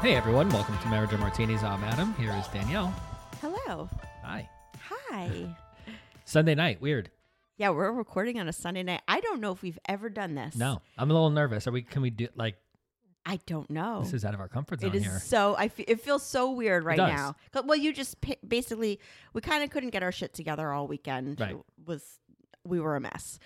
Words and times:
Hey 0.00 0.14
everyone, 0.14 0.48
welcome 0.48 0.78
to 0.78 0.88
Marriage 0.88 1.10
and 1.12 1.20
Martinis. 1.20 1.62
I'm 1.62 1.84
Adam. 1.84 2.14
Here 2.14 2.32
is 2.32 2.46
Danielle. 2.48 2.94
Hello. 3.42 3.88
Hi. 4.22 4.48
Hi. 5.10 5.54
Sunday 6.24 6.54
night, 6.54 6.80
weird. 6.80 7.10
yeah, 7.58 7.68
we're 7.70 7.92
recording 7.92 8.40
on 8.40 8.48
a 8.48 8.52
Sunday 8.52 8.82
night. 8.82 9.02
I 9.06 9.20
don't 9.20 9.40
know 9.42 9.52
if 9.52 9.60
we've 9.62 9.78
ever 9.88 10.08
done 10.08 10.34
this. 10.34 10.56
No, 10.56 10.80
I'm 10.96 11.10
a 11.10 11.12
little 11.12 11.28
nervous. 11.30 11.66
Are 11.66 11.72
we? 11.72 11.82
Can 11.82 12.00
we 12.00 12.08
do 12.10 12.28
like 12.34 12.56
I 13.26 13.40
don't 13.46 13.68
know. 13.68 14.00
this? 14.02 14.14
Is 14.14 14.24
out 14.24 14.32
of 14.32 14.40
our 14.40 14.48
comfort 14.48 14.80
zone 14.80 14.90
it 14.90 14.96
is 14.96 15.02
here. 15.04 15.18
so 15.18 15.54
I 15.58 15.68
fe- 15.68 15.84
it 15.86 16.00
feels 16.00 16.22
so 16.22 16.50
weird 16.52 16.84
right 16.84 16.96
does. 16.96 17.12
now. 17.12 17.36
'Cause- 17.52 17.64
Well, 17.66 17.76
you 17.78 17.92
just 17.92 18.16
basically 18.46 19.00
we 19.34 19.42
kind 19.42 19.62
of 19.62 19.68
couldn't 19.70 19.90
get 19.90 20.02
our 20.02 20.12
shit 20.12 20.32
together 20.32 20.72
all 20.72 20.86
weekend. 20.88 21.38
Right. 21.38 21.50
It 21.56 21.58
was 21.84 22.02
we 22.64 22.80
were 22.80 22.96
a 22.96 23.00
mess. 23.00 23.38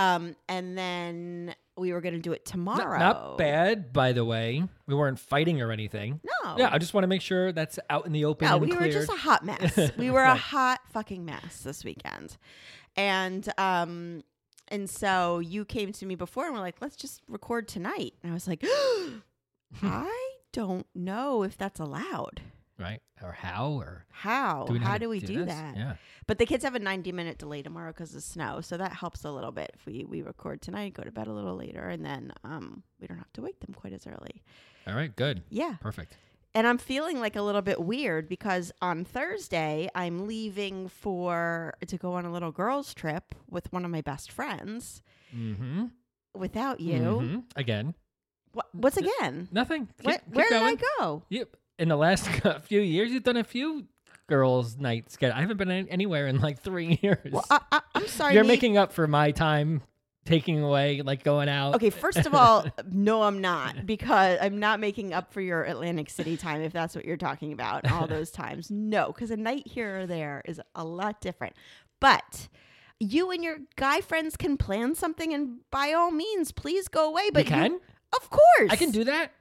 Um 0.00 0.36
and 0.48 0.76
then 0.78 1.54
we 1.76 1.92
were 1.92 2.00
going 2.00 2.14
to 2.14 2.20
do 2.20 2.32
it 2.32 2.44
tomorrow. 2.44 2.98
Not 2.98 3.38
bad, 3.38 3.92
by 3.92 4.12
the 4.12 4.24
way. 4.24 4.62
We 4.86 4.94
weren't 4.94 5.18
fighting 5.18 5.62
or 5.62 5.72
anything. 5.72 6.20
No. 6.44 6.56
Yeah, 6.58 6.68
I 6.70 6.78
just 6.78 6.92
want 6.92 7.04
to 7.04 7.08
make 7.08 7.22
sure 7.22 7.52
that's 7.52 7.78
out 7.88 8.04
in 8.06 8.12
the 8.12 8.26
open 8.26 8.46
No, 8.48 8.58
we 8.58 8.72
were 8.72 8.88
just 8.88 9.08
a 9.08 9.16
hot 9.16 9.44
mess. 9.44 9.90
We 9.96 10.10
were 10.10 10.22
a 10.22 10.34
hot 10.34 10.80
fucking 10.92 11.24
mess 11.24 11.62
this 11.62 11.84
weekend. 11.84 12.36
And 12.96 13.48
um 13.58 14.22
and 14.68 14.88
so 14.88 15.38
you 15.40 15.64
came 15.64 15.92
to 15.92 16.06
me 16.06 16.14
before 16.14 16.44
and 16.46 16.54
we're 16.54 16.60
like, 16.60 16.76
let's 16.80 16.96
just 16.96 17.22
record 17.28 17.66
tonight. 17.66 18.14
And 18.22 18.30
I 18.30 18.34
was 18.34 18.46
like, 18.46 18.64
I 19.82 20.30
don't 20.52 20.86
know 20.94 21.42
if 21.42 21.56
that's 21.56 21.80
allowed. 21.80 22.40
Right 22.80 23.00
or 23.22 23.32
how 23.32 23.72
or 23.72 24.06
How? 24.10 24.64
do 24.64 24.78
How 24.78 24.98
do 24.98 25.08
we 25.08 25.20
do, 25.20 25.44
this? 25.44 25.54
that? 25.54 25.76
Yeah. 25.76 25.94
But 26.26 26.38
the 26.38 26.46
kids 26.46 26.64
have 26.64 26.74
a 26.74 26.78
90 26.78 27.12
minute 27.12 27.38
delay 27.38 27.62
tomorrow 27.62 27.92
because 27.92 28.14
of 28.14 28.22
snow. 28.22 28.60
So 28.60 28.76
that 28.76 28.92
helps 28.92 29.24
a 29.24 29.30
little 29.30 29.52
bit 29.52 29.72
if 29.74 29.84
we, 29.86 30.04
we 30.04 30.22
record 30.22 30.62
tonight, 30.62 30.94
go 30.94 31.02
to 31.02 31.12
bed 31.12 31.26
a 31.26 31.32
little 31.32 31.56
later, 31.56 31.88
and 31.88 32.04
then 32.04 32.32
um 32.44 32.82
we 33.00 33.06
don't 33.06 33.18
have 33.18 33.32
to 33.34 33.42
wake 33.42 33.60
them 33.60 33.74
quite 33.74 33.92
as 33.92 34.06
early. 34.06 34.42
All 34.86 34.94
right. 34.94 35.14
Good. 35.14 35.42
Yeah. 35.50 35.74
Perfect. 35.80 36.16
And 36.52 36.66
I'm 36.66 36.78
feeling 36.78 37.20
like 37.20 37.36
a 37.36 37.42
little 37.42 37.62
bit 37.62 37.80
weird 37.80 38.28
because 38.28 38.72
on 38.82 39.04
Thursday 39.04 39.88
I'm 39.94 40.26
leaving 40.26 40.88
for 40.88 41.74
to 41.86 41.96
go 41.96 42.14
on 42.14 42.24
a 42.24 42.32
little 42.32 42.50
girls 42.50 42.92
trip 42.92 43.34
with 43.48 43.72
one 43.72 43.84
of 43.84 43.90
my 43.90 44.00
best 44.00 44.32
friends 44.32 45.02
Mm-hmm. 45.36 45.84
without 46.34 46.80
you. 46.80 47.00
Mhm. 47.00 47.44
Again, 47.54 47.94
What, 48.52 48.66
what's 48.74 48.96
again? 48.96 49.46
nothing. 49.52 49.86
Keep, 49.98 50.06
What, 50.06 50.24
keep 50.24 50.34
where 50.34 50.50
going. 50.50 50.74
did 50.76 50.84
I 50.84 50.98
go? 50.98 51.22
Yep. 51.28 51.56
In 51.80 51.88
the 51.88 51.96
last 51.96 52.28
few 52.62 52.80
years, 52.80 53.10
you've 53.10 53.22
done 53.22 53.38
a 53.38 53.44
few 53.44 53.86
girls' 54.28 54.76
nights. 54.76 55.16
I 55.22 55.40
haven't 55.40 55.56
been 55.56 55.70
anywhere 55.70 56.26
in 56.26 56.40
like 56.40 56.60
three 56.60 56.98
years. 57.02 57.32
Well, 57.32 57.44
I, 57.50 57.80
I'm 57.94 58.06
sorry. 58.06 58.34
You're 58.34 58.44
Nate. 58.44 58.48
making 58.48 58.76
up 58.76 58.92
for 58.92 59.06
my 59.06 59.30
time 59.30 59.82
taking 60.26 60.62
away, 60.62 61.00
like 61.00 61.24
going 61.24 61.48
out. 61.48 61.74
Okay, 61.76 61.88
first 61.88 62.26
of 62.26 62.34
all, 62.34 62.66
no, 62.90 63.22
I'm 63.22 63.40
not 63.40 63.86
because 63.86 64.38
I'm 64.40 64.58
not 64.58 64.78
making 64.78 65.14
up 65.14 65.32
for 65.32 65.40
your 65.40 65.64
Atlantic 65.64 66.10
City 66.10 66.36
time 66.36 66.60
if 66.60 66.72
that's 66.72 66.94
what 66.94 67.06
you're 67.06 67.16
talking 67.16 67.52
about. 67.52 67.90
All 67.90 68.06
those 68.06 68.30
times, 68.30 68.70
no, 68.70 69.06
because 69.06 69.30
a 69.30 69.36
night 69.36 69.66
here 69.66 70.00
or 70.00 70.06
there 70.06 70.42
is 70.44 70.60
a 70.74 70.84
lot 70.84 71.22
different. 71.22 71.54
But 71.98 72.48
you 72.98 73.30
and 73.30 73.42
your 73.42 73.58
guy 73.76 74.02
friends 74.02 74.36
can 74.36 74.58
plan 74.58 74.94
something, 74.94 75.32
and 75.32 75.60
by 75.70 75.92
all 75.92 76.10
means, 76.10 76.52
please 76.52 76.88
go 76.88 77.08
away. 77.08 77.30
But 77.32 77.44
you 77.46 77.50
can? 77.50 77.80
of 78.12 78.28
course, 78.30 78.70
I 78.70 78.76
can 78.76 78.90
do 78.90 79.04
that. 79.04 79.32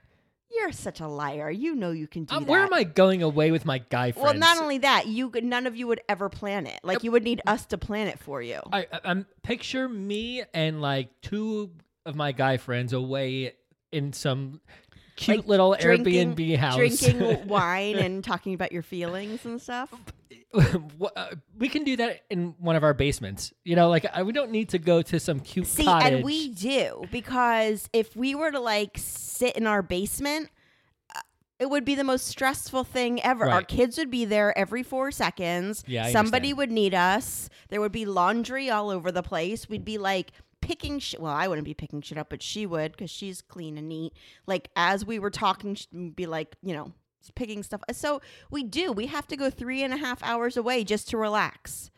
You're 0.51 0.71
such 0.71 0.99
a 0.99 1.07
liar. 1.07 1.49
You 1.51 1.75
know 1.75 1.91
you 1.91 2.07
can 2.07 2.25
do 2.25 2.35
Um, 2.35 2.43
that. 2.43 2.49
where 2.49 2.61
am 2.63 2.73
I 2.73 2.83
going 2.83 3.21
away 3.23 3.51
with 3.51 3.65
my 3.65 3.77
guy 3.77 4.11
friends? 4.11 4.23
Well, 4.25 4.33
not 4.33 4.57
only 4.59 4.79
that, 4.79 5.07
you 5.07 5.29
could- 5.29 5.43
none 5.43 5.67
of 5.67 5.75
you 5.75 5.87
would 5.87 6.01
ever 6.09 6.27
plan 6.29 6.65
it. 6.67 6.79
Like 6.83 7.03
you 7.03 7.11
would 7.11 7.23
need 7.23 7.41
us 7.45 7.65
to 7.67 7.77
plan 7.77 8.07
it 8.07 8.19
for 8.19 8.41
you. 8.41 8.59
I, 8.71 8.87
I- 8.91 8.99
I'm 9.05 9.25
picture 9.43 9.87
me 9.87 10.43
and 10.53 10.81
like 10.81 11.09
two 11.21 11.71
of 12.05 12.15
my 12.15 12.31
guy 12.31 12.57
friends 12.57 12.93
away 12.93 13.53
in 13.91 14.11
some 14.13 14.59
cute 15.15 15.37
Like, 15.39 15.47
little 15.47 15.75
drinking- 15.79 16.35
Airbnb 16.35 16.57
house. 16.57 16.75
Drinking 16.77 17.47
wine 17.47 17.97
and 17.97 18.23
talking 18.23 18.53
about 18.53 18.71
your 18.71 18.83
feelings 18.83 19.45
and 19.45 19.61
stuff. 19.61 19.93
Uh, 21.15 21.27
we 21.57 21.69
can 21.69 21.83
do 21.83 21.95
that 21.97 22.21
in 22.29 22.55
one 22.59 22.75
of 22.75 22.83
our 22.83 22.93
basements. 22.93 23.53
You 23.63 23.75
know, 23.75 23.89
like 23.89 24.05
I, 24.13 24.23
we 24.23 24.31
don't 24.33 24.51
need 24.51 24.69
to 24.69 24.79
go 24.79 25.01
to 25.01 25.19
some 25.19 25.39
cute 25.39 25.67
See, 25.67 25.83
cottage. 25.83 26.13
and 26.13 26.23
we 26.23 26.49
do 26.49 27.03
because 27.11 27.89
if 27.93 28.15
we 28.15 28.35
were 28.35 28.51
to 28.51 28.59
like 28.59 28.97
sit 28.97 29.55
in 29.55 29.65
our 29.65 29.81
basement, 29.81 30.49
uh, 31.15 31.21
it 31.59 31.69
would 31.69 31.85
be 31.85 31.95
the 31.95 32.03
most 32.03 32.27
stressful 32.27 32.83
thing 32.83 33.21
ever. 33.23 33.49
Our 33.49 33.61
kids 33.63 33.97
would 33.97 34.11
be 34.11 34.25
there 34.25 34.55
every 34.57 34.83
four 34.83 35.11
seconds. 35.11 35.83
Yeah, 35.87 36.05
I 36.05 36.11
somebody 36.11 36.49
understand. 36.49 36.57
would 36.57 36.71
need 36.71 36.93
us. 36.93 37.49
There 37.69 37.81
would 37.81 37.91
be 37.91 38.05
laundry 38.05 38.69
all 38.69 38.89
over 38.89 39.11
the 39.11 39.23
place. 39.23 39.69
We'd 39.69 39.85
be 39.85 39.97
like 39.97 40.31
picking 40.61 40.99
shit. 40.99 41.21
Well, 41.21 41.33
I 41.33 41.47
wouldn't 41.47 41.65
be 41.65 41.73
picking 41.73 42.01
shit 42.01 42.17
up, 42.17 42.29
but 42.29 42.41
she 42.43 42.65
would 42.65 42.91
because 42.91 43.09
she's 43.11 43.41
clean 43.41 43.77
and 43.77 43.87
neat. 43.87 44.13
Like 44.47 44.69
as 44.75 45.05
we 45.05 45.17
were 45.19 45.31
talking, 45.31 45.75
she'd 45.75 46.15
be 46.15 46.25
like, 46.25 46.55
you 46.61 46.73
know. 46.73 46.93
Picking 47.35 47.63
stuff. 47.63 47.81
Uh, 47.87 47.93
so 47.93 48.21
we 48.49 48.63
do. 48.63 48.91
We 48.91 49.07
have 49.07 49.27
to 49.27 49.37
go 49.37 49.49
three 49.49 49.83
and 49.83 49.93
a 49.93 49.97
half 49.97 50.23
hours 50.23 50.57
away 50.57 50.83
just 50.83 51.09
to 51.09 51.17
relax. 51.17 51.91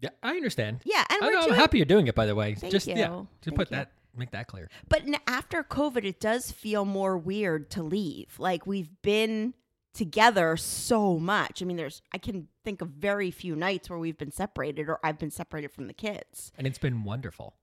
Yeah, 0.00 0.10
I 0.22 0.32
understand. 0.32 0.80
Yeah, 0.84 1.04
and 1.10 1.22
I 1.22 1.26
we're 1.26 1.32
know, 1.32 1.38
I'm 1.40 1.46
doing 1.48 1.60
happy 1.60 1.78
you're 1.78 1.86
doing 1.86 2.06
it. 2.06 2.14
By 2.14 2.26
the 2.26 2.34
way, 2.34 2.54
Thank 2.54 2.72
just 2.72 2.86
yeah, 2.86 2.96
you. 2.96 3.28
to 3.42 3.50
Thank 3.50 3.56
put 3.56 3.70
you. 3.70 3.76
that, 3.76 3.92
make 4.16 4.30
that 4.30 4.46
clear. 4.48 4.68
But 4.88 5.02
after 5.26 5.62
COVID, 5.62 6.04
it 6.04 6.20
does 6.20 6.50
feel 6.50 6.84
more 6.84 7.16
weird 7.18 7.70
to 7.72 7.82
leave. 7.82 8.38
Like 8.38 8.66
we've 8.66 8.90
been 9.02 9.54
together 9.92 10.56
so 10.56 11.18
much. 11.18 11.62
I 11.62 11.64
mean, 11.64 11.76
there's 11.76 12.02
I 12.12 12.18
can 12.18 12.48
think 12.64 12.80
of 12.80 12.88
very 12.88 13.30
few 13.30 13.56
nights 13.56 13.90
where 13.90 13.98
we've 13.98 14.18
been 14.18 14.32
separated 14.32 14.88
or 14.88 14.98
I've 15.04 15.18
been 15.18 15.30
separated 15.30 15.70
from 15.70 15.86
the 15.86 15.94
kids. 15.94 16.52
And 16.56 16.66
it's 16.66 16.78
been 16.78 17.04
wonderful. 17.04 17.54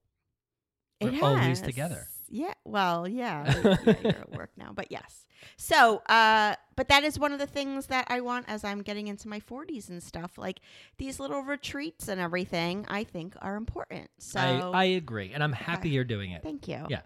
It 1.00 1.14
We're 1.14 1.24
always 1.24 1.62
together. 1.62 2.08
Yeah. 2.30 2.54
Well, 2.66 3.08
yeah. 3.08 3.46
yeah, 3.64 3.94
You're 4.04 4.08
at 4.10 4.32
work 4.32 4.52
now, 4.58 4.72
but 4.74 4.92
yes. 4.92 5.26
So, 5.56 6.02
uh, 6.08 6.56
but 6.76 6.90
that 6.90 7.04
is 7.04 7.18
one 7.20 7.32
of 7.32 7.40
the 7.40 7.48
things 7.48 7.88
that 7.88 8.08
I 8.10 8.22
want 8.22 8.46
as 8.50 8.64
I'm 8.64 8.82
getting 8.82 9.08
into 9.08 9.28
my 9.28 9.40
40s 9.40 9.90
and 9.90 10.02
stuff. 10.04 10.38
Like 10.38 10.60
these 10.98 11.20
little 11.20 11.42
retreats 11.42 12.08
and 12.08 12.20
everything, 12.20 12.86
I 12.90 13.04
think 13.04 13.36
are 13.42 13.56
important. 13.56 14.10
So 14.18 14.40
I, 14.40 14.82
I 14.82 14.84
agree, 14.86 15.32
and 15.34 15.44
I'm 15.44 15.54
happy 15.54 15.90
you're 15.90 16.04
doing 16.04 16.32
it. 16.32 16.44
Thank 16.44 16.68
you. 16.68 16.86
Yeah. 16.90 17.02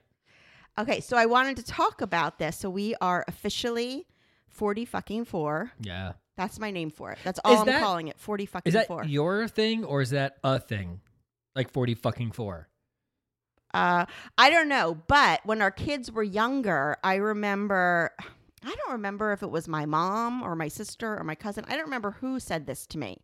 Okay, 0.80 1.02
so 1.02 1.18
I 1.18 1.26
wanted 1.26 1.58
to 1.58 1.64
talk 1.64 2.02
about 2.02 2.40
this. 2.40 2.58
So 2.58 2.70
we 2.70 2.96
are 3.02 3.26
officially 3.28 4.08
40 4.50 4.86
fucking 4.86 5.26
four. 5.26 5.72
Yeah. 5.82 6.14
That's 6.38 6.58
my 6.60 6.72
name 6.72 6.90
for 6.90 7.12
it. 7.12 7.20
That's 7.24 7.40
all 7.44 7.54
Is 7.54 7.60
I'm 7.60 7.66
that- 7.68 7.82
calling 7.84 8.08
it. 8.08 8.18
40 8.18 8.46
fucking 8.46 8.70
Is 8.70 8.74
that 8.74 8.88
four. 8.88 9.04
your 9.04 9.48
thing 9.50 9.84
or 9.84 10.02
is 10.02 10.12
that 10.12 10.38
a 10.44 10.60
thing? 10.60 11.02
Like 11.54 11.70
forty 11.70 11.96
fucking 11.96 12.32
four. 12.32 12.70
Uh, 13.74 14.06
I 14.38 14.50
don't 14.50 14.68
know, 14.70 14.98
but 15.08 15.42
when 15.46 15.62
our 15.62 15.72
kids 15.72 16.12
were 16.12 16.24
younger, 16.24 16.98
I 17.04 17.16
remember. 17.16 18.12
I 18.64 18.76
don't 18.76 18.92
remember 18.92 19.32
if 19.32 19.42
it 19.42 19.50
was 19.50 19.68
my 19.68 19.86
mom 19.88 20.44
or 20.44 20.56
my 20.56 20.68
sister 20.68 21.18
or 21.18 21.24
my 21.24 21.34
cousin. 21.34 21.66
I 21.68 21.72
don't 21.76 21.86
remember 21.86 22.12
who 22.12 22.40
said 22.40 22.68
this 22.68 22.86
to 22.88 23.00
me. 23.00 23.24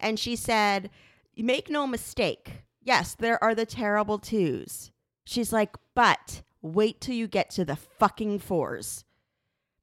And 0.00 0.18
she 0.18 0.34
said, 0.34 0.90
Make 1.36 1.70
no 1.70 1.86
mistake. 1.86 2.62
Yes, 2.82 3.14
there 3.14 3.42
are 3.44 3.54
the 3.54 3.64
terrible 3.64 4.18
twos. 4.18 4.90
She's 5.24 5.52
like, 5.52 5.76
But 5.94 6.42
wait 6.62 7.00
till 7.00 7.14
you 7.14 7.28
get 7.28 7.50
to 7.50 7.64
the 7.64 7.76
fucking 7.76 8.40
fours. 8.40 9.04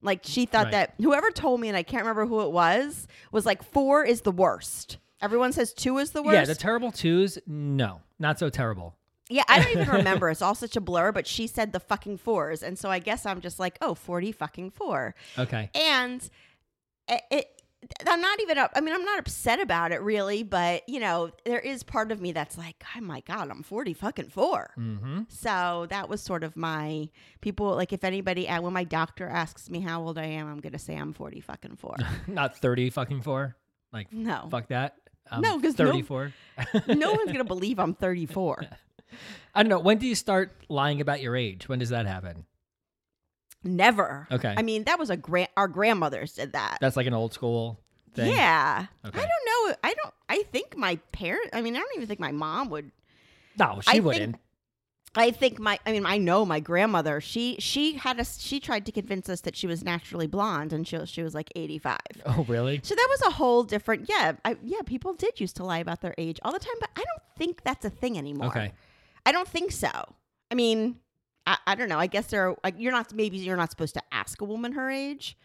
Like 0.01 0.21
she 0.23 0.45
thought 0.45 0.65
Right. 0.65 0.71
that 0.71 0.93
whoever 0.97 1.31
told 1.31 1.61
me, 1.61 1.69
and 1.69 1.77
I 1.77 1.83
can't 1.83 2.03
remember 2.03 2.25
who 2.25 2.41
it 2.41 2.51
was, 2.51 3.07
was 3.31 3.45
like 3.45 3.63
four 3.63 4.03
is 4.03 4.21
the 4.21 4.31
worst. 4.31 4.97
Everyone 5.21 5.51
says 5.53 5.73
two 5.73 5.97
is 5.97 6.11
the 6.11 6.23
worst. 6.23 6.35
Yeah, 6.35 6.45
the 6.45 6.55
terrible 6.55 6.91
twos. 6.91 7.37
No, 7.47 8.01
not 8.19 8.37
so 8.39 8.49
terrible. 8.49 8.95
Yeah, 9.29 9.43
I 9.47 9.59
don't 9.61 9.71
even 9.71 9.89
remember. 9.89 10.29
It's 10.29 10.41
all 10.41 10.55
such 10.55 10.75
a 10.75 10.81
blur, 10.81 11.11
but 11.11 11.27
she 11.27 11.45
said 11.47 11.71
the 11.71 11.79
fucking 11.79 12.17
fours. 12.17 12.63
And 12.63 12.77
so 12.79 12.89
I 12.89 12.99
guess 12.99 13.25
I'm 13.25 13.41
just 13.41 13.59
like, 13.59 13.77
oh, 13.81 13.93
40 13.93 14.31
fucking 14.31 14.71
four. 14.71 15.13
Okay. 15.37 15.69
And 15.75 16.27
it, 17.07 17.21
it 17.29 17.45
I'm 18.09 18.19
not 18.21 18.41
even 18.41 18.57
up. 18.57 18.71
I 18.75 18.81
mean, 18.81 18.93
I'm 18.93 19.05
not 19.05 19.19
upset 19.19 19.61
about 19.61 19.91
it 19.91 20.01
really, 20.01 20.43
but 20.43 20.87
you 20.89 20.99
know, 20.99 21.29
there 21.45 21.59
is 21.59 21.81
part 21.83 22.11
of 22.11 22.19
me 22.19 22.31
that's 22.33 22.57
like, 22.57 22.83
oh 22.97 23.01
my 23.01 23.21
god, 23.21 23.49
I'm 23.49 23.63
40 23.63 23.93
fucking 23.93 24.29
4. 24.29 24.71
Mm-hmm. 24.77 25.21
So 25.29 25.87
that 25.89 26.09
was 26.09 26.21
sort 26.21 26.43
of 26.43 26.57
my 26.57 27.07
people. 27.39 27.73
Like, 27.75 27.93
if 27.93 28.03
anybody, 28.03 28.49
uh, 28.49 28.61
when 28.61 28.73
my 28.73 28.83
doctor 28.83 29.27
asks 29.29 29.69
me 29.69 29.79
how 29.79 30.01
old 30.01 30.17
I 30.17 30.25
am, 30.25 30.47
I'm 30.51 30.59
gonna 30.59 30.77
say 30.79 30.95
I'm 30.95 31.13
40 31.13 31.39
fucking 31.39 31.75
4. 31.77 31.95
Not 32.27 32.57
30 32.57 32.89
fucking 32.89 33.21
four. 33.21 33.55
Like, 33.93 34.11
No, 34.11 34.47
fuck 34.51 34.67
that. 34.67 34.95
I'm 35.31 35.41
No, 35.41 35.59
'cause 35.59 35.77
no- 35.77 35.85
34. 35.91 36.33
no 36.87 37.13
one's 37.13 37.31
gonna 37.31 37.43
believe 37.43 37.79
I'm 37.79 37.93
34. 37.93 38.65
I 39.55 39.63
don't 39.63 39.69
know. 39.69 39.79
When 39.79 39.97
do 39.97 40.07
you 40.07 40.15
start 40.15 40.51
lying 40.69 41.01
about 41.01 41.21
your 41.21 41.35
age? 41.35 41.67
When 41.67 41.79
does 41.79 41.89
that 41.89 42.05
happen? 42.05 42.45
Never. 43.63 44.27
Okay. 44.31 44.53
I 44.57 44.61
mean, 44.61 44.85
that 44.85 44.99
was 44.99 45.09
a 45.09 45.17
grand. 45.17 45.49
Our 45.57 45.67
grandmothers 45.67 46.33
did 46.33 46.53
that. 46.53 46.77
That's 46.79 46.95
like 46.95 47.07
an 47.07 47.13
old 47.13 47.33
school 47.33 47.79
thing. 48.13 48.31
Yeah. 48.31 48.85
Okay. 49.05 49.19
I 49.19 49.21
don't 49.21 49.69
know. 49.69 49.75
I 49.83 49.93
don't. 49.93 50.13
I 50.29 50.43
think 50.51 50.77
my 50.77 50.95
parent. 51.11 51.49
I 51.53 51.61
mean, 51.61 51.75
I 51.75 51.79
don't 51.79 51.95
even 51.95 52.07
think 52.07 52.19
my 52.19 52.31
mom 52.31 52.69
would. 52.69 52.91
No, 53.57 53.79
she 53.83 53.91
think- 53.93 54.05
wouldn't. 54.05 54.35
I 55.15 55.31
think 55.31 55.59
my. 55.59 55.79
I 55.87 55.91
mean, 55.91 56.05
I 56.05 56.19
know 56.19 56.45
my 56.45 56.59
grandmother. 56.59 57.19
She 57.19 57.55
she 57.59 57.93
had 57.93 58.19
us. 58.19 58.39
She 58.39 58.59
tried 58.59 58.85
to 58.85 58.91
convince 58.91 59.27
us 59.27 59.41
that 59.41 59.55
she 59.55 59.65
was 59.65 59.83
naturally 59.83 60.27
blonde, 60.27 60.71
and 60.71 60.87
she 60.87 61.03
she 61.07 61.23
was 61.23 61.33
like 61.33 61.49
eighty 61.55 61.79
five. 61.79 61.97
Oh, 62.27 62.45
really? 62.47 62.79
So 62.83 62.93
that 62.93 63.07
was 63.09 63.21
a 63.23 63.31
whole 63.31 63.63
different. 63.63 64.07
Yeah, 64.07 64.33
I, 64.45 64.55
yeah. 64.63 64.81
People 64.85 65.13
did 65.15 65.39
used 65.41 65.55
to 65.55 65.63
lie 65.65 65.79
about 65.79 66.01
their 66.01 66.13
age 66.19 66.39
all 66.43 66.51
the 66.53 66.59
time, 66.59 66.75
but 66.79 66.91
I 66.95 66.99
don't 66.99 67.23
think 67.37 67.63
that's 67.63 67.83
a 67.85 67.89
thing 67.89 68.19
anymore. 68.19 68.47
Okay. 68.49 68.71
I 69.25 69.31
don't 69.31 69.47
think 69.47 69.71
so. 69.71 69.89
I 70.51 70.55
mean, 70.55 70.97
I, 71.45 71.57
I 71.67 71.75
don't 71.75 71.89
know. 71.89 71.99
I 71.99 72.07
guess 72.07 72.27
there. 72.27 72.49
Are, 72.49 72.57
like, 72.63 72.75
you're 72.77 72.91
not. 72.91 73.13
Maybe 73.13 73.37
you're 73.37 73.57
not 73.57 73.69
supposed 73.71 73.93
to 73.95 74.01
ask 74.11 74.41
a 74.41 74.45
woman 74.45 74.71
her 74.73 74.89
age, 74.89 75.37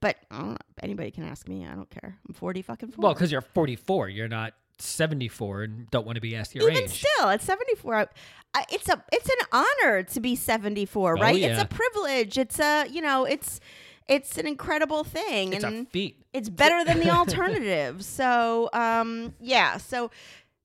but 0.00 0.16
I 0.30 0.38
don't 0.38 0.50
know. 0.50 0.56
Anybody 0.82 1.10
can 1.10 1.24
ask 1.24 1.48
me. 1.48 1.66
I 1.66 1.74
don't 1.74 1.90
care. 1.90 2.18
I'm 2.28 2.34
forty 2.34 2.62
fucking 2.62 2.90
four. 2.92 3.02
Well, 3.02 3.14
because 3.14 3.30
you're 3.32 3.40
44. 3.40 4.08
You're 4.08 4.28
not 4.28 4.54
74 4.80 5.62
and 5.64 5.90
don't 5.90 6.06
want 6.06 6.14
to 6.16 6.20
be 6.20 6.36
asked 6.36 6.54
your 6.54 6.70
age. 6.70 6.76
even 6.76 6.84
age. 6.88 7.04
still 7.16 7.28
at 7.30 7.42
74 7.42 7.94
I, 7.96 8.06
I, 8.54 8.64
it's 8.70 8.88
a 8.88 9.02
it's 9.12 9.28
an 9.28 9.46
honor 9.82 10.04
to 10.04 10.20
be 10.20 10.36
74 10.36 11.18
Oh, 11.18 11.20
right 11.20 11.36
it's 11.36 11.60
a 11.60 11.64
privilege 11.66 12.38
it's 12.38 12.60
a 12.60 12.86
you 12.88 13.00
know 13.02 13.24
it's 13.24 13.58
it's 14.06 14.38
an 14.38 14.46
incredible 14.46 15.02
thing 15.02 15.52
it's 15.52 15.64
a 15.64 15.66
and 15.66 15.88
feat. 15.90 16.22
it's 16.32 16.48
better 16.48 16.84
than 16.84 17.00
the 17.00 17.10
alternative 17.18 18.04
so 18.04 18.70
um 18.72 19.34
yeah 19.40 19.78
so 19.78 20.12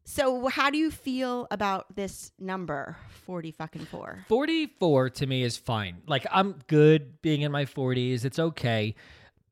so 0.06 0.48
how 0.48 0.70
do 0.70 0.78
you 0.78 0.92
feel 0.92 1.48
about 1.52 1.96
this 1.96 2.32
number 2.40 2.98
40 3.26 3.52
fucking 3.52 3.86
4 3.86 4.26
44 4.28 5.10
to 5.12 5.28
me 5.28 5.44
is 5.44 5.58
fine. 5.58 6.02
Like 6.08 6.26
I'm 6.32 6.56
good 6.68 7.22
being 7.22 7.42
in 7.42 7.52
my 7.52 7.66
40s. 7.66 8.26
It's 8.26 8.40
okay. 8.40 8.96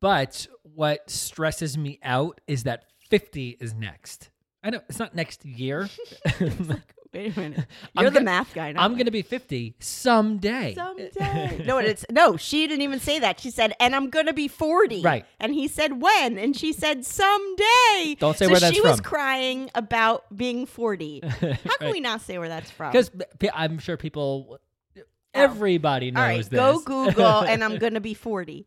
But 0.00 0.46
what 0.62 1.08
stresses 1.08 1.78
me 1.78 1.98
out 2.02 2.40
is 2.46 2.64
that 2.64 2.84
50 3.08 3.58
is 3.60 3.74
next. 3.74 4.30
I 4.62 4.70
know 4.70 4.80
it's 4.88 4.98
not 4.98 5.14
next 5.14 5.44
year. 5.44 5.88
wait 7.12 7.36
a 7.36 7.40
minute 7.40 7.66
I'm 7.96 8.02
you're 8.02 8.10
the 8.10 8.20
math 8.20 8.54
guy 8.54 8.72
now 8.72 8.82
I'm 8.82 8.92
going 8.92 9.06
to 9.06 9.10
be 9.10 9.22
50 9.22 9.76
someday. 9.78 10.74
Someday. 10.74 11.62
no, 11.66 11.78
it's 11.78 12.04
no. 12.10 12.36
She 12.36 12.66
didn't 12.66 12.82
even 12.82 13.00
say 13.00 13.18
that. 13.18 13.40
She 13.40 13.50
said, 13.50 13.74
"And 13.80 13.94
I'm 13.94 14.10
gonna 14.10 14.32
be 14.32 14.48
40." 14.48 15.02
Right. 15.02 15.24
And 15.40 15.54
he 15.54 15.68
said, 15.68 16.00
"When?" 16.00 16.38
And 16.38 16.56
she 16.56 16.72
said, 16.72 17.04
"Someday." 17.04 18.16
Don't 18.18 18.36
say 18.36 18.46
so 18.46 18.50
where 18.50 18.60
that's 18.60 18.76
from. 18.76 18.82
she 18.84 18.88
was 18.88 19.00
crying 19.00 19.70
about 19.74 20.24
being 20.36 20.66
40. 20.66 21.20
How 21.24 21.76
can 21.78 21.92
we 21.92 22.00
not 22.00 22.20
say 22.20 22.38
where 22.38 22.48
that's 22.48 22.70
from? 22.70 22.92
Because 22.92 23.10
I'm 23.54 23.78
sure 23.78 23.96
people, 23.96 24.58
oh. 24.98 25.02
everybody 25.34 26.10
knows 26.10 26.20
all 26.20 26.28
right, 26.28 26.44
this. 26.44 26.48
go 26.48 26.80
Google, 26.80 27.40
and 27.40 27.62
I'm 27.62 27.78
gonna 27.78 28.00
be 28.00 28.14
40, 28.14 28.66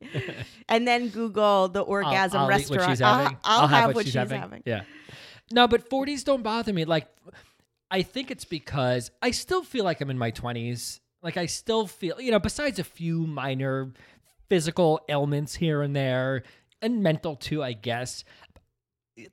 and 0.70 0.88
then 0.88 1.10
Google 1.10 1.68
the 1.70 1.82
orgasm 1.82 2.38
I'll, 2.38 2.44
I'll 2.44 2.50
restaurant. 2.50 2.82
what 2.82 2.90
she's 2.90 3.02
I'll-. 3.02 3.38
I'll, 3.44 3.68
have, 3.68 3.88
what 3.88 3.96
what 3.96 4.06
she's, 4.06 4.14
she's 4.14 4.20
having. 4.20 4.42
having. 4.42 4.64
Yeah. 4.66 4.84
No, 5.52 5.68
but 5.68 5.90
40s 5.90 6.24
don't 6.24 6.42
bother 6.42 6.74
me. 6.74 6.86
Like, 6.86 7.08
I 7.96 8.02
think 8.02 8.30
it's 8.30 8.44
because 8.44 9.10
I 9.22 9.32
still 9.32 9.64
feel 9.64 9.86
like 9.86 10.02
I'm 10.02 10.10
in 10.10 10.18
my 10.18 10.30
20s. 10.30 11.00
Like, 11.24 11.38
I 11.38 11.46
still 11.46 11.88
feel, 11.88 12.20
you 12.20 12.30
know, 12.30 12.40
besides 12.40 12.78
a 12.78 12.84
few 12.84 13.26
minor 13.26 13.94
physical 14.50 15.00
ailments 15.08 15.56
here 15.56 15.82
and 15.82 15.96
there, 15.96 16.44
and 16.82 17.02
mental 17.02 17.38
too, 17.38 17.64
I 17.64 17.72
guess. 17.72 18.26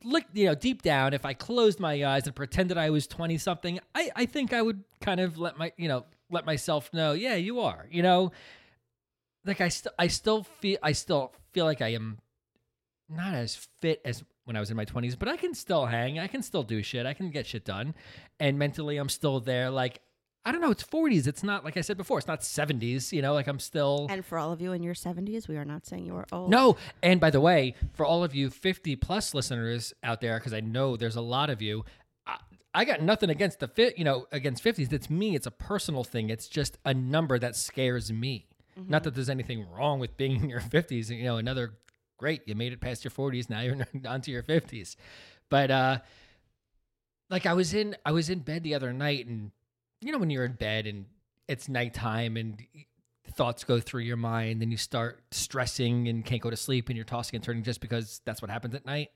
Look, 0.05 0.23
you 0.32 0.47
know, 0.47 0.55
deep 0.55 0.82
down, 0.82 1.12
if 1.12 1.25
I 1.25 1.35
closed 1.35 1.81
my 1.81 2.05
eyes 2.05 2.29
and 2.29 2.37
pretended 2.37 2.79
I 2.79 2.91
was 2.91 3.09
20 3.09 3.37
something, 3.37 3.81
I, 3.97 4.12
I 4.14 4.26
think 4.26 4.53
I 4.53 4.62
would 4.62 4.85
kind 5.00 5.19
of 5.19 5.38
let 5.38 5.59
my, 5.59 5.73
you 5.76 5.88
know, 5.88 6.05
let 6.31 6.47
myself 6.47 6.88
know, 6.93 7.14
yeah, 7.14 7.35
you 7.35 7.59
are, 7.59 7.88
you 7.91 8.05
know, 8.05 8.31
like 9.44 9.61
I 9.61 9.70
still, 9.70 9.93
I 9.99 10.06
still 10.06 10.44
feel, 10.44 10.79
I 10.85 10.93
still 10.93 11.32
feel 11.50 11.64
like 11.64 11.82
I 11.82 11.94
am 11.94 12.20
not 13.09 13.35
as 13.35 13.56
fit 13.81 14.00
as 14.05 14.23
when 14.44 14.56
I 14.56 14.60
was 14.60 14.70
in 14.70 14.76
my 14.76 14.84
20s, 14.84 15.18
but 15.18 15.28
I 15.28 15.36
can 15.36 15.54
still 15.54 15.86
hang. 15.86 16.18
I 16.18 16.26
can 16.26 16.42
still 16.42 16.62
do 16.62 16.82
shit. 16.82 17.06
I 17.06 17.14
can 17.14 17.30
get 17.30 17.46
shit 17.46 17.64
done. 17.64 17.94
And 18.40 18.58
mentally, 18.58 18.96
I'm 18.96 19.08
still 19.08 19.40
there. 19.40 19.70
Like, 19.70 20.00
I 20.44 20.50
don't 20.50 20.60
know. 20.60 20.72
It's 20.72 20.82
40s. 20.82 21.28
It's 21.28 21.44
not, 21.44 21.64
like 21.64 21.76
I 21.76 21.82
said 21.82 21.96
before, 21.96 22.18
it's 22.18 22.26
not 22.26 22.40
70s, 22.40 23.12
you 23.12 23.22
know, 23.22 23.32
like 23.32 23.46
I'm 23.46 23.60
still. 23.60 24.08
And 24.10 24.24
for 24.24 24.38
all 24.38 24.50
of 24.50 24.60
you 24.60 24.72
in 24.72 24.82
your 24.82 24.94
70s, 24.94 25.46
we 25.46 25.56
are 25.56 25.64
not 25.64 25.86
saying 25.86 26.04
you 26.04 26.16
are 26.16 26.26
old. 26.32 26.50
No. 26.50 26.76
And 27.02 27.20
by 27.20 27.30
the 27.30 27.40
way, 27.40 27.76
for 27.94 28.04
all 28.04 28.24
of 28.24 28.34
you 28.34 28.50
50 28.50 28.96
plus 28.96 29.34
listeners 29.34 29.94
out 30.02 30.20
there, 30.20 30.38
because 30.38 30.52
I 30.52 30.60
know 30.60 30.96
there's 30.96 31.16
a 31.16 31.20
lot 31.20 31.48
of 31.48 31.62
you, 31.62 31.84
I, 32.26 32.38
I 32.74 32.84
got 32.84 33.02
nothing 33.02 33.30
against 33.30 33.60
the 33.60 33.68
fit, 33.68 33.96
you 33.96 34.04
know, 34.04 34.26
against 34.32 34.64
50s. 34.64 34.92
It's 34.92 35.08
me. 35.08 35.36
It's 35.36 35.46
a 35.46 35.52
personal 35.52 36.02
thing. 36.02 36.28
It's 36.28 36.48
just 36.48 36.76
a 36.84 36.92
number 36.92 37.38
that 37.38 37.54
scares 37.54 38.12
me. 38.12 38.48
Mm-hmm. 38.76 38.90
Not 38.90 39.04
that 39.04 39.14
there's 39.14 39.30
anything 39.30 39.66
wrong 39.70 40.00
with 40.00 40.16
being 40.16 40.42
in 40.42 40.48
your 40.48 40.60
50s. 40.60 41.08
You 41.10 41.24
know, 41.24 41.36
another 41.36 41.74
great, 42.22 42.42
you 42.46 42.54
made 42.54 42.72
it 42.72 42.80
past 42.80 43.02
your 43.02 43.10
40s. 43.10 43.50
Now 43.50 43.62
you're 43.62 43.76
onto 44.06 44.30
your 44.30 44.44
50s. 44.44 44.94
But 45.50 45.72
uh 45.72 45.98
like 47.28 47.46
I 47.46 47.52
was 47.54 47.74
in 47.74 47.96
I 48.06 48.12
was 48.12 48.30
in 48.30 48.38
bed 48.38 48.62
the 48.62 48.76
other 48.76 48.92
night 48.92 49.26
and 49.26 49.50
you 50.00 50.12
know 50.12 50.19
when 50.19 50.30
you're 50.30 50.44
in 50.44 50.52
bed 50.52 50.86
and 50.86 51.06
it's 51.48 51.69
nighttime 51.69 52.36
and 52.36 52.64
thoughts 53.32 53.64
go 53.64 53.80
through 53.80 54.02
your 54.02 54.16
mind 54.16 54.62
and 54.62 54.70
you 54.70 54.78
start 54.78 55.20
stressing 55.32 56.06
and 56.06 56.24
can't 56.24 56.40
go 56.40 56.48
to 56.48 56.56
sleep 56.56 56.88
and 56.88 56.96
you're 56.96 57.04
tossing 57.04 57.34
and 57.34 57.44
turning 57.44 57.64
just 57.64 57.80
because 57.80 58.20
that's 58.25 58.40
what 58.40 58.52
happens 58.52 58.76
at 58.76 58.86
night. 58.86 59.08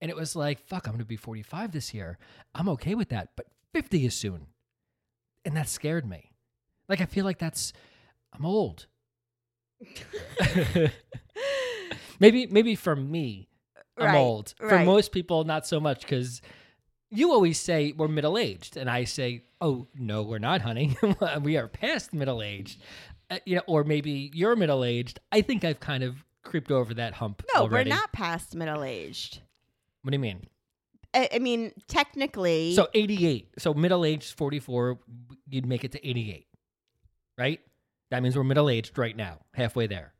And 0.00 0.08
it 0.08 0.16
was 0.16 0.36
like, 0.36 0.60
fuck, 0.60 0.86
I'm 0.86 0.92
going 0.92 1.00
to 1.00 1.04
be 1.04 1.16
45 1.16 1.72
this 1.72 1.92
year. 1.92 2.18
I'm 2.54 2.68
okay 2.68 2.94
with 2.94 3.08
that, 3.08 3.30
but 3.34 3.46
50 3.74 4.06
is 4.06 4.14
soon. 4.14 4.46
And 5.44 5.56
that 5.56 5.68
scared 5.68 6.08
me. 6.08 6.30
Like 6.88 7.00
I 7.00 7.06
feel 7.06 7.24
like 7.24 7.38
that's 7.38 7.72
I'm 8.32 8.46
old. 8.46 8.86
maybe 12.18 12.46
maybe 12.46 12.74
for 12.74 12.96
me, 12.96 13.48
I'm 13.96 14.14
old. 14.14 14.54
For 14.58 14.68
right. 14.68 14.86
most 14.86 15.12
people, 15.12 15.44
not 15.44 15.66
so 15.66 15.80
much 15.80 16.02
because 16.02 16.40
you 17.10 17.32
always 17.32 17.58
say 17.58 17.92
we're 17.96 18.08
middle 18.08 18.38
aged, 18.38 18.76
and 18.76 18.90
I 18.90 19.04
say, 19.04 19.44
oh 19.60 19.88
no, 19.94 20.22
we're 20.22 20.38
not, 20.38 20.60
honey. 20.60 20.96
we 21.42 21.56
are 21.56 21.68
past 21.68 22.12
middle 22.12 22.42
aged. 22.42 22.80
Uh, 23.30 23.38
you 23.44 23.56
know, 23.56 23.62
or 23.66 23.84
maybe 23.84 24.30
you're 24.32 24.56
middle 24.56 24.84
aged. 24.84 25.20
I 25.30 25.42
think 25.42 25.64
I've 25.64 25.80
kind 25.80 26.02
of 26.02 26.24
creeped 26.42 26.70
over 26.70 26.94
that 26.94 27.14
hump. 27.14 27.42
No, 27.54 27.62
already. 27.62 27.90
we're 27.90 27.96
not 27.96 28.12
past 28.12 28.54
middle 28.54 28.82
aged. 28.82 29.40
What 30.02 30.12
do 30.12 30.14
you 30.14 30.20
mean? 30.20 30.46
I, 31.14 31.28
I 31.34 31.38
mean, 31.38 31.72
technically. 31.88 32.74
So 32.74 32.88
88. 32.94 33.50
So 33.58 33.74
middle 33.74 34.04
aged 34.04 34.34
44, 34.34 34.98
you'd 35.48 35.66
make 35.66 35.84
it 35.84 35.92
to 35.92 36.08
88, 36.08 36.46
right? 37.36 37.60
That 38.10 38.22
means 38.22 38.36
we're 38.36 38.44
middle 38.44 38.70
aged 38.70 38.96
right 38.96 39.16
now, 39.16 39.40
halfway 39.52 39.86
there. 39.86 40.12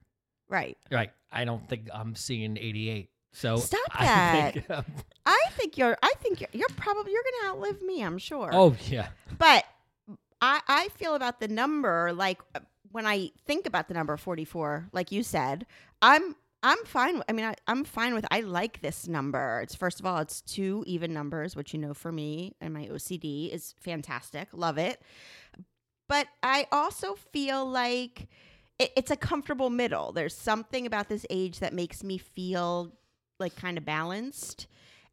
Right. 0.48 0.76
Right. 0.90 1.10
I 1.30 1.44
don't 1.44 1.68
think 1.68 1.88
I'm 1.92 2.14
seeing 2.14 2.56
88. 2.56 3.10
So 3.32 3.56
Stop 3.56 3.80
I 3.92 4.04
that. 4.06 4.54
think, 4.54 4.70
um, 4.70 4.84
I 5.26 5.42
think 5.50 5.76
you're. 5.76 5.96
I 6.02 6.12
think 6.20 6.40
you're, 6.40 6.48
you're 6.52 6.68
probably 6.76 7.12
you're 7.12 7.22
gonna 7.42 7.54
outlive 7.54 7.82
me. 7.82 8.02
I'm 8.02 8.18
sure. 8.18 8.50
oh 8.52 8.74
yeah. 8.86 9.08
but 9.38 9.64
I 10.40 10.60
I 10.66 10.88
feel 10.96 11.14
about 11.14 11.38
the 11.40 11.48
number 11.48 12.12
like 12.14 12.40
uh, 12.54 12.60
when 12.90 13.06
I 13.06 13.30
think 13.46 13.66
about 13.66 13.88
the 13.88 13.94
number 13.94 14.16
44, 14.16 14.88
like 14.92 15.12
you 15.12 15.22
said, 15.22 15.66
I'm 16.00 16.34
I'm 16.62 16.78
fine. 16.86 17.22
I 17.28 17.32
mean, 17.32 17.44
I, 17.44 17.54
I'm 17.68 17.84
fine 17.84 18.14
with. 18.14 18.24
I 18.30 18.40
like 18.40 18.80
this 18.80 19.06
number. 19.06 19.60
It's 19.62 19.74
first 19.74 20.00
of 20.00 20.06
all, 20.06 20.18
it's 20.18 20.40
two 20.40 20.82
even 20.86 21.12
numbers, 21.12 21.54
which 21.54 21.72
you 21.74 21.78
know 21.78 21.94
for 21.94 22.10
me 22.10 22.56
and 22.60 22.72
my 22.74 22.86
OCD 22.86 23.52
is 23.52 23.74
fantastic. 23.78 24.48
Love 24.52 24.78
it. 24.78 25.00
But 26.08 26.26
I 26.42 26.66
also 26.72 27.14
feel 27.32 27.66
like 27.66 28.28
it, 28.78 28.90
it's 28.96 29.10
a 29.10 29.16
comfortable 29.16 29.70
middle. 29.70 30.12
There's 30.12 30.34
something 30.36 30.86
about 30.86 31.08
this 31.08 31.24
age 31.30 31.60
that 31.60 31.72
makes 31.72 32.02
me 32.04 32.18
feel 32.18 32.92
like 33.38 33.56
kind 33.56 33.78
of 33.78 33.84
balanced. 33.84 34.66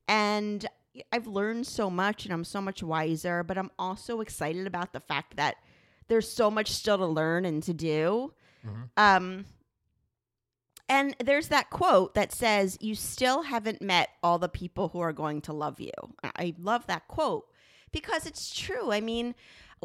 And 0.07 0.65
I've 1.11 1.27
learned 1.27 1.67
so 1.67 1.89
much 1.89 2.25
and 2.25 2.33
I'm 2.33 2.43
so 2.43 2.61
much 2.61 2.81
wiser, 2.81 3.43
but 3.43 3.57
I'm 3.57 3.71
also 3.77 4.21
excited 4.21 4.65
about 4.67 4.93
the 4.93 4.99
fact 4.99 5.35
that 5.37 5.55
there's 6.07 6.29
so 6.31 6.49
much 6.51 6.71
still 6.71 6.97
to 6.97 7.05
learn 7.05 7.45
and 7.45 7.61
to 7.63 7.73
do. 7.73 8.33
Mhm. 8.65 8.89
Um, 8.97 9.45
and 10.87 11.15
there's 11.23 11.47
that 11.47 11.69
quote 11.71 12.13
that 12.13 12.31
says, 12.31 12.77
You 12.79 12.93
still 12.95 13.43
haven't 13.43 13.81
met 13.81 14.09
all 14.21 14.37
the 14.37 14.49
people 14.49 14.89
who 14.89 14.99
are 14.99 15.13
going 15.13 15.41
to 15.41 15.53
love 15.53 15.79
you. 15.79 15.91
I 16.23 16.53
love 16.59 16.85
that 16.87 17.07
quote 17.07 17.45
because 17.91 18.25
it's 18.27 18.53
true. 18.55 18.91
I 18.91 19.01
mean, 19.01 19.33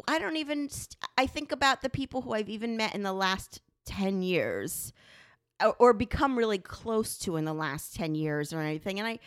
I 0.07 0.19
don't 0.19 0.37
even, 0.37 0.69
st- 0.69 0.97
I 1.17 1.25
think 1.25 1.51
about 1.51 1.81
the 1.81 1.89
people 1.89 2.21
who 2.21 2.33
I've 2.33 2.49
even 2.49 2.77
met 2.77 2.93
in 2.93 3.01
the 3.03 3.13
last 3.13 3.61
10 3.85 4.21
years. 4.21 4.93
or- 5.77 5.93
become 5.93 6.37
really 6.37 6.57
close 6.57 7.19
to 7.19 7.35
in 7.35 7.45
the 7.45 7.53
last 7.53 7.95
10 7.95 8.15
years 8.15 8.51
or 8.51 8.61
anything. 8.61 8.97
And 8.97 9.07
I, 9.07 9.19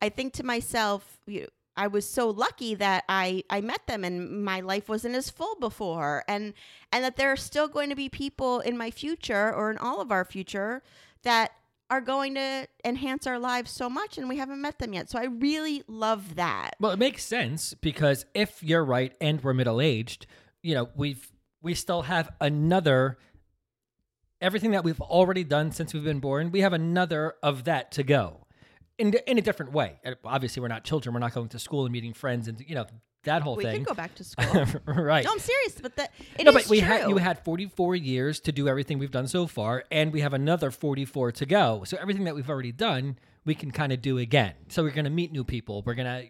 I 0.00 0.08
think 0.08 0.32
to 0.34 0.42
myself, 0.42 1.18
you 1.26 1.46
I 1.76 1.86
was 1.86 2.06
so 2.06 2.30
lucky 2.30 2.74
that 2.74 3.04
I, 3.08 3.44
I 3.48 3.60
met 3.60 3.86
them 3.86 4.04
and 4.04 4.44
my 4.44 4.60
life 4.60 4.88
wasn't 4.88 5.14
as 5.14 5.30
full 5.30 5.54
before 5.56 6.22
and 6.28 6.52
and 6.92 7.04
that 7.04 7.16
there 7.16 7.32
are 7.32 7.36
still 7.36 7.68
going 7.68 7.88
to 7.88 7.96
be 7.96 8.08
people 8.08 8.60
in 8.60 8.76
my 8.76 8.90
future 8.90 9.52
or 9.54 9.70
in 9.70 9.78
all 9.78 10.00
of 10.00 10.12
our 10.12 10.24
future 10.24 10.82
that 11.22 11.52
are 11.88 12.00
going 12.00 12.34
to 12.34 12.66
enhance 12.84 13.26
our 13.26 13.38
lives 13.38 13.70
so 13.70 13.88
much 13.88 14.18
and 14.18 14.28
we 14.28 14.36
haven't 14.36 14.60
met 14.60 14.78
them 14.78 14.92
yet. 14.92 15.10
So 15.10 15.18
I 15.18 15.24
really 15.24 15.82
love 15.86 16.36
that. 16.36 16.72
Well, 16.80 16.92
it 16.92 16.98
makes 16.98 17.24
sense 17.24 17.74
because 17.74 18.24
if 18.34 18.62
you're 18.62 18.84
right 18.84 19.14
and 19.20 19.42
we're 19.42 19.54
middle 19.54 19.80
aged, 19.80 20.26
you 20.62 20.74
know, 20.74 20.90
we've 20.94 21.30
we 21.62 21.74
still 21.74 22.02
have 22.02 22.30
another 22.40 23.18
everything 24.42 24.72
that 24.72 24.84
we've 24.84 25.00
already 25.00 25.44
done 25.44 25.72
since 25.72 25.94
we've 25.94 26.04
been 26.04 26.20
born. 26.20 26.50
We 26.50 26.60
have 26.60 26.72
another 26.72 27.34
of 27.42 27.64
that 27.64 27.92
to 27.92 28.02
go. 28.02 28.46
In, 28.98 29.14
in 29.26 29.38
a 29.38 29.40
different 29.40 29.72
way. 29.72 29.98
Uh, 30.04 30.14
obviously, 30.24 30.60
we're 30.60 30.68
not 30.68 30.84
children. 30.84 31.14
We're 31.14 31.20
not 31.20 31.32
going 31.34 31.48
to 31.48 31.58
school 31.58 31.84
and 31.84 31.92
meeting 31.92 32.12
friends 32.12 32.46
and 32.46 32.62
you 32.66 32.74
know 32.74 32.86
that 33.24 33.42
whole 33.42 33.56
We 33.56 33.64
thing. 33.64 33.72
We 33.72 33.78
could 33.80 33.86
go 33.86 33.94
back 33.94 34.14
to 34.16 34.24
school. 34.24 34.66
right. 34.86 35.24
no, 35.24 35.32
I'm 35.32 35.38
serious, 35.38 35.80
but 35.80 35.96
that 35.96 36.12
it 36.38 36.40
is 36.40 36.44
no, 36.44 36.52
but 36.52 36.68
we 36.68 36.80
true. 36.80 36.88
had 36.88 37.08
you 37.08 37.16
had 37.16 37.38
44 37.44 37.96
years 37.96 38.40
to 38.40 38.52
do 38.52 38.68
everything 38.68 38.98
we've 38.98 39.10
done 39.10 39.26
so 39.26 39.46
far, 39.46 39.84
and 39.90 40.12
we 40.12 40.20
have 40.20 40.34
another 40.34 40.70
44 40.70 41.32
to 41.32 41.46
go. 41.46 41.84
So 41.84 41.96
everything 41.96 42.24
that 42.24 42.34
we've 42.34 42.50
already 42.50 42.72
done, 42.72 43.18
we 43.44 43.54
can 43.54 43.70
kind 43.70 43.92
of 43.92 44.02
do 44.02 44.18
again. 44.18 44.54
So 44.68 44.82
we're 44.82 44.90
going 44.90 45.04
to 45.04 45.10
meet 45.10 45.32
new 45.32 45.44
people. 45.44 45.82
We're 45.84 45.94
going 45.94 46.06
to, 46.06 46.28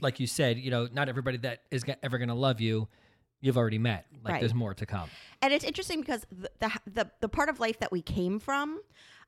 like 0.00 0.20
you 0.20 0.26
said, 0.26 0.58
you 0.58 0.70
know, 0.70 0.88
not 0.92 1.08
everybody 1.08 1.38
that 1.38 1.62
is 1.70 1.84
ever 2.02 2.18
going 2.18 2.28
to 2.28 2.34
love 2.34 2.60
you, 2.60 2.88
you've 3.44 3.58
already 3.58 3.78
met. 3.78 4.06
Like 4.24 4.32
Right. 4.34 4.40
there's 4.40 4.54
more 4.54 4.74
to 4.74 4.86
come. 4.86 5.08
and 5.42 5.52
it's 5.52 5.64
interesting 5.64 6.00
because 6.00 6.26
the, 6.32 6.50
the 6.60 6.70
the 6.86 7.10
the 7.20 7.28
part 7.28 7.48
of 7.50 7.60
life 7.60 7.78
that 7.80 7.92
we 7.92 8.00
came 8.00 8.38
from 8.38 8.80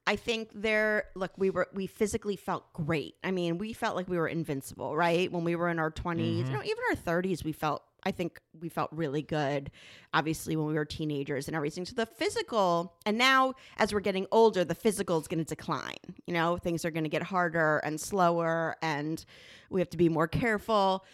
i 0.07 0.17
think 0.17 0.51
there 0.55 1.05
look 1.15 1.33
we 1.37 1.51
were 1.51 1.69
we 1.75 1.87
physically 1.87 2.37
felt 2.37 2.73
great 2.73 3.15
i 3.23 3.31
mean 3.31 3.59
we 3.59 3.75
felt 3.75 3.95
like 3.95 4.09
we 4.09 4.17
were 4.17 4.29
invincible 4.29 4.97
right 4.97 5.31
when 5.31 5.45
we 5.45 5.55
were 5.55 5.69
in 5.69 5.79
our 5.79 5.91
20s 5.91 6.19
you 6.19 6.45
mm-hmm. 6.45 6.53
know 6.55 6.63
even 6.63 6.79
our 6.91 6.97
30s 6.97 7.45
we 7.45 7.53
felt 7.53 7.83
i 8.05 8.11
think 8.11 8.41
we 8.59 8.71
felt 8.71 8.89
really 8.93 9.21
good 9.21 9.71
obviously 10.15 10.57
when 10.57 10.67
we 10.67 10.75
were 10.75 10.87
teenagers 10.87 11.47
and 11.47 11.55
everything 11.55 11.85
so 11.85 11.95
the 11.95 12.07
physical 12.07 12.95
and 13.05 13.19
now 13.19 13.53
as 13.77 13.93
we're 13.93 14.01
getting 14.01 14.27
older 14.33 14.65
the 14.65 14.75
physical 14.75 15.21
is 15.21 15.29
going 15.29 15.39
to 15.39 15.45
decline 15.45 15.97
you 16.27 16.33
know 16.33 16.57
things 16.57 16.87
are 16.87 16.91
going 16.91 17.05
to 17.05 17.11
get 17.11 17.23
harder 17.23 17.79
and 17.79 18.01
slower 18.01 18.77
and 18.81 19.27
we 19.69 19.81
have 19.81 19.91
to 19.91 19.99
be 19.99 20.09
more 20.09 20.29
careful 20.29 21.05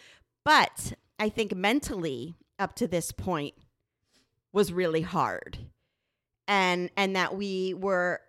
but 0.45 0.93
i 1.19 1.27
think 1.27 1.53
mentally 1.53 2.35
up 2.63 2.75
to 2.77 2.87
this 2.87 3.11
point 3.11 3.53
was 4.53 4.71
really 4.71 5.01
hard. 5.01 5.57
And 6.47 6.89
and 6.95 7.15
that 7.15 7.35
we 7.35 7.73
were 7.73 8.21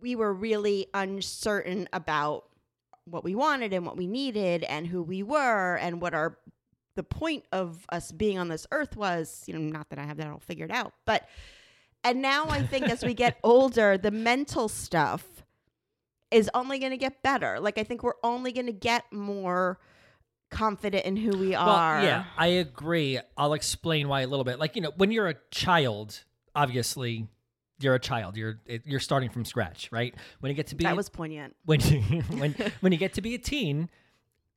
we 0.00 0.16
were 0.16 0.32
really 0.32 0.86
uncertain 0.94 1.88
about 1.92 2.44
what 3.04 3.22
we 3.22 3.34
wanted 3.34 3.72
and 3.72 3.84
what 3.84 3.96
we 3.96 4.06
needed 4.06 4.64
and 4.64 4.86
who 4.86 5.02
we 5.02 5.22
were 5.22 5.76
and 5.76 6.00
what 6.00 6.14
our 6.14 6.38
the 6.94 7.02
point 7.02 7.44
of 7.52 7.86
us 7.90 8.12
being 8.12 8.38
on 8.38 8.48
this 8.48 8.66
earth 8.72 8.96
was. 8.96 9.44
You 9.46 9.54
know 9.54 9.60
not 9.60 9.90
that 9.90 9.98
i 9.98 10.04
have 10.04 10.16
that 10.16 10.26
all 10.26 10.38
figured 10.38 10.70
out 10.70 10.94
but 11.04 11.28
and 12.04 12.22
now 12.22 12.48
i 12.48 12.62
think 12.62 12.88
as 12.88 13.04
we 13.04 13.14
get 13.14 13.38
older 13.44 13.98
the 13.98 14.10
mental 14.10 14.68
stuff 14.68 15.44
is 16.30 16.48
only 16.54 16.78
going 16.78 16.92
to 16.92 16.96
get 16.98 17.22
better. 17.22 17.60
Like 17.60 17.76
i 17.78 17.84
think 17.84 18.02
we're 18.02 18.22
only 18.22 18.52
going 18.52 18.66
to 18.66 18.72
get 18.72 19.04
more 19.12 19.78
confident 20.52 21.04
in 21.04 21.16
who 21.16 21.36
we 21.36 21.54
are 21.56 21.96
Well, 21.96 22.04
yeah, 22.04 22.24
I 22.36 22.46
agree. 22.46 23.18
I'll 23.36 23.54
explain 23.54 24.06
why 24.08 24.20
a 24.20 24.26
little 24.28 24.44
bit. 24.44 24.60
Like 24.60 24.76
you 24.76 24.82
know, 24.82 24.92
when 24.96 25.10
you're 25.10 25.28
a 25.28 25.36
child, 25.50 26.22
obviously. 26.54 27.26
You're 27.80 27.96
a 27.96 27.98
child. 27.98 28.36
You're 28.36 28.60
you're 28.84 29.00
starting 29.00 29.28
from 29.28 29.44
scratch, 29.44 29.90
right? 29.90 30.14
When 30.38 30.50
you 30.50 30.54
get 30.54 30.68
to 30.68 30.76
be 30.76 30.84
that 30.84 30.94
was 30.96 31.08
poignant 31.08 31.56
when 31.64 31.80
you 31.80 32.00
when 32.38 32.54
when 32.78 32.92
you 32.92 32.98
get 32.98 33.14
to 33.14 33.20
be 33.22 33.34
a 33.34 33.38
teen, 33.38 33.88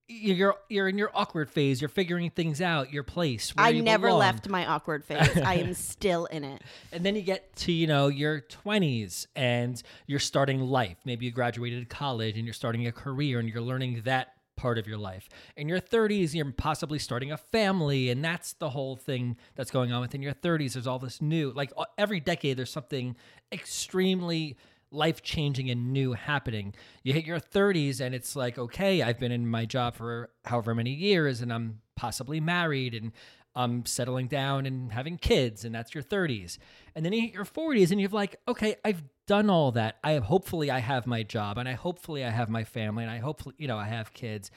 you're 0.08 0.54
you're 0.70 0.88
in 0.88 1.00
your 1.00 1.10
awkward 1.12 1.50
phase. 1.50 1.82
You're 1.82 1.90
figuring 1.90 2.30
things 2.30 2.62
out, 2.62 2.94
your 2.94 3.02
place. 3.02 3.56
Where 3.56 3.66
i 3.66 3.70
you 3.70 3.82
never 3.82 4.10
belong. 4.10 4.20
left 4.20 4.48
my 4.48 4.64
awkward 4.68 5.04
phase 5.04 5.36
i 5.44 5.56
am 5.56 5.74
still 5.94 6.26
in 6.26 6.44
it 6.44 6.62
And 6.92 7.04
then 7.04 7.16
you 7.16 7.24
get 7.24 7.56
to 7.56 7.72
you 7.72 7.88
know 7.88 8.10
your 8.10 8.42
twenties, 8.42 9.28
and 9.36 9.82
you're 10.06 10.20
starting 10.20 10.62
life. 10.62 10.98
Maybe 11.04 11.26
you 11.26 11.32
graduated 11.32 11.90
college, 11.90 12.36
and 12.38 12.46
you're 12.46 12.54
starting 12.54 12.86
a 12.86 12.92
career, 12.92 13.40
and 13.40 13.50
you're 13.50 13.64
learning 13.64 14.04
that 14.06 14.35
part 14.56 14.78
of 14.78 14.88
your 14.88 14.98
life. 14.98 15.30
In 15.56 15.68
your 15.68 15.80
30s, 15.80 16.34
you're 16.34 16.52
possibly 16.52 17.00
starting 17.00 17.32
a 17.32 17.38
family, 17.38 18.10
and 18.10 18.24
that's 18.24 18.54
the 18.54 18.70
whole 18.70 18.96
thing 18.96 19.38
that's 19.56 19.72
going 19.72 19.92
on 19.92 20.02
within 20.02 20.22
your 20.22 20.34
30s. 20.34 20.74
There's 20.74 20.88
all 20.88 21.00
this 21.00 21.22
new, 21.22 21.52
like 21.52 21.72
uh, 21.78 21.86
every 21.98 22.20
decade, 22.20 22.58
there's 22.58 22.72
something 22.72 23.16
extremely 23.52 24.58
life 24.92 25.22
changing 25.22 25.70
and 25.70 25.92
new 25.92 26.14
happening. 26.14 26.74
You 27.04 27.14
hit 27.14 27.26
your 27.26 27.40
30s, 27.40 28.00
and 28.00 28.16
it's 28.16 28.36
like, 28.36 28.58
okay, 28.58 29.02
I've 29.02 29.20
been 29.20 29.32
in 29.32 29.48
my 29.48 29.66
job 29.66 29.96
for 29.96 30.30
however 30.46 30.74
many 30.74 30.92
years, 30.92 31.42
and 31.42 31.52
I'm 31.52 31.82
possibly 31.96 32.40
married, 32.40 32.94
and 32.94 33.12
I'm 33.56 33.86
settling 33.86 34.28
down 34.28 34.66
and 34.66 34.92
having 34.92 35.18
kids, 35.18 35.64
and 35.64 35.74
that's 35.74 35.94
your 35.94 36.04
30s. 36.04 36.58
And 36.94 37.06
then 37.06 37.14
you 37.14 37.22
hit 37.22 37.34
your 37.34 37.46
40s, 37.46 37.92
and 37.92 38.00
you're 38.02 38.10
like, 38.10 38.38
okay, 38.48 38.76
I've 38.84 39.04
done 39.28 39.50
all 39.50 39.72
that. 39.74 39.98
I 40.04 40.12
have 40.12 40.24
hopefully 40.24 40.72
I 40.72 40.80
have 40.80 41.08
my 41.08 41.24
job, 41.24 41.58
and 41.58 41.68
I 41.68 41.74
hopefully 41.74 42.24
I 42.24 42.30
have 42.30 42.50
my 42.50 42.64
family, 42.64 43.04
and 43.04 43.12
I 43.12 43.18
hopefully 43.18 43.56
you 43.58 43.68
know 43.68 43.78
I 43.78 43.86
have 43.86 44.14
kids, 44.14 44.52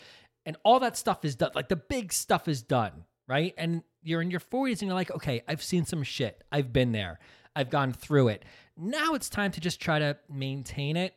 and 0.46 0.56
all 0.64 0.80
that 0.80 0.96
stuff 0.96 1.25
is 1.25 1.34
done. 1.37 1.50
Like 1.54 1.68
the 1.68 1.76
big 1.76 2.12
stuff 2.12 2.48
is 2.48 2.62
done, 2.62 3.04
right? 3.26 3.54
And 3.56 3.82
you're 4.02 4.22
in 4.22 4.30
your 4.30 4.40
40s, 4.40 4.80
and 4.80 4.82
you're 4.82 4.94
like, 4.94 5.10
okay, 5.10 5.42
I've 5.48 5.62
seen 5.62 5.84
some 5.84 6.02
shit. 6.02 6.44
I've 6.52 6.72
been 6.72 6.92
there. 6.92 7.18
I've 7.54 7.70
gone 7.70 7.92
through 7.92 8.28
it. 8.28 8.44
Now 8.76 9.14
it's 9.14 9.28
time 9.28 9.50
to 9.52 9.60
just 9.60 9.80
try 9.80 9.98
to 9.98 10.16
maintain 10.28 10.96
it 10.96 11.14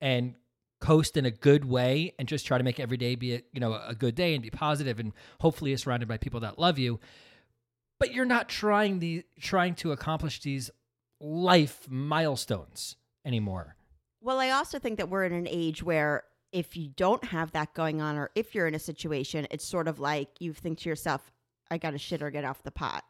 and 0.00 0.34
coast 0.82 1.16
in 1.16 1.24
a 1.24 1.30
good 1.30 1.64
way 1.64 2.12
and 2.18 2.26
just 2.26 2.44
try 2.46 2.58
to 2.58 2.64
make 2.64 2.80
every 2.80 2.96
day 2.96 3.14
be 3.14 3.34
a, 3.34 3.42
you 3.52 3.60
know 3.60 3.80
a 3.86 3.94
good 3.94 4.16
day 4.16 4.34
and 4.34 4.42
be 4.42 4.50
positive 4.50 4.98
and 4.98 5.12
hopefully 5.40 5.70
you're 5.70 5.78
surrounded 5.78 6.08
by 6.08 6.16
people 6.16 6.40
that 6.40 6.58
love 6.58 6.76
you 6.76 6.98
but 8.00 8.12
you're 8.12 8.24
not 8.24 8.48
trying 8.48 8.98
the 8.98 9.24
trying 9.40 9.76
to 9.76 9.92
accomplish 9.92 10.40
these 10.40 10.72
life 11.22 11.86
milestones 11.88 12.96
anymore 13.24 13.76
Well, 14.20 14.40
I 14.40 14.50
also 14.50 14.78
think 14.78 14.98
that 14.98 15.08
we're 15.08 15.24
in 15.24 15.32
an 15.32 15.48
age 15.48 15.82
where 15.82 16.24
if 16.52 16.76
you 16.76 16.88
don't 16.96 17.24
have 17.24 17.52
that 17.52 17.72
going 17.74 18.00
on, 18.00 18.16
or 18.16 18.30
if 18.34 18.54
you're 18.54 18.66
in 18.66 18.74
a 18.74 18.78
situation, 18.78 19.46
it's 19.50 19.66
sort 19.66 19.88
of 19.88 19.98
like 19.98 20.28
you 20.38 20.52
think 20.52 20.78
to 20.80 20.88
yourself, 20.88 21.32
I 21.70 21.78
got 21.78 21.92
to 21.92 21.98
shit 21.98 22.22
or 22.22 22.30
get 22.30 22.44
off 22.44 22.62
the 22.62 22.70
pot. 22.70 23.04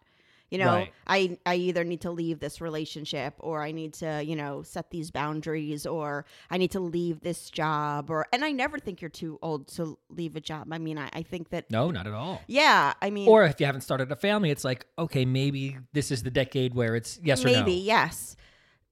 You 0.52 0.58
know, 0.58 0.66
Right. 0.66 0.92
I, 1.06 1.38
I 1.46 1.54
either 1.56 1.82
need 1.82 2.02
to 2.02 2.10
leave 2.10 2.38
this 2.38 2.60
relationship 2.60 3.34
or 3.38 3.62
I 3.62 3.72
need 3.72 3.94
to, 3.94 4.22
you 4.22 4.36
know, 4.36 4.62
set 4.62 4.90
these 4.90 5.10
boundaries 5.10 5.86
or 5.86 6.26
I 6.50 6.58
need 6.58 6.72
to 6.72 6.80
leave 6.80 7.20
this 7.20 7.48
job 7.48 8.10
or, 8.10 8.26
and 8.34 8.44
I 8.44 8.52
never 8.52 8.78
think 8.78 9.00
you're 9.00 9.08
too 9.08 9.38
old 9.40 9.66
to 9.76 9.98
leave 10.10 10.36
a 10.36 10.40
job. 10.40 10.68
I 10.70 10.76
mean, 10.76 10.98
I, 10.98 11.08
I 11.14 11.22
think 11.22 11.48
that, 11.50 11.70
no 11.70 11.90
not 11.90 12.06
at 12.06 12.12
all 12.12 12.42
yeah, 12.46 12.92
I 13.00 13.10
mean, 13.10 13.28
or 13.28 13.44
if 13.44 13.58
you 13.60 13.66
haven't 13.66 13.80
started 13.80 14.12
a 14.12 14.16
family 14.16 14.50
it's 14.50 14.64
like 14.64 14.84
okay 14.98 15.24
maybe 15.24 15.78
this 15.92 16.10
is 16.10 16.22
the 16.22 16.30
decade 16.30 16.74
where 16.74 16.94
it's 16.96 17.18
yes 17.22 17.44
or 17.44 17.48
maybe 17.48 17.76
no 17.76 17.82
yes 17.82 18.36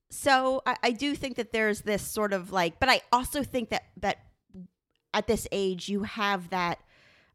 so 0.09 0.63
I, 0.65 0.77
I 0.83 0.91
do 0.93 1.15
think 1.15 1.37
that 1.37 1.53
there's 1.53 1.83
this 1.83 2.03
sort 2.03 2.33
of 2.33 2.53
like 2.53 2.81
but 2.81 2.89
i 2.89 3.03
also 3.13 3.43
think 3.43 3.69
that 3.71 3.85
that 3.99 4.19
at 5.13 5.27
this 5.27 5.47
age 5.53 5.89
you 5.89 6.05
have 6.05 6.51
that 6.51 6.79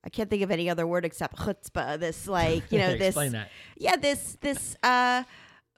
i 0.06 0.10
can't 0.10 0.30
think 0.30 0.42
of 0.44 0.52
any 0.52 0.70
other 0.70 0.86
word 0.88 1.04
except 1.06 1.36
chutzpah 1.38 2.00
this 2.00 2.28
like 2.28 2.64
you 2.72 2.78
know 2.84 2.98
this 2.98 3.16
that 3.16 3.50
yeah 3.78 3.96
this 3.96 4.38
this 4.42 4.76
uh 4.84 5.24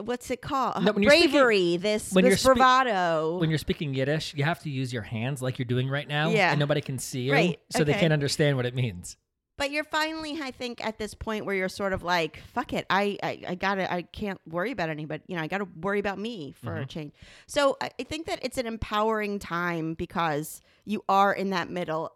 what's 0.04 0.30
it 0.30 0.42
called 0.42 0.76
No, 0.84 0.94
you're 0.98 1.10
speaking- 1.12 1.32
bravery 1.32 1.78
this 1.78 2.12
when 2.14 2.24
this 2.26 2.44
you're 2.44 2.54
spe- 2.54 2.58
bravado 2.58 3.38
when 3.40 3.50
you're 3.50 3.58
speaking 3.58 3.94
Yiddish, 3.96 4.34
you 4.36 4.44
have 4.44 4.60
to 4.60 4.70
use 4.70 4.94
your 4.94 5.02
hands 5.02 5.42
like 5.42 5.58
you're 5.58 5.66
doing 5.66 5.90
right 5.90 6.08
now, 6.08 6.30
Yeah. 6.30 6.52
and 6.52 6.60
nobody 6.60 6.82
can 6.82 7.00
see 7.00 7.22
you, 7.22 7.34
Right, 7.34 7.60
so 7.72 7.84
they 7.84 7.94
can't 7.94 8.14
understand 8.14 8.58
what 8.58 8.66
it 8.68 8.76
means. 8.76 9.18
but 9.58 9.72
you're 9.72 9.84
finally 9.86 10.38
i 10.40 10.52
think 10.52 10.86
at 10.86 11.00
this 11.00 11.16
point 11.16 11.46
where 11.46 11.56
you're 11.56 11.68
sort 11.70 11.92
of 11.94 12.04
like 12.04 12.38
fuck 12.54 12.74
it 12.74 12.86
i 12.92 13.18
i, 13.24 13.42
I 13.48 13.56
gotta 13.56 13.92
i 13.92 14.04
can't 14.04 14.40
worry 14.48 14.72
about 14.72 14.90
anybody 14.90 15.24
you 15.28 15.36
know 15.36 15.42
i 15.42 15.48
gotta 15.48 15.68
worry 15.82 15.98
about 16.00 16.20
me 16.20 16.54
for 16.64 16.74
Mm-hmm. 16.74 16.84
a 16.84 16.86
change 16.86 17.14
so 17.48 17.76
I 17.82 17.90
think 18.04 18.28
that 18.28 18.38
it's 18.44 18.60
an 18.60 18.68
empowering 18.68 19.40
time 19.40 19.96
because 19.96 20.62
you 20.86 21.04
are 21.10 21.34
in 21.34 21.50
that 21.52 21.72
middle 21.72 22.12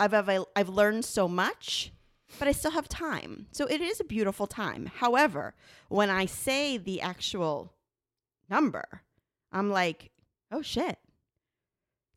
I've, 0.00 0.14
I've 0.14 0.44
i've 0.56 0.68
learned 0.68 1.04
so 1.04 1.28
much 1.28 1.92
but 2.38 2.48
i 2.48 2.52
still 2.52 2.72
have 2.72 2.88
time 2.88 3.46
so 3.52 3.66
it 3.66 3.80
is 3.80 4.00
a 4.00 4.04
beautiful 4.04 4.46
time 4.46 4.90
however 4.96 5.54
when 5.88 6.10
i 6.10 6.26
say 6.26 6.76
the 6.76 7.00
actual 7.00 7.74
number 8.48 9.02
i'm 9.52 9.70
like 9.70 10.10
oh 10.50 10.62
shit 10.62 10.98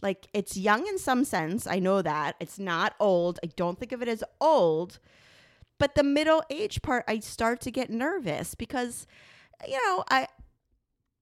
like 0.03 0.27
it's 0.33 0.57
young 0.57 0.85
in 0.85 0.99
some 0.99 1.23
sense. 1.23 1.65
I 1.65 1.79
know 1.79 2.01
that. 2.01 2.35
It's 2.39 2.59
not 2.59 2.93
old. 2.99 3.39
I 3.41 3.47
don't 3.55 3.79
think 3.79 3.93
of 3.93 4.01
it 4.01 4.09
as 4.09 4.23
old. 4.41 4.99
But 5.79 5.95
the 5.95 6.03
middle 6.03 6.43
age 6.49 6.81
part, 6.81 7.05
I 7.07 7.19
start 7.19 7.61
to 7.61 7.71
get 7.71 7.89
nervous 7.89 8.53
because, 8.53 9.07
you 9.67 9.79
know, 9.85 10.03
I 10.09 10.27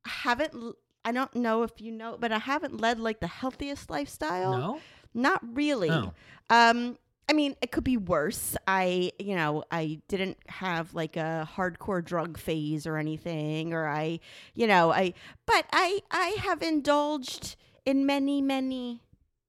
haven't, 0.05 0.75
I 1.05 1.11
don't 1.11 1.33
know 1.35 1.61
if 1.63 1.79
you 1.79 1.91
know, 1.91 2.17
but 2.19 2.31
I 2.31 2.39
haven't 2.39 2.81
led 2.81 2.99
like 2.99 3.19
the 3.19 3.27
healthiest 3.27 3.89
lifestyle. 3.91 4.51
No, 4.51 4.79
Not 5.13 5.41
really. 5.55 5.89
Oh. 5.89 6.13
Um, 6.49 6.97
I 7.29 7.33
mean, 7.33 7.55
it 7.61 7.71
could 7.71 7.83
be 7.85 7.95
worse. 7.97 8.57
I, 8.67 9.11
you 9.17 9.35
know, 9.35 9.63
I 9.71 10.01
didn't 10.09 10.37
have 10.47 10.93
like 10.93 11.15
a 11.15 11.47
hardcore 11.55 12.03
drug 12.03 12.37
phase 12.37 12.85
or 12.85 12.97
anything, 12.97 13.73
or 13.73 13.87
I, 13.87 14.19
you 14.53 14.67
know, 14.67 14.91
I, 14.91 15.13
but 15.45 15.65
I, 15.71 16.01
I 16.11 16.35
have 16.41 16.61
indulged 16.61 17.55
in 17.85 18.05
many, 18.05 18.41
many, 18.41 19.01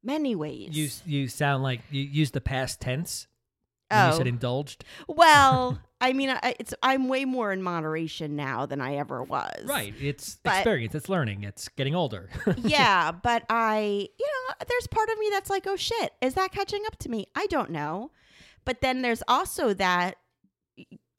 many 0.04 0.34
ways. 0.36 0.70
You 0.72 0.88
you 1.04 1.28
sound 1.28 1.62
like 1.64 1.80
you 1.90 2.02
use 2.02 2.30
the 2.30 2.40
past 2.40 2.80
tense. 2.80 3.26
when 3.88 4.06
You 4.06 4.12
Oh. 4.14 4.16
said 4.18 4.26
indulged. 4.28 4.84
well, 5.08 5.78
I 6.02 6.12
mean, 6.12 6.30
I, 6.30 6.56
it's 6.58 6.74
I'm 6.82 7.08
way 7.08 7.24
more 7.24 7.52
in 7.52 7.62
moderation 7.62 8.34
now 8.34 8.66
than 8.66 8.80
I 8.80 8.96
ever 8.96 9.22
was. 9.22 9.64
Right. 9.64 9.94
It's 10.00 10.38
But- 10.42 10.56
experience. 10.56 10.94
It's 10.96 11.08
learning. 11.08 11.44
It's 11.44 11.68
getting 11.68 11.94
older. 11.94 12.28
yeah, 12.58 13.12
but 13.12 13.44
I, 13.48 14.08
you 14.18 14.26
know, 14.26 14.54
there's 14.68 14.86
part 14.88 15.08
of 15.10 15.18
me 15.18 15.28
that's 15.30 15.48
like, 15.48 15.66
oh 15.68 15.76
shit, 15.76 16.12
is 16.20 16.34
that 16.34 16.50
catching 16.50 16.82
up 16.86 16.98
to 16.98 17.08
me? 17.08 17.26
I 17.36 17.46
don't 17.46 17.70
know. 17.70 18.10
But 18.64 18.80
then 18.80 19.02
there's 19.02 19.22
also 19.28 19.72
that 19.74 20.16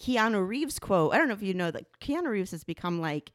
Keanu 0.02 0.46
Reeves 0.46 0.80
quote. 0.80 1.14
I 1.14 1.18
don't 1.18 1.30
know 1.30 1.34
if 1.34 1.42
you 1.42 1.54
know 1.54 1.72
that 1.72 1.86
Keanu 2.02 2.28
Reeves 2.28 2.52
has 2.52 2.66
become 2.66 3.00
like, 3.00 3.32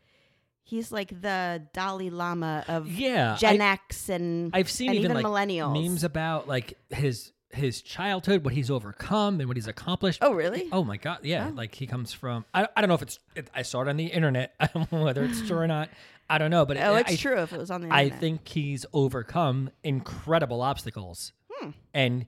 he's 0.65 0.93
like 0.93 1.19
the 1.23 1.67
Dalai 1.73 2.11
Lama 2.11 2.63
of 2.69 2.89
yeah. 2.89 3.37
Gen 3.39 3.63
I, 3.63 3.73
X 3.73 4.11
and 4.11 4.51
I've 4.55 4.71
seen 4.71 4.91
and 4.91 4.99
even, 4.99 5.13
even 5.13 5.23
like 5.23 5.49
millennials. 5.49 5.73
memes 5.73 6.05
about 6.05 6.47
like 6.47 6.77
his 6.91 7.33
his 7.51 7.81
childhood, 7.83 8.45
what 8.45 8.55
he's 8.55 8.71
overcome, 8.71 9.41
and 9.41 9.49
what 9.49 9.57
he's 9.57 9.67
accomplished. 9.67 10.19
Oh, 10.23 10.33
really? 10.33 10.69
Oh 10.73 10.85
my 10.85 10.97
god, 10.97 11.21
yeah. 11.23 11.49
Oh. 11.51 11.55
Like 11.55 11.75
he 11.75 11.87
comes 11.87 12.13
from. 12.13 12.45
I, 12.53 12.69
I 12.77 12.81
don't 12.81 12.89
know 12.89 12.95
if 12.95 13.03
it's. 13.03 13.19
It, 13.35 13.49
I 13.55 13.63
saw 13.63 13.83
it 13.83 13.89
on 13.89 13.97
the 13.97 14.07
internet. 14.07 14.55
I 14.61 14.67
don't 14.67 14.91
know 14.93 15.05
whether 15.05 15.25
it's 15.25 15.41
true 15.47 15.59
or 15.59 15.67
not. 15.67 15.89
I 16.31 16.37
don't 16.39 16.51
know, 16.51 16.67
but 16.67 16.77
Oh, 16.77 16.95
I, 16.95 17.01
it's 17.01 17.13
I, 17.13 17.17
true 17.17 17.39
if 17.41 17.53
it 17.55 17.59
was 17.59 17.71
on 17.71 17.81
the 17.81 17.87
internet. 17.87 18.13
I 18.13 18.17
think 18.17 18.47
he's 18.47 18.85
overcome 18.93 19.71
incredible 19.83 20.61
obstacles, 20.61 21.33
Hmm. 21.51 21.71
and 21.95 22.27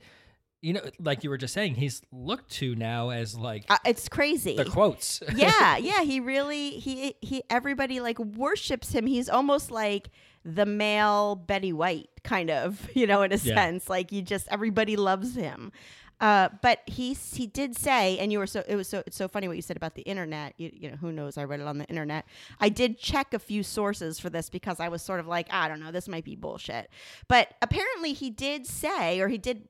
you 0.63 0.75
know, 0.75 0.81
like 0.99 1.25
you 1.25 1.31
were 1.31 1.39
just 1.39 1.55
saying, 1.55 1.75
he's 1.77 2.03
looked 2.13 2.51
to 2.53 2.75
now 2.75 3.09
as 3.11 3.35
like 3.35 3.65
Uh, 3.71 3.79
it's 3.87 4.09
crazy. 4.11 4.57
the 4.57 4.65
quotes. 4.67 5.23
yeah, 5.35 5.77
yeah. 5.79 6.03
He 6.03 6.21
really 6.21 6.71
he 6.79 7.15
he 7.21 7.43
everybody 7.51 8.01
like 8.01 8.19
worships 8.19 8.91
him. 8.93 9.07
He's 9.07 9.29
almost 9.29 9.71
like 9.71 10.09
the 10.45 10.67
male 10.67 11.35
Betty 11.37 11.73
White, 11.73 12.09
kind 12.25 12.51
of, 12.51 12.89
you 12.95 13.07
know, 13.07 13.23
in 13.23 13.33
a 13.33 13.37
Yeah. 13.37 13.55
sense. 13.55 13.89
Like 13.89 14.13
you 14.13 14.23
just 14.23 14.49
everybody 14.51 14.97
loves 14.97 15.35
him. 15.35 15.73
Uh, 16.21 16.51
but 16.61 16.81
he 16.85 17.15
he 17.15 17.47
did 17.47 17.75
say, 17.75 18.19
and 18.19 18.31
you 18.31 18.39
were 18.39 18.47
so 18.47 18.63
it 18.69 18.77
was 18.77 18.87
so 18.87 19.03
it's 19.07 19.17
so 19.17 19.27
funny 19.27 19.49
what 19.49 19.57
you 19.57 19.63
said 19.63 19.79
about 19.79 19.95
the 19.95 20.03
internet. 20.03 20.53
You, 20.59 20.71
you 20.73 20.91
know, 20.91 20.97
who 20.99 21.13
knows? 21.13 21.39
I 21.39 21.45
read 21.45 21.61
it 21.61 21.67
on 21.67 21.79
the 21.79 21.87
internet. 21.87 22.27
I 22.61 22.69
did 22.69 22.99
check 22.99 23.33
a 23.33 23.39
few 23.39 23.63
sources 23.63 24.21
for 24.21 24.29
this 24.29 24.51
because 24.51 24.81
I 24.81 24.89
was 24.89 25.01
sort 25.01 25.21
of 25.21 25.27
like, 25.27 25.47
I 25.51 25.67
don't 25.67 25.81
know, 25.81 25.91
this 25.91 26.09
might 26.09 26.25
be 26.25 26.37
bullshit. 26.37 26.91
But 27.27 27.55
apparently, 27.63 28.13
he 28.13 28.29
did 28.29 28.67
say, 28.67 29.19
or 29.21 29.29
he 29.29 29.39
did 29.39 29.69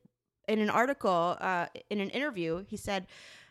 in 0.49 0.59
an 0.59 0.71
article, 0.71 1.37
uh, 1.41 1.67
in 1.89 2.01
an 2.01 2.11
interview, 2.11 2.65
he 2.69 2.77
said, 2.77 3.07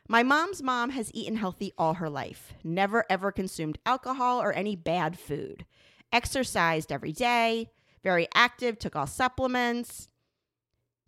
My 0.09 0.21
mom's 0.21 0.61
mom 0.61 0.89
has 0.89 1.09
eaten 1.13 1.38
healthy 1.38 1.71
all 1.77 1.93
her 1.93 2.09
life, 2.09 2.53
never 2.65 3.05
ever 3.09 3.31
consumed 3.31 3.79
alcohol 3.85 4.41
or 4.41 4.51
any 4.51 4.75
bad 4.75 5.17
food, 5.17 5.65
exercised 6.11 6.91
every 6.91 7.11
day, 7.11 7.71
very 8.03 8.27
active, 8.33 8.79
took 8.79 8.95
all 8.95 9.07
supplements. 9.07 10.07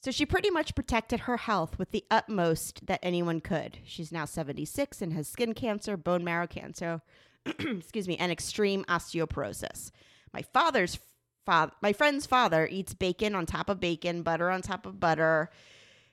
So 0.03 0.09
she 0.09 0.25
pretty 0.25 0.49
much 0.49 0.73
protected 0.73 1.21
her 1.21 1.37
health 1.37 1.77
with 1.77 1.91
the 1.91 2.03
utmost 2.09 2.87
that 2.87 2.99
anyone 3.03 3.39
could. 3.39 3.77
She's 3.83 4.11
now 4.11 4.25
76 4.25 5.01
and 5.01 5.13
has 5.13 5.27
skin 5.27 5.53
cancer, 5.53 5.95
bone 5.95 6.23
marrow 6.23 6.47
cancer, 6.47 7.01
excuse 7.45 8.07
me, 8.07 8.17
and 8.17 8.31
extreme 8.31 8.83
osteoporosis. 8.85 9.91
My 10.33 10.41
father's 10.41 10.97
father, 11.45 11.73
my 11.81 11.93
friend's 11.93 12.25
father 12.25 12.67
eats 12.71 12.93
bacon 12.95 13.35
on 13.35 13.45
top 13.45 13.69
of 13.69 13.79
bacon, 13.79 14.23
butter 14.23 14.49
on 14.49 14.61
top 14.61 14.85
of 14.87 14.99
butter. 14.99 15.51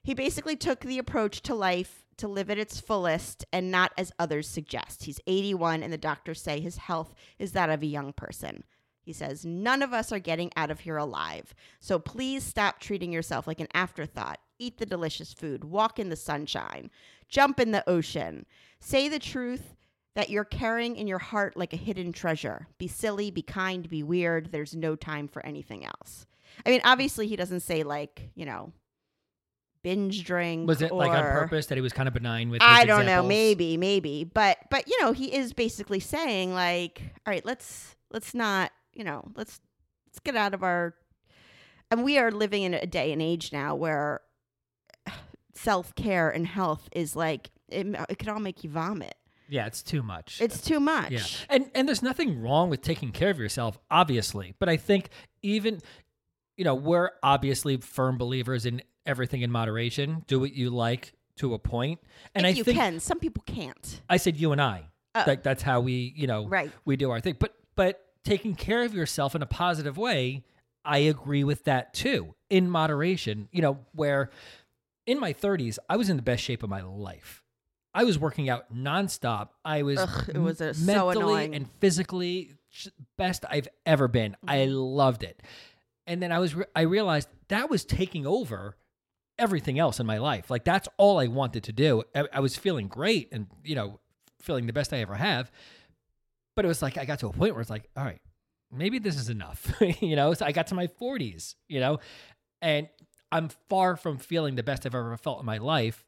He 0.03 0.15
basically 0.15 0.57
took 0.57 0.81
the 0.81 0.99
approach 0.99 1.41
to 1.43 1.55
life 1.55 2.05
to 2.19 2.29
live 2.29 2.51
at 2.51 2.59
its 2.59 2.81
fullest 2.81 3.45
and 3.53 3.71
not 3.71 3.93
as 3.97 4.13
others 4.19 4.49
suggest. 4.49 5.05
He's 5.05 5.21
81 5.27 5.83
and 5.83 5.93
the 5.93 5.99
doctors 5.99 6.43
say 6.43 6.61
his 6.61 6.77
health 6.77 7.15
is 7.39 7.53
that 7.53 7.71
of 7.71 7.83
a 7.83 7.87
young 7.87 8.13
person. 8.13 8.65
He 9.09 9.15
says, 9.15 9.43
None 9.43 9.81
of 9.81 9.95
us 9.95 10.13
are 10.13 10.19
getting 10.19 10.51
out 10.55 10.71
of 10.71 10.81
here 10.81 10.99
alive. 10.99 11.55
So 11.81 11.99
please 11.99 12.45
stop 12.45 12.79
treating 12.79 13.11
yourself 13.11 13.47
like 13.47 13.59
an 13.59 13.69
afterthought. 13.73 14.39
Eat 14.59 14.77
the 14.77 14.85
delicious 14.85 15.33
food, 15.33 15.65
walk 15.65 15.99
in 15.99 16.11
the 16.11 16.15
sunshine, 16.15 16.91
jump 17.27 17.59
in 17.59 17.71
the 17.71 17.89
ocean. 17.89 18.45
Say 18.81 19.09
the 19.09 19.19
truth 19.19 19.75
that 20.15 20.29
you're 20.29 20.45
carrying 20.45 20.95
in 20.95 21.07
your 21.07 21.21
heart 21.21 21.57
like 21.57 21.73
a 21.73 21.77
hidden 21.77 22.13
treasure. 22.13 22.69
Be 22.77 22.87
silly, 22.87 23.31
be 23.31 23.41
kind, 23.41 23.89
be 23.89 24.03
weird. 24.03 24.53
There's 24.53 24.77
no 24.77 24.95
time 24.95 25.27
for 25.27 25.45
anything 25.47 25.87
else. 25.87 26.27
I 26.67 26.69
mean, 26.69 26.83
obviously, 26.85 27.29
he 27.29 27.37
doesn't 27.37 27.61
say, 27.61 27.85
like, 27.85 28.29
you 28.35 28.45
know, 28.45 28.75
binge 29.83 30.23
drink. 30.25 30.69
Was 30.69 30.83
it 30.83 30.93
like 30.93 31.13
on 31.13 31.23
purpose 31.23 31.65
that 31.69 31.77
he 31.77 31.81
was 31.81 31.95
kind 31.95 32.09
of 32.09 32.13
benign 32.13 32.51
with? 32.51 32.61
His 32.61 32.71
I 32.71 32.85
don't 32.85 33.07
know, 33.07 33.23
maybe, 33.23 33.79
maybe, 33.79 34.25
but 34.25 34.59
but 34.71 34.87
you 34.87 35.01
know, 35.01 35.13
he 35.13 35.35
is 35.35 35.55
basically 35.55 36.01
saying 36.01 36.53
like, 36.53 37.01
all 37.27 37.33
right, 37.33 37.47
let's 37.47 37.97
let's 38.11 38.35
not, 38.35 38.71
you 38.99 39.05
know, 39.05 39.25
let's 39.37 39.61
let's 40.07 40.19
get 40.21 40.37
out 40.37 40.53
of 40.55 40.63
our. 40.63 40.95
And 41.91 42.05
we 42.05 42.19
are 42.19 42.31
living 42.31 42.65
in 42.65 42.75
a 42.75 42.87
day 42.87 43.13
and 43.13 43.23
age 43.23 43.51
now 43.53 43.75
where 43.75 44.21
self 45.55 45.95
care 45.95 46.29
and 46.29 46.47
health 46.47 46.89
is 46.93 47.17
like 47.17 47.51
it, 47.69 47.87
it 48.11 48.19
could 48.19 48.29
all 48.29 48.41
make 48.41 48.65
you 48.65 48.71
vomit. 48.71 49.15
Yeah, 49.49 49.67
it's 49.67 49.83
too 49.83 50.03
much. 50.03 50.41
It's 50.43 50.61
too 50.61 50.81
much. 50.81 51.11
Yeah. 51.13 51.23
And 51.49 51.71
and 51.75 51.89
there's 51.89 52.03
nothing 52.03 52.43
wrong 52.43 52.69
with 52.69 52.83
taking 52.83 53.13
care 53.13 53.31
of 53.31 53.39
yourself, 53.39 53.79
obviously. 53.91 54.55
But 54.59 54.69
I 54.69 54.77
think 54.77 55.09
even 55.43 55.81
you 56.57 56.65
know, 56.65 56.75
we're 56.75 57.11
obviously 57.23 57.77
firm 57.77 58.19
believers 58.19 58.67
in 58.67 58.83
everything 59.07 59.43
in 59.43 59.51
moderation. 59.51 60.25
Do 60.27 60.41
what 60.41 60.53
you 60.53 60.71
like 60.71 61.13
to 61.37 61.55
a 61.55 61.59
point. 61.59 62.01
And 62.35 62.45
if 62.45 62.55
I 62.55 62.59
you 62.59 62.65
think 62.65 62.77
can, 62.79 63.01
some 63.01 63.21
people 63.21 63.45
can't. 63.47 64.03
I 64.11 64.17
said 64.17 64.37
you 64.37 64.51
and 64.51 64.61
I. 64.61 64.89
Oh. 65.15 65.25
Like 65.27 65.45
that's 65.45 65.63
how 65.63 65.81
we, 65.81 66.13
you 66.17 66.27
know, 66.27 66.47
Right. 66.49 66.73
we 66.85 66.97
do 66.97 67.11
our 67.11 67.21
thing. 67.21 67.37
But 67.39 67.55
but 67.77 68.05
taking 68.29 68.55
care 68.55 68.85
of 68.85 68.95
yourself 68.95 69.35
in 69.35 69.43
a 69.43 69.47
positive 69.47 69.97
way, 69.97 70.45
I 70.85 70.99
agree 70.99 71.45
with 71.45 71.65
that 71.65 71.95
too. 71.95 72.35
In 72.51 72.71
moderation, 72.71 73.49
you 73.53 73.63
know, 73.63 73.79
where 73.95 74.31
in 75.07 75.19
my 75.21 75.33
30s, 75.33 75.79
I 75.89 75.97
was 75.97 76.09
in 76.11 76.17
the 76.17 76.23
best 76.23 76.43
shape 76.43 76.63
of 76.63 76.71
my 76.71 76.83
life. 76.83 77.43
I 77.95 78.05
was 78.05 78.19
working 78.19 78.49
out 78.49 78.73
nonstop. 78.75 79.49
I 79.65 79.83
was 79.83 79.99
Ugh, 79.99 80.29
it 80.35 80.39
was, 80.39 80.61
uh, 80.61 80.73
so 80.75 80.85
mentally 80.85 81.23
annoying. 81.45 81.55
and 81.55 81.69
physically 81.81 82.53
best 83.17 83.45
I've 83.49 83.69
ever 83.87 84.09
been. 84.09 84.37
I 84.47 84.59
Mm-hmm. 84.59 84.75
loved 84.75 85.23
it. 85.25 85.43
And 86.07 86.23
then 86.23 86.31
I 86.33 86.39
was 86.39 86.55
re- 86.55 86.65
I 86.77 86.83
realized 86.83 87.29
that 87.49 87.69
was 87.71 87.85
taking 87.85 88.27
over 88.27 88.77
everything 89.39 89.79
else 89.79 90.01
in 90.01 90.07
my 90.07 90.19
life. 90.19 90.51
Like 90.51 90.65
that's 90.65 90.89
all 90.97 91.19
I 91.19 91.27
wanted 91.27 91.65
to 91.65 91.73
do. 91.73 92.03
I, 92.15 92.25
I 92.35 92.41
was 92.41 92.57
feeling 92.57 92.89
great 92.89 93.29
and 93.33 93.47
you 93.65 93.75
know 93.75 94.01
feeling 94.41 94.67
the 94.67 94.73
best 94.73 94.93
I 94.93 94.99
ever 94.99 95.15
have. 95.17 95.51
But 96.59 96.65
it 96.65 96.69
was 96.69 96.83
like 96.83 96.99
I 96.99 97.05
got 97.05 97.21
to 97.21 97.29
a 97.29 97.33
point 97.33 97.55
where 97.55 97.61
it's 97.61 97.71
like, 97.71 97.89
all 97.97 98.03
right, 98.03 98.21
maybe 98.73 98.99
this 98.99 99.15
is 99.15 99.29
enough. 99.29 99.73
you 100.01 100.17
know, 100.17 100.35
so 100.35 100.45
I 100.45 100.51
got 100.51 100.67
to 100.67 100.75
my 100.75 100.89
40s, 100.89 101.55
you 101.69 101.79
know, 101.79 102.01
and 102.61 102.89
I'm 103.31 103.51
far 103.69 103.95
from 103.95 104.19
feeling 104.19 104.57
the 104.57 104.65
best 104.65 104.85
I've 104.85 104.93
ever 104.93 105.17
felt 105.19 105.39
in 105.39 105.47
my 105.47 105.59
life. 105.59 106.05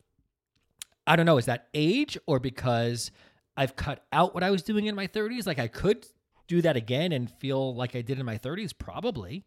I 1.07 1.15
don't 1.15 1.25
know, 1.25 1.39
is 1.39 1.45
that 1.45 1.69
age 1.73 2.19
or 2.27 2.41
because 2.41 3.13
I've 3.57 3.77
cut 3.77 4.05
out 4.13 4.35
what 4.35 4.43
I 4.43 4.51
was 4.51 4.65
doing 4.65 4.87
in 4.87 4.97
my 4.97 5.07
30s? 5.07 5.47
Like 5.47 5.61
I 5.61 5.69
could 5.69 6.05
do 6.49 6.61
that 6.63 6.75
again 6.75 7.13
and 7.13 7.31
feel 7.31 7.73
like 7.73 7.95
I 7.95 8.03
did 8.03 8.19
in 8.19 8.27
my 8.27 8.37
30s, 8.37 8.73
probably. 8.77 9.45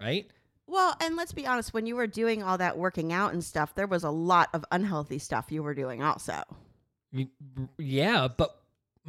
Right? 0.00 0.30
Well, 0.66 0.96
and 1.02 1.16
let's 1.16 1.32
be 1.32 1.46
honest, 1.46 1.74
when 1.74 1.84
you 1.84 1.96
were 1.96 2.06
doing 2.06 2.42
all 2.42 2.56
that 2.56 2.78
working 2.78 3.12
out 3.12 3.34
and 3.34 3.44
stuff, 3.44 3.74
there 3.74 3.86
was 3.86 4.04
a 4.04 4.10
lot 4.10 4.48
of 4.54 4.64
unhealthy 4.72 5.18
stuff 5.18 5.52
you 5.52 5.62
were 5.62 5.74
doing 5.74 6.02
also. 6.02 6.44
Yeah, 7.76 8.28
but 8.28 8.56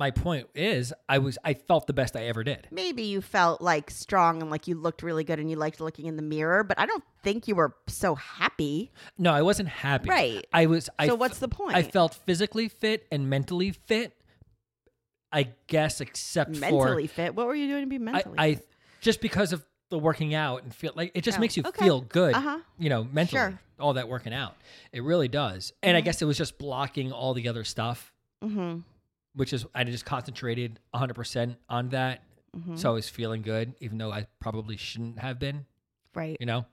my 0.01 0.09
point 0.09 0.47
is 0.55 0.91
I 1.07 1.19
was 1.19 1.37
I 1.45 1.53
felt 1.53 1.85
the 1.85 1.93
best 1.93 2.15
I 2.15 2.23
ever 2.25 2.43
did. 2.43 2.67
maybe 2.71 3.03
you 3.03 3.21
felt 3.21 3.61
like 3.61 3.91
strong 3.91 4.41
and 4.41 4.49
like 4.49 4.67
you 4.67 4.75
looked 4.75 5.03
really 5.03 5.23
good 5.23 5.39
and 5.39 5.47
you 5.47 5.55
liked 5.57 5.79
looking 5.79 6.07
in 6.07 6.15
the 6.15 6.23
mirror, 6.23 6.63
but 6.63 6.79
I 6.79 6.87
don't 6.87 7.03
think 7.23 7.47
you 7.47 7.53
were 7.53 7.75
so 7.87 8.15
happy. 8.15 8.91
No, 9.19 9.31
I 9.31 9.43
wasn't 9.43 9.69
happy. 9.69 10.09
Right. 10.09 10.45
I 10.51 10.65
was 10.65 10.89
I 10.97 11.07
so 11.07 11.13
what's 11.15 11.37
the 11.37 11.47
point? 11.47 11.75
I 11.75 11.83
felt 11.83 12.15
physically 12.15 12.67
fit 12.67 13.05
and 13.11 13.29
mentally 13.29 13.71
fit. 13.71 14.13
I 15.31 15.49
guess 15.67 16.01
except 16.01 16.49
mentally 16.57 17.05
for 17.07 17.13
fit. 17.13 17.35
What 17.35 17.45
were 17.47 17.55
you 17.55 17.67
doing 17.67 17.83
to 17.83 17.87
be 17.89 17.95
I, 17.97 17.99
mentally? 17.99 18.35
I 18.39 18.53
fit? 18.55 18.67
just 19.01 19.21
because 19.21 19.53
of 19.53 19.63
the 19.91 19.99
working 19.99 20.33
out 20.33 20.63
and 20.63 20.73
feel 20.73 20.93
like 20.95 21.11
it 21.13 21.21
just 21.23 21.37
Oh, 21.37 21.41
makes 21.41 21.55
you 21.55 21.63
okay. 21.65 21.85
feel 21.85 22.01
good. 22.01 22.33
Uh-huh. 22.33 22.59
You 22.79 22.89
know, 22.89 23.03
mentally. 23.03 23.39
Sure. 23.39 23.49
Mm-hmm. 23.51 23.83
All 23.83 23.93
that 23.93 24.07
working 24.09 24.33
out. 24.33 24.55
It 24.91 25.03
really 25.03 25.27
does. 25.27 25.73
And 25.83 25.95
I 25.95 26.01
guess 26.01 26.21
it 26.21 26.25
was 26.25 26.37
just 26.37 26.57
blocking 26.57 27.11
all 27.11 27.33
the 27.33 27.47
other 27.47 27.63
stuff, 27.63 28.11
Mhm. 28.43 28.83
Which 29.35 29.53
is 29.53 29.65
I 29.73 29.83
just 29.83 30.05
concentrated 30.05 30.79
100% 30.93 31.55
on 31.69 31.89
that. 31.89 32.23
Mhm. 32.55 32.77
So 32.77 32.89
I 32.91 32.93
was 32.93 33.07
feeling 33.09 33.41
good 33.41 33.75
even 33.79 33.97
though 33.97 34.11
I 34.11 34.27
probably 34.39 34.77
shouldn't 34.77 35.19
have 35.19 35.39
been, 35.39 35.65
right. 36.13 36.37
you 36.39 36.45
know. 36.45 36.65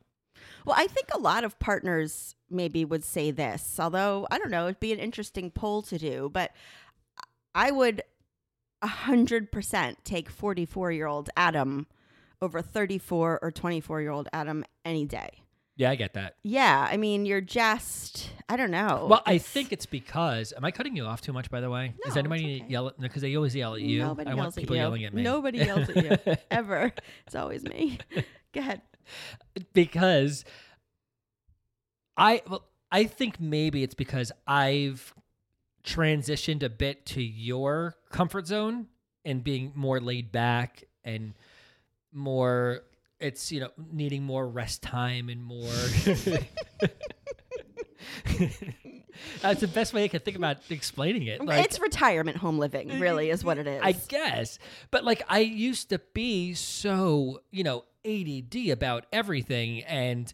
Well, 0.65 0.77
I 0.79 0.87
think 0.87 1.09
a 1.13 1.19
lot 1.19 1.45
of 1.45 1.59
partners 1.59 2.35
maybe 2.51 2.85
would 2.85 3.05
say 3.05 3.31
this, 3.31 3.79
although 3.79 4.27
I 4.31 4.39
don't 4.39 4.51
know, 4.51 4.65
it'd 4.65 4.81
be 4.81 4.93
an 4.93 4.99
interesting 4.99 5.51
poll 5.51 5.83
to 5.83 5.99
do, 5.99 6.31
but 6.33 6.53
I 7.55 7.71
would 7.71 8.03
100% 8.83 9.97
take 10.05 10.29
44 10.31 10.93
year 10.93 11.07
old 11.07 11.31
Adam 11.37 11.87
over 12.41 12.63
34 12.63 13.41
or 13.43 13.51
24 13.51 14.01
year 14.01 14.11
old 14.11 14.29
Adam 14.33 14.65
any 14.85 15.05
day. 15.05 15.43
Yeah, 15.79 15.91
I 15.91 15.95
get 15.95 16.13
that. 16.15 16.35
Yeah, 16.43 16.87
I 16.91 16.97
mean, 16.99 17.25
you're 17.25 17.41
just 17.41 18.31
I 18.49 18.57
don't 18.57 18.71
know. 18.73 19.07
Well, 19.09 19.23
I 19.27 19.39
think 19.39 19.73
it's 19.73 19.87
because. 19.87 20.53
Am 20.57 20.65
I 20.65 20.71
cutting 20.73 20.97
you 20.97 21.05
off 21.05 21.21
too 21.21 21.33
much? 21.33 21.51
By 21.51 21.61
the 21.61 21.71
way, 21.71 21.95
No, 22.05 22.11
is 22.11 22.17
anybody 22.17 22.55
it's 22.57 22.63
okay. 22.65 22.71
yell 22.73 22.89
at? 22.89 22.99
Because 23.01 23.23
they 23.23 23.35
always 23.37 23.55
yell 23.55 23.75
at 23.77 23.81
you. 23.81 24.01
Nobody 24.01 24.29
I 24.31 24.35
yells 24.35 24.39
want 24.39 24.57
people 24.57 24.75
at 24.75 24.79
you. 24.79 24.83
yelling 24.83 25.05
at 25.05 25.15
me. 25.15 25.23
Nobody 25.23 25.59
yells 25.59 25.89
at 25.89 25.97
you 26.27 26.35
ever. 26.51 26.93
It's 27.27 27.35
always 27.37 27.63
me. 27.65 27.99
Go 28.53 28.61
ahead. 28.61 28.83
because 29.73 30.45
I 32.17 32.43
well, 32.49 32.65
I 32.91 33.05
think 33.05 33.41
maybe 33.41 33.83
it's 33.83 33.95
because 33.95 34.33
I've 34.47 35.15
transitioned 35.85 36.63
a 36.63 36.69
bit 36.69 37.07
to 37.07 37.23
your 37.23 37.95
comfort 38.11 38.47
zone 38.47 38.87
and 39.25 39.45
being 39.45 39.73
more 39.75 40.01
laid 40.01 40.33
back 40.33 40.85
and 41.05 41.35
more 42.13 42.81
it's 43.21 43.51
you 43.51 43.61
know 43.61 43.71
needing 43.93 44.23
more 44.23 44.47
rest 44.49 44.83
time 44.83 45.29
and 45.29 45.43
more 45.43 45.71
That's 49.43 49.61
the 49.61 49.69
best 49.69 49.93
way 49.93 50.05
I 50.05 50.09
can 50.09 50.21
think 50.21 50.37
about 50.37 50.59
explaining 50.71 51.25
it. 51.27 51.45
Like, 51.45 51.65
it's 51.65 51.81
retirement 51.81 52.37
home 52.37 52.59
living, 52.59 52.89
mm-hmm. 52.89 53.01
really, 53.01 53.31
is 53.31 53.45
what 53.45 53.59
it 53.59 53.67
is. 53.67 53.81
I 53.83 53.93
guess. 53.93 54.59
But 54.91 55.05
like 55.05 55.23
I 55.29 55.41
used 55.41 55.91
to 55.91 56.01
be 56.15 56.55
so, 56.55 57.41
you 57.51 57.65
know, 57.65 57.85
ADD 58.05 58.69
about 58.71 59.07
everything 59.13 59.83
and 59.85 60.33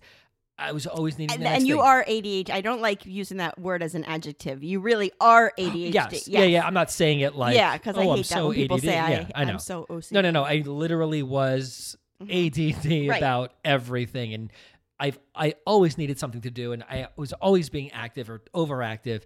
I 0.57 0.71
was 0.73 0.87
always 0.87 1.19
needing 1.19 1.35
and, 1.35 1.41
the 1.41 1.45
next 1.45 1.59
and 1.59 1.67
you 1.67 1.77
thing. 1.77 1.85
are 1.85 2.05
ADHD. 2.05 2.51
I 2.51 2.61
don't 2.61 2.81
like 2.81 3.05
using 3.07 3.39
that 3.39 3.59
word 3.59 3.83
as 3.83 3.97
an 3.97 4.05
adjective. 4.05 4.63
You 4.63 4.81
really 4.81 5.11
are 5.21 5.53
ADHD. 5.59 5.93
Yes. 5.95 6.29
Yeah, 6.29 6.45
yeah. 6.45 6.67
I'm 6.67 6.75
not 6.75 6.91
saying 6.91 7.21
it 7.21 7.35
like 7.35 7.57
yeah, 7.57 7.77
because 7.77 7.97
oh, 7.97 8.01
I 8.01 8.05
I'm 8.05 8.17
hate 8.17 8.27
that 8.29 8.35
so 8.35 8.49
when 8.49 8.57
people 8.57 8.77
ADD. 8.77 8.83
say 8.85 8.99
I, 8.99 9.11
yeah, 9.11 9.27
I 9.35 9.45
know. 9.45 9.53
am 9.55 9.59
so 9.59 9.87
OCD. 9.91 10.13
no, 10.13 10.21
no, 10.21 10.31
no. 10.31 10.45
I 10.45 10.59
literally 10.59 11.23
was 11.23 11.97
ADD 12.31 12.55
Mm-hmm. 12.55 13.09
Right. 13.11 13.19
about 13.19 13.53
everything 13.65 14.35
and 14.35 14.53
I've 14.99 15.19
I 15.35 15.55
always 15.67 15.99
needed 15.99 16.19
something 16.19 16.41
to 16.43 16.51
do 16.51 16.73
and 16.73 16.83
I 16.85 17.09
was 17.17 17.33
always 17.35 17.69
being 17.69 17.91
active 17.93 18.31
or 18.31 18.43
overactive. 18.55 19.23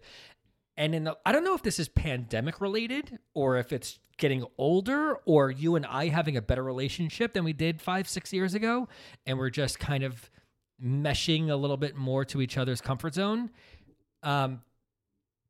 And 0.77 0.95
in 0.95 1.05
the, 1.05 1.17
I 1.27 1.33
don't 1.33 1.45
know 1.45 1.55
if 1.55 1.63
this 1.63 1.79
is 1.79 1.89
pandemic 1.89 2.61
related 2.61 3.19
or 3.35 3.57
if 3.59 3.73
it's 3.73 3.99
getting 4.17 4.45
older 4.57 5.17
or 5.27 5.51
you 5.51 5.75
and 5.77 5.85
I 5.85 6.09
having 6.09 6.37
a 6.37 6.43
better 6.43 6.63
relationship 6.63 7.33
than 7.33 7.45
we 7.45 7.53
did 7.53 7.81
five, 7.81 8.09
six 8.09 8.33
years 8.33 8.55
ago. 8.55 8.89
And 9.27 9.39
we're 9.39 9.51
just 9.51 9.79
kind 9.79 10.05
of 10.05 10.31
meshing 10.83 11.51
a 11.51 11.57
little 11.57 11.77
bit 11.77 11.97
more 11.97 12.25
to 12.27 12.41
each 12.41 12.57
other's 12.57 12.81
comfort 12.81 13.15
zone. 13.15 13.51
Um, 14.23 14.63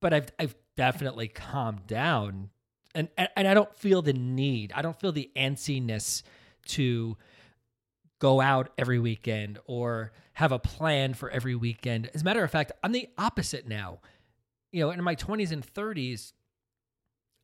but 0.01 0.15
I've, 0.15 0.33
I've 0.39 0.57
definitely 0.77 1.29
calmed 1.29 1.87
down 1.87 2.51
and, 2.95 3.09
and, 3.17 3.29
and 3.37 3.47
I 3.47 3.55
don't 3.55 3.75
feel 3.77 4.03
the 4.03 4.13
need, 4.13 4.73
I 4.75 4.83
don't 4.83 4.99
feel 4.99 5.13
the 5.13 5.31
antsiness 5.37 6.23
to 6.69 7.17
go 8.19 8.41
out 8.41 8.71
every 8.79 8.99
weekend 8.99 9.59
or 9.67 10.13
have 10.35 10.53
a 10.53 10.59
plan 10.59 11.15
for 11.15 11.31
every 11.31 11.55
weekend. 11.55 12.11
As 12.15 12.23
a 12.23 12.25
matter 12.25 12.43
of 12.43 12.51
fact, 12.51 12.73
I'm 12.83 12.93
the 12.93 13.09
opposite 13.19 13.67
now. 13.67 14.01
You 14.73 14.81
know, 14.81 14.91
in 14.91 15.03
my 15.03 15.17
20s 15.17 15.51
and 15.51 15.67
30s, 15.67 16.33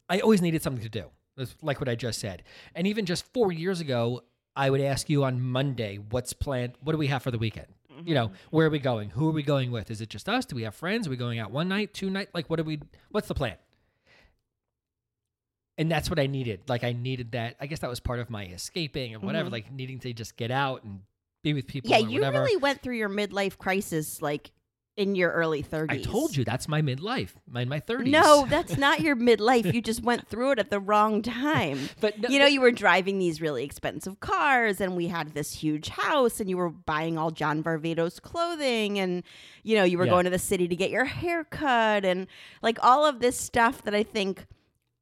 I 0.09 0.21
always 0.21 0.43
needed 0.43 0.63
something 0.63 0.83
to 0.83 0.89
do. 0.89 1.07
That's 1.37 1.55
like 1.63 1.81
what 1.81 1.89
I 1.89 1.95
just 1.95 2.21
said. 2.21 2.43
And 2.75 2.87
even 2.87 3.07
just 3.07 3.25
four 3.33 3.53
years 3.53 3.81
ago, 3.81 4.23
I 4.57 4.71
would 4.71 4.81
ask 4.81 5.09
you 5.09 5.25
on 5.25 5.41
Monday, 5.41 5.99
what's 6.11 6.33
planned? 6.33 6.75
What 6.83 6.93
do 6.93 6.99
we 6.99 7.09
have 7.09 7.23
for 7.23 7.31
the 7.31 7.39
weekend? 7.39 7.67
You 8.05 8.15
know, 8.15 8.27
mm-hmm. 8.29 8.57
where 8.57 8.67
are 8.67 8.71
we 8.71 8.79
going? 8.81 9.11
Who 9.11 9.29
are 9.29 9.33
we 9.33 9.43
going 9.43 9.71
with? 9.71 9.91
Is 9.91 10.01
it 10.01 10.09
just 10.09 10.29
us? 10.29 10.45
Do 10.45 10.57
we 10.57 10.63
have 10.63 10.75
friends? 10.75 11.07
Are 11.07 11.11
we 11.11 11.17
going 11.17 11.39
out 11.39 11.51
one 11.51 11.69
night, 11.69 11.95
two 11.95 12.11
night? 12.11 12.29
Like, 12.35 12.51
what 12.51 12.59
are 12.59 12.65
we? 12.65 12.81
What's 13.11 13.29
the 13.29 13.35
plan? 13.35 13.57
And 15.77 15.91
that's 15.91 16.09
what 16.09 16.19
I 16.19 16.27
needed. 16.27 16.61
Like, 16.69 16.85
I 16.85 16.93
needed 16.93 17.33
that. 17.33 17.57
I 17.61 17.67
guess 17.67 17.81
that 17.81 17.91
was 17.91 17.99
part 18.01 18.21
of 18.21 18.31
my 18.31 18.45
escaping 18.47 19.15
or 19.15 19.19
whatever. 19.19 19.49
Mhm. 19.49 19.53
Like 19.53 19.73
needing 19.73 19.99
to 20.01 20.13
just 20.13 20.37
get 20.37 20.51
out 20.51 20.85
and 20.85 21.01
be 21.43 21.53
with 21.53 21.67
people. 21.67 21.91
Yeah, 21.91 21.97
or 21.99 22.09
you 22.09 22.21
whatever. 22.21 22.41
really 22.43 22.57
went 22.57 22.81
through 22.83 22.97
your 22.97 23.09
midlife 23.11 23.59
crisis 23.59 24.23
like 24.23 24.53
in 24.97 25.17
your 25.17 25.33
early 25.33 25.61
30s. 25.65 25.91
I 25.91 26.01
told 26.03 26.37
you 26.37 26.45
that's 26.45 26.69
my 26.69 26.81
midlife, 26.81 27.31
my 27.49 27.65
my 27.65 27.81
thirties. 27.81 28.13
No, 28.13 28.47
that's 28.49 28.77
not 28.77 29.01
your 29.01 29.17
midlife. 29.17 29.75
You 29.75 29.83
just 29.83 30.05
went 30.05 30.29
through 30.29 30.53
it 30.53 30.61
at 30.61 30.71
the 30.71 30.79
wrong 30.79 31.21
time. 31.21 31.89
but 32.01 32.17
no, 32.21 32.29
you 32.29 32.39
know, 32.39 32.47
you 32.47 32.61
were 32.61 32.71
driving 32.71 33.19
these 33.19 33.41
really 33.41 33.65
expensive 33.65 34.21
cars, 34.21 34.81
and 34.81 34.95
we 34.95 35.09
had 35.09 35.35
this 35.35 35.53
huge 35.53 35.89
house, 35.89 36.39
and 36.39 36.49
you 36.49 36.57
were 36.57 36.71
buying 36.71 37.19
all 37.19 37.33
John 37.33 37.61
Varvatos 37.65 38.23
clothing, 38.23 39.01
and 39.01 39.25
you 39.65 39.75
know, 39.77 39.83
you 39.83 39.99
were 39.99 40.05
Yeah. 40.05 40.11
going 40.13 40.25
to 40.25 40.31
the 40.31 40.39
city 40.39 40.69
to 40.69 40.77
get 40.77 40.91
your 40.91 41.07
hair 41.07 41.43
cut, 41.43 42.05
and 42.05 42.29
like 42.63 42.79
all 42.81 43.05
of 43.05 43.19
this 43.19 43.37
stuff 43.37 43.83
that 43.83 43.95
I 43.97 44.05
think 44.05 44.47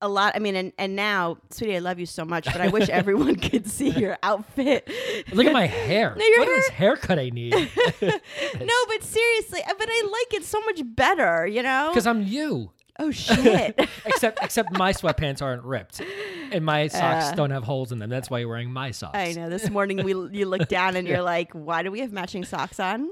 a 0.02 0.08
lot. 0.08 0.34
I 0.36 0.38
mean, 0.40 0.54
and 0.56 0.72
and 0.76 0.94
now, 0.94 1.38
sweetie, 1.50 1.76
I 1.76 1.78
love 1.78 1.98
you 1.98 2.06
so 2.06 2.24
much, 2.26 2.44
but 2.44 2.60
I 2.60 2.68
wish 2.68 2.88
everyone 2.90 3.36
could 3.48 3.66
see 3.66 3.88
your 3.90 4.18
outfit. 4.22 4.86
look 5.32 5.46
at 5.46 5.52
my 5.52 5.66
hair. 5.66 6.14
No, 6.16 6.24
what 6.38 6.48
is 6.48 6.66
this 6.66 6.68
haircut 6.70 7.18
I 7.18 7.30
need? 7.30 7.52
no, 8.02 8.74
but 8.88 9.02
seriously, 9.02 9.60
but 9.66 9.88
I 9.90 10.02
like 10.28 10.34
it 10.40 10.44
so 10.44 10.60
much 10.60 10.82
better. 10.84 11.46
You 11.46 11.62
know? 11.62 11.88
Because 11.90 12.06
I'm 12.06 12.22
you. 12.26 12.72
oh 12.98 13.10
shit. 13.10 13.78
Except 14.04 14.38
except 14.42 14.76
my 14.76 14.92
sweatpants 14.92 15.40
aren't 15.40 15.62
ripped, 15.64 16.02
and 16.50 16.62
my 16.64 16.88
socks 16.88 17.26
Uh, 17.26 17.34
don't 17.34 17.50
have 17.50 17.64
holes 17.64 17.90
in 17.92 17.98
them. 17.98 18.10
That's 18.10 18.28
why 18.28 18.40
you're 18.40 18.48
wearing 18.48 18.70
my 18.70 18.90
socks. 18.90 19.16
I 19.16 19.32
know. 19.32 19.48
This 19.48 19.70
morning 19.70 20.04
we 20.04 20.12
you 20.38 20.46
look 20.46 20.68
down 20.68 20.96
and 20.96 21.08
you're 21.08 21.22
like, 21.22 21.52
"Why 21.52 21.82
do 21.82 21.90
we 21.90 22.00
have 22.00 22.12
matching 22.12 22.44
socks 22.44 22.78
on?" 22.80 23.08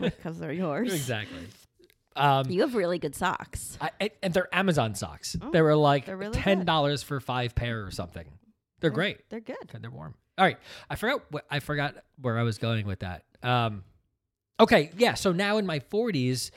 Because 0.00 0.40
they're 0.40 0.52
yours. 0.52 0.92
exactly. 0.92 1.46
Um, 2.16 2.48
You 2.50 2.60
have 2.62 2.74
really 2.74 2.98
good 2.98 3.14
socks. 3.14 3.76
I, 3.80 3.90
I- 4.00 4.10
and 4.22 4.32
they're 4.32 4.52
Amazon 4.54 4.94
socks. 4.94 5.36
they 5.52 5.60
were 5.62 5.76
like 5.76 6.08
Oh, 6.08 6.12
really 6.14 6.38
ten 6.38 6.64
dollars 6.64 7.02
for 7.02 7.18
five 7.20 7.54
pair 7.54 7.84
or 7.84 7.90
something. 7.90 8.26
They're 8.80 8.90
great. 8.90 9.28
They're 9.30 9.40
good. 9.40 9.56
Okay, 9.64 9.78
they're 9.80 9.90
warm. 9.90 10.14
All 10.38 10.44
right, 10.44 10.58
I 10.90 10.96
forgot. 10.96 11.22
What, 11.30 11.44
I 11.50 11.60
forgot 11.60 11.94
where 12.20 12.38
I 12.38 12.42
was 12.42 12.58
going 12.58 12.86
with 12.86 13.00
that. 13.00 13.24
Um, 13.42 13.82
okay, 14.60 14.90
yeah. 14.98 15.14
So 15.14 15.32
now 15.32 15.58
in 15.58 15.66
my 15.66 15.78
forties, 15.80 16.50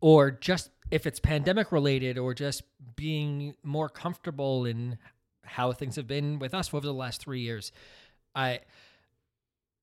or 0.00 0.30
just 0.30 0.70
if 0.90 1.06
it's 1.06 1.18
pandemic 1.18 1.72
related, 1.72 2.18
or 2.18 2.34
just 2.34 2.62
being 2.96 3.54
more 3.62 3.88
comfortable 3.88 4.64
in 4.66 4.98
how 5.44 5.72
things 5.72 5.96
have 5.96 6.06
been 6.06 6.38
with 6.38 6.54
us 6.54 6.72
over 6.72 6.86
the 6.86 6.92
last 6.94 7.20
three 7.22 7.40
years, 7.40 7.72
I 8.34 8.60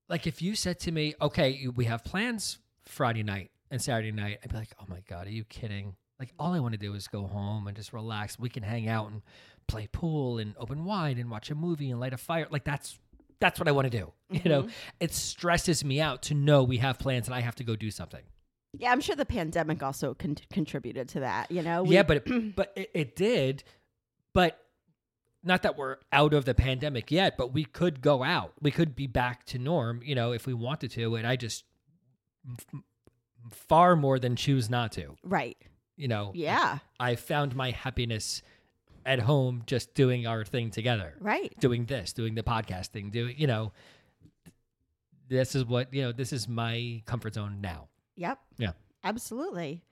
like 0.07 0.25
if 0.27 0.41
you 0.41 0.55
said 0.55 0.79
to 0.81 0.91
me, 0.91 1.13
"Okay, 1.21 1.67
we 1.75 1.85
have 1.85 2.03
plans 2.03 2.59
Friday 2.85 3.23
night 3.23 3.51
and 3.71 3.81
Saturday 3.81 4.11
night," 4.11 4.39
I'd 4.43 4.51
be 4.51 4.57
like, 4.57 4.73
"Oh 4.79 4.85
my 4.87 5.01
god, 5.07 5.27
are 5.27 5.31
you 5.31 5.43
kidding?" 5.43 5.95
Like 6.19 6.33
all 6.37 6.53
I 6.53 6.59
want 6.59 6.73
to 6.73 6.77
do 6.77 6.93
is 6.95 7.07
go 7.07 7.27
home 7.27 7.67
and 7.67 7.77
just 7.77 7.93
relax. 7.93 8.37
We 8.37 8.49
can 8.49 8.63
hang 8.63 8.89
out 8.89 9.09
and 9.09 9.21
play 9.67 9.87
pool 9.91 10.37
and 10.37 10.53
open 10.57 10.83
wine 10.83 11.17
and 11.17 11.29
watch 11.29 11.49
a 11.49 11.55
movie 11.55 11.89
and 11.91 11.99
light 11.99 12.13
a 12.13 12.17
fire. 12.17 12.47
Like 12.49 12.65
that's 12.65 12.99
that's 13.39 13.57
what 13.59 13.67
I 13.67 13.71
want 13.71 13.89
to 13.89 13.97
do. 13.97 14.11
You 14.31 14.49
know, 14.49 14.61
mm-hmm. 14.63 14.71
it 14.99 15.13
stresses 15.13 15.83
me 15.83 15.99
out 15.99 16.23
to 16.23 16.35
know 16.35 16.63
we 16.63 16.77
have 16.77 16.99
plans 16.99 17.27
and 17.27 17.33
I 17.33 17.39
have 17.39 17.55
to 17.55 17.63
go 17.63 17.75
do 17.75 17.89
something. 17.89 18.21
Yeah, 18.77 18.91
I'm 18.91 19.01
sure 19.01 19.15
the 19.15 19.25
pandemic 19.25 19.81
also 19.81 20.13
con- 20.13 20.37
contributed 20.51 21.09
to 21.09 21.21
that. 21.21 21.49
You 21.49 21.63
know. 21.63 21.83
We- 21.83 21.95
yeah, 21.95 22.03
but 22.03 22.17
it, 22.17 22.55
but 22.55 22.73
it, 22.75 22.91
it 22.93 23.15
did. 23.15 23.63
But 24.33 24.59
not 25.43 25.63
that 25.63 25.77
we're 25.77 25.97
out 26.11 26.33
of 26.33 26.45
the 26.45 26.53
pandemic 26.53 27.11
yet, 27.11 27.37
but 27.37 27.53
we 27.53 27.63
could 27.63 28.01
go 28.01 28.23
out. 28.23 28.53
We 28.61 28.71
could 28.71 28.95
be 28.95 29.07
back 29.07 29.45
to 29.45 29.57
norm, 29.57 30.01
you 30.03 30.13
know, 30.13 30.33
if 30.33 30.45
we 30.45 30.53
wanted 30.53 30.91
to. 30.91 31.15
And 31.15 31.25
I 31.25 31.35
just 31.35 31.63
far 33.51 33.95
more 33.95 34.19
than 34.19 34.35
choose 34.35 34.69
not 34.69 34.91
to. 34.93 35.15
right. 35.23 35.57
You 35.95 36.07
know, 36.07 36.31
Yeah. 36.33 36.77
I 36.97 37.15
found 37.15 37.55
my 37.57 37.71
happiness 37.71 38.41
at 39.05 39.19
home 39.19 39.63
just 39.65 39.93
doing 39.95 40.25
our 40.25 40.45
thing 40.45 40.71
together. 40.71 41.15
Right. 41.19 41.53
doing 41.59 41.85
this, 41.85 42.13
doing 42.13 42.35
the 42.35 42.43
podcasting, 42.43 43.11
doing, 43.11 43.35
you 43.37 43.47
know, 43.47 43.73
this 45.27 45.55
is 45.55 45.65
what, 45.65 45.93
you 45.93 46.01
know, 46.03 46.11
this 46.11 46.31
is 46.31 46.47
my 46.47 47.01
comfort 47.05 47.33
zone 47.33 47.59
now. 47.61 47.89
Yep. 48.15 48.39
Yeah. 48.57 48.71
Absolutely. 49.03 49.83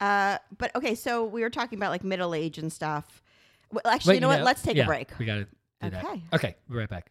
Uh, 0.00 0.38
but 0.58 0.74
okay, 0.76 0.94
so 0.94 1.24
we 1.24 1.42
were 1.42 1.50
talking 1.50 1.78
about 1.78 1.90
like 1.90 2.04
middle 2.04 2.34
age 2.34 2.58
and 2.58 2.72
stuff. 2.72 3.22
Well, 3.70 3.82
actually, 3.86 4.10
Wait, 4.10 4.14
you 4.16 4.20
know 4.22 4.28
what? 4.28 4.42
Let's 4.42 4.62
take 4.62 4.76
yeah, 4.76 4.84
a 4.84 4.86
break. 4.86 5.10
We 5.18 5.24
got 5.24 5.36
to 5.36 5.44
do 5.44 5.90
that. 5.90 6.04
Okay. 6.04 6.22
Okay. 6.32 6.56
Be 6.68 6.74
right 6.76 6.88
back. 6.88 7.10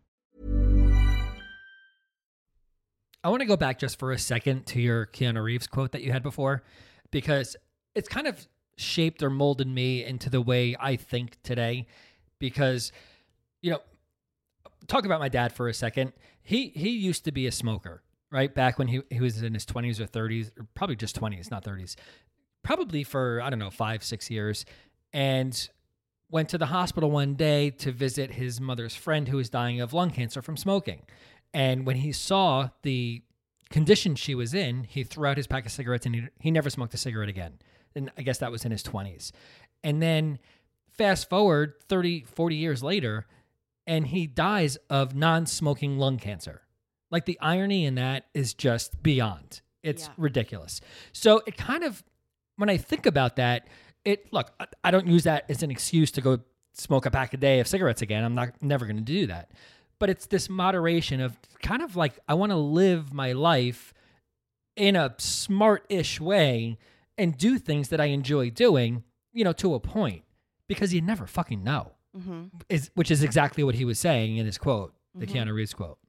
I 3.23 3.29
want 3.29 3.41
to 3.41 3.45
go 3.45 3.57
back 3.57 3.79
just 3.79 3.99
for 3.99 4.11
a 4.11 4.17
second 4.17 4.65
to 4.67 4.81
your 4.81 5.05
Keanu 5.05 5.43
Reeves 5.43 5.67
quote 5.67 5.91
that 5.91 6.01
you 6.01 6.11
had 6.11 6.23
before, 6.23 6.63
because 7.11 7.55
it's 7.93 8.09
kind 8.09 8.27
of 8.27 8.47
shaped 8.77 9.21
or 9.21 9.29
molded 9.29 9.67
me 9.67 10.03
into 10.03 10.29
the 10.29 10.41
way 10.41 10.75
I 10.79 10.95
think 10.95 11.37
today. 11.43 11.87
Because, 12.39 12.91
you 13.61 13.71
know, 13.71 13.79
talk 14.87 15.05
about 15.05 15.19
my 15.19 15.29
dad 15.29 15.53
for 15.53 15.67
a 15.67 15.73
second. 15.73 16.13
He 16.41 16.69
he 16.69 16.89
used 16.89 17.23
to 17.25 17.31
be 17.31 17.45
a 17.45 17.51
smoker, 17.51 18.01
right? 18.31 18.53
Back 18.53 18.79
when 18.79 18.87
he, 18.87 19.01
he 19.11 19.19
was 19.19 19.43
in 19.43 19.53
his 19.53 19.65
20s 19.65 19.99
or 19.99 20.07
30s, 20.07 20.51
or 20.59 20.65
probably 20.73 20.95
just 20.95 21.19
20s, 21.19 21.51
not 21.51 21.63
30s. 21.63 21.95
Probably 22.63 23.03
for, 23.03 23.41
I 23.41 23.49
don't 23.51 23.59
know, 23.59 23.69
five, 23.69 24.03
six 24.03 24.31
years. 24.31 24.65
And 25.13 25.69
went 26.31 26.49
to 26.49 26.57
the 26.57 26.67
hospital 26.67 27.11
one 27.11 27.35
day 27.35 27.69
to 27.69 27.91
visit 27.91 28.31
his 28.31 28.61
mother's 28.61 28.95
friend 28.95 29.27
who 29.27 29.37
was 29.37 29.49
dying 29.49 29.81
of 29.81 29.93
lung 29.93 30.09
cancer 30.09 30.41
from 30.41 30.57
smoking. 30.57 31.01
And 31.53 31.85
when 31.85 31.97
he 31.97 32.11
saw 32.11 32.69
the 32.83 33.21
condition 33.69 34.15
she 34.15 34.35
was 34.35 34.53
in, 34.53 34.83
he 34.83 35.03
threw 35.03 35.27
out 35.27 35.37
his 35.37 35.47
pack 35.47 35.65
of 35.65 35.71
cigarettes 35.71 36.05
and 36.05 36.15
he, 36.15 36.23
he 36.39 36.51
never 36.51 36.69
smoked 36.69 36.93
a 36.93 36.97
cigarette 36.97 37.29
again. 37.29 37.59
And 37.95 38.11
I 38.17 38.21
guess 38.21 38.37
that 38.39 38.51
was 38.51 38.63
in 38.65 38.71
his 38.71 38.83
20s. 38.83 39.31
And 39.83 40.01
then 40.01 40.39
fast 40.89 41.29
forward 41.29 41.73
30, 41.89 42.21
40 42.23 42.55
years 42.55 42.83
later, 42.83 43.25
and 43.87 44.07
he 44.07 44.27
dies 44.27 44.77
of 44.89 45.15
non 45.15 45.45
smoking 45.45 45.97
lung 45.97 46.17
cancer. 46.17 46.61
Like 47.09 47.25
the 47.25 47.37
irony 47.41 47.85
in 47.85 47.95
that 47.95 48.25
is 48.33 48.53
just 48.53 49.01
beyond. 49.03 49.61
It's 49.83 50.03
Yeah. 50.07 50.13
ridiculous. 50.17 50.79
So 51.11 51.41
it 51.47 51.57
kind 51.57 51.83
of, 51.83 52.03
when 52.57 52.69
I 52.69 52.77
think 52.77 53.05
about 53.05 53.35
that, 53.37 53.67
it 54.05 54.31
look, 54.31 54.53
I- 54.59 54.67
I 54.85 54.91
don't 54.91 55.07
use 55.07 55.23
that 55.23 55.45
as 55.49 55.63
an 55.63 55.71
excuse 55.71 56.11
to 56.11 56.21
go 56.21 56.39
smoke 56.73 57.05
a 57.05 57.11
pack 57.11 57.33
a 57.33 57.37
day 57.37 57.59
of 57.59 57.67
cigarettes 57.67 58.01
again. 58.01 58.23
I'm 58.23 58.35
not 58.35 58.61
never 58.61 58.85
going 58.85 58.97
to 58.97 59.01
do 59.01 59.27
that. 59.27 59.51
But 60.01 60.09
it's 60.09 60.25
this 60.25 60.49
moderation 60.49 61.21
of 61.21 61.37
kind 61.61 61.83
of 61.83 61.95
like 61.95 62.17
I 62.27 62.33
want 62.33 62.51
to 62.51 62.55
live 62.55 63.13
my 63.13 63.33
life 63.33 63.93
in 64.75 64.95
a 64.95 65.13
smart-ish 65.19 66.19
way 66.19 66.79
and 67.19 67.37
do 67.37 67.59
things 67.59 67.89
that 67.89 68.01
I 68.01 68.05
enjoy 68.05 68.49
doing, 68.49 69.03
you 69.31 69.43
know, 69.43 69.53
to 69.53 69.75
a 69.75 69.79
point 69.79 70.23
because 70.67 70.91
you 70.91 71.01
never 71.01 71.27
fucking 71.27 71.63
know. 71.63 71.91
Mm-hmm. 72.17 72.45
Is 72.67 72.89
which 72.95 73.11
is 73.11 73.21
exactly 73.21 73.63
what 73.63 73.75
he 73.75 73.85
was 73.85 73.99
saying 73.99 74.37
in 74.37 74.47
his 74.47 74.57
quote, 74.57 74.91
the 75.13 75.27
Keanu 75.27 75.53
Reeves 75.53 75.75
quote, 75.75 75.99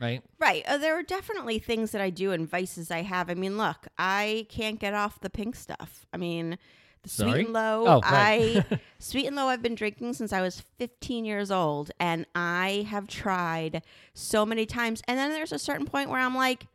right? 0.00 0.24
Right. 0.40 0.64
Uh, 0.66 0.78
there 0.78 0.98
are 0.98 1.04
definitely 1.04 1.60
things 1.60 1.92
that 1.92 2.00
I 2.00 2.10
do 2.10 2.32
and 2.32 2.50
vices 2.50 2.90
I 2.90 3.02
have. 3.02 3.30
I 3.30 3.34
mean, 3.34 3.56
look, 3.56 3.86
I 3.96 4.46
can't 4.48 4.80
get 4.80 4.92
off 4.92 5.20
the 5.20 5.30
pink 5.30 5.54
stuff. 5.54 6.04
I 6.12 6.16
mean, 6.16 6.58
the 7.02 7.08
sweet 7.08 7.46
and 7.46 7.52
low. 7.52 7.84
Oh, 7.86 8.00
right. 8.00 8.64
I 8.70 8.80
sweet 8.98 9.26
and 9.26 9.36
low. 9.36 9.46
I've 9.46 9.62
been 9.62 9.74
drinking 9.74 10.14
since 10.14 10.32
I 10.32 10.40
was 10.40 10.62
15 10.78 11.24
years 11.24 11.50
old, 11.50 11.90
and 12.00 12.26
I 12.34 12.86
have 12.88 13.06
tried 13.06 13.82
so 14.14 14.44
many 14.46 14.66
times. 14.66 15.02
And 15.06 15.18
then 15.18 15.30
there's 15.30 15.52
a 15.52 15.58
certain 15.58 15.86
point 15.86 16.10
where 16.10 16.20
I'm 16.20 16.34
like, 16.34 16.66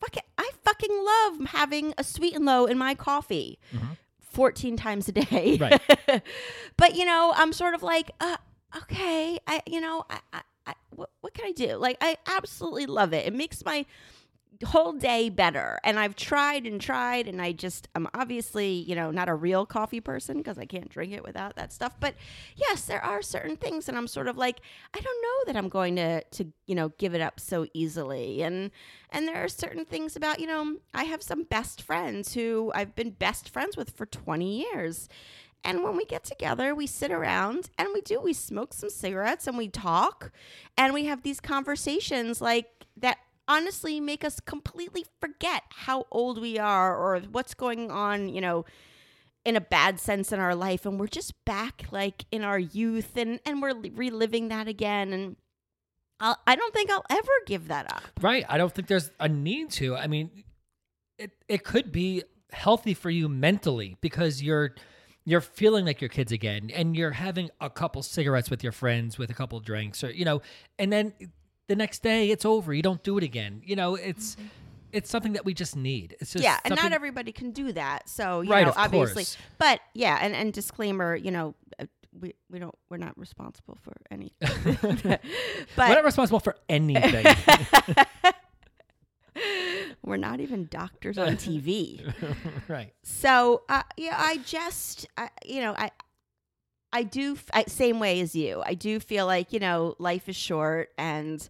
fuck 0.00 0.16
it, 0.16 0.24
I 0.38 0.50
fucking 0.64 1.04
love 1.04 1.48
having 1.50 1.94
a 1.98 2.04
sweet 2.04 2.34
and 2.34 2.44
low 2.44 2.66
in 2.66 2.78
my 2.78 2.94
coffee. 2.94 3.58
14 4.20 4.76
times 4.76 5.08
a 5.08 5.12
day. 5.12 5.58
Right. 5.60 6.22
but 6.76 6.96
you 6.96 7.04
know, 7.04 7.32
I'm 7.36 7.52
sort 7.52 7.74
of 7.74 7.82
like, 7.82 8.10
uh, 8.20 8.36
okay, 8.76 9.38
I, 9.46 9.62
you 9.66 9.80
know, 9.80 10.04
I, 10.10 10.18
I, 10.32 10.40
I 10.66 10.74
what, 10.90 11.10
what 11.20 11.34
can 11.34 11.46
I 11.46 11.52
do? 11.52 11.76
Like, 11.76 11.98
I 12.00 12.16
absolutely 12.26 12.86
love 12.86 13.12
it. 13.12 13.26
It 13.26 13.32
makes 13.32 13.64
my 13.64 13.86
whole 14.64 14.92
day 14.92 15.28
better. 15.28 15.78
And 15.84 15.98
I've 15.98 16.16
tried 16.16 16.66
and 16.66 16.80
tried, 16.80 17.28
and 17.28 17.40
I 17.40 17.52
just, 17.52 17.88
I'm 17.94 18.08
obviously, 18.14 18.70
you 18.70 18.94
know, 18.94 19.10
not 19.10 19.28
a 19.28 19.34
real 19.34 19.66
coffee 19.66 20.00
person 20.00 20.38
because 20.38 20.58
I 20.58 20.66
can't 20.66 20.88
drink 20.88 21.12
it 21.12 21.24
without 21.24 21.56
that 21.56 21.72
stuff. 21.72 21.94
But 21.98 22.14
yes, 22.56 22.84
there 22.84 23.04
are 23.04 23.22
certain 23.22 23.56
things, 23.56 23.88
and 23.88 23.96
I'm 23.96 24.06
sort 24.06 24.28
of 24.28 24.36
like, 24.36 24.60
I 24.94 25.00
don't 25.00 25.22
know 25.22 25.52
that 25.52 25.58
I'm 25.58 25.68
going 25.68 25.96
to, 25.96 26.22
to, 26.22 26.46
you 26.66 26.74
know, 26.74 26.90
give 26.98 27.14
it 27.14 27.20
up 27.20 27.40
so 27.40 27.66
easily. 27.74 28.42
And, 28.42 28.70
and 29.10 29.26
there 29.26 29.42
are 29.42 29.48
certain 29.48 29.84
things 29.84 30.16
about, 30.16 30.40
you 30.40 30.46
know, 30.46 30.76
I 30.92 31.04
have 31.04 31.22
some 31.22 31.44
best 31.44 31.82
friends 31.82 32.34
who 32.34 32.72
I've 32.74 32.94
been 32.94 33.10
best 33.10 33.48
friends 33.48 33.76
with 33.76 33.90
for 33.90 34.06
20 34.06 34.66
years. 34.72 35.08
And 35.64 35.82
when 35.82 35.96
we 35.96 36.04
get 36.04 36.24
together, 36.24 36.74
we 36.74 36.86
sit 36.86 37.10
around 37.10 37.70
and 37.78 37.88
we 37.94 38.02
do, 38.02 38.20
we 38.20 38.34
smoke 38.34 38.74
some 38.74 38.90
cigarettes 38.90 39.46
and 39.46 39.56
we 39.56 39.68
talk 39.68 40.30
and 40.76 40.92
we 40.92 41.06
have 41.06 41.22
these 41.22 41.40
conversations 41.40 42.42
like 42.42 42.84
that 42.98 43.18
honestly 43.48 44.00
make 44.00 44.24
us 44.24 44.40
completely 44.40 45.04
forget 45.20 45.62
how 45.70 46.06
old 46.10 46.40
we 46.40 46.58
are 46.58 46.96
or 46.96 47.20
what's 47.30 47.54
going 47.54 47.90
on, 47.90 48.28
you 48.28 48.40
know, 48.40 48.64
in 49.44 49.56
a 49.56 49.60
bad 49.60 50.00
sense 50.00 50.32
in 50.32 50.40
our 50.40 50.54
life. 50.54 50.86
And 50.86 50.98
we're 50.98 51.06
just 51.06 51.32
back 51.44 51.86
like 51.90 52.24
in 52.30 52.42
our 52.42 52.58
youth 52.58 53.16
and, 53.16 53.40
and 53.44 53.60
we're 53.60 53.74
reliving 53.74 54.48
that 54.48 54.68
again. 54.68 55.12
And 55.12 55.36
I'll, 56.20 56.38
I 56.46 56.56
don't 56.56 56.72
think 56.72 56.90
I'll 56.90 57.04
ever 57.10 57.32
give 57.46 57.68
that 57.68 57.92
up. 57.92 58.04
Right. 58.20 58.44
I 58.48 58.56
don't 58.56 58.72
think 58.72 58.88
there's 58.88 59.10
a 59.20 59.28
need 59.28 59.70
to. 59.72 59.96
I 59.96 60.06
mean, 60.06 60.30
it 61.18 61.32
it 61.48 61.64
could 61.64 61.92
be 61.92 62.22
healthy 62.52 62.94
for 62.94 63.10
you 63.10 63.28
mentally 63.28 63.96
because 64.00 64.42
you're 64.42 64.74
you're 65.24 65.40
feeling 65.40 65.84
like 65.84 66.00
your 66.00 66.08
kids 66.08 66.32
again 66.32 66.70
and 66.72 66.96
you're 66.96 67.10
having 67.10 67.50
a 67.60 67.70
couple 67.70 68.02
cigarettes 68.02 68.50
with 68.50 68.62
your 68.62 68.72
friends 68.72 69.18
with 69.18 69.30
a 69.30 69.34
couple 69.34 69.58
drinks 69.60 70.02
or 70.04 70.10
you 70.10 70.24
know, 70.24 70.40
and 70.78 70.92
then 70.92 71.12
the 71.68 71.76
next 71.76 72.02
day 72.02 72.30
it's 72.30 72.44
over. 72.44 72.74
You 72.74 72.82
don't 72.82 73.02
do 73.02 73.16
it 73.18 73.24
again. 73.24 73.62
You 73.64 73.76
know, 73.76 73.94
it's 73.94 74.36
it's 74.92 75.10
something 75.10 75.32
that 75.32 75.44
we 75.44 75.54
just 75.54 75.74
need. 75.76 76.16
It's 76.20 76.32
just 76.32 76.44
yeah, 76.44 76.58
and 76.64 76.76
not 76.76 76.92
everybody 76.92 77.32
can 77.32 77.50
do 77.50 77.72
that. 77.72 78.08
So 78.08 78.42
you 78.42 78.50
Right, 78.50 78.64
know, 78.64 78.70
of 78.70 78.76
obviously, 78.78 79.24
course. 79.24 79.36
but 79.58 79.80
yeah, 79.94 80.18
and 80.20 80.34
and 80.34 80.52
disclaimer, 80.52 81.16
you 81.16 81.30
know, 81.30 81.54
uh, 81.80 81.86
we 82.20 82.34
we 82.50 82.58
don't 82.60 82.74
we're 82.90 82.96
not 82.98 83.18
responsible 83.18 83.76
for 83.82 83.92
anything. 84.10 84.34
we're 84.82 85.18
but 85.76 85.88
not 85.88 86.04
responsible 86.04 86.40
for 86.40 86.56
anything. 86.68 87.26
we're 90.02 90.16
not 90.16 90.40
even 90.40 90.66
doctors 90.70 91.18
on 91.18 91.36
TV. 91.36 92.12
right. 92.68 92.92
So 93.02 93.62
uh, 93.68 93.82
yeah, 93.96 94.14
I 94.18 94.38
just 94.38 95.06
I, 95.16 95.30
you 95.44 95.60
know 95.60 95.74
I. 95.76 95.90
I 96.94 97.02
do 97.02 97.36
I, 97.52 97.64
same 97.64 97.98
way 97.98 98.20
as 98.20 98.36
you. 98.36 98.62
I 98.64 98.74
do 98.74 99.00
feel 99.00 99.26
like 99.26 99.52
you 99.52 99.58
know 99.58 99.96
life 99.98 100.28
is 100.28 100.36
short, 100.36 100.90
and 100.96 101.46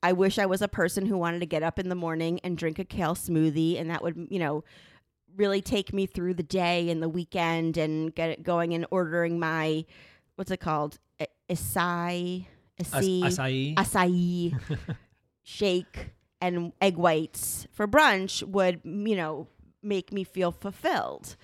I 0.00 0.12
wish 0.12 0.38
I 0.38 0.46
was 0.46 0.62
a 0.62 0.68
person 0.68 1.06
who 1.06 1.18
wanted 1.18 1.40
to 1.40 1.46
get 1.46 1.64
up 1.64 1.80
in 1.80 1.88
the 1.88 1.96
morning 1.96 2.38
and 2.44 2.56
drink 2.56 2.78
a 2.78 2.84
kale 2.84 3.16
smoothie, 3.16 3.80
and 3.80 3.90
that 3.90 4.02
would 4.02 4.28
you 4.30 4.38
know 4.38 4.62
really 5.34 5.60
take 5.60 5.92
me 5.92 6.06
through 6.06 6.34
the 6.34 6.44
day 6.44 6.88
and 6.88 7.02
the 7.02 7.08
weekend, 7.08 7.76
and 7.76 8.14
get 8.14 8.30
it 8.30 8.44
going 8.44 8.74
and 8.74 8.86
ordering 8.92 9.40
my 9.40 9.84
what's 10.36 10.52
it 10.52 10.60
called 10.60 11.00
acai 11.50 12.46
acai 12.80 13.22
acai. 13.22 13.74
acai 13.74 14.60
shake 15.42 16.10
and 16.40 16.72
egg 16.80 16.96
whites 16.96 17.66
for 17.72 17.88
brunch 17.88 18.42
would 18.42 18.80
you 18.84 19.16
know 19.16 19.46
make 19.82 20.12
me 20.12 20.22
feel 20.22 20.52
fulfilled 20.52 21.36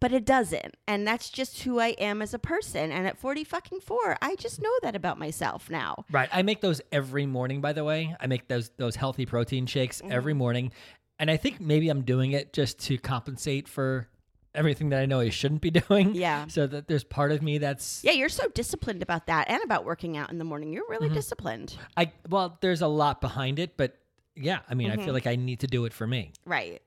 but 0.00 0.12
it 0.12 0.24
doesn't 0.24 0.74
and 0.88 1.06
that's 1.06 1.30
just 1.30 1.62
who 1.62 1.78
i 1.78 1.88
am 1.98 2.20
as 2.22 2.32
a 2.34 2.38
person 2.38 2.90
and 2.90 3.06
at 3.06 3.18
40 3.18 3.44
fucking 3.44 3.80
4 3.80 4.16
i 4.22 4.34
just 4.36 4.60
know 4.60 4.72
that 4.82 4.96
about 4.96 5.18
myself 5.18 5.68
now 5.70 6.04
Right. 6.10 6.28
I 6.32 6.42
make 6.42 6.60
those 6.60 6.80
every 6.90 7.26
morning, 7.26 7.60
by 7.60 7.72
the 7.72 7.84
way. 7.84 8.16
I 8.20 8.26
make 8.26 8.48
those 8.48 8.70
those 8.76 8.96
healthy 8.96 9.26
protein 9.26 9.66
shakes 9.66 10.00
Mm-hmm. 10.00 10.12
every 10.12 10.34
morning. 10.34 10.72
And 11.18 11.30
I 11.30 11.36
think 11.36 11.60
maybe 11.60 11.88
I'm 11.90 12.02
doing 12.02 12.32
it 12.32 12.52
just 12.52 12.78
to 12.86 12.96
compensate 12.98 13.68
for 13.68 14.08
everything 14.54 14.88
that 14.90 15.00
I 15.00 15.06
know 15.06 15.20
I 15.20 15.28
shouldn't 15.28 15.60
be 15.60 15.70
doing. 15.88 16.14
Yeah. 16.14 16.46
So 16.48 16.66
that 16.66 16.88
there's 16.88 17.04
part 17.04 17.30
of 17.32 17.42
me 17.42 17.58
that's 17.58 18.02
yeah 18.02 18.12
you're 18.12 18.28
so 18.30 18.48
disciplined 18.48 19.02
about 19.02 19.26
that 19.26 19.48
and 19.50 19.62
about 19.62 19.84
working 19.84 20.16
out 20.16 20.30
in 20.30 20.38
the 20.38 20.44
morning 20.44 20.72
you're 20.72 20.88
really 20.88 21.08
disciplined 21.10 21.76
I 21.96 22.12
well, 22.28 22.58
there's 22.60 22.80
a 22.82 22.88
lot 22.88 23.20
behind 23.20 23.58
it, 23.58 23.76
but 23.76 23.96
yeah, 24.34 24.60
I 24.68 24.74
mean, 24.74 24.90
Mm-hmm. 24.90 25.00
I 25.00 25.04
feel 25.04 25.14
like 25.14 25.26
I 25.26 25.36
need 25.36 25.60
to 25.60 25.66
do 25.66 25.84
it 25.84 25.92
for 25.92 26.06
me. 26.06 26.32
Right. 26.46 26.80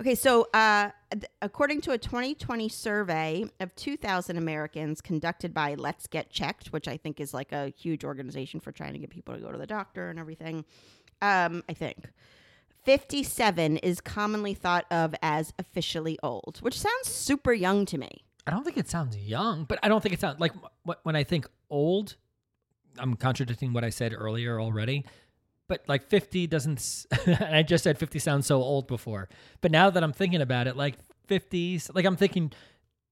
Okay, 0.00 0.14
so 0.14 0.46
uh, 0.54 0.90
according 1.42 1.80
to 1.82 1.90
a 1.90 1.98
2020 1.98 2.68
survey 2.68 3.44
of 3.58 3.74
2,000 3.74 4.36
Americans 4.36 5.00
conducted 5.00 5.52
by 5.52 5.74
Let's 5.74 6.06
Get 6.06 6.30
Checked, 6.30 6.68
which 6.68 6.86
I 6.86 6.96
think 6.96 7.18
is 7.18 7.34
like 7.34 7.50
a 7.50 7.70
huge 7.70 8.04
organization 8.04 8.60
for 8.60 8.70
trying 8.70 8.92
to 8.92 9.00
get 9.00 9.10
people 9.10 9.34
to 9.34 9.40
go 9.40 9.50
to 9.50 9.58
the 9.58 9.66
doctor 9.66 10.08
and 10.08 10.18
everything, 10.20 10.64
um, 11.20 11.64
I 11.68 11.72
think 11.72 12.10
57 12.84 13.78
is 13.78 14.00
commonly 14.00 14.54
thought 14.54 14.86
of 14.92 15.16
as 15.20 15.52
officially 15.58 16.16
old, 16.22 16.58
which 16.60 16.78
sounds 16.78 17.08
super 17.08 17.52
young 17.52 17.84
to 17.86 17.98
me. 17.98 18.24
I 18.46 18.52
don't 18.52 18.64
think 18.64 18.76
it 18.76 18.88
sounds 18.88 19.16
young, 19.16 19.64
but 19.64 19.80
I 19.82 19.88
don't 19.88 20.00
think 20.00 20.14
it 20.14 20.20
sounds 20.20 20.38
like 20.38 20.52
when 21.02 21.16
I 21.16 21.24
think 21.24 21.48
old, 21.70 22.14
I'm 22.98 23.14
contradicting 23.14 23.72
what 23.72 23.82
I 23.82 23.90
said 23.90 24.14
earlier 24.16 24.60
already. 24.60 25.04
But 25.68 25.84
like 25.86 26.08
50 26.08 26.46
doesn't, 26.46 27.06
and 27.26 27.54
I 27.54 27.62
just 27.62 27.84
said 27.84 27.98
50 27.98 28.18
sounds 28.18 28.46
so 28.46 28.62
old 28.62 28.86
before. 28.86 29.28
But 29.60 29.70
now 29.70 29.90
that 29.90 30.02
I'm 30.02 30.12
thinking 30.12 30.40
about 30.40 30.66
it, 30.66 30.76
like 30.76 30.94
50s, 31.28 31.94
like 31.94 32.04
I'm 32.04 32.16
thinking 32.16 32.52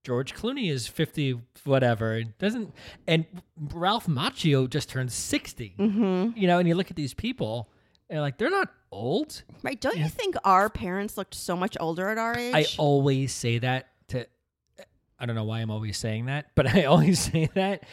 George 0.05 0.35
Clooney 0.35 0.71
is 0.71 0.87
50, 0.87 1.41
whatever. 1.65 2.17
It 2.17 2.39
doesn't, 2.39 2.73
and 3.07 3.27
Ralph 3.75 4.07
Macchio 4.07 4.71
just 4.71 4.89
turned 4.89 5.13
60. 5.13 5.75
Mm-hmm. 5.79 6.39
You 6.39 6.47
know, 6.47 6.59
and 6.59 6.69
you 6.69 6.75
look 6.75 6.91
at 6.91 6.97
these 6.97 7.13
people, 7.13 7.69
and 8.09 8.21
like 8.21 8.39
they're 8.39 8.51
not 8.51 8.69
old. 8.93 9.43
Right? 9.63 9.81
Don't 9.81 9.99
you 9.99 10.09
think 10.09 10.37
our 10.45 10.71
parents 10.71 11.17
looked 11.17 11.35
so 11.35 11.57
much 11.57 11.77
older 11.81 12.09
at 12.09 12.19
our 12.19 12.39
age? 12.39 12.55
I 12.55 12.67
always 12.79 13.33
say 13.33 13.59
that 13.59 13.89
to 14.09 14.27
I 15.19 15.27
don't 15.27 15.37
know 15.37 15.45
why 15.45 15.61
I'm 15.61 15.71
always 15.71 15.97
saying 15.97 16.27
that, 16.27 16.47
but 16.55 16.67
I 16.67 16.85
always 16.85 17.21
say 17.21 17.49
that 17.55 17.85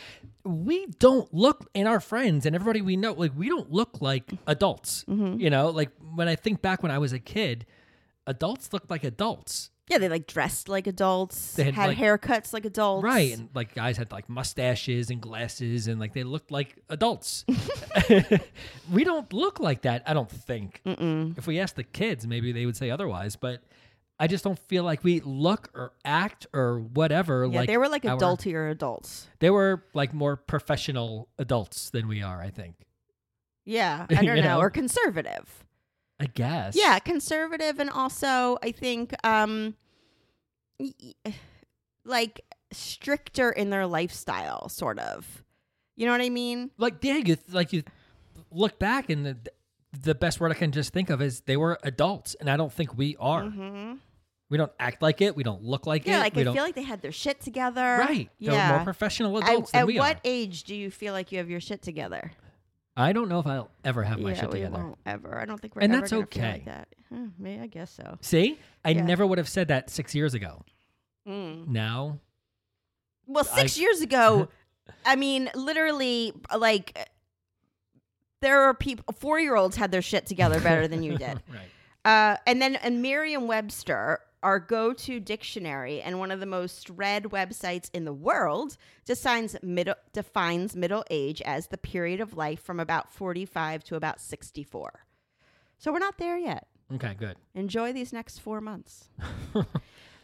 we 0.43 0.87
don't 0.99 1.33
look 1.33 1.69
in 1.73 1.87
our 1.87 1.99
friends 1.99 2.45
and 2.45 2.55
everybody 2.55 2.81
we 2.81 2.97
know 2.97 3.13
like 3.13 3.31
we 3.35 3.47
don't 3.47 3.71
look 3.71 4.01
like 4.01 4.31
adults. 4.47 5.05
Mm-hmm. 5.07 5.39
You 5.39 5.49
know, 5.49 5.69
like 5.69 5.91
when 6.13 6.27
I 6.27 6.35
think 6.35 6.61
back 6.61 6.83
when 6.83 6.91
I 6.91 6.97
was 6.97 7.13
a 7.13 7.19
kid, 7.19 7.65
adults 8.27 8.73
looked 8.73 8.89
like 8.89 9.03
adults. 9.03 9.69
Yeah, 9.89 9.97
they 9.97 10.07
like 10.07 10.27
dressed 10.27 10.69
like 10.69 10.87
adults. 10.87 11.55
They 11.55 11.65
had, 11.65 11.73
had, 11.73 11.87
like- 11.87 11.97
haircuts 11.97 12.53
like 12.53 12.63
adults. 12.63 13.03
Right. 13.03 13.33
And 13.33 13.49
like 13.53 13.75
guys 13.75 13.97
had 13.97 14.11
like 14.11 14.29
mustaches 14.29 15.09
and 15.09 15.21
glasses 15.21 15.87
and 15.87 15.99
like 15.99 16.13
they 16.13 16.23
looked 16.23 16.51
like 16.51 16.77
adults. 16.89 17.45
we 18.91 19.03
don't 19.03 19.31
look 19.33 19.59
like 19.59 19.81
that, 19.81 20.03
I 20.05 20.13
don't 20.13 20.31
think. 20.31 20.81
Mm-mm. 20.85 21.37
If 21.37 21.47
we 21.47 21.59
asked 21.59 21.75
the 21.75 21.83
kids, 21.83 22.25
maybe 22.25 22.51
they 22.51 22.65
would 22.65 22.77
say 22.77 22.89
otherwise, 22.89 23.35
but 23.35 23.61
I 24.19 24.27
just 24.27 24.43
don't 24.43 24.59
feel 24.59 24.83
like 24.83 25.03
we 25.03 25.19
look 25.21 25.69
or 25.73 25.91
act 26.05 26.47
or 26.53 26.79
whatever 26.79 27.45
Yeah, 27.45 27.59
like 27.59 27.67
they 27.67 27.77
were 27.77 27.89
like 27.89 28.05
our- 28.05 28.15
adultier 28.17 28.69
adults. 28.71 29.27
They 29.39 29.49
were 29.49 29.83
like 29.93 30.13
more 30.13 30.35
professional 30.37 31.27
adults 31.37 31.89
than 31.89 32.07
we 32.07 32.21
are, 32.21 32.41
I 32.41 32.49
think. 32.49 32.75
Yeah, 33.65 34.05
I 34.11 34.15
don't 34.23 34.35
know, 34.37 34.41
know? 34.41 34.59
or 34.59 34.69
conservative. 34.69 35.65
I 36.19 36.27
guess. 36.27 36.75
Yeah, 36.75 36.99
conservative, 36.99 37.79
and 37.79 37.89
also 37.89 38.57
I 38.61 38.71
think 38.71 39.13
um, 39.25 39.75
like 42.05 42.41
stricter 42.71 43.51
in 43.51 43.69
their 43.69 43.87
lifestyle, 43.87 44.69
sort 44.69 44.99
of. 44.99 45.43
You 45.95 46.05
know 46.05 46.11
what 46.11 46.21
I 46.21 46.29
mean? 46.29 46.71
Like 46.77 46.95
yeah, 47.03 47.17
you 47.17 47.37
like 47.51 47.73
you 47.73 47.83
look 48.51 48.79
back 48.79 49.09
and 49.09 49.49
the 50.01 50.15
best 50.15 50.39
word 50.39 50.51
I 50.51 50.55
can 50.55 50.71
just 50.71 50.91
think 50.93 51.09
of 51.09 51.21
is 51.21 51.41
they 51.41 51.57
were 51.57 51.77
adults, 51.83 52.35
and 52.39 52.49
I 52.49 52.57
don't 52.57 52.73
think 52.73 52.97
we 52.97 53.15
are. 53.19 53.43
Mm-hmm. 53.43 53.93
We 54.49 54.57
don't 54.57 54.71
act 54.79 55.01
like 55.01 55.21
it. 55.21 55.35
We 55.35 55.43
don't 55.43 55.63
look 55.63 55.87
like 55.87 56.05
Yeah, 56.05 56.17
it. 56.17 56.19
like 56.21 56.35
we 56.35 56.41
I 56.41 56.45
don't. 56.45 56.53
feel 56.53 56.63
like 56.63 56.75
they 56.75 56.83
had 56.83 57.01
their 57.01 57.11
shit 57.11 57.41
together. 57.41 57.97
right. 57.99 58.29
They're 58.39 58.53
Yeah. 58.53 58.75
more 58.75 58.83
professional 58.83 59.37
adults 59.37 59.71
than 59.71 59.81
at 59.81 59.87
we 59.87 59.97
what 59.97 60.17
are. 60.17 60.21
age 60.23 60.63
do 60.63 60.75
you 60.75 60.91
feel 60.91 61.13
like 61.13 61.31
you 61.31 61.37
have 61.39 61.49
your 61.49 61.59
shit 61.59 61.81
together? 61.81 62.31
I 62.95 63.13
don't 63.13 63.29
know 63.29 63.39
if 63.39 63.47
I'll 63.47 63.71
ever 63.83 64.03
have 64.03 64.19
my 64.19 64.31
yeah, 64.31 64.41
shit 64.41 64.51
together. 64.51 64.77
won't 64.77 64.97
ever. 65.07 65.39
I 65.39 65.45
don't 65.45 65.59
think 65.59 65.75
we're 65.75 65.81
And 65.81 65.93
ever 65.93 66.01
that's 66.01 66.13
okay. 66.13 66.51
like 66.53 66.65
that. 66.65 66.87
Hmm, 67.09 67.27
maybe 67.39 67.61
I 67.63 67.67
guess 67.67 67.89
so. 67.91 68.17
See, 68.21 68.59
I 68.85 68.91
Yeah. 68.91 69.03
never 69.03 69.25
would 69.25 69.39
have 69.39 69.49
said 69.49 69.69
that 69.69 69.89
six 69.89 70.13
years 70.13 70.35
ago. 70.35 70.63
Mm. 71.27 71.67
Now, 71.69 72.19
Well, 73.25 73.43
6 73.45 73.77
I- 73.77 73.81
years 73.81 74.01
ago, 74.01 74.49
I 75.05 75.15
mean, 75.15 75.49
literally, 75.55 76.33
like, 76.55 77.09
there 78.43 78.61
are 78.61 78.73
people. 78.73 79.13
Four 79.17 79.39
year 79.39 79.55
olds 79.55 79.75
had 79.75 79.91
their 79.91 80.01
shit 80.01 80.25
together 80.25 80.59
better 80.59 80.87
than 80.87 81.01
you 81.01 81.17
did. 81.17 81.41
right? 81.51 81.69
Uh, 82.05 82.37
and 82.45 82.61
then, 82.61 82.75
and 82.75 83.01
Merriam-Webster, 83.01 84.19
our 84.43 84.59
go-to 84.59 85.21
dictionary 85.21 86.01
and 86.01 86.19
one 86.19 86.31
of 86.31 86.41
the 86.41 86.45
most 86.45 86.89
read 86.89 87.23
websites 87.25 87.89
in 87.93 88.03
the 88.03 88.11
world, 88.13 88.77
defines 89.05 89.55
middle 89.63 89.95
defines 90.11 90.75
middle 90.75 91.05
age 91.09 91.41
as 91.43 91.67
the 91.67 91.77
period 91.77 92.19
of 92.19 92.35
life 92.35 92.61
from 92.61 92.79
about 92.79 93.11
forty-five 93.11 93.83
to 93.85 93.95
about 93.95 94.19
sixty-four. 94.19 95.05
So 95.77 95.91
we're 95.91 95.99
not 95.99 96.17
there 96.17 96.37
yet. 96.37 96.67
Okay, 96.93 97.15
good. 97.17 97.37
Enjoy 97.55 97.93
these 97.93 98.13
next 98.13 98.39
four 98.39 98.61
months. 98.61 99.09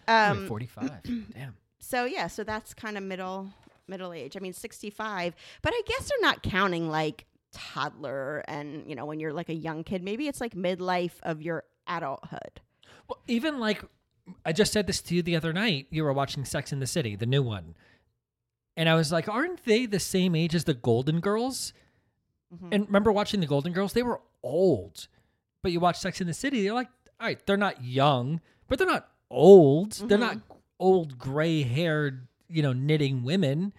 Um, 0.10 0.48
Forty-five. 0.48 1.04
Damn. 1.34 1.56
so 1.78 2.06
yeah, 2.06 2.26
so 2.26 2.44
that's 2.44 2.74
kind 2.74 2.98
of 2.98 3.04
middle 3.04 3.54
middle 3.88 4.12
age. 4.12 4.36
I 4.36 4.40
mean, 4.40 4.54
sixty-five, 4.54 5.36
but 5.62 5.72
I 5.72 5.82
guess 5.86 6.10
they're 6.10 6.22
not 6.22 6.42
counting 6.42 6.90
like 6.90 7.26
toddler 7.52 8.40
and 8.48 8.88
you 8.90 8.96
know 8.96 9.06
when 9.06 9.20
you're 9.20 9.34
like 9.34 9.50
a 9.50 9.54
young 9.56 9.84
kid. 9.84 10.04
Maybe 10.04 10.28
it's 10.28 10.42
like 10.42 10.54
midlife 10.56 11.20
of 11.24 11.42
your 11.42 11.64
adulthood. 11.88 12.62
Well, 13.08 13.20
even 13.28 13.60
like 13.60 13.84
I 14.46 14.52
just 14.54 14.72
said 14.72 14.86
this 14.88 15.02
to 15.04 15.16
you 15.16 15.22
the 15.24 15.36
other 15.36 15.54
night. 15.54 15.88
You 15.90 16.04
were 16.04 16.14
watching 16.14 16.46
Sex 16.46 16.72
in 16.72 16.80
the 16.80 16.88
City, 16.88 17.16
the 17.16 17.26
new 17.26 17.42
one, 17.42 17.76
and 18.78 18.88
I 18.88 18.96
was 18.96 19.12
like, 19.12 19.28
"Aren't 19.28 19.66
they 19.66 19.86
the 19.86 20.00
same 20.00 20.36
age 20.36 20.54
as 20.56 20.66
the 20.66 20.74
Golden 20.76 21.20
Girls?" 21.20 21.74
Mhm. 22.54 22.70
And 22.74 22.86
remember 22.88 23.12
watching 23.12 23.40
the 23.40 23.46
Golden 23.48 23.74
Girls? 23.74 23.94
They 23.94 24.04
were 24.04 24.22
old, 24.44 25.08
but 25.62 25.72
you 25.72 25.80
watch 25.80 26.00
Sex 26.00 26.20
in 26.22 26.28
the 26.28 26.34
City, 26.34 26.64
they're 26.64 26.74
like, 26.74 26.90
all 27.20 27.28
right, 27.28 27.46
they're 27.46 27.58
not 27.58 27.84
young, 27.84 28.40
but 28.68 28.78
they're 28.80 28.88
not 28.88 29.12
old. 29.30 29.92
They're 29.94 30.18
Mhm. 30.18 30.22
not 30.22 30.38
old, 30.80 31.20
gray-haired, 31.20 32.28
you 32.48 32.62
know, 32.64 32.74
knitting 32.74 33.24
women. 33.24 33.74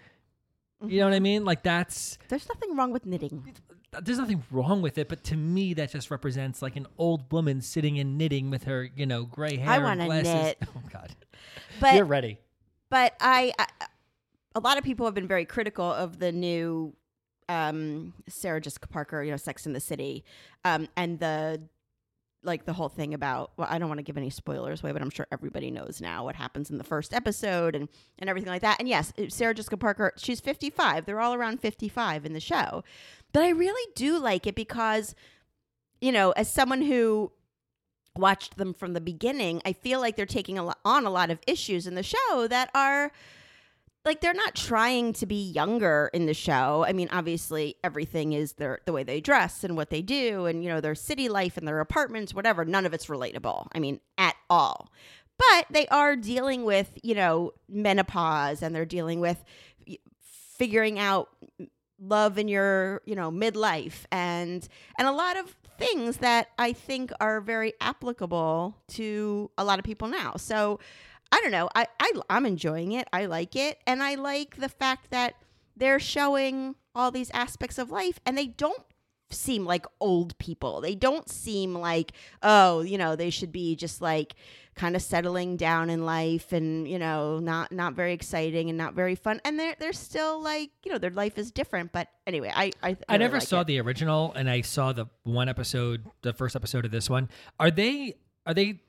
You 0.86 1.00
know 1.00 1.06
what 1.06 1.14
I 1.14 1.20
mean? 1.20 1.44
Like 1.44 1.62
that's 1.62 2.18
There's 2.28 2.48
nothing 2.48 2.76
wrong 2.76 2.90
with 2.92 3.04
knitting. 3.06 3.54
there's 4.02 4.18
nothing 4.18 4.42
wrong 4.50 4.80
with 4.82 4.96
it, 4.98 5.08
but 5.08 5.22
to 5.24 5.36
me, 5.36 5.74
that 5.74 5.90
just 5.90 6.10
represents 6.10 6.62
like 6.62 6.76
an 6.76 6.86
old 6.96 7.30
woman 7.32 7.60
sitting 7.60 7.98
and 7.98 8.16
knitting 8.16 8.48
with 8.50 8.64
her, 8.64 8.88
you 8.96 9.04
know, 9.06 9.24
gray 9.24 9.56
hair. 9.56 9.68
I 9.68 9.74
and 9.76 9.84
wanna 9.84 10.06
glasses. 10.06 10.32
knit. 10.32 10.58
Oh 10.76 10.82
God, 10.92 11.14
But 11.80 11.94
you're 11.96 12.04
ready. 12.04 12.38
but 12.88 13.14
I, 13.20 13.52
I 13.58 13.66
a 14.54 14.60
lot 14.60 14.78
of 14.78 14.84
people 14.84 15.06
have 15.06 15.14
been 15.14 15.28
very 15.28 15.44
critical 15.44 15.84
of 15.84 16.18
the 16.18 16.32
new 16.32 16.94
um 17.48 18.14
Sarah 18.28 18.60
Jessica 18.60 18.86
Parker, 18.88 19.22
you 19.22 19.30
know, 19.32 19.36
Sex 19.36 19.66
in 19.66 19.72
the 19.74 19.80
City, 19.80 20.24
um, 20.64 20.88
and 20.96 21.18
the 21.20 21.60
like 22.42 22.64
the 22.64 22.72
whole 22.72 22.88
thing 22.88 23.14
about 23.14 23.52
well, 23.56 23.68
I 23.70 23.78
don't 23.78 23.88
want 23.88 23.98
to 23.98 24.04
give 24.04 24.16
any 24.16 24.30
spoilers 24.30 24.82
away, 24.82 24.92
but 24.92 25.02
I'm 25.02 25.10
sure 25.10 25.26
everybody 25.30 25.70
knows 25.70 26.00
now 26.00 26.24
what 26.24 26.36
happens 26.36 26.70
in 26.70 26.78
the 26.78 26.84
first 26.84 27.12
episode 27.12 27.74
and 27.74 27.88
and 28.18 28.30
everything 28.30 28.50
like 28.50 28.62
that. 28.62 28.78
And 28.78 28.88
yes, 28.88 29.12
Sarah 29.28 29.54
Jessica 29.54 29.76
Parker, 29.76 30.12
she's 30.16 30.40
55. 30.40 31.04
They're 31.04 31.20
all 31.20 31.34
around 31.34 31.60
55 31.60 32.24
in 32.24 32.32
the 32.32 32.40
show, 32.40 32.82
but 33.32 33.42
I 33.42 33.50
really 33.50 33.92
do 33.94 34.18
like 34.18 34.46
it 34.46 34.54
because, 34.54 35.14
you 36.00 36.12
know, 36.12 36.30
as 36.32 36.50
someone 36.50 36.82
who 36.82 37.32
watched 38.16 38.56
them 38.56 38.74
from 38.74 38.92
the 38.94 39.00
beginning, 39.00 39.62
I 39.64 39.72
feel 39.72 40.00
like 40.00 40.16
they're 40.16 40.26
taking 40.26 40.58
a 40.58 40.74
on 40.84 41.04
a 41.04 41.10
lot 41.10 41.30
of 41.30 41.38
issues 41.46 41.86
in 41.86 41.94
the 41.94 42.02
show 42.02 42.46
that 42.48 42.70
are 42.74 43.12
like 44.04 44.20
they're 44.20 44.32
not 44.32 44.54
trying 44.54 45.12
to 45.14 45.26
be 45.26 45.50
younger 45.50 46.10
in 46.14 46.26
the 46.26 46.34
show. 46.34 46.84
I 46.86 46.92
mean, 46.92 47.08
obviously 47.12 47.76
everything 47.84 48.32
is 48.32 48.54
their 48.54 48.80
the 48.86 48.92
way 48.92 49.02
they 49.02 49.20
dress 49.20 49.62
and 49.62 49.76
what 49.76 49.90
they 49.90 50.02
do 50.02 50.46
and 50.46 50.62
you 50.64 50.70
know 50.70 50.80
their 50.80 50.94
city 50.94 51.28
life 51.28 51.56
and 51.56 51.68
their 51.68 51.80
apartments, 51.80 52.34
whatever. 52.34 52.64
None 52.64 52.86
of 52.86 52.94
it's 52.94 53.06
relatable. 53.06 53.68
I 53.72 53.78
mean, 53.78 54.00
at 54.16 54.36
all. 54.48 54.90
But 55.38 55.66
they 55.70 55.86
are 55.88 56.16
dealing 56.16 56.64
with, 56.64 56.98
you 57.02 57.14
know, 57.14 57.52
menopause 57.68 58.62
and 58.62 58.74
they're 58.74 58.84
dealing 58.84 59.20
with 59.20 59.42
figuring 60.58 60.98
out 60.98 61.30
love 61.98 62.38
in 62.38 62.48
your, 62.48 63.02
you 63.04 63.14
know, 63.14 63.30
midlife 63.30 64.04
and 64.10 64.66
and 64.98 65.08
a 65.08 65.12
lot 65.12 65.36
of 65.36 65.56
things 65.78 66.18
that 66.18 66.48
I 66.58 66.72
think 66.72 67.10
are 67.20 67.40
very 67.40 67.72
applicable 67.80 68.76
to 68.88 69.50
a 69.56 69.64
lot 69.64 69.78
of 69.78 69.84
people 69.84 70.08
now. 70.08 70.34
So 70.36 70.78
I 71.32 71.40
don't 71.40 71.52
know. 71.52 71.68
I, 71.74 71.86
I 71.98 72.12
I'm 72.28 72.46
enjoying 72.46 72.92
it. 72.92 73.08
I 73.12 73.26
like 73.26 73.56
it, 73.56 73.78
and 73.86 74.02
I 74.02 74.14
like 74.16 74.56
the 74.56 74.68
fact 74.68 75.10
that 75.10 75.34
they're 75.76 76.00
showing 76.00 76.74
all 76.94 77.10
these 77.10 77.30
aspects 77.32 77.78
of 77.78 77.90
life, 77.90 78.20
and 78.26 78.36
they 78.36 78.46
don't 78.46 78.82
seem 79.30 79.64
like 79.64 79.86
old 80.00 80.36
people. 80.38 80.80
They 80.80 80.94
don't 80.94 81.28
seem 81.28 81.74
like 81.74 82.12
oh, 82.42 82.82
you 82.82 82.98
know, 82.98 83.16
they 83.16 83.30
should 83.30 83.52
be 83.52 83.76
just 83.76 84.00
like 84.00 84.34
kind 84.76 84.96
of 84.96 85.02
settling 85.02 85.56
down 85.56 85.90
in 85.90 86.06
life 86.06 86.52
and 86.52 86.88
you 86.88 86.98
know 86.98 87.38
not 87.38 87.70
not 87.70 87.92
very 87.94 88.12
exciting 88.12 88.70
and 88.70 88.78
not 88.78 88.94
very 88.94 89.14
fun 89.14 89.40
and 89.44 89.58
they're 89.58 89.74
they're 89.78 89.92
still 89.92 90.40
like 90.40 90.70
you 90.84 90.92
know 90.92 90.96
their 90.96 91.10
life 91.10 91.36
is 91.36 91.50
different 91.50 91.92
but 91.92 92.08
anyway 92.26 92.50
i 92.54 92.70
i, 92.82 92.96
I 93.08 93.14
really 93.14 93.18
never 93.18 93.38
like 93.38 93.48
saw 93.48 93.60
it. 93.60 93.66
the 93.66 93.80
original, 93.80 94.32
and 94.34 94.48
I 94.48 94.60
saw 94.62 94.92
the 94.92 95.06
one 95.24 95.48
episode, 95.48 96.04
the 96.22 96.32
first 96.32 96.56
episode 96.56 96.84
of 96.84 96.90
this 96.90 97.08
one. 97.08 97.28
Are 97.58 97.70
they? 97.70 98.14
Are 98.46 98.54
they? 98.54 98.80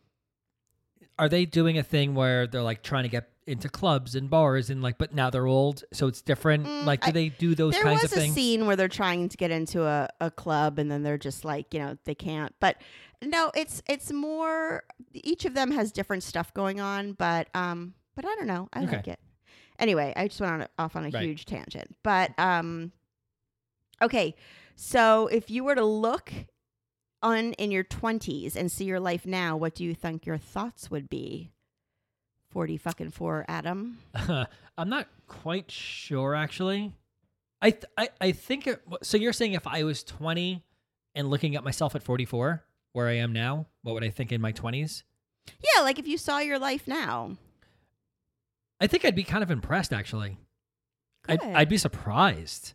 Are 1.22 1.30
they 1.30 1.46
doing 1.46 1.78
a 1.78 1.84
thing 1.84 2.16
where 2.16 2.48
they're 2.48 2.64
like 2.64 2.82
trying 2.84 3.04
to 3.04 3.10
get 3.10 3.30
into 3.48 3.70
clubs 3.70 4.16
and 4.16 4.30
bars 4.30 4.70
and 4.70 4.82
like, 4.82 4.98
but 4.98 5.14
now 5.14 5.30
they're 5.30 5.46
old, 5.48 5.84
so 5.94 6.08
it's 6.08 6.22
different? 6.22 6.66
Mm, 6.66 6.86
like, 6.86 7.02
do 7.02 7.10
I- 7.10 7.12
they 7.12 7.30
do 7.30 7.54
those 7.56 7.78
kinds 7.78 8.04
of 8.04 8.10
things 8.10 8.12
there 8.12 8.22
was 8.22 8.32
a 8.32 8.34
scene 8.34 8.66
where 8.66 8.76
they're 8.76 8.88
trying 8.88 9.30
to 9.30 9.38
get 9.38 9.52
into 9.52 9.84
a, 9.86 10.10
a 10.20 10.32
club 10.32 10.80
and 10.80 10.90
then 10.92 11.04
they're 11.04 11.18
just 11.20 11.46
like 11.46 11.74
you 11.74 11.80
know 11.80 11.98
they 12.06 12.16
can't 12.16 12.54
but 12.60 12.76
no 13.24 13.52
it's 13.56 13.82
it's 13.88 14.12
more 14.12 14.84
each 15.14 15.46
of 15.46 15.54
them 15.54 15.70
has 15.72 15.92
different 15.92 16.24
stuff 16.24 16.52
going 16.56 16.80
on 16.80 17.14
but 17.14 17.48
um 17.54 17.94
but 18.16 18.26
i 18.26 18.30
don't 18.36 18.48
know 18.48 18.68
i 18.74 18.82
Okay. 18.84 18.96
like 18.98 19.08
it 19.08 19.20
anyway 19.80 20.12
i 20.16 20.28
just 20.28 20.42
went 20.42 20.54
on 20.54 20.68
off 20.80 20.96
on 20.96 21.06
a 21.06 21.10
Right. 21.10 21.22
huge 21.24 21.46
tangent 21.46 21.96
but 22.04 22.32
um 22.40 22.92
okay 24.02 24.36
so 24.76 25.28
if 25.28 25.50
you 25.52 25.64
were 25.64 25.76
to 25.76 25.86
look 25.86 26.32
on 27.24 27.54
in 27.54 27.72
your 27.72 27.84
20s 27.84 28.56
and 28.56 28.72
see 28.72 28.86
your 28.86 29.00
life 29.00 29.26
now 29.26 29.56
what 29.56 29.76
do 29.76 29.84
you 29.84 29.94
think 29.94 30.26
your 30.26 30.38
thoughts 30.38 30.90
would 30.90 31.10
be 31.10 31.52
40 32.50 32.78
fucking 32.78 33.12
4 33.12 33.46
adam 33.48 33.98
I'm 34.78 34.90
not 34.90 35.08
quite 35.28 35.70
sure 35.70 36.34
actually. 36.36 36.94
I 37.62 37.72
th- 37.72 37.86
I 37.98 38.10
I 38.20 38.32
think 38.32 38.66
it, 38.66 38.82
so. 39.04 39.18
You're 39.18 39.34
saying 39.34 39.54
if 39.54 39.68
I 39.68 39.84
was 39.84 40.04
20 40.04 40.64
and 41.14 41.30
looking 41.30 41.56
at 41.56 41.64
myself 41.64 41.94
at 41.94 42.02
44, 42.02 42.64
where 42.94 43.08
I 43.08 43.18
am 43.18 43.34
now, 43.34 43.68
what 43.84 43.94
would 43.94 44.04
I 44.04 44.10
think 44.10 44.32
in 44.32 44.42
my 44.42 44.52
20s? 44.52 45.04
yeah 45.76 45.82
like 45.82 45.98
if 46.00 46.08
you 46.08 46.18
saw 46.18 46.40
your 46.40 46.60
life 46.60 46.88
now 46.88 47.36
I 48.80 48.88
think 48.88 49.06
I'd 49.06 49.16
be 49.16 49.24
kind 49.24 49.44
of 49.44 49.52
impressed 49.52 49.94
actually. 49.94 50.38
I'd, 51.28 51.42
I'd 51.44 51.70
be 51.70 51.78
surprised. 51.78 52.74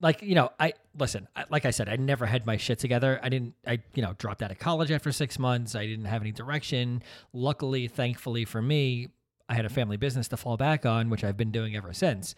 Like, 0.00 0.22
you 0.22 0.34
know, 0.34 0.50
I 0.58 0.72
listen, 0.98 1.28
I, 1.36 1.44
like 1.50 1.66
I 1.66 1.70
said, 1.70 1.88
I 1.88 1.96
never 1.96 2.26
had 2.26 2.46
my 2.46 2.56
shit 2.56 2.78
together. 2.78 3.20
I 3.22 3.28
didn't, 3.28 3.54
I, 3.66 3.80
you 3.94 4.02
know, 4.02 4.14
dropped 4.18 4.42
out 4.42 4.50
of 4.50 4.58
college 4.58 4.90
after 4.90 5.12
six 5.12 5.38
months. 5.38 5.74
I 5.74 5.86
didn't 5.86 6.06
have 6.06 6.22
any 6.22 6.32
direction. 6.32 7.02
Luckily, 7.32 7.86
thankfully 7.86 8.44
for 8.44 8.62
me, 8.62 9.08
I 9.48 9.54
had 9.54 9.64
a 9.64 9.68
family 9.68 9.96
business 9.96 10.28
to 10.28 10.36
fall 10.36 10.56
back 10.56 10.86
on, 10.86 11.10
which 11.10 11.22
I've 11.24 11.36
been 11.36 11.50
doing 11.50 11.76
ever 11.76 11.92
since. 11.92 12.34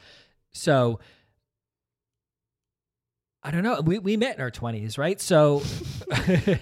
So, 0.52 0.98
I 3.44 3.50
don't 3.50 3.62
know. 3.62 3.80
We, 3.80 3.98
we 3.98 4.16
met 4.16 4.36
in 4.36 4.42
our 4.42 4.50
20s, 4.50 4.98
right? 4.98 5.20
So, 5.20 5.62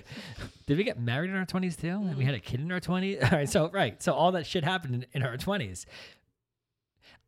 Did 0.70 0.78
we 0.78 0.84
get 0.84 1.00
married 1.00 1.30
in 1.30 1.36
our 1.36 1.44
20s 1.44 1.80
too? 1.80 1.88
And 1.88 2.16
we 2.16 2.24
had 2.24 2.36
a 2.36 2.38
kid 2.38 2.60
in 2.60 2.70
our 2.70 2.78
20s? 2.78 3.24
All 3.32 3.38
right. 3.38 3.48
So, 3.48 3.68
right. 3.70 4.00
So, 4.00 4.12
all 4.12 4.30
that 4.30 4.46
shit 4.46 4.62
happened 4.62 4.94
in, 4.94 5.06
in 5.14 5.22
our 5.24 5.36
20s. 5.36 5.84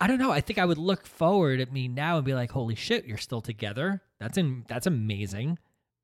I 0.02 0.08
don't 0.08 0.18
know. 0.18 0.32
I 0.32 0.40
think 0.40 0.58
I 0.58 0.64
would 0.64 0.78
look 0.78 1.06
forward 1.06 1.60
at 1.60 1.72
me 1.72 1.86
now 1.86 2.16
and 2.16 2.24
be 2.24 2.34
like, 2.34 2.50
holy 2.50 2.74
shit, 2.74 3.04
you're 3.04 3.18
still 3.18 3.40
together. 3.40 4.02
That's 4.18 4.36
in, 4.36 4.64
that's 4.66 4.88
amazing. 4.88 5.60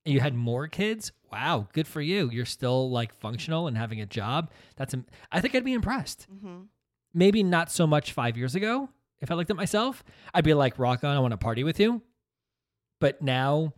And 0.07 0.15
you 0.15 0.21
had 0.21 0.37
more 0.37 0.69
kids. 0.69 1.11
Wow. 1.33 1.67
Good 1.73 1.89
for 1.89 2.01
you. 2.01 2.31
You're 2.31 2.45
still 2.45 2.91
like 2.93 3.13
functional 3.13 3.67
and 3.67 3.77
having 3.77 4.01
a 4.01 4.07
job. 4.07 4.53
That's, 4.77 4.95
I 5.33 5.41
think 5.41 5.57
I'd 5.57 5.65
be 5.65 5.73
impressed. 5.73 6.29
Mm-hmm. 6.33 6.61
Maybe 7.13 7.43
not 7.43 7.73
so 7.73 7.89
much 7.89 8.13
five 8.13 8.37
years 8.37 8.55
ago. 8.55 8.89
If 9.21 9.33
I 9.33 9.35
looked 9.35 9.51
at 9.51 9.57
myself, 9.57 10.05
I'd 10.33 10.45
be 10.45 10.55
like, 10.55 10.79
rock 10.79 11.03
on. 11.03 11.17
I 11.17 11.19
want 11.19 11.33
to 11.33 11.37
party 11.37 11.65
with 11.65 11.81
you. 11.81 12.01
But 13.01 13.21
now, 13.21 13.73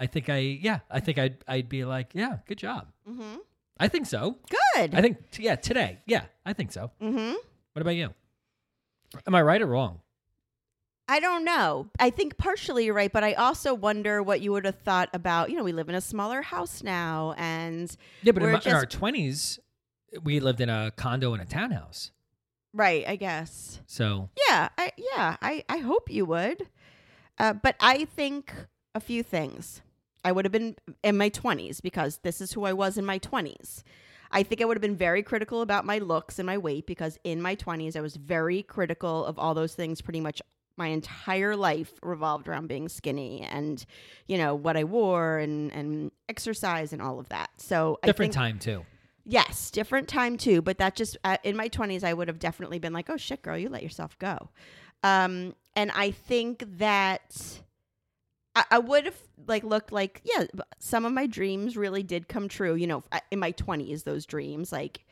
I 0.00 0.06
think 0.06 0.30
I, 0.30 0.38
yeah, 0.38 0.78
I 0.90 1.00
think 1.00 1.18
I'd, 1.18 1.36
I'd 1.46 1.68
be 1.68 1.84
like, 1.84 2.12
yeah, 2.14 2.38
good 2.46 2.56
job. 2.56 2.86
Mm-hmm. 3.06 3.36
I 3.78 3.88
think 3.88 4.06
so. 4.06 4.38
Good. 4.48 4.94
I 4.94 5.02
think, 5.02 5.18
yeah, 5.38 5.56
today. 5.56 5.98
Yeah, 6.06 6.24
I 6.46 6.54
think 6.54 6.72
so. 6.72 6.90
mm-hmm. 7.02 7.34
What 7.74 7.82
about 7.82 7.94
you? 7.94 8.14
Am 9.26 9.34
I 9.34 9.42
right 9.42 9.60
or 9.62 9.66
wrong? 9.66 10.00
I 11.10 11.20
don't 11.20 11.44
know. 11.44 11.88
I 11.98 12.10
think 12.10 12.36
partially 12.36 12.84
you're 12.84 12.94
right, 12.94 13.10
but 13.10 13.24
I 13.24 13.32
also 13.32 13.72
wonder 13.72 14.22
what 14.22 14.42
you 14.42 14.52
would 14.52 14.66
have 14.66 14.78
thought 14.80 15.08
about. 15.14 15.50
You 15.50 15.56
know, 15.56 15.64
we 15.64 15.72
live 15.72 15.88
in 15.88 15.94
a 15.94 16.02
smaller 16.02 16.42
house 16.42 16.82
now, 16.82 17.34
and 17.38 17.94
Yeah, 18.22 18.32
but 18.32 18.42
in, 18.42 18.52
my, 18.52 18.60
in 18.64 18.72
our 18.74 18.84
20s, 18.84 19.58
we 20.22 20.38
lived 20.40 20.60
in 20.60 20.68
a 20.68 20.90
condo 20.96 21.32
and 21.32 21.40
a 21.40 21.46
townhouse. 21.46 22.10
right, 22.74 23.08
I 23.08 23.16
guess. 23.16 23.80
So, 23.86 24.28
Yeah, 24.48 24.68
I 24.76 24.92
yeah, 24.98 25.36
I 25.40 25.64
I 25.68 25.78
hope 25.78 26.10
you 26.10 26.26
would. 26.26 26.68
Uh, 27.38 27.54
but 27.54 27.76
I 27.80 28.04
think 28.04 28.52
a 28.94 29.00
few 29.00 29.22
things. 29.22 29.80
I 30.24 30.32
would 30.32 30.44
have 30.44 30.52
been 30.52 30.74
in 31.02 31.16
my 31.16 31.30
20s 31.30 31.80
because 31.80 32.18
this 32.18 32.40
is 32.42 32.52
who 32.52 32.64
I 32.64 32.72
was 32.74 32.98
in 32.98 33.06
my 33.06 33.18
20s. 33.20 33.82
I 34.30 34.42
think 34.42 34.60
I 34.60 34.64
would 34.64 34.76
have 34.76 34.82
been 34.82 34.96
very 34.96 35.22
critical 35.22 35.62
about 35.62 35.84
my 35.84 35.98
looks 35.98 36.38
and 36.38 36.46
my 36.46 36.58
weight 36.58 36.86
because 36.86 37.18
in 37.24 37.40
my 37.40 37.56
20s 37.56 37.96
I 37.96 38.00
was 38.00 38.16
very 38.16 38.62
critical 38.62 39.24
of 39.24 39.38
all 39.38 39.54
those 39.54 39.74
things 39.74 40.00
pretty 40.00 40.20
much 40.20 40.40
my 40.76 40.86
entire 40.86 41.56
life 41.56 41.92
revolved 42.02 42.48
around 42.48 42.68
being 42.68 42.88
skinny 42.88 43.42
and 43.42 43.84
you 44.28 44.38
know 44.38 44.54
what 44.54 44.76
I 44.76 44.84
wore 44.84 45.38
and 45.38 45.72
and 45.72 46.12
exercise 46.28 46.92
and 46.92 47.02
all 47.02 47.18
of 47.18 47.28
that. 47.30 47.50
So 47.56 47.98
different 48.02 48.36
I 48.36 48.40
think, 48.40 48.44
time 48.44 48.58
too. 48.58 48.86
Yes, 49.24 49.70
different 49.70 50.08
time 50.08 50.38
too. 50.38 50.62
But 50.62 50.78
that 50.78 50.94
just 50.94 51.18
uh, 51.24 51.36
in 51.44 51.56
my 51.56 51.68
twenties, 51.68 52.04
I 52.04 52.14
would 52.14 52.28
have 52.28 52.38
definitely 52.38 52.78
been 52.78 52.92
like, 52.92 53.10
"Oh 53.10 53.16
shit, 53.16 53.42
girl, 53.42 53.58
you 53.58 53.68
let 53.68 53.82
yourself 53.82 54.18
go." 54.18 54.48
Um, 55.02 55.54
and 55.76 55.90
I 55.92 56.12
think 56.12 56.64
that 56.78 57.60
I, 58.58 58.64
I 58.72 58.78
would 58.78 59.04
have 59.06 59.18
like 59.46 59.64
looked 59.64 59.92
like, 59.92 60.20
yeah, 60.24 60.44
some 60.78 61.04
of 61.04 61.12
my 61.12 61.26
dreams 61.26 61.76
really 61.76 62.02
did 62.02 62.28
come 62.28 62.48
true. 62.48 62.74
You 62.74 62.86
know, 62.86 63.04
in 63.30 63.38
my 63.38 63.52
twenties, 63.52 64.02
those 64.02 64.26
dreams, 64.26 64.72
like 64.72 65.04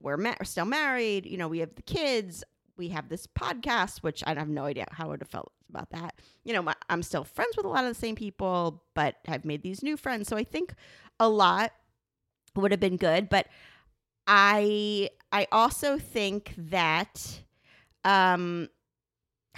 we're, 0.00 0.16
ma- 0.16 0.34
still 0.42 0.64
married. 0.64 1.26
You 1.26 1.38
know, 1.38 1.48
we 1.48 1.58
have 1.60 1.74
the 1.74 1.82
kids. 1.82 2.42
We 2.76 2.88
have 2.90 3.08
this 3.08 3.26
podcast, 3.26 3.98
which 3.98 4.22
I 4.26 4.34
have 4.34 4.48
no 4.48 4.64
idea 4.64 4.86
how 4.90 5.06
I 5.06 5.08
would 5.08 5.20
have 5.22 5.30
felt 5.30 5.52
about 5.70 5.90
that. 5.90 6.14
You 6.44 6.52
know, 6.52 6.62
my, 6.62 6.74
I'm 6.90 7.02
still 7.02 7.24
friends 7.24 7.56
with 7.56 7.64
a 7.64 7.68
lot 7.68 7.84
of 7.84 7.90
the 7.90 7.98
same 7.98 8.14
people, 8.16 8.82
but 8.94 9.16
I've 9.26 9.44
made 9.46 9.62
these 9.62 9.82
new 9.82 9.96
friends. 9.96 10.28
So 10.28 10.36
I 10.36 10.44
think 10.44 10.74
a 11.18 11.28
lot 11.28 11.72
would 12.54 12.70
have 12.70 12.80
been 12.80 12.96
good 12.96 13.28
but 13.28 13.46
i 14.26 15.08
i 15.32 15.46
also 15.52 15.98
think 15.98 16.54
that 16.56 17.40
um 18.04 18.68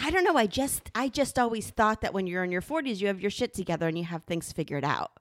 i 0.01 0.11
don't 0.11 0.24
know 0.24 0.36
i 0.36 0.46
just 0.46 0.90
i 0.94 1.09
just 1.09 1.38
always 1.38 1.70
thought 1.70 2.01
that 2.01 2.12
when 2.14 2.26
you're 2.26 2.44
in 2.44 2.53
your 2.53 2.62
40s 2.62 3.01
you 3.01 3.07
have 3.07 3.20
your 3.20 3.30
shit 3.30 3.55
together 3.55 3.88
and 3.88 3.99
you 3.99 4.05
have 4.05 4.24
things 4.24 4.53
figured 4.53 4.84
out. 4.84 5.12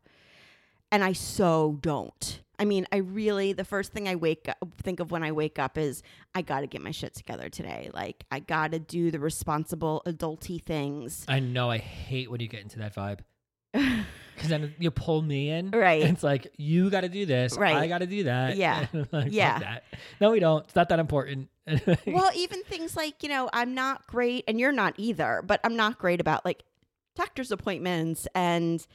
And 0.92 1.04
i 1.04 1.14
so 1.14 1.78
don't. 1.82 2.42
I 2.60 2.66
mean 2.66 2.88
i 2.92 2.98
really 2.98 3.54
the 3.54 3.66
first 3.66 3.92
thing 3.92 4.08
i 4.08 4.16
wake 4.16 4.48
up 4.50 4.58
think 4.82 5.00
of 5.00 5.12
when 5.12 5.24
i 5.24 5.32
wake 5.32 5.60
up 5.60 5.78
is 5.78 6.02
i 6.34 6.42
gotta 6.42 6.68
get 6.68 6.82
my 6.82 6.92
shit 6.92 7.14
together 7.14 7.50
today. 7.50 7.90
Like 7.94 8.26
i 8.32 8.40
gotta 8.40 8.80
do 8.80 9.12
the 9.12 9.20
responsible 9.20 10.02
adulty 10.06 10.62
things. 10.64 11.26
I 11.28 11.40
know 11.40 11.70
I 11.70 11.78
hate 11.78 12.32
when 12.32 12.40
you 12.40 12.48
get 12.48 12.62
into 12.62 12.80
that 12.80 12.96
vibe. 12.96 13.20
Because 13.74 14.50
then 14.50 14.76
you 14.80 14.92
pull 14.92 15.22
me 15.22 15.50
in. 15.50 15.72
Right. 15.72 16.04
And 16.04 16.14
it's 16.14 16.24
like, 16.24 16.54
you 16.58 16.90
got 16.90 17.02
to 17.02 17.10
do 17.10 17.26
this. 17.26 17.58
Right. 17.58 17.76
I 17.76 17.88
got 17.88 18.00
to 18.00 18.06
do 18.08 18.24
that. 18.26 18.56
Yeah. 18.56 18.86
Like, 19.12 19.32
Yeah. 19.32 19.60
that. 19.60 19.84
No, 20.22 20.32
we 20.32 20.40
don't. 20.40 20.64
It's 20.66 20.76
not 20.76 20.90
that 20.90 21.00
important. 21.00 21.50
well, 22.08 22.30
even 22.36 22.64
things 22.64 22.96
like, 22.96 23.24
you 23.24 23.30
know, 23.30 23.50
I'm 23.52 23.74
not 23.74 24.06
great, 24.08 24.44
and 24.48 24.60
you're 24.60 24.72
not 24.72 24.94
either, 24.98 25.44
but 25.46 25.60
I'm 25.64 25.76
not 25.76 25.98
great 25.98 26.22
about 26.22 26.46
like 26.46 26.64
doctor's 27.16 27.52
appointments 27.52 28.28
and 28.36 28.86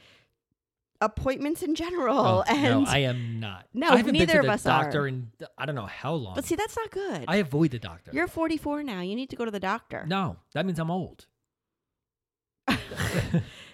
appointments 1.01 1.61
in 1.61 1.75
general. 1.75 2.17
Oh, 2.17 2.41
and 2.47 2.85
no, 2.85 2.89
I 2.89 2.99
am 2.99 3.39
not. 3.39 3.67
No, 3.73 3.89
I 3.89 3.97
haven't 3.97 4.13
neither 4.13 4.25
been 4.25 4.37
of 4.37 4.43
to 4.43 4.47
the 4.47 4.53
us 4.53 4.63
doctor 4.63 5.01
are. 5.01 5.07
in 5.07 5.29
I 5.57 5.65
don't 5.65 5.75
know 5.75 5.85
how 5.85 6.13
long. 6.13 6.35
but 6.35 6.45
see, 6.45 6.55
that's 6.55 6.75
not 6.77 6.89
good. 6.89 7.25
I 7.27 7.35
avoid 7.37 7.71
the 7.71 7.79
doctor. 7.79 8.11
you're 8.13 8.27
44 8.27 8.81
now. 8.83 9.01
You 9.01 9.15
need 9.15 9.29
to 9.31 9.35
go 9.35 9.43
to 9.45 9.51
the 9.51 9.59
doctor. 9.59 10.05
no, 10.07 10.37
that 10.53 10.65
means 10.65 10.79
I'm 10.79 10.89
old. 10.89 11.25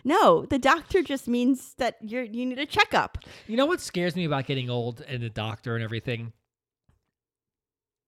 No, 0.03 0.45
the 0.45 0.59
doctor 0.59 1.01
just 1.01 1.27
means 1.27 1.73
that 1.75 1.97
you're 2.01 2.23
you 2.23 2.45
need 2.45 2.59
a 2.59 2.65
checkup. 2.65 3.17
You 3.47 3.57
know 3.57 3.65
what 3.65 3.81
scares 3.81 4.15
me 4.15 4.25
about 4.25 4.45
getting 4.45 4.69
old 4.69 5.01
and 5.07 5.21
the 5.21 5.29
doctor 5.29 5.75
and 5.75 5.83
everything? 5.83 6.33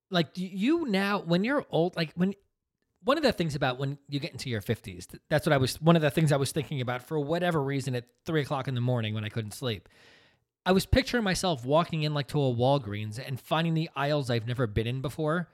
Like 0.09 0.29
you 0.35 0.85
now, 0.87 1.19
when 1.19 1.43
you're 1.43 1.65
old, 1.69 1.95
like 1.95 2.11
when 2.15 2.33
one 3.03 3.17
of 3.17 3.23
the 3.23 3.31
things 3.31 3.55
about 3.55 3.79
when 3.79 3.97
you 4.07 4.19
get 4.19 4.31
into 4.31 4.49
your 4.49 4.61
50s 4.61 5.07
that's 5.29 5.45
what 5.45 5.53
I 5.53 5.57
was, 5.57 5.81
one 5.81 5.95
of 5.95 6.01
the 6.01 6.11
things 6.11 6.31
I 6.31 6.37
was 6.37 6.51
thinking 6.51 6.81
about 6.81 7.01
for 7.01 7.19
whatever 7.19 7.61
reason 7.61 7.95
at 7.95 8.05
three 8.25 8.41
o'clock 8.41 8.67
in 8.67 8.75
the 8.75 8.81
morning 8.81 9.13
when 9.13 9.25
I 9.25 9.29
couldn't 9.29 9.53
sleep. 9.53 9.89
I 10.65 10.73
was 10.73 10.85
picturing 10.85 11.23
myself 11.23 11.65
walking 11.65 12.03
in 12.03 12.13
like 12.13 12.27
to 12.29 12.39
a 12.39 12.53
Walgreens 12.53 13.19
and 13.25 13.39
finding 13.39 13.73
the 13.73 13.89
aisles 13.95 14.29
I've 14.29 14.47
never 14.47 14.67
been 14.67 14.85
in 14.85 15.01
before. 15.01 15.49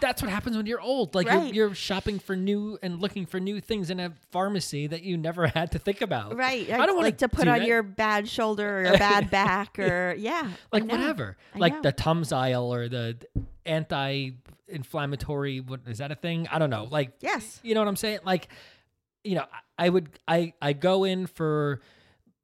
That's 0.00 0.20
what 0.22 0.30
happens 0.30 0.56
when 0.56 0.66
you're 0.66 0.80
old. 0.80 1.14
Like 1.14 1.26
Right. 1.28 1.52
you're, 1.54 1.68
you're 1.68 1.74
shopping 1.74 2.18
for 2.18 2.36
new 2.36 2.78
and 2.82 3.00
looking 3.00 3.26
for 3.26 3.40
new 3.40 3.60
things 3.60 3.90
in 3.90 4.00
a 4.00 4.12
pharmacy 4.30 4.86
that 4.86 5.02
you 5.02 5.16
never 5.16 5.46
had 5.58 5.72
to 5.72 5.78
think 5.78 6.00
about. 6.00 6.36
Right. 6.36 6.70
I 6.70 6.76
don't 6.86 6.94
want 6.96 7.04
like 7.06 7.18
to 7.18 7.28
put 7.28 7.48
on 7.48 7.58
that. 7.60 7.66
your 7.66 7.82
bad 7.82 8.28
shoulder 8.28 8.78
or 8.78 8.82
your 8.84 8.98
bad 8.98 9.30
back 9.30 9.78
or 9.78 10.14
yeah. 10.18 10.50
Like 10.72 10.84
whatever, 10.84 11.36
I 11.54 11.58
like 11.58 11.74
know. 11.74 11.82
the 11.82 11.92
Tums 11.92 12.32
aisle 12.32 12.72
or 12.72 12.88
the 12.88 13.16
anti-inflammatory. 13.66 15.60
What 15.60 15.80
is 15.86 15.98
that 15.98 16.12
a 16.12 16.14
thing? 16.14 16.48
I 16.50 16.58
don't 16.58 16.70
know. 16.70 16.88
Like, 16.90 17.12
Yes. 17.20 17.60
you 17.62 17.74
know 17.74 17.80
what 17.80 17.88
I'm 17.88 17.96
saying? 17.96 18.20
Like, 18.24 18.48
you 19.24 19.34
know, 19.36 19.44
I 19.78 19.86
I 19.86 19.88
would 19.90 20.08
I 20.26 20.52
I 20.60 20.72
go 20.72 21.04
in 21.04 21.26
for 21.26 21.80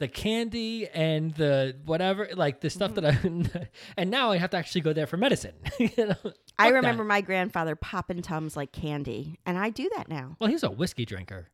the 0.04 0.08
candy 0.08 0.86
and 0.88 1.32
the 1.34 1.74
whatever, 1.86 2.28
like 2.34 2.60
the 2.60 2.68
stuff 2.68 2.94
that 2.94 3.04
mm-hmm. 3.04 3.56
I, 3.56 3.68
and 3.96 4.10
now 4.10 4.32
I 4.32 4.36
have 4.36 4.50
to 4.50 4.58
actually 4.58 4.82
go 4.82 4.92
there 4.92 5.06
for 5.06 5.16
medicine. 5.16 5.54
you 5.78 5.88
know? 5.96 6.10
I 6.10 6.14
Fuck 6.14 6.34
that. 6.58 6.72
remember 6.74 7.04
my 7.04 7.22
grandfather 7.22 7.74
popping 7.74 8.20
Tums 8.20 8.54
like 8.54 8.70
candy, 8.70 9.38
and 9.46 9.56
I 9.56 9.70
do 9.70 9.90
that 9.96 10.08
now. 10.08 10.36
Well, 10.38 10.50
he's 10.50 10.62
a 10.62 10.70
whiskey 10.70 11.06
drinker 11.06 11.48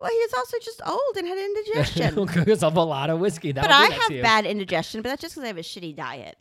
Well, 0.00 0.10
he 0.10 0.18
was 0.18 0.34
also 0.34 0.58
just 0.62 0.82
old 0.86 1.16
and 1.16 1.26
had 1.26 1.38
indigestion. 1.38 2.14
because 2.26 2.62
of 2.62 2.76
a 2.76 2.82
lot 2.82 3.08
of 3.08 3.20
whiskey. 3.20 3.52
but 3.52 3.62
That'll 3.62 3.88
do 3.88 3.94
I 3.94 3.96
have 3.96 4.22
bad 4.22 4.44
indigestion, 4.44 5.00
but 5.00 5.08
that's 5.08 5.22
just 5.22 5.34
because 5.34 5.44
I 5.44 5.46
have 5.46 5.56
a 5.56 5.62
shitty 5.62 5.96
diet. 5.96 6.38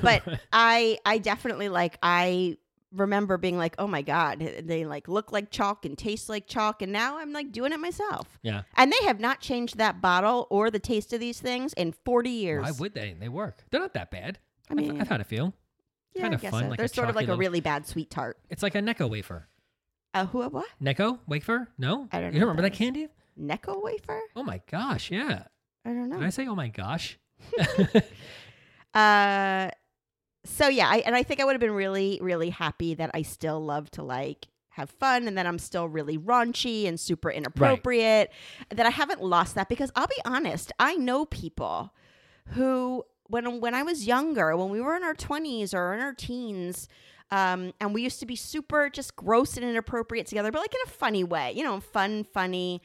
But 0.00 0.22
I, 0.50 0.98
I 1.04 1.18
definitely 1.18 1.68
like. 1.68 1.98
I 2.02 2.56
remember 2.92 3.36
being 3.38 3.56
like, 3.58 3.74
"Oh 3.78 3.86
my 3.86 4.02
god, 4.02 4.40
they 4.64 4.84
like 4.84 5.08
look 5.08 5.32
like 5.32 5.50
chalk 5.50 5.84
and 5.84 5.96
taste 5.98 6.28
like 6.28 6.46
chalk," 6.46 6.82
and 6.82 6.92
now 6.92 7.18
I'm 7.18 7.32
like 7.32 7.52
doing 7.52 7.72
it 7.72 7.80
myself. 7.80 8.38
yeah. 8.42 8.62
And 8.76 8.92
they 8.92 9.04
have 9.06 9.20
not 9.20 9.40
changed 9.40 9.78
that 9.78 10.00
bottle 10.00 10.46
or 10.50 10.70
the 10.70 10.78
taste 10.78 11.12
of 11.12 11.20
these 11.20 11.40
things 11.40 11.72
in 11.74 11.92
40 12.04 12.30
years. 12.30 12.62
Why 12.64 12.70
would 12.72 12.94
they? 12.94 13.14
They 13.18 13.28
work. 13.28 13.64
They're 13.70 13.80
not 13.80 13.94
that 13.94 14.10
bad. 14.10 14.38
I 14.70 14.72
I've- 14.74 14.82
mean, 14.88 15.00
I've, 15.00 15.08
had 15.08 15.20
a 15.20 15.24
few. 15.24 15.52
yeah, 16.14 16.26
I 16.26 16.34
guess 16.36 16.50
fun, 16.50 16.64
so. 16.64 16.68
like 16.70 16.78
They're 16.78 16.88
sort 16.88 17.08
of 17.10 17.16
like 17.16 17.28
a 17.28 17.36
really 17.36 17.60
bad 17.60 17.86
sweet 17.86 18.10
tart. 18.10 18.38
It's 18.50 18.62
like 18.62 18.74
a 18.74 18.80
Necco 18.80 19.08
wafer. 19.10 19.48
Uh, 20.14 20.26
who? 20.26 20.42
What? 20.48 20.66
Necco 20.82 21.18
wafer? 21.28 21.68
No, 21.78 22.08
I 22.12 22.20
don't 22.20 22.32
You 22.32 22.40
don't 22.40 22.48
remember 22.48 22.62
that 22.62 22.72
that 22.72 22.78
candy? 22.78 23.08
Necco 23.38 23.82
wafer? 23.82 24.20
Oh 24.34 24.42
my 24.42 24.60
gosh, 24.70 25.10
yeah. 25.10 25.42
I 25.84 25.90
don't 25.90 26.08
know. 26.08 26.16
Did 26.18 26.26
I 26.26 26.30
say 26.30 26.46
oh 26.46 26.54
my 26.54 26.68
gosh? 26.68 27.18
Uh, 28.94 29.68
so 30.46 30.68
yeah, 30.68 30.88
I, 30.88 30.98
and 30.98 31.14
I 31.14 31.22
think 31.22 31.40
I 31.40 31.44
would 31.44 31.52
have 31.52 31.60
been 31.60 31.72
really, 31.72 32.18
really 32.22 32.50
happy 32.50 32.94
that 32.94 33.10
I 33.14 33.22
still 33.22 33.60
love 33.60 33.90
to 33.92 34.02
like 34.02 34.48
have 34.70 34.90
fun, 34.90 35.26
and 35.26 35.38
that 35.38 35.46
I'm 35.46 35.58
still 35.58 35.88
really 35.88 36.18
raunchy 36.18 36.86
and 36.86 36.98
super 37.00 37.30
inappropriate. 37.30 38.30
That 38.70 38.86
I 38.86 38.90
haven't 38.90 39.22
lost 39.22 39.54
that 39.54 39.68
because 39.68 39.90
I'll 39.96 40.06
be 40.06 40.20
honest, 40.24 40.72
I 40.78 40.96
know 40.96 41.24
people 41.24 41.92
who 42.48 43.04
when 43.24 43.60
when 43.60 43.74
I 43.74 43.82
was 43.82 44.06
younger, 44.06 44.56
when 44.56 44.70
we 44.70 44.80
were 44.80 44.96
in 44.96 45.02
our 45.02 45.14
twenties 45.14 45.74
or 45.74 45.94
in 45.94 46.00
our 46.00 46.14
teens. 46.14 46.88
Um, 47.32 47.72
and 47.80 47.92
we 47.92 48.02
used 48.02 48.20
to 48.20 48.26
be 48.26 48.36
super 48.36 48.88
just 48.88 49.16
gross 49.16 49.56
and 49.56 49.66
inappropriate 49.66 50.28
together, 50.28 50.52
but 50.52 50.60
like 50.60 50.72
in 50.72 50.80
a 50.86 50.90
funny 50.90 51.24
way, 51.24 51.52
you 51.56 51.64
know, 51.64 51.80
fun, 51.80 52.22
funny 52.22 52.80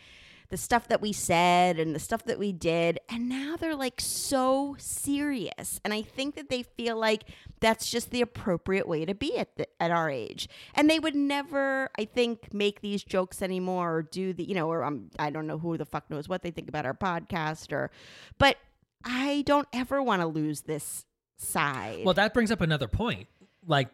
the 0.52 0.58
stuff 0.58 0.90
that 0.90 1.02
we 1.02 1.14
said 1.14 1.80
and 1.80 1.96
the 1.96 2.00
stuff 2.00 2.26
that 2.26 2.38
we 2.38 2.52
did. 2.52 3.00
And 3.10 3.28
now 3.30 3.56
they're 3.58 3.76
like 3.76 4.00
so 4.00 4.76
serious. 4.78 5.80
And 5.84 5.94
I 5.94 6.02
think 6.02 6.36
that 6.36 6.50
they 6.50 6.62
feel 6.62 6.98
like 6.98 7.24
that's 7.62 7.90
just 7.90 8.12
the 8.12 8.22
appropriate 8.22 8.88
way 8.88 9.06
to 9.06 9.16
be 9.16 9.38
at 9.38 9.56
the, 9.56 9.66
at 9.82 9.92
our 9.92 10.10
age. 10.10 10.50
And 10.76 10.90
they 10.90 11.00
would 11.00 11.16
never, 11.16 11.90
I 11.98 12.06
think, 12.06 12.54
make 12.54 12.82
these 12.82 13.04
jokes 13.04 13.42
anymore 13.42 13.96
or 13.96 14.02
do 14.04 14.34
the, 14.34 14.44
you 14.44 14.54
know, 14.54 14.70
or 14.70 14.84
um, 14.84 15.10
I 15.18 15.30
don't 15.30 15.48
know 15.48 15.58
who 15.58 15.78
the 15.78 15.86
fuck 15.86 16.10
knows 16.10 16.30
what 16.30 16.44
they 16.44 16.52
think 16.52 16.68
about 16.68 16.86
our 16.86 16.94
podcast 16.94 17.72
or, 17.72 17.90
but 18.38 18.58
I 19.04 19.44
don't 19.46 19.68
ever 19.74 20.04
want 20.04 20.22
to 20.22 20.28
lose 20.28 20.62
this 20.62 21.06
side. 21.38 22.04
Well, 22.04 22.14
that 22.16 22.34
brings 22.34 22.52
up 22.52 22.62
another 22.62 22.88
point. 22.88 23.28
Like, 23.66 23.88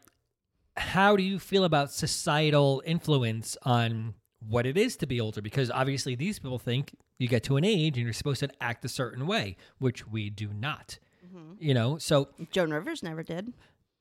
how 0.76 1.16
do 1.16 1.24
you 1.24 1.40
feel 1.40 1.64
about 1.64 1.92
societal 1.92 2.82
influence 2.86 3.58
on 3.64 4.16
what 4.40 4.66
it 4.66 4.78
is 4.78 4.96
to 4.98 5.08
be 5.08 5.20
older? 5.22 5.42
Because 5.42 5.72
obviously, 5.72 6.16
these 6.16 6.40
people 6.40 6.60
think 6.60 6.96
you 7.18 7.28
get 7.28 7.44
to 7.44 7.58
an 7.58 7.64
age 7.64 7.98
and 7.98 8.06
you're 8.06 8.14
supposed 8.14 8.40
to 8.42 8.50
act 8.62 8.84
a 8.86 8.90
certain 8.90 9.26
way, 9.28 9.58
which 9.80 10.08
we 10.08 10.30
do 10.30 10.50
not. 10.54 11.00
You 11.60 11.74
know, 11.74 11.98
so 11.98 12.30
Joan 12.52 12.72
Rivers 12.72 13.02
never 13.04 13.22
did. 13.24 13.54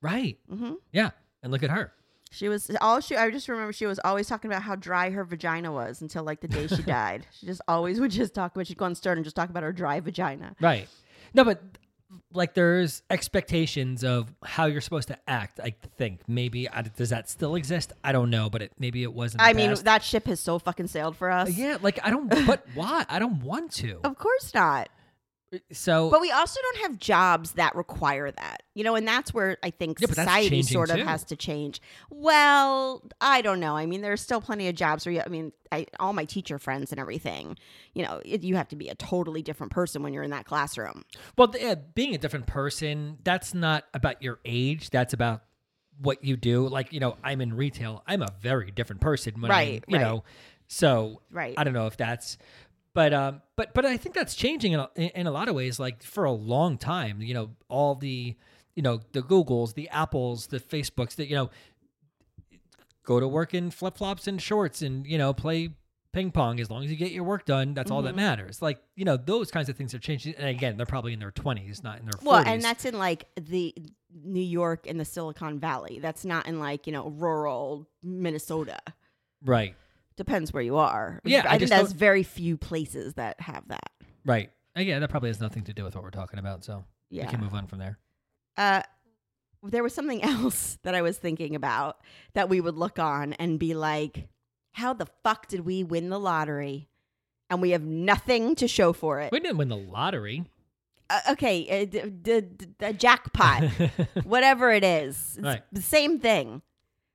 right, 0.03 0.39
Mm-hmm. 0.51 0.75
yeah, 0.93 1.11
and 1.43 1.53
look 1.53 1.63
at 1.63 1.71
her. 1.71 1.93
She 2.31 2.49
was 2.49 2.71
all 2.81 3.01
she. 3.01 3.15
I 3.17 3.31
just 3.31 3.49
remember 3.49 3.73
she 3.73 3.87
was 3.87 3.99
always 4.05 4.27
talking 4.29 4.51
about 4.51 4.63
how 4.63 4.75
dry 4.75 5.11
her 5.11 5.25
vagina 5.25 5.71
was 5.73 6.03
until 6.03 6.23
like 6.25 6.41
the 6.41 6.49
day 6.49 6.67
she 6.67 6.83
died. 6.87 7.27
She 7.39 7.47
just 7.47 7.61
always 7.69 8.01
would 8.01 8.11
just 8.11 8.35
talk 8.35 8.55
about. 8.55 8.67
She'd 8.67 8.77
go 8.79 8.85
on 8.87 8.95
Stern 8.95 9.19
and 9.19 9.25
just 9.25 9.37
talk 9.37 9.49
about 9.51 9.63
her 9.63 9.73
dry 9.73 10.01
vagina. 10.01 10.55
Right. 10.61 10.89
No, 11.35 11.45
but 11.45 11.63
like 12.33 12.55
there's 12.55 13.03
expectations 13.11 14.05
of 14.05 14.33
how 14.45 14.67
you're 14.67 14.81
supposed 14.81 15.09
to 15.09 15.19
act. 15.29 15.61
I 15.63 15.75
think 15.97 16.21
maybe 16.27 16.69
I, 16.69 16.83
does 16.83 17.11
that 17.11 17.29
still 17.31 17.55
exist? 17.55 17.93
I 18.05 18.13
don't 18.13 18.31
know, 18.31 18.51
but 18.51 18.63
it, 18.63 18.73
maybe 18.79 19.03
it 19.03 19.13
wasn't. 19.13 19.43
I 19.43 19.53
mean, 19.53 19.75
that 19.85 20.03
ship 20.03 20.27
has 20.27 20.41
so 20.41 20.59
fucking 20.59 20.89
sailed 20.89 21.17
for 21.17 21.31
us. 21.31 21.57
yeah, 21.57 21.79
like 21.81 21.99
I 22.05 22.11
don't. 22.11 22.29
But 22.47 22.67
why? 22.75 23.05
I 23.09 23.19
don't 23.19 23.43
want 23.43 23.73
to. 23.73 24.01
Of 24.05 24.17
course 24.19 24.53
not. 24.55 24.89
Uh, 25.55 25.59
so 25.73 26.11
But 26.11 26.21
we 26.21 26.31
also 26.31 26.61
don't 26.61 26.83
have 26.91 26.99
jobs 26.99 27.53
that 27.53 27.75
require 27.77 28.31
that, 28.31 28.63
you 28.75 28.83
know, 28.83 28.97
and 28.97 29.07
that's 29.07 29.33
where 29.33 29.59
I 29.63 29.71
think 29.71 30.01
Yeah, 30.01 30.09
society 30.09 30.63
sort 30.63 30.91
of 30.91 30.99
too. 30.99 31.05
has 31.05 31.25
to 31.25 31.37
change. 31.37 31.81
Well, 32.11 33.03
I 33.21 33.43
don't 33.43 33.61
know. 33.61 33.77
I 33.77 33.87
mean, 33.87 34.01
there's 34.01 34.21
still 34.21 34.41
plenty 34.41 34.69
of 34.69 34.75
jobs 34.75 35.07
where 35.07 35.13
you, 35.15 35.23
I 35.25 35.29
mean, 35.29 35.53
I, 35.71 35.87
all 36.01 36.13
my 36.13 36.25
teacher 36.25 36.59
friends 36.59 36.91
and 36.91 37.01
everything, 37.01 37.57
you 37.95 38.05
know, 38.05 38.21
it, 38.25 38.43
you 38.43 38.57
have 38.57 38.69
to 38.69 38.77
be 38.77 38.89
a 38.89 38.95
totally 38.97 39.43
different 39.43 39.73
person 39.73 40.03
when 40.03 40.13
you're 40.13 40.23
in 40.25 40.31
that 40.31 40.47
classroom. 40.47 41.05
Well, 41.39 41.49
th- 41.49 41.63
yeah, 41.65 41.75
being 41.95 42.15
a 42.15 42.19
different 42.19 42.47
person, 42.47 43.19
that's 43.23 43.55
not 43.55 43.85
about 43.95 44.23
your 44.23 44.41
age. 44.45 44.91
That's 44.91 45.13
about 45.13 45.43
what 46.01 46.25
you 46.25 46.37
do. 46.37 46.69
Like, 46.69 46.93
you 46.93 47.01
know, 47.01 47.17
I'm 47.23 47.41
in 47.41 47.55
retail. 47.55 48.03
I'm 48.07 48.23
a 48.23 48.33
very 48.41 48.71
different 48.71 49.01
person 49.01 49.41
when 49.41 49.51
Right, 49.51 49.85
I'm, 49.87 49.93
you 49.95 49.97
right. 49.99 50.03
know. 50.03 50.25
So, 50.69 51.23
Right. 51.31 51.55
I 51.57 51.63
don't 51.63 51.75
know 51.75 51.87
if 51.87 51.97
that's 51.97 52.39
but 52.97 53.13
um 53.13 53.43
but 53.57 53.75
but 53.75 53.85
I 53.85 53.97
think 53.99 54.15
that's 54.15 54.35
changing 54.35 54.73
in 54.73 54.81
a, 54.81 54.89
in 54.97 55.27
a 55.27 55.31
lot 55.31 55.49
of 55.49 55.55
ways 55.55 55.79
like 55.79 56.03
for 56.03 56.25
a 56.25 56.33
long 56.33 56.79
time, 56.79 57.21
you 57.21 57.35
know, 57.35 57.51
all 57.69 57.95
the 57.95 58.35
you 58.75 58.83
know, 58.83 59.01
the 59.13 59.23
Googles, 59.23 59.75
the 59.75 59.89
Apples, 59.91 60.49
the 60.49 60.59
Facebooks 60.61 61.15
that, 61.17 61.29
you 61.29 61.35
know, 61.37 61.51
go 63.05 63.21
to 63.21 63.29
work 63.29 63.55
in 63.55 63.71
flip-flops 63.71 64.27
and 64.27 64.41
shorts 64.43 64.83
and, 64.83 65.07
you 65.07 65.17
know, 65.19 65.33
play 65.33 65.71
ping 66.13 66.31
pong 66.31 66.59
as 66.61 66.71
long 66.71 66.83
as 66.83 66.91
you 66.91 66.97
get 66.97 67.13
your 67.13 67.25
work 67.25 67.45
done 67.45 67.75
that's 67.75 67.91
all 67.91 68.01
that 68.01 68.11
Mm-hmm. 68.15 68.17
matters 68.17 68.63
like 68.63 68.79
you 68.95 69.05
know 69.05 69.19
those 69.19 69.51
kinds 69.51 69.69
of 69.69 69.77
things 69.77 69.93
are 69.95 69.99
changing 69.99 70.35
and 70.37 70.49
again 70.49 70.79
they're 70.79 70.87
probably 70.87 71.13
in 71.13 71.19
their 71.19 71.31
20s 71.31 71.85
not 71.85 71.99
in 71.99 72.07
their 72.07 72.13
40s 72.15 72.23
Well, 72.25 72.43
and 72.47 72.63
that's 72.63 72.87
in 72.87 72.97
like 72.97 73.27
the 73.39 73.75
New 74.25 74.41
York 74.41 74.87
and 74.89 74.99
the 74.99 75.05
Silicon 75.05 75.59
Valley. 75.61 75.99
That's 76.01 76.25
not 76.25 76.47
in 76.47 76.59
like, 76.59 76.87
you 76.87 76.93
know, 76.95 77.11
rural 77.11 77.87
Minnesota. 78.03 78.79
right 79.45 79.75
Depends 80.17 80.53
where 80.53 80.63
you 80.63 80.77
are. 80.77 81.21
Yeah, 81.25 81.43
I, 81.47 81.55
I 81.55 81.59
think 81.59 81.71
there's 81.71 81.93
very 81.93 82.23
few 82.23 82.57
places 82.57 83.15
that 83.15 83.41
have 83.41 83.69
that. 83.69 83.91
right 84.25 84.51
Uh, 84.77 84.81
yeah 84.81 84.99
that 84.99 85.09
probably 85.11 85.29
has 85.31 85.41
nothing 85.41 85.65
to 85.65 85.73
do 85.73 85.85
with 85.85 85.95
what 85.95 86.03
we're 86.05 86.11
talking 86.11 86.39
about 86.39 86.65
so 86.65 86.85
yeah. 87.11 87.25
we 87.25 87.31
can 87.31 87.41
move 87.41 87.55
on 87.55 87.67
from 87.67 87.79
there 87.79 87.99
Uh, 88.57 88.83
there 89.63 89.83
was 89.83 89.95
something 89.95 90.23
else 90.35 90.79
that 90.83 90.95
I 90.95 91.03
was 91.03 91.19
thinking 91.19 91.55
about 91.55 92.01
that 92.35 92.49
we 92.49 92.61
would 92.61 92.77
look 92.77 92.99
on 92.99 93.33
and 93.35 93.59
be 93.59 93.75
like, 93.75 94.29
how 94.73 94.93
the 94.95 95.07
fuck 95.25 95.49
did 95.49 95.61
we 95.61 95.83
win 95.85 96.09
the 96.11 96.19
lottery? 96.21 96.89
And 97.51 97.63
we 97.63 97.71
have 97.71 97.83
nothing 97.85 98.55
to 98.57 98.67
show 98.69 98.93
for 98.93 99.21
it. 99.21 99.33
we 99.33 99.41
didn't 99.41 99.59
win 99.59 99.69
the 99.69 99.77
lottery 99.77 100.45
Uh, 101.09 101.21
okay, 101.33 101.83
uh, 101.83 101.85
d- 101.85 102.11
d- 102.11 102.41
d- 102.41 102.67
the 102.79 102.93
jackpot, 102.93 103.63
whatever 104.25 104.71
it 104.73 104.83
is, 104.85 105.37
it's 105.37 105.45
Right. 105.45 105.63
the 105.73 105.83
same 105.83 106.19
thing. 106.19 106.63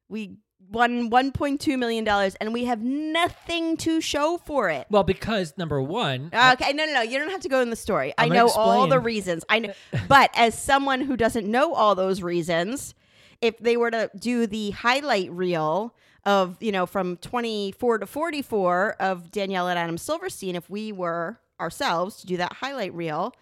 We 0.07 0.37
won 0.69 1.09
1.2 1.09 1.77
million 1.77 2.03
dollars 2.03 2.35
and 2.35 2.53
we 2.53 2.65
have 2.65 2.81
nothing 2.81 3.75
to 3.77 3.99
show 4.01 4.37
for 4.45 4.69
it. 4.69 4.87
well 4.89 5.03
because 5.03 5.53
number 5.57 5.81
one 5.81 6.29
I- 6.33 6.53
Okay, 6.53 6.73
no, 6.73 6.85
no, 6.85 6.93
no. 6.93 7.01
You 7.01 7.17
don't 7.19 7.29
have 7.31 7.41
to 7.41 7.49
go 7.49 7.61
in 7.61 7.69
the 7.69 7.75
story. 7.75 8.13
I'm 8.17 8.31
I 8.31 8.35
know 8.35 8.49
all 8.49 8.87
the 8.87 8.99
reasons. 8.99 9.43
I 9.49 9.59
know, 9.59 9.73
but 10.07 10.29
as 10.35 10.57
someone 10.57 11.01
who 11.01 11.17
doesn't 11.17 11.45
know 11.49 11.73
all 11.73 11.95
those 11.95 12.21
reasons, 12.21 12.93
if 13.41 13.57
they 13.59 13.75
were 13.77 13.91
to 13.91 14.09
do 14.17 14.47
the 14.47 14.71
highlight 14.71 15.31
reel 15.31 15.93
of 16.25 16.55
you 16.61 16.71
know 16.71 16.85
from 16.85 17.17
24 17.17 17.97
to 17.99 18.05
44 18.05 18.95
of 18.99 19.31
Danielle 19.31 19.67
and 19.67 19.79
Adam 19.79 19.97
Silverstein, 19.97 20.55
if 20.55 20.69
we 20.69 20.91
were 20.91 21.39
ourselves 21.59 22.17
to 22.17 22.27
do 22.27 22.37
that 22.37 22.53
highlight 22.53 22.93
reel 22.93 23.33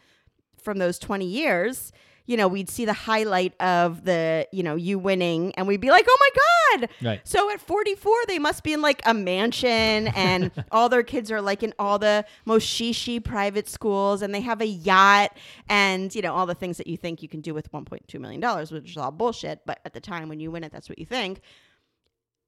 from 0.61 0.78
those 0.78 0.97
20 0.99 1.26
years, 1.26 1.91
you 2.30 2.38
know, 2.38 2.47
we'd 2.47 2.69
see 2.69 2.86
the 2.86 2.93
highlight 2.93 3.59
of 3.59 4.05
the 4.05 4.47
you 4.51 4.61
know 4.61 4.75
you 4.75 4.99
winning, 4.99 5.51
and 5.55 5.67
we'd 5.67 5.82
be 5.82 5.89
like, 5.89 6.05
oh 6.07 6.17
my 6.19 6.77
god, 6.80 6.89
right 7.01 7.21
so 7.23 7.49
at 7.49 7.59
44, 7.59 8.13
they 8.27 8.38
must 8.38 8.63
be 8.63 8.71
in 8.71 8.84
like 8.84 9.01
a 9.07 9.15
mansion, 9.15 10.09
and 10.09 10.51
all 10.71 10.89
their 10.89 11.01
kids 11.01 11.32
are 11.32 11.41
like 11.41 11.63
in 11.63 11.73
all 11.80 11.97
the 11.97 12.23
most 12.45 12.67
shishi 12.67 13.21
private 13.21 13.67
schools, 13.67 14.21
and 14.21 14.34
they 14.34 14.41
have 14.41 14.61
a 14.61 14.67
yacht, 14.67 15.36
and 15.69 16.13
you 16.13 16.21
know 16.21 16.36
all 16.36 16.45
the 16.45 16.53
things 16.53 16.77
that 16.77 16.86
you 16.86 16.97
think 16.97 17.23
you 17.23 17.27
can 17.27 17.41
do 17.41 17.55
with 17.55 17.71
1.2 17.71 18.19
million 18.19 18.39
dollars, 18.39 18.71
which 18.71 18.91
is 18.91 18.97
all 18.97 19.09
bullshit. 19.09 19.61
But 19.65 19.80
at 19.84 19.93
the 19.95 19.99
time 19.99 20.30
when 20.30 20.39
you 20.39 20.51
win 20.51 20.63
it, 20.63 20.71
that's 20.71 20.88
what 20.88 20.99
you 20.99 21.07
think. 21.07 21.41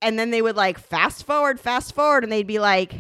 And 0.03 0.19
then 0.19 0.29
they 0.29 0.43
would 0.43 0.55
like 0.55 0.77
fast 0.77 1.25
forward, 1.25 1.59
fast 1.59 1.95
forward, 1.95 2.23
and 2.23 2.31
they'd 2.31 2.45
be 2.45 2.59
like, 2.59 2.93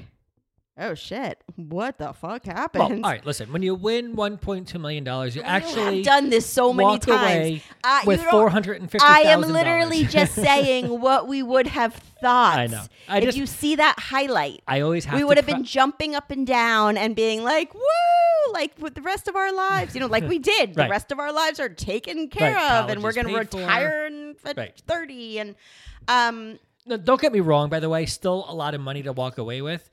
"Oh 0.77 0.93
shit, 0.95 1.43
what 1.55 1.97
the 1.97 2.13
fuck 2.13 2.45
happened?" 2.45 2.83
well, 2.89 3.05
all 3.05 3.11
right 3.11 3.25
listen 3.25 3.51
when 3.51 3.61
you 3.61 3.75
win 3.75 4.15
1.2 4.15 4.79
million 4.79 5.03
dollars 5.03 5.35
you 5.35 5.41
You 5.41 5.47
actually 5.47 5.97
have 5.97 6.05
done 6.05 6.29
this 6.29 6.45
so 6.45 6.71
many 6.73 6.85
walk 6.89 7.01
times. 7.01 7.21
away 7.21 7.63
Uh, 7.83 8.01
with 8.05 8.21
four 8.23 8.49
hundred 8.49 8.81
and 8.81 8.89
fifty 8.91 9.05
I 9.07 9.21
am 9.21 9.41
literally 9.41 10.05
just 10.05 10.33
saying 10.47 10.87
what 11.01 11.27
we 11.27 11.43
would 11.43 11.67
have 11.67 11.93
thought. 12.21 12.57
I 12.57 12.67
know. 12.67 12.83
I 13.09 13.17
if 13.19 13.23
just- 13.25 13.37
you 13.37 13.45
see 13.45 13.75
that 13.75 13.95
highlight, 13.99 14.61
I 14.67 14.81
always 14.81 15.05
have. 15.05 15.17
we 15.17 15.23
would 15.23 15.37
have 15.37 15.45
pre- 15.45 15.55
been 15.55 15.63
jumping 15.63 16.15
up 16.15 16.31
and 16.31 16.45
down 16.47 16.97
and 16.97 17.15
being 17.15 17.43
like, 17.43 17.73
"Woo!" 17.73 17.81
Like 18.53 18.73
with 18.79 18.95
the 18.95 19.01
rest 19.01 19.27
of 19.27 19.35
our 19.35 19.51
lives, 19.53 19.93
you 19.95 19.99
know, 20.01 20.07
like 20.07 20.27
we 20.27 20.39
did. 20.39 20.73
The 20.75 20.87
rest 20.89 21.11
of 21.11 21.19
our 21.19 21.31
lives 21.33 21.59
are 21.59 21.69
taken 21.69 22.27
care 22.29 22.53
Right. 22.55 22.79
of, 22.83 22.89
and 22.89 23.01
we're 23.03 23.13
going 23.13 23.27
to 23.27 23.35
retire 23.35 24.07
in, 24.07 24.35
at 24.45 24.57
Right. 24.57 24.81
thirty. 24.87 25.39
And 25.39 25.55
um, 26.07 26.59
No, 26.85 26.97
don't 26.97 27.21
get 27.21 27.31
me 27.33 27.39
wrong. 27.39 27.69
By 27.69 27.79
the 27.79 27.89
way, 27.89 28.05
still 28.05 28.45
a 28.47 28.53
lot 28.53 28.73
of 28.73 28.81
money 28.81 29.03
to 29.03 29.13
walk 29.13 29.37
away 29.37 29.61
with. 29.61 29.89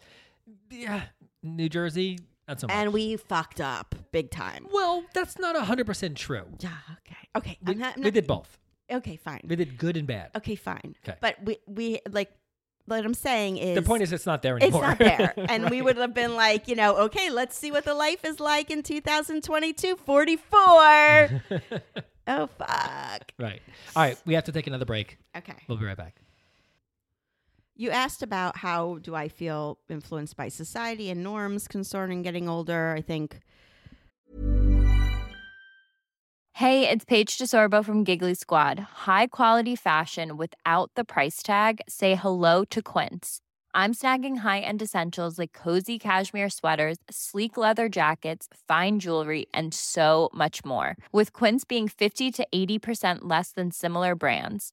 Yeah, 0.70 1.02
New 1.42 1.68
Jersey, 1.68 2.18
not 2.46 2.60
so 2.60 2.66
much. 2.66 2.76
and 2.76 2.92
we 2.92 3.16
fucked 3.16 3.60
up 3.60 3.94
big 4.12 4.30
time. 4.30 4.66
well, 4.72 5.04
that's 5.14 5.38
not 5.38 5.56
hundred 5.56 5.86
percent 5.86 6.16
true. 6.16 6.44
Yeah, 6.60 6.70
okay, 6.98 7.16
okay. 7.36 7.58
We, 7.64 7.72
I'm 7.72 7.78
not, 7.78 7.94
I'm 7.96 8.00
we 8.02 8.04
not- 8.04 8.14
did 8.14 8.26
both. 8.26 8.58
Okay, 8.90 9.16
fine. 9.16 9.40
We 9.46 9.56
did 9.56 9.76
good 9.76 9.96
and 9.98 10.06
bad. 10.06 10.30
Okay, 10.36 10.54
fine. 10.54 10.94
Okay. 11.04 11.18
But 11.20 11.36
we 11.44 11.58
we 11.66 12.00
like 12.10 12.30
what 12.86 13.04
I'm 13.04 13.12
saying 13.14 13.58
is 13.58 13.74
the 13.74 13.82
point 13.82 14.02
is, 14.02 14.12
it's 14.12 14.24
not 14.24 14.40
there 14.40 14.56
anymore. 14.56 14.92
it's 14.92 15.00
not 15.00 15.18
there. 15.18 15.34
And 15.50 15.68
we 15.68 15.82
would 15.82 15.98
have 15.98 16.14
been 16.14 16.34
like, 16.36 16.68
you 16.68 16.74
know, 16.74 16.96
okay, 17.00 17.28
let's 17.28 17.56
see 17.56 17.70
what 17.70 17.84
the 17.84 17.92
life 17.94 18.24
is 18.24 18.40
like 18.40 18.70
in 18.70 18.82
2022 18.82 19.96
44. 19.96 20.56
oh, 22.28 22.46
fuck. 22.46 23.32
Right. 23.38 23.60
All 23.94 24.02
right. 24.02 24.16
We 24.24 24.32
have 24.34 24.44
to 24.44 24.52
take 24.52 24.66
another 24.66 24.86
break. 24.86 25.18
Okay. 25.36 25.52
We'll 25.68 25.76
be 25.76 25.84
right 25.84 25.98
back. 25.98 26.16
You 27.80 27.90
asked 27.90 28.24
about 28.24 28.56
how 28.56 28.98
do 29.02 29.14
I 29.14 29.28
feel 29.28 29.78
influenced 29.88 30.36
by 30.36 30.48
society 30.48 31.10
and 31.10 31.22
norms 31.22 31.68
concerning 31.68 32.22
getting 32.22 32.48
older. 32.48 32.92
I 32.98 33.00
think 33.00 33.38
Hey, 36.54 36.88
it's 36.88 37.04
Paige 37.04 37.38
DeSorbo 37.38 37.84
from 37.84 38.02
Giggly 38.02 38.34
Squad. 38.34 38.80
High 39.06 39.28
quality 39.28 39.76
fashion 39.76 40.36
without 40.36 40.90
the 40.96 41.04
price 41.04 41.40
tag. 41.40 41.80
Say 41.88 42.16
hello 42.16 42.64
to 42.64 42.82
Quince. 42.82 43.38
I'm 43.72 43.94
snagging 43.94 44.38
high-end 44.38 44.82
essentials 44.82 45.38
like 45.38 45.52
cozy 45.52 46.00
cashmere 46.00 46.50
sweaters, 46.50 46.96
sleek 47.08 47.56
leather 47.56 47.88
jackets, 47.88 48.48
fine 48.66 48.98
jewelry, 48.98 49.46
and 49.54 49.72
so 49.72 50.30
much 50.34 50.64
more. 50.64 50.96
With 51.12 51.32
Quince 51.32 51.64
being 51.64 51.86
50 51.86 52.32
to 52.32 52.46
80% 52.52 53.18
less 53.22 53.52
than 53.52 53.70
similar 53.70 54.16
brands. 54.16 54.72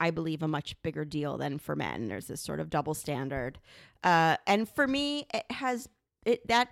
I 0.00 0.10
believe 0.10 0.42
a 0.42 0.48
much 0.48 0.80
bigger 0.82 1.04
deal 1.04 1.36
than 1.38 1.58
for 1.58 1.74
men. 1.76 2.08
There's 2.08 2.26
this 2.26 2.40
sort 2.40 2.60
of 2.60 2.70
double 2.70 2.94
standard, 2.94 3.58
uh, 4.02 4.36
and 4.46 4.68
for 4.68 4.86
me, 4.86 5.26
it 5.32 5.44
has 5.50 5.88
it 6.24 6.46
that 6.48 6.68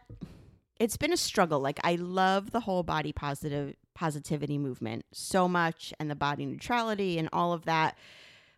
it's 0.79 0.97
been 0.97 1.13
a 1.13 1.17
struggle. 1.17 1.61
Like 1.61 1.81
I 1.85 1.97
love 1.97 2.51
the 2.51 2.61
whole 2.61 2.83
body 2.83 3.13
positive 3.13 3.75
positivity 3.95 4.59
movement 4.59 5.05
so 5.13 5.47
much, 5.49 5.93
and 6.01 6.11
the 6.11 6.15
body 6.15 6.47
neutrality 6.47 7.19
and 7.19 7.29
all 7.33 7.53
of 7.53 7.65
that. 7.67 7.97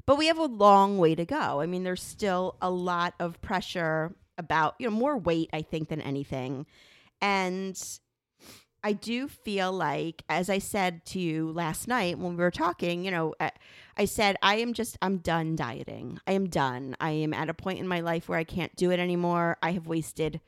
but 0.06 0.16
we 0.18 0.26
have 0.26 0.38
a 0.38 0.44
long 0.44 0.98
way 0.98 1.14
to 1.14 1.24
go. 1.24 1.60
I 1.60 1.66
mean, 1.66 1.82
there's 1.84 2.02
still 2.02 2.56
a 2.60 2.70
lot 2.70 3.14
of 3.18 3.40
pressure 3.40 4.14
about, 4.36 4.74
you 4.78 4.88
know, 4.88 4.94
more 4.94 5.16
weight, 5.16 5.48
I 5.52 5.62
think, 5.62 5.88
than 5.88 6.00
anything. 6.00 6.66
And 7.20 7.80
I 8.84 8.92
do 8.92 9.26
feel 9.28 9.72
like, 9.72 10.22
as 10.28 10.50
I 10.50 10.58
said 10.58 11.04
to 11.06 11.18
you 11.18 11.50
last 11.50 11.88
night 11.88 12.18
when 12.18 12.36
we 12.36 12.42
were 12.42 12.50
talking, 12.50 13.04
you 13.04 13.10
know, 13.10 13.34
I 13.96 14.04
said, 14.04 14.36
I 14.42 14.56
am 14.56 14.74
just, 14.74 14.98
I'm 15.00 15.16
done 15.18 15.56
dieting. 15.56 16.20
I 16.26 16.32
am 16.32 16.48
done. 16.48 16.94
I 17.00 17.12
am 17.12 17.32
at 17.32 17.48
a 17.48 17.54
point 17.54 17.78
in 17.78 17.88
my 17.88 18.00
life 18.00 18.28
where 18.28 18.38
I 18.38 18.44
can't 18.44 18.76
do 18.76 18.90
it 18.90 19.00
anymore. 19.00 19.56
I 19.62 19.72
have 19.72 19.86
wasted 19.86 20.40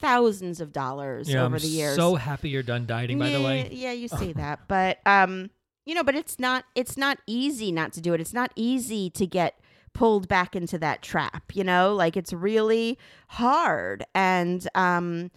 thousands 0.00 0.60
of 0.60 0.72
dollars 0.72 1.28
Yeah, 1.28 1.44
over 1.44 1.56
I'm 1.56 1.62
the 1.62 1.68
years. 1.68 1.96
so 1.96 2.14
happy 2.14 2.48
you're 2.48 2.62
done 2.62 2.86
dieting. 2.86 3.18
By 3.18 3.30
the 3.30 3.42
way, 3.42 3.68
yeah, 3.72 3.92
you 3.92 4.08
say 4.08 4.32
that, 4.34 4.60
but 4.68 4.98
um, 5.06 5.50
you 5.84 5.94
know, 5.94 6.02
but 6.04 6.14
it's 6.14 6.38
not 6.38 6.64
it's 6.74 6.96
not 6.96 7.18
easy 7.26 7.72
not 7.72 7.92
to 7.94 8.00
do 8.00 8.12
it. 8.14 8.20
It's 8.20 8.34
not 8.34 8.52
easy 8.56 9.10
to 9.10 9.26
get 9.26 9.58
pulled 9.92 10.28
back 10.28 10.54
into 10.56 10.78
that 10.78 11.02
trap. 11.02 11.52
You 11.54 11.64
know, 11.64 11.94
like 11.94 12.16
it's 12.16 12.32
really 12.32 12.98
hard, 13.28 14.04
and 14.14 14.66
um, 14.74 15.30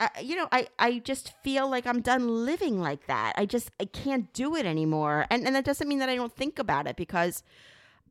I, 0.00 0.10
you 0.20 0.34
know, 0.36 0.48
I 0.50 0.68
I 0.78 0.98
just 1.00 1.32
feel 1.44 1.68
like 1.68 1.86
I'm 1.86 2.00
done 2.00 2.44
living 2.46 2.80
like 2.80 3.06
that. 3.06 3.34
I 3.36 3.46
just 3.46 3.70
I 3.78 3.84
can't 3.84 4.32
do 4.32 4.56
it 4.56 4.66
anymore, 4.66 5.26
and 5.30 5.46
and 5.46 5.54
that 5.54 5.64
doesn't 5.64 5.88
mean 5.88 5.98
that 5.98 6.08
I 6.08 6.16
don't 6.16 6.34
think 6.34 6.58
about 6.58 6.86
it 6.86 6.96
because. 6.96 7.42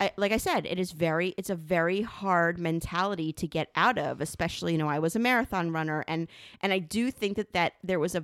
I, 0.02 0.12
like 0.16 0.32
I 0.32 0.38
said, 0.38 0.66
it 0.66 0.80
is 0.80 0.94
very, 0.94 1.34
it's 1.38 1.50
a 1.50 1.56
very 1.56 2.04
hard 2.04 2.58
mentality 2.58 3.34
to 3.34 3.46
get 3.46 3.70
out 3.76 3.98
of, 3.98 4.22
especially, 4.22 4.72
you 4.72 4.78
know, 4.78 4.88
I 4.88 4.98
was 4.98 5.14
a 5.18 5.20
marathon 5.20 5.72
runner 5.74 6.06
and, 6.08 6.30
and 6.62 6.72
I 6.72 6.80
do 6.80 7.12
think 7.12 7.36
that, 7.36 7.52
that 7.52 7.74
there 7.84 8.00
was 8.00 8.16
a, 8.16 8.24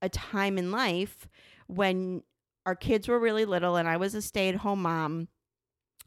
a 0.00 0.08
time 0.08 0.58
in 0.58 0.70
life 0.70 1.26
when 1.66 2.22
our 2.66 2.76
kids 2.76 3.08
were 3.08 3.18
really 3.18 3.44
little 3.44 3.74
and 3.74 3.88
I 3.88 3.96
was 3.96 4.14
a 4.14 4.22
stay 4.22 4.48
at 4.48 4.54
home 4.56 4.82
mom. 4.82 5.26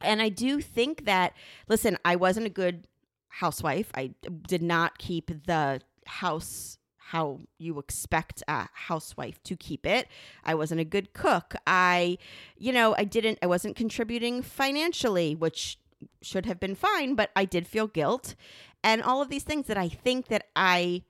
And 0.00 0.22
I 0.22 0.30
do 0.30 0.62
think 0.62 1.04
that, 1.04 1.34
listen, 1.68 1.98
I 2.06 2.16
wasn't 2.16 2.46
a 2.46 2.50
good 2.50 2.86
housewife. 3.28 3.90
I 3.94 4.14
did 4.48 4.62
not 4.62 4.96
keep 4.96 5.30
the 5.46 5.82
house 6.06 6.78
how 7.12 7.40
you 7.58 7.78
expect 7.78 8.42
a 8.48 8.66
housewife 8.72 9.42
to 9.42 9.54
keep 9.54 9.84
it. 9.84 10.08
I 10.44 10.54
wasn't 10.54 10.80
a 10.80 10.84
good 10.84 11.12
cook. 11.12 11.54
I, 11.66 12.16
you 12.56 12.72
know, 12.72 12.94
I 12.96 13.04
didn't, 13.04 13.38
I 13.42 13.46
wasn't 13.46 13.76
contributing 13.76 14.40
financially, 14.40 15.34
which 15.34 15.78
should 16.22 16.46
have 16.46 16.58
been 16.58 16.74
fine, 16.74 17.14
but 17.14 17.30
I 17.36 17.44
did 17.44 17.68
feel 17.68 17.86
guilt 17.86 18.34
and 18.82 19.02
all 19.02 19.20
of 19.20 19.28
these 19.28 19.42
things 19.42 19.66
that 19.66 19.76
I 19.76 19.90
think 19.90 20.28
that 20.28 20.46
I 20.56 21.02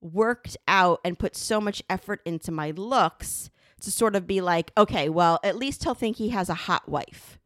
worked 0.00 0.56
out 0.68 1.00
and 1.04 1.18
put 1.18 1.34
so 1.34 1.60
much 1.60 1.82
effort 1.90 2.20
into 2.24 2.52
my 2.52 2.70
looks 2.70 3.50
to 3.80 3.90
sort 3.90 4.14
of 4.14 4.28
be 4.28 4.40
like, 4.40 4.70
okay, 4.76 5.08
well, 5.08 5.40
at 5.42 5.56
least 5.56 5.82
he'll 5.82 5.94
think 5.94 6.18
he 6.18 6.28
has 6.28 6.48
a 6.48 6.54
hot 6.54 6.88
wife. 6.88 7.36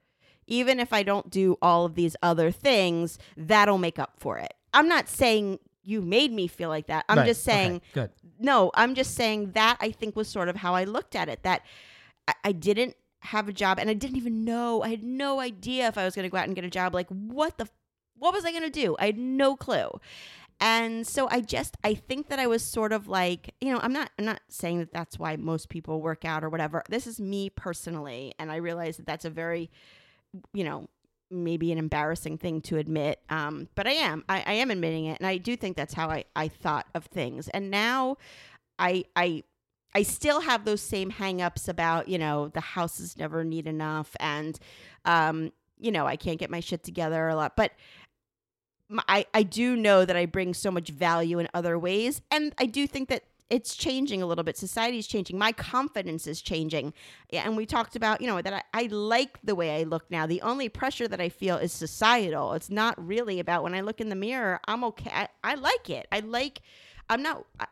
Even 0.46 0.78
if 0.78 0.92
I 0.92 1.02
don't 1.02 1.30
do 1.30 1.56
all 1.62 1.86
of 1.86 1.94
these 1.94 2.14
other 2.22 2.50
things, 2.50 3.18
that'll 3.38 3.78
make 3.78 3.98
up 3.98 4.12
for 4.18 4.36
it. 4.36 4.52
I'm 4.74 4.88
not 4.88 5.08
saying 5.08 5.60
you 5.84 6.00
made 6.00 6.32
me 6.32 6.46
feel 6.46 6.68
like 6.68 6.86
that. 6.86 7.04
I'm 7.08 7.18
Right, 7.18 7.26
just 7.26 7.42
saying, 7.44 7.76
okay, 7.76 7.84
good. 7.92 8.10
no, 8.38 8.70
I'm 8.74 8.94
just 8.94 9.14
saying 9.14 9.52
that 9.52 9.76
I 9.80 9.90
think 9.90 10.16
was 10.16 10.28
sort 10.28 10.48
of 10.48 10.56
how 10.56 10.74
I 10.74 10.84
looked 10.84 11.16
at 11.16 11.28
it. 11.28 11.42
That 11.42 11.62
I, 12.28 12.34
I 12.44 12.52
didn't 12.52 12.96
have 13.20 13.48
a 13.48 13.52
job 13.52 13.78
and 13.78 13.88
I 13.90 13.94
didn't 13.94 14.16
even 14.16 14.44
know. 14.44 14.82
I 14.82 14.88
had 14.90 15.02
no 15.02 15.40
idea 15.40 15.88
if 15.88 15.96
I 15.98 16.04
was 16.04 16.14
going 16.14 16.24
to 16.24 16.30
go 16.30 16.38
out 16.38 16.46
and 16.46 16.54
get 16.54 16.64
a 16.64 16.70
job. 16.70 16.94
Like, 16.94 17.08
what 17.08 17.58
the, 17.58 17.68
what 18.18 18.32
was 18.32 18.44
I 18.44 18.50
going 18.50 18.62
to 18.64 18.70
do? 18.70 18.96
I 18.98 19.06
had 19.06 19.18
no 19.18 19.56
clue. 19.56 19.90
And 20.60 21.04
so 21.04 21.28
I 21.28 21.40
just 21.40 21.76
I 21.82 21.94
think 21.94 22.28
that 22.28 22.38
I 22.38 22.46
was 22.46 22.62
sort 22.62 22.92
of 22.92 23.08
like, 23.08 23.52
you 23.60 23.72
know, 23.72 23.80
I'm 23.82 23.92
not 23.92 24.10
I'm 24.16 24.24
not 24.24 24.40
saying 24.48 24.78
that 24.78 24.92
that's 24.92 25.18
why 25.18 25.34
most 25.34 25.68
people 25.68 26.00
work 26.00 26.24
out 26.24 26.44
or 26.44 26.48
whatever. 26.48 26.84
This 26.88 27.08
is 27.08 27.18
me 27.20 27.50
personally 27.50 28.32
and 28.38 28.52
I 28.52 28.56
realize 28.56 28.96
that 28.98 29.06
that's 29.06 29.24
a 29.24 29.30
very 29.30 29.70
you 30.54 30.62
know, 30.62 30.86
maybe 31.32 31.72
an 31.72 31.78
embarrassing 31.78 32.38
thing 32.38 32.60
to 32.62 32.76
admit. 32.76 33.20
Um, 33.30 33.68
but 33.74 33.86
I 33.86 33.92
am. 33.92 34.24
I, 34.28 34.42
I 34.46 34.52
am 34.54 34.70
admitting 34.70 35.06
it. 35.06 35.18
And 35.18 35.26
I 35.26 35.38
do 35.38 35.56
think 35.56 35.76
that's 35.76 35.94
how 35.94 36.08
I, 36.08 36.24
I 36.36 36.48
thought 36.48 36.86
of 36.94 37.06
things. 37.06 37.48
And 37.48 37.70
now 37.70 38.18
I 38.78 39.04
I 39.16 39.42
I 39.94 40.02
still 40.02 40.40
have 40.40 40.64
those 40.64 40.80
same 40.80 41.10
hangups 41.10 41.68
about, 41.68 42.08
you 42.08 42.18
know, 42.18 42.48
the 42.48 42.60
house 42.60 42.98
is 42.98 43.16
never 43.18 43.44
neat 43.44 43.66
enough 43.66 44.14
and 44.20 44.58
um, 45.04 45.52
you 45.78 45.90
know, 45.90 46.06
I 46.06 46.16
can't 46.16 46.38
get 46.38 46.48
my 46.48 46.60
shit 46.60 46.84
together 46.84 47.28
a 47.28 47.34
lot. 47.34 47.56
But 47.56 47.72
I, 49.08 49.26
I 49.34 49.42
do 49.42 49.76
know 49.76 50.04
that 50.04 50.16
I 50.16 50.26
bring 50.26 50.54
so 50.54 50.70
much 50.70 50.90
value 50.90 51.38
in 51.38 51.48
other 51.54 51.78
ways. 51.78 52.20
And 52.30 52.54
I 52.58 52.66
do 52.66 52.86
think 52.86 53.08
that 53.08 53.24
it's 53.52 53.76
changing 53.76 54.22
a 54.22 54.26
little 54.26 54.44
bit. 54.44 54.56
Society's 54.56 55.06
changing. 55.06 55.36
My 55.38 55.52
confidence 55.52 56.26
is 56.26 56.40
changing. 56.40 56.94
And 57.30 57.54
we 57.54 57.66
talked 57.66 57.96
about, 57.96 58.22
you 58.22 58.26
know, 58.26 58.40
that 58.40 58.52
I, 58.54 58.62
I 58.72 58.86
like 58.86 59.38
the 59.44 59.54
way 59.54 59.78
I 59.78 59.82
look 59.82 60.10
now. 60.10 60.26
The 60.26 60.40
only 60.40 60.70
pressure 60.70 61.06
that 61.06 61.20
I 61.20 61.28
feel 61.28 61.56
is 61.58 61.70
societal. 61.70 62.54
It's 62.54 62.70
not 62.70 62.94
really 63.06 63.40
about 63.40 63.62
when 63.62 63.74
I 63.74 63.82
look 63.82 64.00
in 64.00 64.08
the 64.08 64.14
mirror, 64.16 64.58
I'm 64.66 64.82
okay. 64.84 65.10
I, 65.12 65.28
I 65.44 65.54
like 65.56 65.90
it. 65.90 66.06
I 66.10 66.20
like, 66.20 66.62
I'm 67.10 67.22
not, 67.22 67.44
I, 67.60 67.66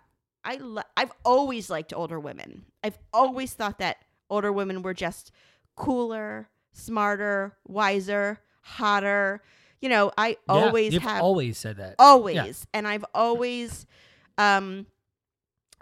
I 0.45 0.57
li- 0.57 0.91
I've 0.99 1.13
always 1.25 1.71
liked 1.71 1.95
older 1.95 2.21
women. 2.21 2.67
I've 2.85 2.99
always 3.13 3.55
thought 3.55 3.79
that 3.79 3.97
older 4.29 4.53
women 4.53 4.83
were 4.83 4.95
just 4.95 5.33
cooler, 5.77 6.51
smarter, 6.75 7.57
wiser, 7.67 8.39
hotter. 8.61 9.41
You 9.81 9.89
know, 9.89 10.13
I 10.19 10.29
Yeah, 10.47 10.55
always 10.67 10.93
you've 10.93 11.03
have 11.05 11.23
always 11.23 11.57
said 11.57 11.79
that. 11.79 11.95
always 11.99 12.37
Yeah. 12.37 12.53
and 12.75 12.87
i've 12.87 13.05
always 13.15 13.87
um 14.37 14.87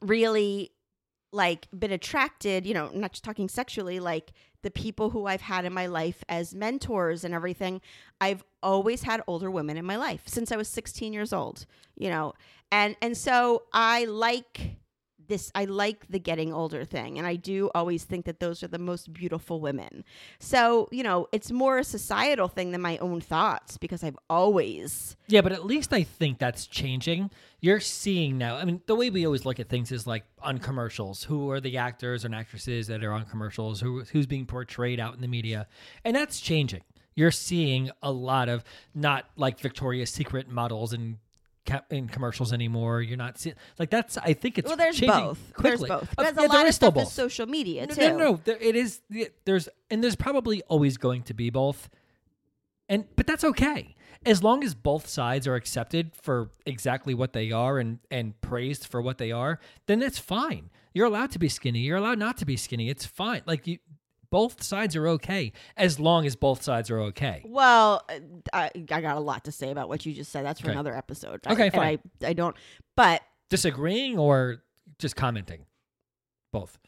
really 0.03 0.73
like 1.31 1.69
been 1.79 1.93
attracted 1.93 2.67
you 2.67 2.73
know 2.73 2.91
not 2.95 3.13
just 3.13 3.23
talking 3.23 3.49
sexually 3.49 4.01
like 4.01 4.33
the 4.63 4.71
people 4.71 5.11
who 5.11 5.27
i've 5.27 5.43
had 5.43 5.67
in 5.67 5.73
my 5.75 5.87
life 5.87 6.25
as 6.29 6.55
mentors 6.55 7.23
and 7.23 7.35
everything 7.35 7.83
i've 8.19 8.43
always 8.63 9.03
had 9.03 9.23
older 9.27 9.51
women 9.51 9.77
in 9.77 9.85
my 9.85 9.97
life 9.97 10.23
since 10.27 10.51
i 10.51 10.57
was 10.57 10.69
16 10.69 11.13
years 11.13 11.33
old 11.33 11.67
you 11.99 12.09
know? 12.09 12.33
And 12.71 12.97
and 13.03 13.17
so 13.17 13.65
i 13.73 14.05
like 14.05 14.77
this 15.29 15.51
i 15.55 15.65
like 15.65 16.07
the 16.09 16.19
getting 16.19 16.53
older 16.53 16.85
thing 16.85 17.19
and 17.19 17.27
i 17.27 17.37
do 17.37 17.71
always 17.75 18.05
think 18.05 18.25
that 18.25 18.41
those 18.41 18.63
are 18.63 18.69
the 18.69 18.79
most 18.79 19.13
beautiful 19.13 19.61
women 19.61 20.05
so 20.39 20.89
you 20.91 21.03
know 21.03 21.29
it's 21.33 21.51
more 21.51 21.79
a 21.79 21.85
societal 21.85 22.49
thing 22.49 22.73
than 22.73 22.81
my 22.81 22.99
own 22.99 23.21
thoughts 23.21 23.77
because 23.79 24.03
i've 24.03 24.19
always 24.29 25.17
Yeah, 25.29 25.43
but 25.43 25.53
at 25.53 25.65
least 25.67 25.93
I 25.93 26.03
think 26.03 26.39
that's 26.39 26.67
changing. 26.67 27.31
You're 27.61 27.81
seeing 27.81 28.39
now. 28.39 28.57
I 28.57 28.65
mean, 28.65 28.81
the 28.87 28.95
way 28.95 29.11
we 29.11 29.27
always 29.27 29.45
look 29.45 29.61
at 29.61 29.69
things 29.69 29.93
is 29.93 30.07
like 30.07 30.25
on 30.41 30.59
commercials. 30.59 31.25
Who 31.25 31.51
are 31.51 31.61
the 31.61 31.77
actors 31.77 32.25
and 32.25 32.35
actresses 32.35 32.87
that 32.87 33.05
are 33.05 33.13
on 33.13 33.25
commercials? 33.27 33.81
Who 33.81 34.05
who's 34.05 34.27
being 34.27 34.47
portrayed 34.47 35.01
out 35.01 35.15
in 35.15 35.21
the 35.21 35.29
media? 35.29 35.67
And 36.05 36.17
that's 36.17 36.41
changing. 36.41 36.83
You're 37.15 37.31
seeing 37.33 37.91
a 38.03 38.13
lot 38.13 38.49
of 38.49 38.63
not 38.95 39.27
like 39.37 39.59
Victoria's 39.61 40.11
Secret 40.11 40.49
models 40.49 40.93
and 40.93 41.19
in 41.91 42.09
commercials 42.09 42.53
anymore. 42.53 43.03
You're 43.03 43.17
not 43.17 43.39
seeing 43.39 43.57
like 43.79 43.91
that's. 43.91 44.19
I 44.19 44.33
think 44.33 44.59
it's 44.59 44.69
well, 44.69 44.77
there's 44.77 45.01
both. 45.01 45.53
Quickly. 45.55 45.89
There's 45.89 46.01
both. 46.01 46.15
Uh, 46.19 46.23
yeah, 46.23 46.47
a 46.47 46.49
lot 46.49 46.63
of 46.63 46.69
is 46.69 46.75
stuff 46.77 46.97
is 46.97 47.05
both. 47.05 47.13
social 47.13 47.47
media 47.47 47.87
No, 47.87 47.95
too. 47.95 48.01
no, 48.01 48.17
no. 48.17 48.41
There, 48.45 48.59
it 48.61 48.77
is. 48.77 49.01
There's 49.45 49.69
and 49.91 50.03
there's 50.03 50.17
probably 50.17 50.63
always 50.63 50.97
going 50.97 51.23
to 51.25 51.35
be 51.35 51.51
both, 51.51 51.89
and 52.89 53.05
but 53.17 53.27
that's 53.27 53.45
okay 53.45 53.95
as 54.27 54.43
long 54.43 54.65
as 54.65 54.75
both 54.75 55.07
sides 55.07 55.47
are 55.47 55.55
accepted 55.55 56.13
for 56.21 56.51
exactly 56.67 57.15
what 57.15 57.33
they 57.33 57.53
are 57.53 57.79
and 57.79 57.99
and 58.11 58.41
praised 58.41 58.87
for 58.87 59.01
what 59.01 59.19
they 59.19 59.33
are. 59.33 59.61
Then 59.87 60.01
that's 60.01 60.19
fine. 60.19 60.71
You're 60.95 61.07
allowed 61.07 61.31
to 61.33 61.39
be 61.39 61.49
skinny. 61.49 61.81
You're 61.81 61.99
allowed 61.99 62.19
not 62.19 62.39
to 62.39 62.45
be 62.47 62.57
skinny. 62.57 62.89
It's 62.89 63.07
fine. 63.07 63.43
Like 63.47 63.67
you, 63.67 63.79
both 64.31 64.63
sides 64.63 64.95
are 64.97 65.09
okay 65.09 65.53
as 65.77 65.99
long 65.99 66.27
as 66.27 66.37
both 66.37 66.63
sides 66.63 66.91
are 66.91 67.01
okay. 67.01 67.43
Well, 67.47 68.07
I, 68.53 68.71
I 68.75 69.01
got 69.01 69.17
a 69.17 69.21
lot 69.21 69.45
to 69.45 69.53
say 69.53 69.71
about 69.71 69.89
what 69.89 70.05
you 70.07 70.13
just 70.13 70.31
said. 70.31 70.45
That's 70.45 70.61
for 70.61 70.67
Okay. 70.69 70.75
another 70.75 70.95
episode. 70.95 71.41
Okay, 71.47 71.63
I, 71.63 71.67
and 71.67 71.75
fine. 71.75 71.99
I, 72.23 72.27
I 72.29 72.33
don't. 72.35 72.55
But 72.97 73.23
Disagreeing 73.51 74.19
or 74.19 74.63
just 74.99 75.17
commenting, 75.17 75.65
both. 76.53 76.79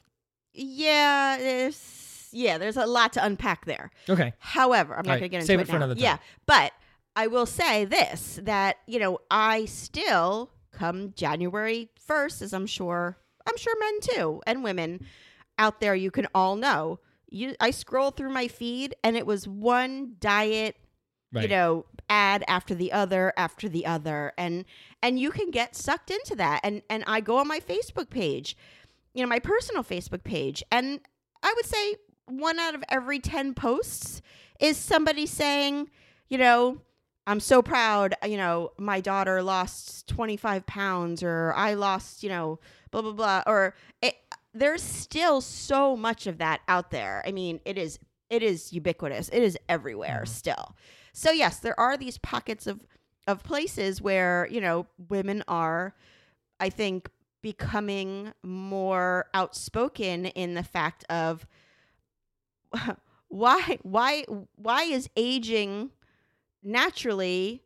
yeah, 0.53 1.37
there's 1.39 2.29
yeah, 2.33 2.59
there's 2.59 2.77
a 2.77 2.87
lot 2.87 3.13
to 3.15 3.25
unpack 3.25 3.65
there. 3.65 3.91
Okay. 4.09 4.35
However, 4.39 4.95
I'm 4.97 5.05
not 5.07 5.15
All 5.15 5.19
going 5.19 5.23
to 5.23 5.29
get 5.31 5.37
into 5.39 5.47
save 5.47 5.59
it 5.59 5.63
it 5.63 5.67
for 5.67 5.73
now. 5.73 5.77
another 5.79 5.95
time. 5.95 6.03
Yeah, 6.03 6.17
but 6.47 6.73
I 7.17 7.27
will 7.27 7.47
say 7.47 7.85
this: 7.87 8.39
that 8.43 8.77
you 8.87 8.99
know, 8.99 9.19
I 9.31 9.65
still 9.65 10.51
come 10.73 11.13
January 11.17 11.89
first, 11.99 12.43
as 12.43 12.53
I'm 12.53 12.67
sure 12.67 13.17
I'm 13.49 13.57
sure 13.57 13.75
men 13.81 14.01
too 14.01 14.43
and 14.47 14.63
women 14.63 15.07
out 15.59 15.81
there, 15.81 15.95
you 15.95 16.11
can 16.11 16.27
all 16.35 16.57
know. 16.57 17.01
You, 17.31 17.55
I 17.61 17.71
scroll 17.71 18.11
through 18.11 18.31
my 18.31 18.49
feed, 18.49 18.95
and 19.03 19.17
it 19.17 19.27
was 19.27 19.47
one 19.49 20.17
diet 20.21 20.77
Right. 21.33 21.43
you 21.45 21.49
know 21.49 21.85
ad 22.09 22.43
after 22.49 22.75
the 22.75 22.91
other 22.91 23.33
after 23.37 23.69
the 23.69 23.87
other 23.87 24.33
and 24.37 24.65
and 25.01 25.17
you 25.21 25.31
can 25.31 25.53
get 25.53 25.77
sucked 25.77 26.11
into 26.11 26.35
that 26.35 26.59
and 26.65 26.83
and 26.91 27.05
i 27.07 27.21
go 27.21 27.37
on 27.37 27.47
my 27.47 27.61
facebook 27.61 28.11
page 28.11 28.57
you 29.15 29.23
know 29.23 29.29
my 29.29 29.39
personal 29.39 29.85
facebook 29.85 30.25
page 30.25 30.65
and 30.73 30.99
i 31.45 31.53
would 31.55 31.67
say 31.67 31.95
one 32.27 32.59
out 32.59 32.75
of 32.75 32.83
every 32.89 33.21
10 33.21 33.55
posts 33.55 34.23
is 34.59 34.77
somebody 34.77 35.25
saying 35.25 35.89
you 36.29 36.37
know 36.37 36.81
i'm 37.29 37.39
so 37.39 37.63
proud 37.63 38.13
you 38.27 38.37
know 38.37 38.73
my 38.77 39.01
daughter 39.01 39.41
lost 39.41 40.09
25 40.09 40.67
pounds 40.67 41.23
or 41.23 41.55
i 41.57 41.75
lost 41.75 42.25
you 42.25 42.29
know 42.29 42.59
blah 42.91 43.03
blah 43.03 43.13
blah 43.13 43.43
or 43.47 43.77
it, 44.03 44.17
there's 44.53 44.83
still 44.83 45.41
so 45.41 45.97
much 45.97 46.27
of 46.27 46.39
that 46.39 46.61
out 46.69 46.91
there 46.91 47.23
i 47.27 47.33
mean 47.33 47.61
it 47.65 47.79
is 47.79 47.99
it 48.31 48.45
is 48.45 48.73
ubiquitous. 48.73 49.29
It 49.29 49.43
is 49.43 49.59
everywhere 49.69 50.23
mm-hmm. 50.25 50.33
still. 50.33 50.77
So 51.13 51.33
yes, 51.33 51.59
there 51.59 51.79
are 51.79 51.97
these 51.97 52.17
pockets 52.17 52.67
of 52.67 52.87
of 53.27 53.43
places 53.43 54.01
where, 54.01 54.49
you 54.51 54.61
know, 54.61 54.87
women 55.09 55.43
are 55.47 55.95
I 56.61 56.71
think 56.71 57.11
becoming 57.43 58.33
more 58.43 59.27
outspoken 59.35 60.27
in 60.27 60.55
the 60.55 60.63
fact 60.63 61.05
of 61.11 61.47
why 63.29 63.79
why 63.83 64.25
why 64.55 64.85
is 64.85 65.11
aging 65.17 65.91
naturally 66.63 67.65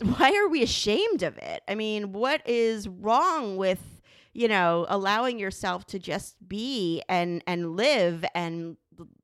why 0.00 0.32
are 0.36 0.48
we 0.48 0.62
ashamed 0.62 1.22
of 1.22 1.36
it? 1.38 1.62
I 1.68 1.74
mean, 1.74 2.12
what 2.12 2.42
is 2.48 2.88
wrong 2.88 3.56
with, 3.56 4.00
you 4.32 4.48
know, 4.48 4.86
allowing 4.88 5.38
yourself 5.38 5.86
to 5.86 5.98
just 5.98 6.36
be 6.46 7.02
and 7.08 7.42
and 7.46 7.76
live 7.76 8.24
and 8.34 8.76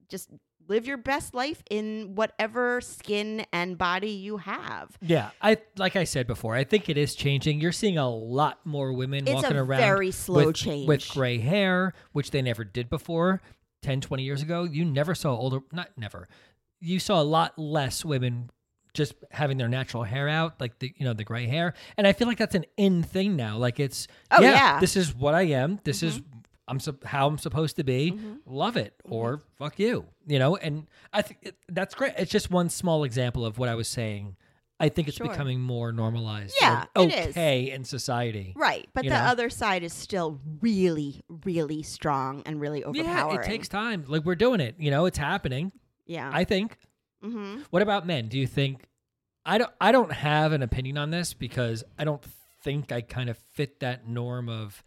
just 0.09 0.31
live 0.69 0.87
your 0.87 0.99
best 0.99 1.35
life 1.35 1.63
in 1.71 2.15
whatever 2.15 2.81
skin 2.81 3.47
and 3.53 3.79
body 3.79 4.11
you 4.11 4.37
have. 4.37 4.97
Yeah, 5.01 5.31
I 5.41 5.59
like 5.77 5.97
I 5.97 6.05
said 6.05 6.27
before, 6.27 6.55
I 6.55 6.65
think 6.65 6.89
it 6.89 6.97
is 6.99 7.15
changing. 7.15 7.61
You're 7.61 7.73
seeing 7.73 7.99
a 7.99 8.09
lot 8.09 8.61
more 8.65 8.93
women 8.93 9.27
It's 9.27 9.35
walking 9.43 9.57
a 9.57 9.65
around 9.65 9.81
very 9.81 10.11
slow 10.11 10.47
with, 10.47 10.57
change. 10.57 10.87
with 10.87 11.09
gray 11.11 11.39
hair, 11.39 11.95
which 12.13 12.31
they 12.31 12.43
never 12.43 12.65
did 12.65 12.91
before 12.91 13.41
10, 13.83 14.01
20 14.01 14.23
years 14.23 14.43
ago. 14.43 14.65
You 14.65 14.85
never 14.85 15.15
saw 15.15 15.35
older 15.35 15.61
not 15.73 15.91
never. 15.97 16.29
You 16.81 17.01
saw 17.01 17.21
a 17.21 17.25
lot 17.25 17.59
less 17.59 18.05
women 18.05 18.51
just 18.99 19.14
having 19.30 19.57
their 19.57 19.68
natural 19.68 20.03
hair 20.03 20.28
out, 20.28 20.61
like 20.61 20.78
the 20.78 20.92
you 20.96 21.07
know, 21.07 21.14
the 21.14 21.24
gray 21.24 21.46
hair. 21.46 21.72
And 21.96 22.07
I 22.07 22.12
feel 22.12 22.28
like 22.28 22.36
that's 22.36 22.55
an 22.55 22.66
in 22.76 23.03
thing 23.03 23.36
now. 23.36 23.57
Like 23.57 23.80
it's 23.80 24.07
Oh, 24.30 24.42
yeah. 24.42 24.72
Mm-hmm. 24.72 24.80
this 24.80 24.96
is 24.96 25.14
what 25.14 25.34
I 25.34 25.42
am. 25.42 25.80
This 25.84 26.03
is 26.03 26.20
I'm 26.66 26.80
sup- 26.80 27.05
how 27.05 27.26
I'm 27.26 27.38
supposed 27.38 27.76
to 27.76 27.84
be. 27.84 28.18
Love 28.44 28.76
it 28.76 28.92
or 29.09 29.42
fuck 29.57 29.78
you. 29.78 30.05
You 30.26 30.38
know, 30.38 30.57
and 30.57 30.86
I 31.14 31.22
think 31.22 31.38
it, 31.42 31.55
that's 31.70 31.94
great. 31.94 32.12
It's 32.18 32.30
just 32.30 32.51
one 32.51 32.68
small 32.68 33.05
example 33.05 33.46
of 33.46 33.57
what 33.57 33.70
I 33.70 33.74
was 33.74 33.88
saying. 33.88 34.36
I 34.80 34.88
think 34.90 35.09
it's 35.09 35.16
Sure. 35.16 35.28
becoming 35.28 35.61
more 35.61 35.90
normalized. 35.92 36.55
Yeah, 36.61 36.84
or 36.94 37.05
it 37.07 37.14
is. 37.14 37.26
okay 37.28 37.70
in 37.72 37.82
society. 37.84 38.53
Right, 38.55 38.88
but 38.94 39.03
the 39.05 39.11
know? 39.11 39.16
other 39.16 39.51
side 39.51 39.82
is 39.82 39.92
still 39.92 40.38
really 40.61 41.22
really 41.44 41.82
strong 41.82 42.42
and 42.46 42.61
really 42.61 42.84
overpowering. 42.84 43.34
Yeah, 43.34 43.40
it 43.40 43.44
takes 43.44 43.66
time. 43.68 44.05
Like 44.07 44.24
we're 44.24 44.36
doing 44.36 44.61
it. 44.61 44.74
You 44.78 44.90
know, 44.90 45.07
it's 45.07 45.18
happening. 45.18 45.72
Yeah. 46.07 46.30
I 46.32 46.44
think. 46.44 46.76
Mhm. 47.25 47.64
What 47.71 47.83
about 47.83 48.07
men? 48.07 48.29
Do 48.29 48.39
you 48.39 48.47
think? 48.47 48.85
I 49.45 49.59
don't. 49.59 49.73
I 49.81 49.93
don't 49.93 50.12
have 50.12 50.53
an 50.53 50.62
opinion 50.62 50.99
on 50.99 51.11
this 51.11 51.35
because 51.35 51.85
I 51.99 52.05
don't 52.05 52.23
think 52.62 52.93
I 52.93 53.01
kind 53.01 53.31
of 53.31 53.39
fit 53.55 53.81
that 53.81 54.07
norm 54.09 54.49
of 54.49 54.83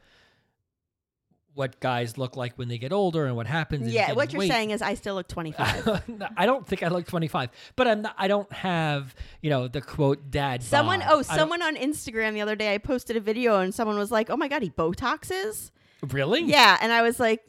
what 1.54 1.80
guys 1.80 2.18
look 2.18 2.38
like 2.38 2.54
when 2.58 2.68
they 2.68 2.78
get 2.78 2.94
older 2.94 3.26
and 3.26 3.36
what 3.36 3.48
happens. 3.48 3.92
Yeah, 3.92 4.14
what 4.14 4.32
you're 4.32 4.40
weight. 4.40 4.52
saying 4.52 4.72
is 4.72 4.82
I 4.82 4.94
still 4.94 5.16
look 5.16 5.28
25. 5.28 6.02
I 6.38 6.46
don't 6.46 6.66
think 6.66 6.84
I 6.84 6.88
look 6.88 7.06
25, 7.08 7.50
but 7.76 7.88
I'm 7.88 8.04
not, 8.04 8.16
I 8.18 8.28
don't 8.28 8.52
have 8.54 9.14
you 9.42 9.50
know 9.50 9.68
the 9.68 9.82
quote 9.82 10.32
dad. 10.32 10.64
Someone, 10.64 11.00
bod. 11.00 11.10
oh, 11.12 11.22
someone 11.22 11.62
on 11.62 11.76
Instagram 11.76 12.34
the 12.34 12.42
other 12.42 12.56
day, 12.56 12.74
I 12.74 12.78
posted 12.78 13.18
a 13.18 13.20
video 13.20 13.60
and 13.60 13.74
someone 13.74 13.98
was 13.98 14.12
like, 14.12 14.30
"Oh 14.30 14.38
my 14.38 14.48
god, 14.48 14.62
he 14.62 14.70
botoxes." 14.70 15.72
really? 16.10 16.44
Yeah, 16.44 16.78
and 16.82 16.92
I 16.92 17.02
was 17.02 17.20
like, 17.20 17.42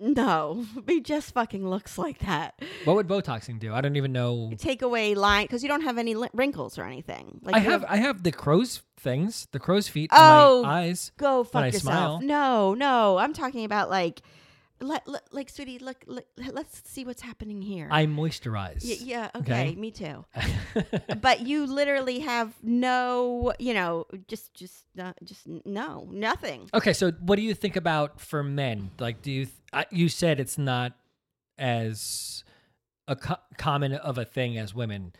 "No, 0.00 0.64
he 0.86 1.00
just 1.00 1.32
fucking 1.34 1.68
looks 1.68 1.98
like 1.98 2.18
that." 2.20 2.60
What 2.84 2.96
would 2.96 3.08
Botoxing 3.08 3.58
do? 3.58 3.74
I 3.74 3.80
don't 3.80 3.96
even 3.96 4.12
know. 4.12 4.52
Take 4.58 4.82
away 4.82 5.14
line 5.14 5.44
because 5.44 5.62
you 5.62 5.68
don't 5.68 5.82
have 5.82 5.98
any 5.98 6.14
li- 6.14 6.28
wrinkles 6.32 6.78
or 6.78 6.84
anything. 6.84 7.40
Like 7.42 7.54
I 7.56 7.58
have 7.60 7.84
I 7.88 7.96
have 7.96 8.22
the 8.22 8.32
crow's 8.32 8.82
things, 8.98 9.46
the 9.52 9.58
crow's 9.60 9.88
feet 9.88 10.10
Oh, 10.12 10.58
on 10.58 10.62
my 10.62 10.68
eyes. 10.82 11.12
go 11.16 11.44
fuck 11.44 11.62
I 11.62 11.66
yourself. 11.66 11.82
smile. 11.82 12.20
No, 12.20 12.74
no, 12.74 13.18
I'm 13.18 13.32
talking 13.32 13.64
about 13.64 13.90
like, 13.90 14.20
let, 14.80 15.06
let 15.08 15.22
like, 15.32 15.50
sweetie, 15.50 15.78
look, 15.78 16.04
look, 16.06 16.26
let's 16.52 16.82
see 16.88 17.04
what's 17.04 17.22
happening 17.22 17.60
here. 17.62 17.88
I 17.90 18.06
moisturize. 18.06 18.84
Y- 18.84 18.98
yeah, 19.00 19.30
Okay. 19.34 19.52
okay, 19.70 19.74
me 19.74 19.90
too. 19.90 20.24
but 21.20 21.46
you 21.46 21.66
literally 21.66 22.20
have 22.20 22.54
no, 22.62 23.52
you 23.58 23.74
know, 23.74 24.06
just, 24.28 24.54
just, 24.54 24.84
uh, 24.98 25.12
just 25.24 25.46
no, 25.64 26.08
nothing. 26.10 26.68
Okay, 26.74 26.92
so 26.92 27.10
what 27.20 27.36
do 27.36 27.42
you 27.42 27.54
think 27.54 27.76
about 27.76 28.20
for 28.20 28.42
men? 28.42 28.90
Like, 28.98 29.22
do 29.22 29.30
you 29.32 29.44
th- 29.46 29.56
I, 29.72 29.86
you 29.90 30.08
said 30.08 30.40
it's 30.40 30.58
not 30.58 30.92
as 31.58 32.44
a 33.06 33.16
co- 33.16 33.36
common 33.56 33.92
of 33.94 34.18
a 34.18 34.24
thing 34.24 34.58
as 34.58 34.74
women? 34.74 35.12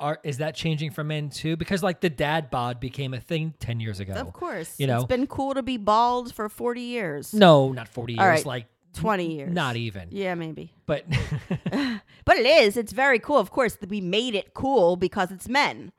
Are 0.00 0.18
is 0.22 0.38
that 0.38 0.54
changing 0.54 0.92
for 0.92 1.02
men 1.02 1.28
too? 1.28 1.56
Because 1.56 1.82
like 1.82 2.00
the 2.00 2.10
dad 2.10 2.50
bod 2.50 2.78
became 2.78 3.14
a 3.14 3.20
thing 3.20 3.54
ten 3.58 3.80
years 3.80 4.00
ago. 4.00 4.12
Of 4.12 4.32
course, 4.32 4.74
you 4.78 4.86
know. 4.86 4.96
it's 4.98 5.06
been 5.06 5.26
cool 5.26 5.54
to 5.54 5.62
be 5.62 5.76
bald 5.76 6.32
for 6.34 6.48
forty 6.48 6.82
years. 6.82 7.34
No, 7.34 7.72
not 7.72 7.88
forty 7.88 8.12
years. 8.12 8.20
Right, 8.20 8.46
Like 8.46 8.66
20 8.94 9.34
years. 9.34 9.52
Not 9.52 9.76
even. 9.76 10.08
Yeah, 10.10 10.34
maybe. 10.34 10.72
But 10.86 11.04
But 12.24 12.36
it 12.36 12.46
is. 12.46 12.76
It's 12.76 12.92
very 12.92 13.18
cool. 13.18 13.38
Of 13.38 13.50
course, 13.50 13.76
that 13.76 13.88
we 13.88 14.00
made 14.00 14.34
it 14.34 14.54
cool 14.54 14.96
because 14.96 15.30
it's 15.30 15.48
men. 15.48 15.92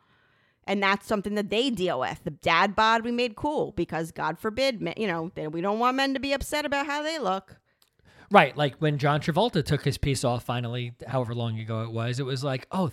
And 0.66 0.84
that's 0.84 1.08
something 1.08 1.34
that 1.36 1.50
they 1.50 1.72
deal 1.72 2.00
with. 2.00 2.24
The 2.24 2.30
dad 2.30 2.76
bod 2.76 3.04
we 3.04 3.12
made 3.12 3.36
cool 3.36 3.72
because 3.72 4.12
God 4.12 4.38
forbid, 4.38 4.82
men- 4.82 4.94
you 4.98 5.08
know, 5.08 5.32
that 5.34 5.52
we 5.52 5.62
don't 5.62 5.80
want 5.80 5.98
men 5.98 6.14
to 6.14 6.20
be 6.20 6.32
upset 6.34 6.66
about 6.66 6.86
how 6.86 7.02
they 7.02 7.18
look. 7.18 7.58
right, 8.30 8.56
like 8.56 8.76
when 8.76 9.00
John 9.00 9.22
Travolta 9.22 9.66
took 9.66 9.84
his 9.84 9.98
piece 9.98 10.24
off 10.24 10.44
finally, 10.44 10.94
however 11.08 11.34
long 11.34 11.58
ago 11.58 11.82
it 11.82 11.92
was, 11.92 12.20
it 12.20 12.26
was 12.28 12.44
like, 12.44 12.68
oh, 12.72 12.92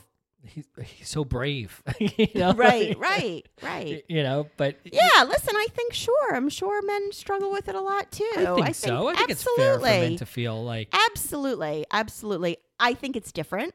he's 0.48 0.66
he's 0.84 1.08
so 1.08 1.24
brave. 1.24 1.82
you 2.00 2.28
know? 2.34 2.52
Right, 2.54 2.96
right, 2.98 3.42
right. 3.62 4.04
You 4.08 4.22
know, 4.22 4.48
but 4.56 4.76
Yeah, 4.84 5.24
listen, 5.28 5.54
I 5.56 5.66
think 5.70 5.92
sure. 5.92 6.34
I'm 6.34 6.48
sure 6.48 6.80
men 6.82 7.12
struggle 7.12 7.50
with 7.50 7.68
it 7.68 7.74
a 7.74 7.80
lot 7.80 8.10
too. 8.12 8.24
I 8.36 8.54
think 8.62 8.74
so. 8.74 9.08
I 9.08 9.14
think 9.14 9.30
it's 9.30 9.46
fair 9.56 9.76
for 9.78 9.84
men 9.84 10.16
to 10.16 10.26
feel 10.26 10.62
like 10.64 10.88
Absolutely, 11.10 11.86
absolutely. 11.90 12.58
I 12.80 12.94
think 12.94 13.16
it's 13.16 13.32
different 13.32 13.74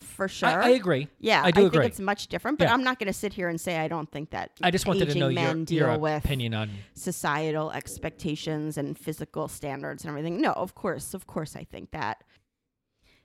for 0.00 0.28
sure. 0.28 0.48
I, 0.62 0.66
I 0.66 0.68
agree. 0.70 1.08
Yeah, 1.20 1.42
I 1.42 1.50
do 1.50 1.62
think 1.62 1.74
agree. 1.74 1.86
it's 1.86 1.98
much 2.00 2.28
different, 2.28 2.58
but 2.58 2.66
Yeah. 2.66 2.74
I'm 2.74 2.84
not 2.84 2.98
going 2.98 3.06
to 3.06 3.12
sit 3.14 3.32
here 3.32 3.48
and 3.48 3.60
say 3.60 3.78
I 3.78 3.88
don't 3.88 4.10
think 4.10 4.30
that. 4.30 4.50
I 4.62 4.70
just 4.70 4.86
wanted 4.86 5.08
to 5.10 5.18
know 5.18 5.28
your, 5.28 5.42
men 5.42 5.64
deal 5.64 5.86
your 5.88 5.98
with 5.98 6.24
opinion 6.24 6.52
on. 6.54 6.70
societal 6.94 7.70
expectations 7.72 8.76
and 8.76 8.96
physical 8.98 9.48
standards 9.48 10.04
and 10.04 10.10
everything. 10.10 10.40
No, 10.40 10.52
of 10.52 10.74
course, 10.74 11.14
of 11.14 11.26
course, 11.26 11.56
I 11.56 11.64
think 11.64 11.92
that 11.92 12.22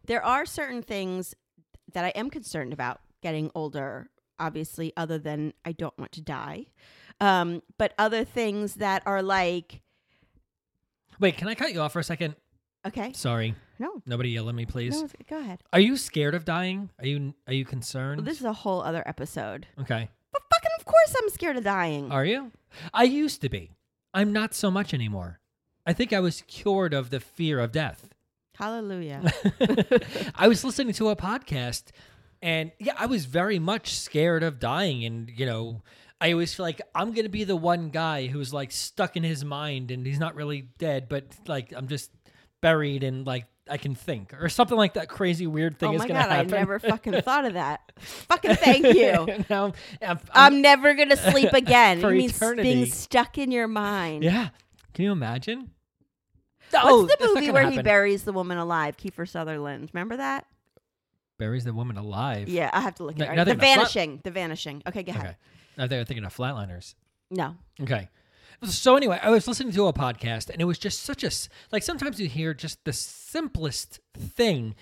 there 0.06 0.24
are 0.26 0.46
certain 0.46 0.82
things 0.82 1.36
that 1.94 2.06
I 2.06 2.10
am 2.10 2.30
concerned 2.30 2.74
about 2.74 3.02
getting 3.22 3.52
older. 3.56 4.10
Obviously, 4.40 4.92
other 4.98 5.20
than 5.20 5.54
I 5.64 5.72
don't 5.72 5.96
want 6.00 6.12
to 6.14 6.22
die, 6.22 6.66
um, 7.20 7.62
but 7.78 7.94
other 8.00 8.24
things 8.26 8.76
that 8.76 9.04
are 9.06 9.22
like, 9.22 9.82
Wait, 11.20 11.38
can 11.38 11.48
I 11.48 11.54
cut 11.54 11.74
you 11.74 11.82
off 11.82 11.94
for 11.94 12.00
a 12.00 12.04
second? 12.04 12.36
okay, 12.88 13.14
Sorry, 13.14 13.54
no, 13.78 14.02
nobody 14.08 14.30
yell 14.32 14.50
at 14.50 14.56
me, 14.56 14.66
please. 14.66 15.00
no, 15.00 15.08
go 15.30 15.38
ahead. 15.38 15.62
Are 15.72 15.80
you 15.80 15.96
scared 15.96 16.34
of 16.34 16.44
dying? 16.46 16.90
Are 17.00 17.06
you 17.06 17.36
are 17.46 17.54
you 17.54 17.66
concerned? 17.66 18.18
Well, 18.22 18.26
this 18.26 18.40
is 18.40 18.46
a 18.46 18.54
whole 18.54 18.82
other 18.82 19.04
episode. 19.06 19.68
okay. 19.80 20.10
But 20.32 20.42
fucking, 20.52 20.72
of 20.80 20.86
course, 20.86 21.16
I'm 21.22 21.30
scared 21.30 21.58
of 21.58 21.64
dying. 21.64 22.12
Are 22.12 22.26
you? 22.26 22.52
I 22.94 23.04
used 23.04 23.42
to 23.42 23.50
be. 23.50 23.72
I'm 24.14 24.34
not 24.34 24.56
so 24.56 24.72
much 24.72 24.92
anymore. 24.94 25.40
I 25.86 25.94
think 25.94 26.14
I 26.14 26.20
was 26.20 26.42
cured 26.48 26.94
of 26.96 27.10
the 27.12 27.20
fear 27.20 27.60
of 27.60 27.72
death. 27.72 28.10
Hallelujah. 28.56 29.32
I 30.36 30.48
was 30.48 30.64
listening 30.64 30.94
to 30.94 31.10
a 31.10 31.16
podcast 31.16 31.84
and 32.42 32.72
yeah, 32.80 32.94
I 32.98 33.06
was 33.06 33.26
very 33.26 33.60
much 33.60 33.96
scared 33.96 34.44
of 34.44 34.60
dying 34.60 35.06
and 35.06 35.30
you 35.30 35.46
know, 35.46 35.82
I 36.20 36.32
always 36.34 36.54
feel 36.54 36.66
like 36.66 36.82
I'm 36.94 37.14
going 37.14 37.26
to 37.26 37.30
be 37.30 37.44
the 37.44 37.56
one 37.56 37.90
guy 37.90 38.28
who's 38.28 38.54
like 38.54 38.72
stuck 38.72 39.18
in 39.18 39.24
his 39.24 39.44
mind 39.44 39.90
and 39.90 40.06
he's 40.06 40.20
not 40.20 40.36
really 40.36 40.68
dead, 40.78 41.08
but 41.10 41.26
like 41.48 41.74
I'm 41.76 41.88
just 41.88 42.12
buried 42.62 43.04
and 43.04 43.26
like 43.26 43.46
I 43.70 43.78
can 43.78 43.96
think 43.96 44.34
or 44.40 44.50
something 44.50 44.78
like 44.78 44.96
that 44.96 45.08
crazy 45.08 45.48
weird 45.48 45.78
thing 45.78 45.90
oh 45.90 45.94
is 45.94 46.02
going 46.02 46.14
to 46.16 46.22
happen. 46.22 46.54
I 46.54 46.58
never 46.58 46.78
fucking 46.80 47.22
thought 47.22 47.46
of 47.46 47.54
that. 47.54 47.92
fucking 48.00 48.56
thank 48.56 48.86
you. 48.96 49.46
now, 49.50 49.74
I'm, 50.02 50.20
I'm 50.34 50.62
never 50.62 50.94
gonna 50.94 51.16
sleep 51.16 51.54
again. 51.54 52.02
For 52.02 52.12
it 52.12 52.18
means 52.18 52.36
eternity. 52.36 52.64
being 52.64 52.86
stuck 52.88 53.38
in 53.38 53.52
your 53.52 53.68
mind. 53.68 54.24
yeah. 54.24 54.50
Can 54.94 55.06
you 55.06 55.12
imagine? 55.14 55.72
What's 56.72 56.86
Oh, 56.88 57.06
the 57.06 57.18
movie 57.34 57.52
where 57.52 57.70
he 57.70 57.82
buries 57.82 58.24
the 58.24 58.34
woman 58.34 58.58
alive? 58.58 58.98
Kiefer 58.98 59.28
Sutherland. 59.28 59.90
Remember 59.94 60.18
that? 60.18 60.46
buries 61.38 61.64
the 61.64 61.74
woman 61.74 61.98
alive? 61.98 62.48
Yeah, 62.48 62.70
I 62.72 62.82
have 62.82 62.94
to 62.96 63.04
look 63.04 63.18
No- 63.18 63.26
at 63.26 63.34
it. 63.34 63.36
nothing 63.36 63.58
The 63.58 63.64
about 63.64 63.64
flat- 63.66 63.78
Vanishing. 63.94 64.22
The 64.24 64.30
Vanishing. 64.32 64.84
Okay, 64.88 65.02
go 65.02 65.12
ahead. 65.12 65.26
Okay. 65.26 65.36
I 65.84 65.88
think 65.88 66.00
I'm 66.02 66.06
thinking 66.06 66.24
of 66.26 66.36
Flatliners. 66.38 66.94
No. 67.32 67.56
Okay. 67.82 68.10
So 68.64 68.96
anyway, 68.96 69.20
I 69.24 69.32
was 69.32 69.48
listening 69.48 69.74
to 69.74 69.88
a 69.88 69.94
podcast 69.94 70.52
and 70.52 70.62
it 70.62 70.66
was 70.66 70.78
just 70.78 71.00
such 71.02 71.24
a 71.24 71.32
like 71.72 71.82
sometimes 71.82 72.20
you 72.20 72.28
hear 72.28 72.54
just 72.54 72.84
the 72.86 72.94
simplest 72.94 74.00
thing 74.16 74.76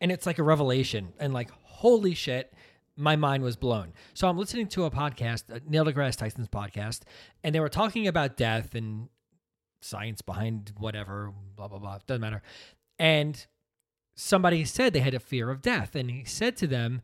and 0.00 0.10
it's 0.10 0.26
like 0.26 0.40
a 0.40 0.42
revelation 0.42 1.12
and 1.20 1.32
like 1.32 1.50
holy 1.62 2.14
shit, 2.14 2.52
my 2.96 3.14
mind 3.14 3.44
was 3.44 3.54
blown. 3.54 3.92
So 4.12 4.28
I'm 4.28 4.36
listening 4.36 4.66
to 4.68 4.84
a 4.86 4.90
podcast, 4.90 5.54
uh, 5.54 5.60
Neil 5.68 5.84
deGrasse 5.84 6.16
Tyson's 6.16 6.48
podcast, 6.48 7.02
and 7.44 7.54
they 7.54 7.60
were 7.60 7.68
talking 7.68 8.08
about 8.08 8.36
death 8.36 8.74
and 8.74 9.08
science 9.82 10.22
behind 10.22 10.72
whatever, 10.78 11.32
blah 11.56 11.68
blah 11.68 11.78
blah, 11.78 11.98
doesn't 12.06 12.20
matter. 12.20 12.40
And 12.98 13.44
somebody 14.14 14.64
said 14.64 14.92
they 14.92 15.00
had 15.00 15.14
a 15.14 15.20
fear 15.20 15.50
of 15.50 15.60
death 15.62 15.94
and 15.94 16.10
he 16.10 16.24
said 16.24 16.56
to 16.58 16.66
them, 16.66 17.02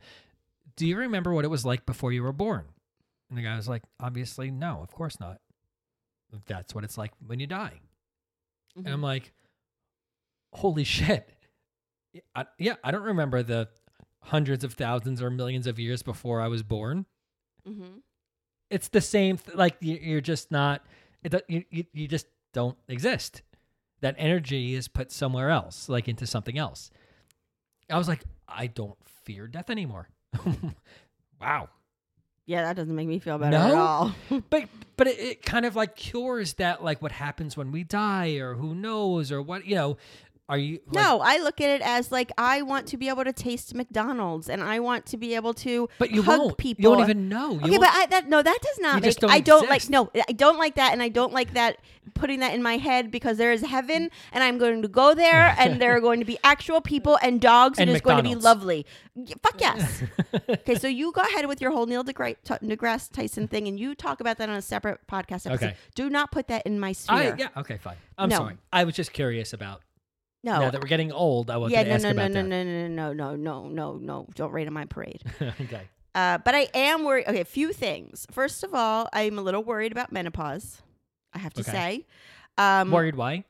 "Do 0.75 0.87
you 0.87 0.97
remember 0.97 1.33
what 1.33 1.45
it 1.45 1.49
was 1.49 1.65
like 1.65 1.85
before 1.85 2.11
you 2.11 2.23
were 2.23 2.33
born?" 2.33 2.65
And 3.29 3.37
the 3.37 3.43
guy 3.43 3.55
was 3.55 3.67
like, 3.69 3.83
obviously, 3.99 4.49
no, 4.49 4.79
of 4.81 4.91
course 4.91 5.19
not. 5.19 5.39
That's 6.47 6.73
what 6.73 6.83
it's 6.83 6.97
like 6.97 7.11
when 7.27 7.39
you 7.39 7.45
die. 7.45 7.79
And 8.75 8.87
I'm 8.87 9.01
like, 9.03 9.33
holy 10.53 10.83
shit. 10.83 11.29
I, 12.35 12.45
yeah, 12.57 12.75
I 12.83 12.89
don't 12.91 13.03
remember 13.03 13.43
the 13.43 13.69
hundreds 14.21 14.63
of 14.63 14.73
thousands 14.73 15.21
or 15.21 15.29
millions 15.29 15.67
of 15.67 15.77
years 15.79 16.01
before 16.01 16.41
I 16.41 16.47
was 16.47 16.63
born. 16.63 17.05
Mm-hmm. 17.67 17.99
It's 18.71 18.87
the 18.87 19.01
same. 19.01 19.37
Th- 19.37 19.55
like 19.57 19.77
you- 19.79 19.99
you're 20.01 20.21
just 20.21 20.49
not. 20.51 20.83
It, 21.23 21.33
you, 21.47 21.65
you 21.69 21.83
you 21.93 22.07
just 22.07 22.25
don't 22.53 22.77
exist. 22.87 23.41
That 24.01 24.15
energy 24.17 24.75
is 24.75 24.87
put 24.87 25.11
somewhere 25.11 25.49
else, 25.49 25.89
like 25.89 26.07
into 26.07 26.25
something 26.25 26.57
else. 26.57 26.89
I 27.89 27.97
was 27.97 28.07
like, 28.07 28.23
I 28.47 28.67
don't 28.67 28.97
fear 29.23 29.47
death 29.47 29.69
anymore. 29.69 30.09
wow. 31.41 31.69
Yeah, 32.45 32.63
that 32.63 32.75
doesn't 32.75 32.95
make 32.95 33.07
me 33.07 33.19
feel 33.19 33.37
better 33.37 33.55
at 33.55 33.75
all. 33.75 34.15
but 34.49 34.63
but 34.97 35.05
it, 35.05 35.19
it 35.19 35.41
kind 35.43 35.65
of 35.65 35.75
like 35.75 35.95
cures 35.95 36.55
that 36.55 36.83
like 36.83 36.99
what 36.99 37.11
happens 37.11 37.55
when 37.55 37.71
we 37.71 37.83
die 37.83 38.37
or 38.37 38.55
who 38.55 38.73
knows 38.73 39.31
or 39.31 39.39
what 39.39 39.67
you 39.67 39.75
know 39.75 39.97
are 40.49 40.57
you 40.57 40.79
like- 40.87 40.95
no, 40.95 41.21
I 41.21 41.37
look 41.37 41.61
at 41.61 41.69
it 41.69 41.81
as 41.81 42.11
like 42.11 42.31
I 42.37 42.63
want 42.63 42.87
to 42.87 42.97
be 42.97 43.07
able 43.07 43.23
to 43.23 43.31
taste 43.31 43.73
McDonald's 43.75 44.49
and 44.49 44.61
I 44.63 44.79
want 44.79 45.05
to 45.07 45.17
be 45.17 45.35
able 45.35 45.53
to 45.55 45.87
but 45.99 46.11
you 46.11 46.21
hug 46.23 46.39
won't 46.39 46.57
people. 46.57 46.83
you 46.83 46.89
don't 46.89 47.03
even 47.03 47.29
know 47.29 47.51
You 47.51 47.57
Okay, 47.59 47.69
won't- 47.69 47.81
but 47.81 47.89
I, 47.93 48.05
that 48.07 48.27
no, 48.27 48.41
that 48.41 48.57
does 48.61 48.79
not 48.79 48.95
You 48.95 49.01
make. 49.01 49.03
just 49.05 49.19
don't 49.19 49.31
I 49.31 49.39
don't 49.39 49.63
exist. 49.71 49.89
like. 49.91 50.13
No, 50.15 50.23
I 50.27 50.31
don't 50.33 50.57
like 50.57 50.75
that, 50.75 50.91
and 50.93 51.01
I 51.01 51.09
don't 51.09 51.31
like 51.33 51.53
that 51.53 51.77
putting 52.15 52.39
that 52.39 52.53
in 52.55 52.63
my 52.63 52.77
head 52.77 53.11
because 53.11 53.37
there 53.37 53.51
is 53.51 53.61
heaven, 53.61 54.09
and 54.33 54.43
I'm 54.43 54.57
going 54.57 54.81
to 54.81 54.87
go 54.87 55.13
there, 55.13 55.55
and 55.59 55.79
there 55.79 55.95
are 55.95 55.99
going 56.01 56.19
to 56.19 56.25
be 56.25 56.37
actual 56.43 56.81
people 56.81 57.17
and 57.21 57.39
dogs, 57.39 57.77
and, 57.77 57.87
And 57.89 57.95
it's 57.95 58.03
going 58.03 58.17
to 58.17 58.23
be 58.23 58.29
McDonald's. 58.35 58.45
lovely. 58.45 58.85
Y- 59.15 59.27
Fuck 59.43 59.61
yes. 59.61 60.03
okay, 60.49 60.75
so 60.75 60.87
you 60.87 61.11
go 61.11 61.21
ahead 61.21 61.45
with 61.47 61.61
your 61.61 61.69
whole 61.71 61.85
Neil 61.85 62.03
deGrasse, 62.03 62.37
deGrasse 62.45 63.11
Tyson 63.11 63.47
thing, 63.47 63.67
and 63.67 63.79
you 63.79 63.93
talk 63.93 64.19
about 64.19 64.37
that 64.39 64.49
on 64.49 64.55
a 64.55 64.61
separate 64.61 64.99
podcast 65.07 65.45
episode. 65.45 65.53
Okay. 65.53 65.75
Do 65.93 66.09
not 66.09 66.31
put 66.31 66.47
that 66.47 66.65
in 66.65 66.79
my 66.79 66.91
sphere. 66.93 67.15
I, 67.15 67.33
yeah 67.37 67.47
okay 67.57 67.77
fine 67.77 67.95
I'm 68.17 68.29
No. 68.29 68.37
sorry 68.37 68.57
I 68.73 68.83
was 68.85 68.95
just 68.95 69.13
curious 69.13 69.53
about 69.53 69.81
no. 70.43 70.59
now 70.59 70.69
that 70.71 70.81
we're 70.81 70.87
getting 70.87 71.11
old 71.11 71.49
I 71.49 71.57
was 71.57 71.71
yeah, 71.71 71.83
no, 71.83 71.95
ask 71.95 72.03
no, 72.03 72.11
no, 72.11 72.27
no, 72.27 72.41
no, 72.41 72.63
no, 72.63 72.87
no, 72.87 73.13
no, 73.13 73.35
no, 73.35 73.67
no, 73.67 73.97
no. 73.97 74.27
Don't 74.35 74.51
rain 74.51 74.67
on 74.67 74.73
my 74.73 74.85
parade. 74.85 75.21
okay 75.41 75.87
Uh, 76.15 76.39
but 76.39 76.55
I 76.55 76.67
am 76.73 77.03
worried. 77.03 77.27
Okay, 77.27 77.39
a 77.41 77.45
few 77.45 77.71
things. 77.71 78.25
First 78.31 78.63
of 78.63 78.73
all, 78.73 79.07
I'm 79.13 79.37
a 79.37 79.41
little 79.43 79.63
worried 79.63 79.91
about 79.91 80.11
menopause. 80.11 80.81
I 81.33 81.37
have 81.39 81.53
to 81.53 81.61
Okay. 81.61 81.71
say. 81.71 82.07
Um, 82.57 82.91
worried 82.91 83.15
why 83.15 83.43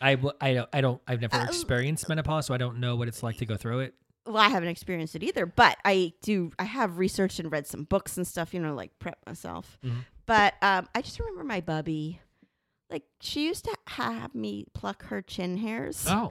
I, 0.00 0.14
w- 0.16 0.34
I 0.40 0.54
don't 0.54 0.68
I 0.72 0.80
don't 0.80 1.00
I've 1.06 1.20
never 1.20 1.36
Uh, 1.36 1.44
experienced 1.44 2.08
menopause 2.08 2.46
so 2.46 2.54
I 2.54 2.56
don't 2.58 2.80
know 2.80 2.96
what 2.96 3.06
it's 3.08 3.22
like 3.22 3.36
to 3.38 3.46
go 3.46 3.56
through 3.56 3.80
it 3.80 3.94
Well, 4.26 4.38
I 4.38 4.48
haven't 4.48 4.70
experienced 4.70 5.14
it 5.14 5.22
either, 5.22 5.44
but 5.46 5.76
I 5.84 6.14
do. 6.22 6.50
I 6.58 6.64
have 6.64 6.98
researched 6.98 7.38
and 7.38 7.52
read 7.52 7.66
some 7.66 7.84
books 7.84 8.16
and 8.16 8.26
stuff. 8.26 8.54
You 8.54 8.60
know, 8.60 8.74
like 8.74 8.98
prep 8.98 9.18
myself. 9.26 9.78
Mhm. 9.84 10.04
But 10.26 10.54
um, 10.62 10.88
I 10.94 11.02
just 11.02 11.20
remember 11.20 11.44
my 11.44 11.60
bubby. 11.60 12.18
Like 12.90 13.04
she 13.20 13.44
used 13.46 13.64
to 13.64 13.76
have 13.88 14.34
me 14.34 14.66
pluck 14.74 15.04
her 15.06 15.22
chin 15.22 15.56
hairs, 15.56 16.04
oh 16.08 16.30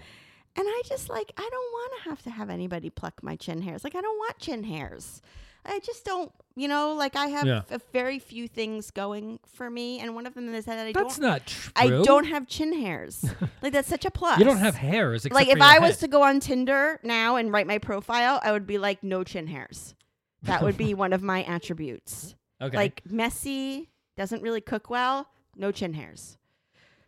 and 0.56 0.66
I 0.68 0.82
just 0.86 1.10
like 1.10 1.32
I 1.38 1.42
don't 1.52 1.72
want 1.72 1.92
to 2.04 2.10
have 2.10 2.22
to 2.24 2.30
have 2.30 2.50
anybody 2.50 2.90
pluck 2.90 3.24
my 3.24 3.36
chin 3.36 3.62
hairs. 3.62 3.84
Like 3.84 3.96
I 3.96 4.02
don't 4.02 4.18
want 4.18 4.38
chin 4.40 4.64
hairs. 4.64 5.22
I 5.66 5.80
just 5.80 6.04
don't. 6.06 6.32
You 6.56 6.68
know, 6.68 6.94
like 6.94 7.16
I 7.16 7.28
have 7.28 7.48
Yeah. 7.48 7.62
a 7.72 7.80
very 7.92 8.20
few 8.20 8.48
things 8.48 8.92
going 8.92 9.40
for 9.48 9.70
me, 9.70 10.00
and 10.00 10.14
one 10.14 10.28
of 10.28 10.36
them 10.36 10.54
is 10.54 10.66
that 10.66 10.78
I 10.78 10.92
that's 10.92 11.18
don't. 11.18 11.28
not 11.28 11.48
true 11.48 11.72
I 11.76 11.88
don't 11.88 12.26
have 12.26 12.48
chin 12.48 12.74
hairs. 12.80 13.26
like 13.62 13.74
that's 13.74 13.88
such 13.88 14.06
a 14.06 14.12
plus. 14.12 14.38
you 14.40 14.46
don't 14.46 14.58
have 14.58 14.76
hairs 14.76 15.28
like 15.32 15.48
if 15.48 15.62
I 15.62 15.80
was 15.80 15.98
to 16.00 16.08
go 16.08 16.22
on 16.24 16.40
Tinder 16.40 17.00
now 17.04 17.38
and 17.38 17.52
write 17.52 17.66
my 17.66 17.80
profile, 17.80 18.40
I 18.44 18.52
would 18.52 18.68
be 18.68 18.78
like 18.78 19.04
no 19.04 19.24
chin 19.24 19.48
hairs. 19.48 19.96
That 20.44 20.62
would 20.62 20.78
be 20.78 20.94
one 21.06 21.14
of 21.14 21.24
my 21.24 21.44
attributes. 21.44 22.36
okay 22.62 22.76
Like 22.78 23.02
messy, 23.10 23.90
doesn't 24.18 24.44
really 24.44 24.62
cook 24.62 24.90
well, 24.90 25.28
no 25.56 25.72
chin 25.72 25.94
hairs. 25.94 26.38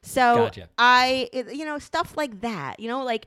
So 0.06 0.36
Gotcha. 0.36 0.70
I, 0.78 1.30
you 1.34 1.66
know, 1.66 1.80
stuff 1.80 2.16
like 2.16 2.42
that. 2.42 2.80
You 2.80 2.88
know, 2.88 3.04
like 3.04 3.26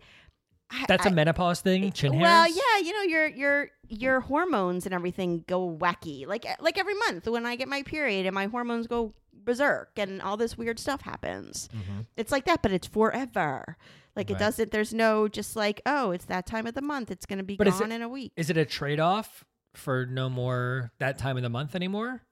that's 0.87 1.07
a 1.07 1.09
I- 1.09 1.12
menopause 1.12 1.61
thing 1.61 1.91
chin 1.93 2.12
hairs 2.12 2.22
well, 2.22 2.47
yeah, 2.49 2.85
you 2.87 2.93
know, 2.93 3.03
your 3.03 3.26
your 3.29 3.70
your 3.89 4.20
hormones 4.20 4.85
and 4.87 4.95
everything 4.95 5.45
go 5.47 5.68
wacky. 5.81 6.26
Like 6.26 6.47
like 6.61 6.79
every 6.79 6.95
month 6.95 7.26
when 7.26 7.47
I 7.47 7.57
get 7.57 7.68
my 7.68 7.83
period 7.83 8.26
and 8.26 8.35
my 8.35 8.47
hormones 8.47 8.87
go 8.87 9.14
berserk 9.33 9.93
and 9.97 10.20
all 10.22 10.37
this 10.37 10.57
weird 10.59 10.79
stuff 10.79 11.01
happens. 11.03 11.68
Mhm. 11.74 12.07
It's 12.16 12.31
like 12.31 12.45
that, 12.45 12.62
but 12.62 12.70
it's 12.72 12.87
forever. 12.87 13.76
Like 14.14 14.31
it 14.31 14.39
doesn't. 14.39 14.72
There's 14.72 14.93
no 14.93 15.26
just 15.29 15.57
like 15.57 15.81
oh, 15.87 16.11
it's 16.11 16.26
that 16.26 16.45
time 16.47 16.66
of 16.66 16.74
the 16.74 16.83
month. 16.83 17.11
It's 17.11 17.24
gonna 17.26 17.43
be 17.45 17.57
But 17.57 17.68
gone 17.68 17.91
it- 17.91 17.95
in 17.97 18.03
a 18.03 18.09
week. 18.09 18.33
Is 18.37 18.51
it 18.51 18.57
a 18.57 18.64
trade 18.64 19.01
off 19.01 19.45
for 19.74 20.07
no 20.07 20.29
more 20.29 20.91
that 20.99 21.18
time 21.18 21.37
of 21.37 21.43
the 21.43 21.49
month 21.49 21.74
anymore? 21.74 22.22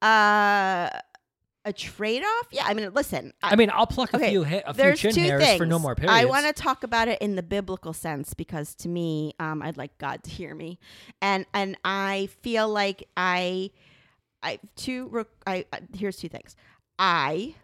Uh, 0.00 0.88
a 1.68 1.72
trade 1.72 2.22
off? 2.22 2.48
Yeah. 2.50 2.64
I 2.66 2.72
mean, 2.72 2.90
listen. 2.94 3.34
I 3.42 3.54
mean, 3.54 3.70
I'll 3.72 3.86
pluck 3.86 4.12
a 4.14 4.16
okay, 4.16 4.30
few 4.30 4.42
ha- 4.44 4.62
a 4.64 4.72
few 4.72 4.94
chin 4.94 5.12
two 5.12 5.20
hairs 5.20 5.42
things. 5.42 5.58
for 5.58 5.66
no 5.66 5.78
more 5.78 5.94
periods. 5.94 6.18
I 6.18 6.24
want 6.24 6.46
to 6.46 6.52
talk 6.52 6.82
about 6.82 7.08
it 7.08 7.20
in 7.20 7.36
the 7.36 7.42
biblical 7.42 7.92
sense 7.92 8.32
because 8.32 8.74
to 8.76 8.88
me, 8.88 9.34
um, 9.38 9.62
I'd 9.62 9.76
like 9.76 9.96
God 9.98 10.24
to 10.24 10.30
hear 10.30 10.54
me, 10.54 10.78
and 11.20 11.44
and 11.52 11.76
I 11.84 12.30
feel 12.42 12.68
like 12.68 13.06
I, 13.16 13.70
I 14.42 14.58
two. 14.76 15.26
I, 15.46 15.66
I 15.72 15.80
here's 15.94 16.16
two 16.16 16.30
things. 16.30 16.56
I 16.98 17.54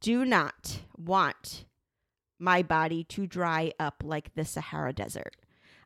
do 0.00 0.24
not 0.24 0.80
want 0.98 1.64
my 2.38 2.62
body 2.62 3.04
to 3.04 3.26
dry 3.26 3.72
up 3.78 4.02
like 4.04 4.34
the 4.34 4.44
Sahara 4.44 4.92
Desert. 4.92 5.36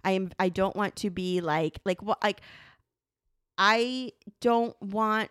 I 0.02 0.12
am. 0.12 0.30
I 0.38 0.48
don't 0.48 0.74
want 0.74 0.96
to 0.96 1.10
be 1.10 1.42
like 1.42 1.80
like 1.84 2.02
what 2.02 2.22
like. 2.24 2.40
I 3.58 4.12
don't 4.40 4.74
want 4.80 5.30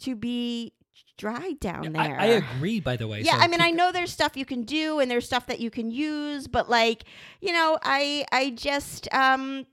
to 0.00 0.14
be 0.14 0.72
dry 1.18 1.52
down 1.60 1.92
there. 1.92 2.18
I 2.20 2.26
agree. 2.26 2.80
By 2.80 2.96
the 2.96 3.08
way, 3.08 3.22
Yeah, 3.22 3.36
so 3.36 3.40
I 3.40 3.48
mean, 3.48 3.60
I 3.60 3.70
know 3.70 3.90
there's 3.92 4.12
stuff 4.12 4.36
you 4.36 4.44
can 4.44 4.62
do 4.64 5.00
and 5.00 5.10
there's 5.10 5.24
stuff 5.26 5.46
that 5.46 5.60
you 5.60 5.70
can 5.70 5.90
use, 5.90 6.46
but 6.46 6.68
like, 6.68 7.04
you 7.40 7.52
know, 7.52 7.78
I 7.82 8.24
I 8.32 8.50
just 8.50 9.12
um 9.14 9.66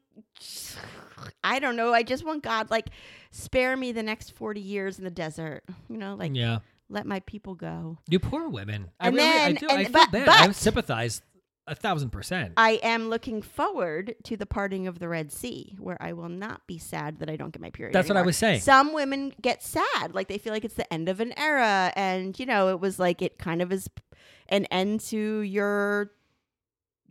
I 1.44 1.60
don't 1.60 1.76
know. 1.76 1.94
I 1.94 2.04
just 2.04 2.26
want 2.26 2.44
God 2.44 2.70
like 2.70 2.88
spare 3.32 3.76
me 3.78 3.92
the 3.92 4.04
next 4.04 4.32
40 4.36 4.62
years 4.62 4.98
in 4.98 5.04
the 5.04 5.12
desert. 5.12 5.64
You 5.90 5.98
know, 5.98 6.16
like 6.16 6.36
yeah, 6.36 6.60
let 6.90 7.06
my 7.06 7.20
people 7.22 7.56
go. 7.56 7.98
you 8.10 8.20
poor 8.20 8.48
women. 8.50 8.90
I 9.00 9.08
And 9.08 9.16
really, 9.16 9.28
I 9.30 9.38
then- 9.38 9.56
do. 9.56 9.68
I 9.70 9.84
feel 9.86 9.92
but- 9.94 10.12
bad. 10.12 10.30
I 10.30 10.52
sympathize 10.52 11.22
a 11.68 11.76
thousand 11.76 12.10
percent. 12.10 12.54
I 12.58 12.80
am 12.84 13.10
looking 13.10 13.42
forward 13.42 14.16
to 14.24 14.36
the 14.38 14.46
parting 14.46 14.88
of 14.88 15.00
the 15.00 15.08
Red 15.08 15.32
Sea, 15.32 15.76
where 15.80 15.98
I 16.02 16.14
will 16.14 16.30
not 16.30 16.66
be 16.68 16.78
sad 16.78 17.20
that 17.20 17.30
I 17.30 17.36
don't 17.36 17.52
get 17.52 17.62
my 17.62 17.70
period. 17.70 17.94
That's 17.94 18.10
what 18.10 18.18
I 18.18 18.22
was 18.22 18.38
saying. 18.38 18.62
Some 18.62 18.94
women 18.94 19.34
get 19.42 19.64
sad, 19.64 20.14
like 20.14 20.28
they 20.28 20.38
feel 20.38 20.54
like 20.54 20.66
it's 20.66 20.76
the 20.76 20.92
end 20.92 21.10
of 21.10 21.20
an 21.20 21.34
era, 21.38 21.94
and 21.96 22.38
you 22.38 22.46
know, 22.46 22.70
it 22.70 22.80
was 22.80 23.00
like 23.00 23.22
it 23.22 23.38
kind 23.38 23.62
of 23.62 23.72
is 23.72 23.90
an 24.50 24.66
end 24.66 25.00
to 25.02 25.40
your 25.40 26.12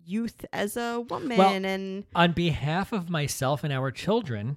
youth 0.05 0.45
as 0.53 0.77
a 0.77 1.01
woman, 1.01 1.65
and 1.65 2.05
On 2.15 2.33
behalf 2.33 2.93
of 2.93 3.09
myself 3.09 3.65
and 3.65 3.73
our 3.73 3.91
children, 3.91 4.57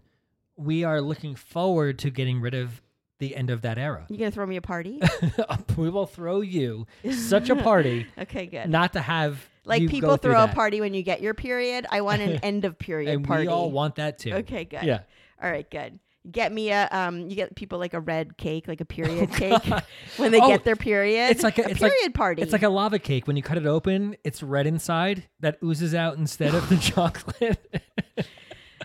we 0.58 0.84
are 0.84 1.02
looking 1.02 1.36
forward 1.36 2.00
to 2.00 2.10
getting 2.10 2.42
rid 2.42 2.54
of 2.54 2.82
the 3.20 3.36
end 3.36 3.50
of 3.50 3.62
that 3.62 3.78
era. 3.78 4.06
you 4.10 4.18
gonna 4.18 4.32
throw 4.32 4.46
me 4.46 4.58
a 4.58 4.62
party? 4.62 5.02
we 5.78 5.90
will 5.90 6.06
throw 6.06 6.42
you 6.42 6.86
such 7.14 7.50
a 7.50 7.56
party, 7.56 8.08
okay, 8.18 8.46
good. 8.46 8.70
not 8.70 8.92
to 8.94 9.02
have 9.02 9.48
like 9.66 9.82
you 9.82 9.90
people 9.90 10.18
throw 10.18 10.44
a 10.44 10.48
party 10.48 10.80
when 10.82 10.94
you 10.94 11.04
get 11.04 11.22
your 11.22 11.34
period. 11.34 11.86
I 11.92 12.02
want 12.02 12.22
an 12.22 12.38
end 12.44 12.66
of 12.66 12.78
period 12.80 13.14
and 13.14 13.26
party. 13.26 13.44
we 13.44 13.48
all 13.48 13.72
want 13.72 13.96
that 13.96 14.20
too. 14.20 14.34
Okay, 14.34 14.66
good. 14.66 14.84
Yeah. 14.84 15.00
All 15.42 15.50
right, 15.52 15.70
good. 15.70 16.00
Get 16.32 16.52
me 16.52 16.72
a 16.72 16.88
um. 16.92 17.30
You 17.30 17.36
get 17.36 17.56
people 17.56 17.78
like 17.78 17.94
a 17.94 18.00
red 18.00 18.36
cake, 18.36 18.68
like 18.68 18.82
a 18.82 18.86
period 18.86 19.30
Oh, 19.32 19.36
cake, 19.36 19.62
God. 19.70 19.84
when 20.18 20.32
they 20.32 20.40
Oh, 20.42 20.48
get 20.48 20.64
their 20.64 20.76
period. 20.76 21.30
it's 21.30 21.44
like 21.44 21.60
a- 21.60 21.70
it's 21.70 21.82
like- 21.82 21.92
period 21.92 22.16
party. 22.16 22.42
It's 22.42 22.52
like 22.52 22.64
a 22.64 22.70
lava 22.70 22.98
cake. 22.98 23.28
When 23.28 23.36
you 23.36 23.44
cut 23.44 23.58
it 23.60 23.68
open, 23.68 24.16
it's 24.24 24.42
red 24.42 24.66
inside 24.66 25.28
that 25.42 25.60
oozes 25.64 25.94
out 25.94 26.18
instead 26.18 26.56
of 26.56 26.68
the 26.70 26.78
chocolate. 26.82 27.60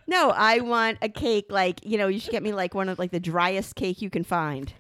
no. 0.07 0.31
I 0.37 0.61
want 0.61 0.99
a 1.01 1.09
cake 1.09 1.47
like 1.49 1.81
you 1.87 1.97
know. 1.97 2.09
You 2.09 2.21
should 2.21 2.33
get 2.33 2.43
me 2.43 2.53
like 2.53 2.75
one 2.75 2.91
of 2.91 2.99
like 2.99 3.11
the 3.11 3.21
driest 3.21 3.75
cake 3.75 4.03
you 4.03 4.11
can 4.11 4.23
find, 4.25 4.75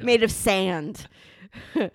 made 0.00 0.22
of 0.22 0.30
sand. 0.30 1.06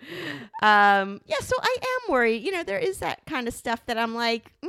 um. 0.62 1.20
Yeah. 1.26 1.36
So 1.40 1.56
I 1.60 1.76
am 1.82 2.12
worried. 2.12 2.42
You 2.42 2.52
know, 2.52 2.62
there 2.62 2.78
is 2.78 2.98
that 2.98 3.20
kind 3.26 3.48
of 3.48 3.54
stuff 3.54 3.84
that 3.86 3.98
I'm 3.98 4.14
like, 4.14 4.52
mm, 4.64 4.68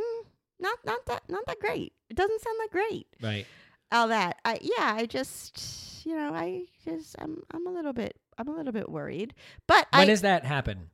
not 0.60 0.80
not 0.86 1.06
that 1.08 1.24
not 1.30 1.46
that 1.48 1.60
great. 1.60 1.94
It 2.10 2.16
doesn't 2.18 2.42
sound 2.42 2.58
that 2.62 2.72
great. 2.72 3.08
right. 3.22 3.46
all 3.92 4.08
that. 4.10 4.38
I 4.46 4.60
yeah, 4.62 4.94
I 4.96 5.06
just 5.06 6.06
you 6.06 6.16
know, 6.16 6.34
I 6.34 6.66
just 6.84 7.16
I'm 7.20 7.42
I'm 7.52 7.66
a 7.68 7.72
little 7.72 7.94
bit 7.94 8.16
I'm 8.38 8.48
a 8.48 8.52
little 8.56 8.74
bit 8.74 8.90
worried. 8.90 9.34
But 9.68 9.88
When 9.94 10.02
I 10.02 10.06
does 10.06 10.22
that 10.22 10.44
happen? 10.46 10.90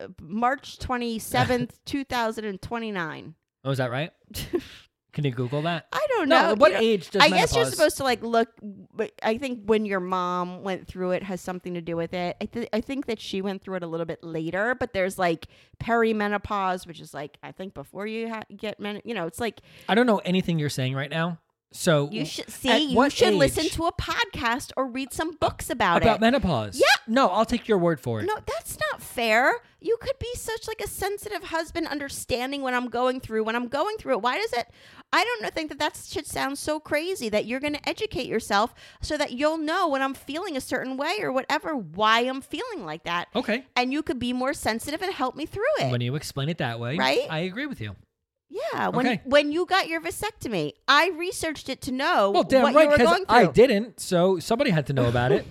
uh, 0.00 0.08
March 0.20 0.78
27th, 0.78 1.70
2029. 1.86 3.34
Oh, 3.64 3.70
is 3.70 3.78
that 3.78 3.90
right? 3.90 4.10
Can 5.16 5.24
you 5.24 5.30
Google 5.30 5.62
that? 5.62 5.86
I 5.94 6.06
don't 6.10 6.28
No. 6.28 6.48
know. 6.50 6.54
what 6.56 6.72
you 6.72 6.78
age 6.78 7.08
does 7.08 7.22
I 7.22 7.30
guess 7.30 7.56
you're 7.56 7.64
supposed 7.64 7.96
to 7.96 8.04
like 8.04 8.22
look 8.22 8.50
but 8.94 9.12
I 9.22 9.38
think 9.38 9.62
when 9.64 9.86
your 9.86 9.98
mom 9.98 10.62
went 10.62 10.86
through 10.86 11.12
it 11.12 11.22
has 11.22 11.40
something 11.40 11.72
to 11.72 11.80
do 11.80 11.96
with 11.96 12.12
it. 12.12 12.36
I 12.38 12.44
th- 12.44 12.68
I 12.70 12.82
think 12.82 13.06
that 13.06 13.18
she 13.18 13.40
went 13.40 13.62
through 13.62 13.76
it 13.76 13.82
a 13.82 13.86
little 13.86 14.04
bit 14.04 14.22
later, 14.22 14.74
but 14.78 14.92
there's 14.92 15.18
like 15.18 15.46
perimenopause, 15.82 16.86
which 16.86 17.00
is 17.00 17.14
like 17.14 17.38
I 17.42 17.50
think 17.52 17.72
before 17.72 18.06
you 18.06 18.28
ha- 18.28 18.42
get 18.54 18.78
men, 18.78 19.00
you 19.04 19.14
know, 19.14 19.26
it's 19.26 19.40
like 19.40 19.60
I 19.88 19.94
don't 19.94 20.06
know 20.06 20.18
anything 20.18 20.58
you're 20.58 20.68
saying 20.68 20.94
right 20.94 21.10
now. 21.10 21.38
So 21.72 22.08
you 22.10 22.24
should 22.24 22.48
see 22.50 22.92
you 22.92 23.10
should 23.10 23.34
listen 23.34 23.68
to 23.70 23.86
a 23.86 23.92
podcast 23.92 24.72
or 24.76 24.86
read 24.86 25.12
some 25.12 25.32
books 25.36 25.68
about, 25.68 25.98
about 25.98 26.02
it. 26.02 26.08
About 26.08 26.20
menopause. 26.20 26.78
Yeah. 26.78 26.86
No, 27.06 27.28
I'll 27.28 27.44
take 27.44 27.68
your 27.68 27.76
word 27.78 28.00
for 28.00 28.20
it. 28.20 28.24
No, 28.24 28.34
that's 28.46 28.78
not 28.92 29.02
fair? 29.02 29.52
You 29.80 29.98
could 30.00 30.18
be 30.18 30.32
such 30.34 30.66
like 30.66 30.80
a 30.80 30.88
sensitive 30.88 31.44
husband, 31.44 31.86
understanding 31.86 32.62
what 32.62 32.72
I'm 32.72 32.88
going 32.88 33.20
through 33.20 33.44
when 33.44 33.54
I'm 33.54 33.68
going 33.68 33.98
through 33.98 34.14
it. 34.14 34.22
Why 34.22 34.38
does 34.38 34.52
it? 34.54 34.68
I 35.12 35.22
don't 35.22 35.42
know, 35.42 35.50
think 35.50 35.68
that 35.68 35.78
that 35.78 35.96
should 36.08 36.26
sound 36.26 36.58
so 36.58 36.80
crazy 36.80 37.28
that 37.28 37.46
you're 37.46 37.60
going 37.60 37.74
to 37.74 37.88
educate 37.88 38.26
yourself 38.26 38.74
so 39.00 39.16
that 39.18 39.32
you'll 39.32 39.58
know 39.58 39.88
when 39.88 40.02
I'm 40.02 40.14
feeling 40.14 40.56
a 40.56 40.60
certain 40.60 40.96
way 40.96 41.18
or 41.20 41.30
whatever 41.30 41.76
why 41.76 42.20
I'm 42.20 42.40
feeling 42.40 42.84
like 42.84 43.04
that, 43.04 43.28
Okay. 43.36 43.64
and 43.76 43.92
you 43.92 44.02
could 44.02 44.18
be 44.18 44.32
more 44.32 44.52
sensitive 44.54 45.02
and 45.02 45.12
help 45.12 45.36
me 45.36 45.46
through 45.46 45.62
it. 45.80 45.90
When 45.92 46.00
you 46.00 46.14
explain 46.16 46.48
it 46.48 46.58
that 46.58 46.80
way, 46.80 46.96
Right? 46.96 47.26
I 47.30 47.40
agree 47.40 47.66
with 47.66 47.80
you. 47.80 47.94
Yeah, 48.48 48.88
when 48.88 49.06
Okay. 49.06 49.20
when 49.24 49.50
you 49.52 49.66
got 49.66 49.88
your 49.88 50.00
vasectomy, 50.00 50.72
I 50.88 51.10
researched 51.10 51.68
it 51.68 51.80
to 51.82 51.92
know 51.92 52.30
Well, 52.30 52.42
damn 52.44 52.62
what 52.62 52.74
right, 52.74 52.82
you 52.84 52.88
were 52.90 52.96
because 52.98 53.12
going 53.14 53.26
through. 53.26 53.36
I 53.36 53.52
didn't, 53.52 54.00
so 54.00 54.38
somebody 54.38 54.70
had 54.70 54.86
to 54.86 54.92
know 54.92 55.06
about 55.08 55.32
it. 55.32 55.46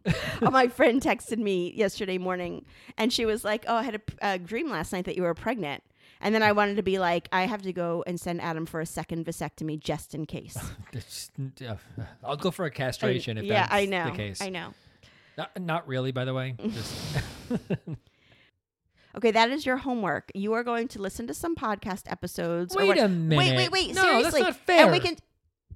oh, 0.42 0.50
my 0.50 0.68
friend 0.68 1.00
texted 1.02 1.38
me 1.38 1.72
yesterday 1.74 2.18
morning 2.18 2.64
and 2.96 3.12
she 3.12 3.24
was 3.26 3.44
like, 3.44 3.64
Oh, 3.68 3.74
I 3.76 3.82
had 3.82 3.94
a, 3.96 3.98
p- 3.98 4.16
a 4.22 4.38
dream 4.38 4.70
last 4.70 4.92
night 4.92 5.04
that 5.06 5.16
you 5.16 5.22
were 5.22 5.34
pregnant. 5.34 5.82
And 6.20 6.34
then 6.34 6.42
I 6.42 6.52
wanted 6.52 6.76
to 6.76 6.82
be 6.82 6.98
like, 6.98 7.28
I 7.30 7.42
have 7.46 7.60
to 7.62 7.72
go 7.74 8.02
and 8.06 8.18
send 8.18 8.40
Adam 8.40 8.64
for 8.64 8.80
a 8.80 8.86
second 8.86 9.26
vasectomy 9.26 9.78
just 9.78 10.14
in 10.14 10.24
case. 10.26 10.56
It's- 10.92 11.30
uh, 11.68 11.74
I'll 12.24 12.36
go 12.36 12.50
for 12.50 12.64
a 12.64 12.70
castration 12.70 13.36
if 13.38 13.44
yeah, 13.44 13.62
that's 13.62 13.72
I 13.74 13.84
know. 13.86 14.04
the 14.10 14.16
case. 14.16 14.40
I 14.40 14.48
know. 14.48 14.72
Not, 15.36 15.60
not 15.60 15.86
really, 15.86 16.12
by 16.12 16.24
the 16.24 16.32
way. 16.32 16.54
Just 16.58 17.18
Okay, 19.16 19.30
that 19.30 19.50
is 19.50 19.64
your 19.64 19.78
homework. 19.78 20.30
You 20.34 20.52
are 20.52 20.62
going 20.62 20.88
to 20.88 21.00
listen 21.00 21.26
to 21.26 21.34
some 21.34 21.56
podcast 21.56 22.02
episodes. 22.10 22.74
Wait 22.76 22.88
what- 22.88 22.98
a 22.98 23.08
minute. 23.08 23.38
wait, 23.38 23.56
wait. 23.56 23.72
wait. 23.72 23.94
No, 23.94 24.22
that's 24.22 24.38
not 24.38 24.56
fair. 24.56 24.84
And 24.84 24.92
we 24.92 25.00
can. 25.00 25.16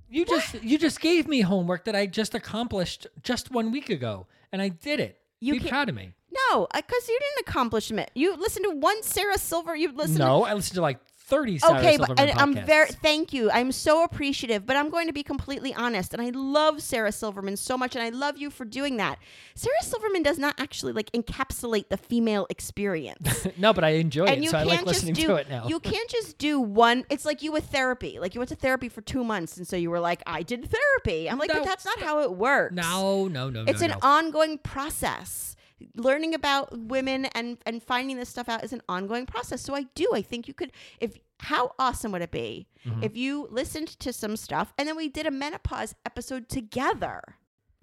you 0.09 0.25
just 0.25 0.63
you 0.63 0.79
just 0.79 1.01
gave 1.01 1.27
me 1.27 1.41
homework 1.41 1.85
that 1.85 1.97
I 1.97 2.07
just 2.07 2.35
accomplished 2.35 3.07
just 3.23 3.51
one 3.51 3.73
week 3.73 3.89
ago, 3.89 4.27
and 4.53 4.61
I 4.61 4.69
did 4.69 5.01
it. 5.01 5.19
You 5.41 5.59
Be 5.59 5.69
proud 5.69 5.89
of 5.89 5.95
me. 5.95 6.13
No, 6.31 6.67
uh, 6.71 6.77
because 6.77 7.09
you 7.09 7.19
didn't 7.19 7.49
accomplish 7.49 7.91
it. 7.91 8.11
You 8.15 8.37
listened 8.37 8.65
to 8.65 8.77
one 8.77 9.03
Sarah 9.03 9.39
Silver. 9.39 9.75
You 9.75 9.93
listened 9.93 10.19
to 10.19 10.25
No, 10.25 10.45
I 10.45 10.53
listened 10.53 10.75
to 10.75 10.83
like 10.83 11.01
thirty. 11.31 11.59
Sarah 11.59 11.79
okay, 11.79 11.97
Silverman 11.97 12.17
but 12.17 12.29
and 12.29 12.39
I'm 12.39 12.55
very 12.67 12.89
thank 12.89 13.33
you. 13.33 13.51
I'm 13.51 13.73
so 13.73 14.05
appreciative, 14.05 14.67
but 14.67 14.77
I'm 14.77 14.91
going 14.91 15.07
to 15.07 15.13
be 15.13 15.23
completely 15.23 15.73
honest. 15.73 16.13
And 16.13 16.21
I 16.21 16.31
love 16.31 16.83
Sarah 16.83 17.13
Silverman 17.13 17.57
so 17.57 17.79
much, 17.79 17.95
and 17.97 18.03
I 18.03 18.11
love 18.11 18.37
you 18.39 18.51
for 18.51 18.65
doing 18.65 18.97
that. 18.99 19.19
Sarah 19.55 19.75
Silverman 19.83 20.23
does 20.23 20.39
not 20.39 20.55
actually 20.59 20.93
like 20.93 21.11
encapsulate 21.13 21.89
the 21.89 21.97
female 21.97 22.47
experience. 22.51 23.47
no, 23.57 23.73
but 23.73 23.85
I 23.85 23.91
enjoy 23.91 24.27
and 24.27 24.39
it, 24.39 24.43
you 24.45 24.51
so 24.51 24.59
I 24.59 24.65
can't 24.67 24.71
like 24.71 24.79
just 24.81 24.89
listening 25.07 25.15
do 25.15 25.27
to 25.29 25.35
it 25.37 25.49
now. 25.49 25.67
you 25.69 25.81
can't 25.81 26.09
just 26.11 26.39
do 26.39 26.61
one. 26.61 27.05
It's 27.11 27.25
like 27.25 27.43
you 27.43 27.53
with 27.53 27.65
therapy. 27.67 28.19
Like 28.19 28.35
you 28.35 28.41
went 28.41 28.51
to 28.51 28.57
therapy 28.57 28.89
for 28.89 29.01
two 29.01 29.25
months, 29.25 29.57
and 29.57 29.67
so 29.67 29.77
you 29.77 29.91
were 29.91 30.01
like, 30.01 30.23
I 30.27 30.43
did 30.43 30.69
therapy. 30.69 31.29
I'm 31.31 31.39
like, 31.39 31.49
No, 31.49 31.61
but 31.61 31.65
that's 31.65 31.85
not 31.85 32.01
how 32.01 32.21
it 32.23 32.33
works. 32.35 32.75
no, 32.75 33.29
no, 33.29 33.51
no, 33.51 33.65
It's 33.67 33.81
no, 33.81 33.87
an 33.87 33.91
no. 33.93 33.99
ongoing 34.03 34.59
process. 34.59 35.57
Learning 35.95 36.35
about 36.35 36.77
women 36.79 37.27
and 37.27 37.59
and 37.67 37.83
finding 37.83 38.17
this 38.17 38.29
stuff 38.29 38.49
out 38.49 38.63
is 38.65 38.73
an 38.73 38.83
ongoing 38.89 39.27
process. 39.27 39.61
So 39.63 39.75
I 39.75 39.85
do. 39.95 40.09
I 40.15 40.23
think 40.23 40.49
you 40.49 40.55
could 40.55 40.73
if 41.01 41.19
how 41.41 41.73
awesome 41.79 42.13
would 42.13 42.23
it 42.23 42.31
be 42.31 42.67
Mm-hmm. 42.87 43.03
if 43.03 43.15
you 43.15 43.47
listened 43.51 43.89
to 44.01 44.11
some 44.11 44.37
stuff 44.37 44.73
and 44.79 44.89
then 44.89 44.97
we 44.97 45.09
did 45.11 45.27
a 45.27 45.31
menopause 45.31 45.95
episode 46.07 46.49
together. 46.49 47.21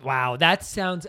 Wow, 0.03 0.37
that 0.37 0.63
sounds. 0.65 1.05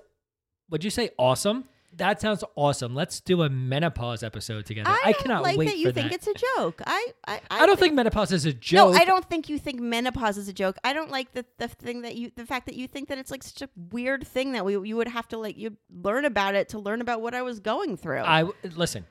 Would 0.71 0.85
you 0.85 0.91
say 0.91 1.11
awesome? 1.19 1.65
That 1.99 2.21
sounds 2.21 2.45
awesome. 2.55 2.95
Let's 2.95 3.21
do 3.21 3.43
a 3.43 3.51
menopause 3.51 4.23
episode 4.23 4.67
together. 4.67 4.89
I, 4.89 5.01
I, 5.07 5.13
cannot 5.13 5.43
like 5.43 5.59
wait 5.59 5.67
that 5.67 5.79
you 5.79 5.93
think 5.93 6.11
that. 6.11 6.15
it's 6.15 6.27
a 6.29 6.35
joke. 6.57 6.81
I 6.87 7.09
I, 7.27 7.41
I 7.51 7.67
don't 7.67 7.79
think 7.79 7.95
menopause 7.95 8.33
is 8.33 8.47
a 8.47 8.53
joke. 8.53 8.93
No, 8.93 8.99
I 8.99 9.05
don't 9.05 9.29
think 9.29 9.49
you 9.49 9.59
think 9.59 9.81
menopause 9.81 10.39
is 10.39 10.49
a 10.49 10.53
joke. 10.53 10.77
I 10.85 10.93
don't 10.93 11.11
like 11.11 11.33
the 11.33 11.45
the 11.59 11.69
thing 11.69 12.03
that 12.03 12.17
you 12.17 12.31
the 12.35 12.47
fact 12.47 12.67
that 12.67 12.77
you 12.77 12.87
think 12.87 13.09
that 13.09 13.19
it's 13.19 13.31
like 13.31 13.43
such 13.43 13.63
a 13.63 13.69
weird 13.91 14.27
thing 14.27 14.53
that 14.53 14.65
we 14.65 14.73
you 14.89 14.97
would 14.97 15.09
have 15.09 15.27
to 15.29 15.39
like 15.39 15.59
you 15.59 15.77
learn 15.91 16.25
about 16.25 16.55
it 16.55 16.69
to 16.71 16.79
learn 16.79 17.01
about 17.01 17.21
what 17.21 17.35
I 17.35 17.43
was 17.43 17.61
going 17.61 17.97
through. 17.97 18.21
I 18.21 18.49
listen. 18.77 19.05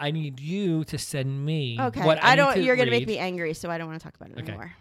I 0.00 0.12
need 0.12 0.38
you 0.38 0.84
to 0.84 0.98
send 0.98 1.44
me. 1.44 1.76
okay, 1.80 2.04
what 2.04 2.22
I, 2.22 2.32
I 2.32 2.36
don't. 2.36 2.62
You're 2.62 2.76
gonna 2.76 2.90
make 2.90 3.08
me 3.08 3.18
angry, 3.18 3.54
so 3.54 3.70
I 3.70 3.78
don't 3.78 3.88
want 3.88 4.00
to 4.00 4.04
talk 4.04 4.14
about 4.14 4.30
it 4.30 4.38
Okay. 4.38 4.48
anymore. 4.52 4.72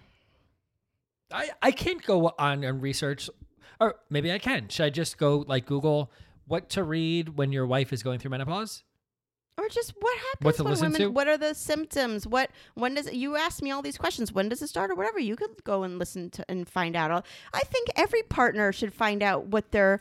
I, 1.31 1.49
I 1.61 1.71
can't 1.71 2.03
go 2.03 2.33
on 2.37 2.63
and 2.63 2.81
research, 2.81 3.29
or 3.79 3.95
maybe 4.09 4.31
I 4.31 4.37
can. 4.37 4.69
Should 4.69 4.85
I 4.85 4.89
just 4.89 5.17
go 5.17 5.43
like 5.47 5.65
Google 5.65 6.11
what 6.47 6.69
to 6.71 6.83
read 6.83 7.37
when 7.37 7.51
your 7.51 7.65
wife 7.65 7.93
is 7.93 8.03
going 8.03 8.19
through 8.19 8.31
menopause? 8.31 8.83
Or 9.59 9.67
just 9.69 9.93
what 9.99 10.15
happens 10.17 10.45
What 10.45 10.55
to 10.57 10.63
when 10.63 10.71
listen 10.71 10.85
women? 10.91 11.01
to? 11.01 11.09
What 11.09 11.27
are 11.27 11.37
the 11.37 11.55
symptoms? 11.55 12.27
What 12.27 12.51
when 12.75 12.93
does 12.93 13.11
you 13.11 13.35
ask 13.35 13.63
me 13.63 13.71
all 13.71 13.81
these 13.81 13.97
questions? 13.97 14.31
When 14.31 14.49
does 14.49 14.61
it 14.61 14.67
start 14.67 14.91
or 14.91 14.95
whatever? 14.95 15.19
You 15.19 15.35
could 15.35 15.63
go 15.63 15.81
and 15.83 15.97
listen 15.97 16.29
to 16.31 16.45
and 16.49 16.69
find 16.69 16.95
out. 16.95 17.25
I 17.53 17.61
think 17.61 17.87
every 17.95 18.21
partner 18.23 18.71
should 18.71 18.93
find 18.93 19.23
out 19.23 19.47
what 19.47 19.71
their, 19.71 19.99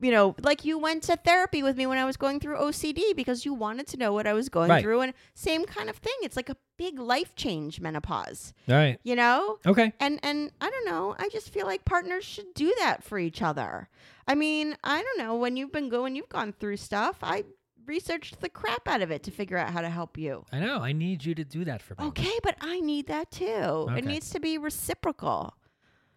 you 0.00 0.10
know, 0.10 0.36
like 0.42 0.64
you 0.64 0.78
went 0.78 1.02
to 1.04 1.16
therapy 1.16 1.62
with 1.62 1.76
me 1.76 1.86
when 1.86 1.98
I 1.98 2.04
was 2.04 2.16
going 2.16 2.40
through 2.40 2.56
OCD 2.56 3.14
because 3.16 3.44
you 3.44 3.52
wanted 3.54 3.86
to 3.88 3.96
know 3.96 4.12
what 4.12 4.26
I 4.26 4.32
was 4.32 4.48
going 4.48 4.70
Right. 4.70 4.82
through, 4.82 5.00
and 5.00 5.14
same 5.34 5.64
kind 5.64 5.90
of 5.90 5.96
thing. 5.96 6.14
It's 6.22 6.36
like 6.36 6.48
a 6.48 6.56
big 6.76 6.98
life 6.98 7.34
change, 7.34 7.80
menopause. 7.80 8.52
Right. 8.68 8.98
You 9.02 9.16
know, 9.16 9.58
Okay. 9.66 9.92
and 10.00 10.20
and 10.22 10.52
I 10.60 10.70
don't 10.70 10.86
know. 10.86 11.16
I 11.18 11.28
just 11.30 11.50
feel 11.52 11.66
like 11.66 11.84
partners 11.84 12.24
should 12.24 12.54
do 12.54 12.72
that 12.78 13.02
for 13.02 13.18
each 13.18 13.42
other. 13.42 13.88
I 14.26 14.34
mean, 14.34 14.76
I 14.84 15.02
don't 15.02 15.18
know 15.18 15.34
when 15.36 15.56
you've 15.56 15.72
been 15.72 15.88
going, 15.88 16.14
you've 16.14 16.28
gone 16.28 16.52
through 16.52 16.76
stuff. 16.76 17.18
I 17.22 17.44
researched 17.86 18.40
the 18.40 18.50
crap 18.50 18.86
out 18.86 19.00
of 19.00 19.10
it 19.10 19.22
to 19.22 19.30
figure 19.30 19.56
out 19.56 19.70
how 19.70 19.80
to 19.80 19.88
help 19.88 20.18
you. 20.18 20.44
I 20.52 20.60
know. 20.60 20.80
I 20.80 20.92
need 20.92 21.24
you 21.24 21.34
to 21.34 21.42
do 21.44 21.64
that 21.64 21.80
for 21.80 21.94
me. 21.98 22.04
Okay, 22.08 22.38
but 22.42 22.54
I 22.60 22.80
need 22.80 23.06
that 23.06 23.30
too. 23.30 23.46
Okay. 23.46 23.98
It 23.98 24.04
needs 24.04 24.28
to 24.30 24.40
be 24.40 24.58
reciprocal. 24.58 25.54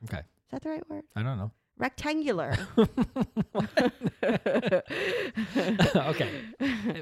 Okay. 0.03 0.17
Is 0.19 0.23
that 0.51 0.61
the 0.63 0.69
right 0.69 0.89
word? 0.89 1.03
I 1.15 1.23
don't 1.23 1.37
know. 1.37 1.51
Rectangular. 1.81 2.55
okay. 5.95 6.29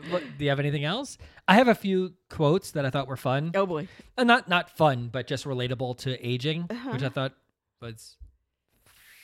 What, 0.09 0.23
do 0.38 0.43
you 0.45 0.49
have 0.49 0.59
anything 0.59 0.86
else? 0.86 1.17
I 1.47 1.55
have 1.55 1.67
a 1.67 1.75
few 1.75 2.13
quotes 2.30 2.71
that 2.71 2.86
I 2.86 2.89
thought 2.89 3.07
were 3.07 3.17
fun. 3.17 3.51
oh 3.55 3.65
boy. 3.65 3.88
Uh, 4.17 4.23
not 4.23 4.47
not 4.47 4.69
fun, 4.77 5.09
but 5.11 5.27
just 5.27 5.45
relatable 5.45 5.97
to 5.99 6.25
aging, 6.25 6.67
Uh-huh. 6.69 6.91
which 6.91 7.03
I 7.03 7.09
thought 7.09 7.34
was 7.82 8.15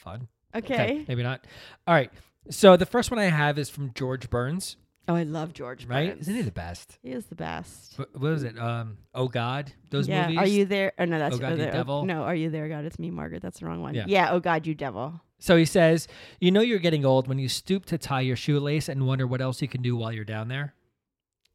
fun. 0.03 0.27
Okay. 0.53 1.05
maybe 1.07 1.23
not. 1.23 1.45
All 1.87 1.93
right. 1.95 2.11
So 2.49 2.77
the 2.77 2.85
first 2.85 3.09
one 3.11 3.19
I 3.19 3.25
have 3.25 3.57
is 3.57 3.69
from 3.69 3.91
George 3.93 4.29
Burns, 4.29 4.77
Oh, 5.07 5.13
I 5.15 5.21
love 5.23 5.53
George. 5.53 5.85
right? 5.85 6.09
Burns. 6.15 6.21
Isn't 6.23 6.35
he 6.35 6.41
the 6.41 6.51
best? 6.51 6.97
He 7.03 7.11
is 7.11 7.25
the 7.27 7.35
best. 7.35 7.97
What, 7.99 8.09
what 8.13 8.31
was 8.31 8.43
it? 8.43 8.57
Um, 8.57 8.97
Oh 9.13 9.27
God, 9.27 9.71
those 9.89 10.07
yeah. 10.07 10.23
movies. 10.27 10.37
Are 10.39 10.47
you 10.47 10.65
there? 10.65 10.93
Oh 10.99 11.05
no, 11.05 11.19
that's 11.19 11.35
Oh 11.35 11.39
God, 11.39 11.51
you 11.51 11.57
there- 11.57 11.71
devil? 11.71 12.05
No, 12.05 12.23
are 12.23 12.35
you 12.35 12.49
there, 12.49 12.67
God? 12.69 12.85
It's 12.85 12.97
me, 12.99 13.11
Margaret. 13.11 13.41
That's 13.41 13.59
the 13.59 13.67
wrong 13.67 13.81
one. 13.81 13.93
Yeah. 13.93 14.05
yeah. 14.07 14.31
Oh 14.31 14.39
God, 14.39 14.65
you 14.67 14.73
devil. 14.75 15.21
So 15.37 15.57
he 15.57 15.65
says, 15.65 16.07
"You 16.39 16.51
know 16.51 16.61
you're 16.61 16.79
getting 16.79 17.05
old 17.05 17.27
when 17.27 17.39
you 17.39 17.49
stoop 17.49 17.85
to 17.87 17.97
tie 17.97 18.21
your 18.21 18.35
shoelace 18.35 18.89
and 18.89 19.05
wonder 19.05 19.27
what 19.27 19.41
else 19.41 19.61
you 19.61 19.67
can 19.67 19.81
do 19.81 19.95
while 19.95 20.11
you're 20.11 20.23
down 20.25 20.47
there." 20.47 20.73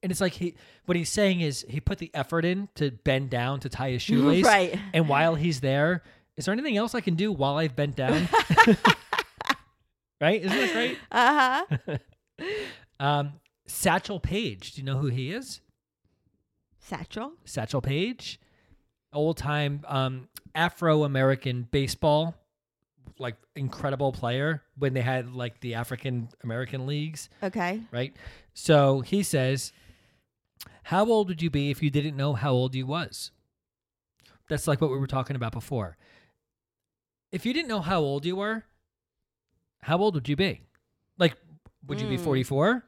And 0.02 0.10
it's 0.10 0.20
like 0.20 0.32
he, 0.34 0.54
what 0.86 0.96
he's 0.96 1.10
saying 1.10 1.40
is 1.40 1.64
he 1.68 1.80
put 1.80 1.98
the 1.98 2.10
effort 2.14 2.44
in 2.44 2.68
to 2.76 2.90
bend 2.90 3.30
down 3.30 3.60
to 3.60 3.68
tie 3.68 3.90
his 3.90 4.02
shoelace, 4.06 4.44
Right. 4.44 4.78
And 4.94 5.08
while 5.08 5.34
he's 5.34 5.60
there, 5.60 6.02
is 6.36 6.46
there 6.46 6.52
anything 6.52 6.76
else 6.76 6.94
I 6.94 7.00
can 7.00 7.16
do 7.16 7.32
while 7.32 7.56
I've 7.56 7.76
bent 7.76 7.96
down? 7.96 8.28
right? 10.20 10.42
Isn't 10.42 10.56
that 10.58 10.74
right? 10.74 10.98
Uh 11.10 11.64
huh. 11.68 11.96
Um, 12.98 13.32
Satchel 13.66 14.20
Paige. 14.20 14.72
Do 14.72 14.80
you 14.82 14.84
know 14.84 14.98
who 14.98 15.06
he 15.06 15.32
is? 15.32 15.62
Satchel. 16.80 17.32
Satchel 17.46 17.80
Paige, 17.80 18.38
old 19.12 19.38
time 19.38 19.82
um, 19.86 20.28
Afro 20.54 21.04
American 21.04 21.66
baseball, 21.70 22.34
like 23.18 23.36
incredible 23.56 24.12
player 24.12 24.62
when 24.78 24.94
they 24.94 25.00
had 25.02 25.32
like 25.32 25.60
the 25.60 25.74
African 25.74 26.28
American 26.44 26.86
leagues, 26.86 27.28
Okay. 27.42 27.80
right? 27.90 28.14
So 28.54 29.00
he 29.00 29.22
says, 29.22 29.72
"How 30.84 31.04
old 31.06 31.28
would 31.28 31.42
you 31.42 31.50
be 31.50 31.70
if 31.70 31.82
you 31.82 31.90
didn't 31.90 32.16
know 32.16 32.34
how 32.34 32.52
old 32.52 32.74
you 32.74 32.86
was?" 32.86 33.30
That's 34.48 34.66
like 34.66 34.80
what 34.80 34.90
we 34.90 34.98
were 34.98 35.06
talking 35.06 35.36
about 35.36 35.52
before. 35.52 35.96
If 37.32 37.46
you 37.46 37.52
didn't 37.52 37.68
know 37.68 37.80
how 37.80 38.00
old 38.00 38.24
you 38.26 38.34
were, 38.36 38.64
how 39.82 39.98
old 39.98 40.14
would 40.14 40.28
you 40.28 40.36
be? 40.36 40.62
Like, 41.18 41.34
would 41.86 42.00
you 42.00 42.08
be 42.08 42.16
Mm. 42.18 42.24
forty-four? 42.24 42.84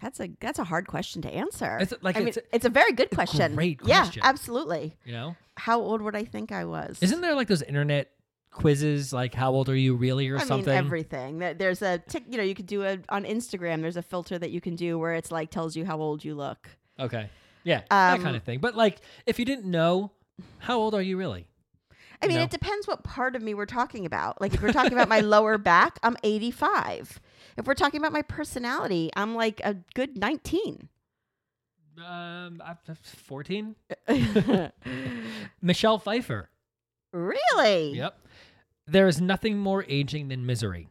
That's 0.00 0.18
a 0.18 0.30
that's 0.40 0.58
a 0.58 0.64
hard 0.64 0.86
question 0.86 1.22
to 1.22 1.30
answer. 1.30 1.78
It's 1.80 1.92
like 2.02 2.16
I 2.16 2.20
mean, 2.20 2.28
it's 2.28 2.38
it's 2.52 2.64
a- 2.64 2.68
a, 2.68 2.70
very 2.70 2.92
good 2.92 3.10
question. 3.10 3.54
great 3.54 3.80
question. 3.80 4.22
Yeah, 4.24 4.28
absolutely. 4.28 4.96
You 5.04 5.12
know, 5.12 5.36
How 5.56 5.78
old 5.80 6.00
would 6.02 6.16
I 6.16 6.24
think 6.24 6.52
I 6.52 6.64
was? 6.64 6.98
isn't 7.02 7.20
there 7.20 7.34
like 7.34 7.48
those 7.48 7.62
internet 7.62 8.10
quizzes, 8.50 9.12
like 9.12 9.34
how 9.34 9.52
old 9.52 9.68
are 9.68 9.76
you 9.76 9.94
really, 9.94 10.28
or 10.28 10.36
I 10.38 10.44
something? 10.44 10.68
mean 10.70 10.78
everything. 10.78 11.38
There's 11.38 11.82
a 11.82 11.98
tick. 11.98 12.24
You 12.28 12.36
know, 12.38 12.42
you 12.44 12.54
could 12.54 12.66
do 12.66 12.82
it 12.82 13.04
on 13.08 13.24
Instagram. 13.24 13.80
There's 13.82 13.96
a 13.96 14.02
filter 14.02 14.38
that 14.38 14.50
you 14.50 14.60
can 14.60 14.76
do 14.76 14.98
where 14.98 15.14
it's 15.14 15.30
like 15.30 15.50
tells 15.50 15.76
you 15.76 15.84
how 15.84 15.98
old 16.00 16.24
you 16.24 16.34
look. 16.34 16.68
Okay. 16.98 17.30
Yeah, 17.64 17.82
that 17.90 18.14
Um, 18.14 18.22
kind 18.22 18.36
of 18.36 18.42
thing. 18.42 18.58
But 18.60 18.74
like, 18.74 19.00
if 19.26 19.38
you 19.38 19.44
didn't 19.44 19.66
know, 19.70 20.12
how 20.58 20.78
old 20.78 20.94
are 20.94 21.02
you 21.02 21.16
really? 21.16 21.46
I 22.22 22.26
mean, 22.26 22.38
it 22.40 22.50
depends 22.50 22.86
what 22.86 23.02
part 23.02 23.34
of 23.34 23.40
me 23.42 23.54
we're 23.54 23.64
talking 23.64 24.04
about. 24.04 24.40
Like 24.42 24.52
if 24.52 24.60
we're 24.62 24.72
talking 24.72 24.92
about 24.92 25.08
my 25.08 25.20
lower 25.36 25.56
back, 25.56 25.98
I'm 26.02 26.16
85. 26.22 27.18
If 27.56 27.66
we're 27.66 27.74
talking 27.74 27.98
about 27.98 28.12
my 28.12 28.20
personality, 28.22 29.10
I'm 29.16 29.34
like 29.34 29.60
a 29.64 29.76
good 29.94 30.18
19. 30.18 30.88
Um, 32.06 32.62
fourteen. 33.02 33.74
Michelle 35.62 35.98
Pfeiffer. 35.98 36.48
really? 37.12 37.92
Yep. 37.94 38.18
There 38.90 39.06
is 39.06 39.20
nothing 39.20 39.58
more 39.58 39.84
aging 39.88 40.28
than 40.28 40.44
misery. 40.46 40.88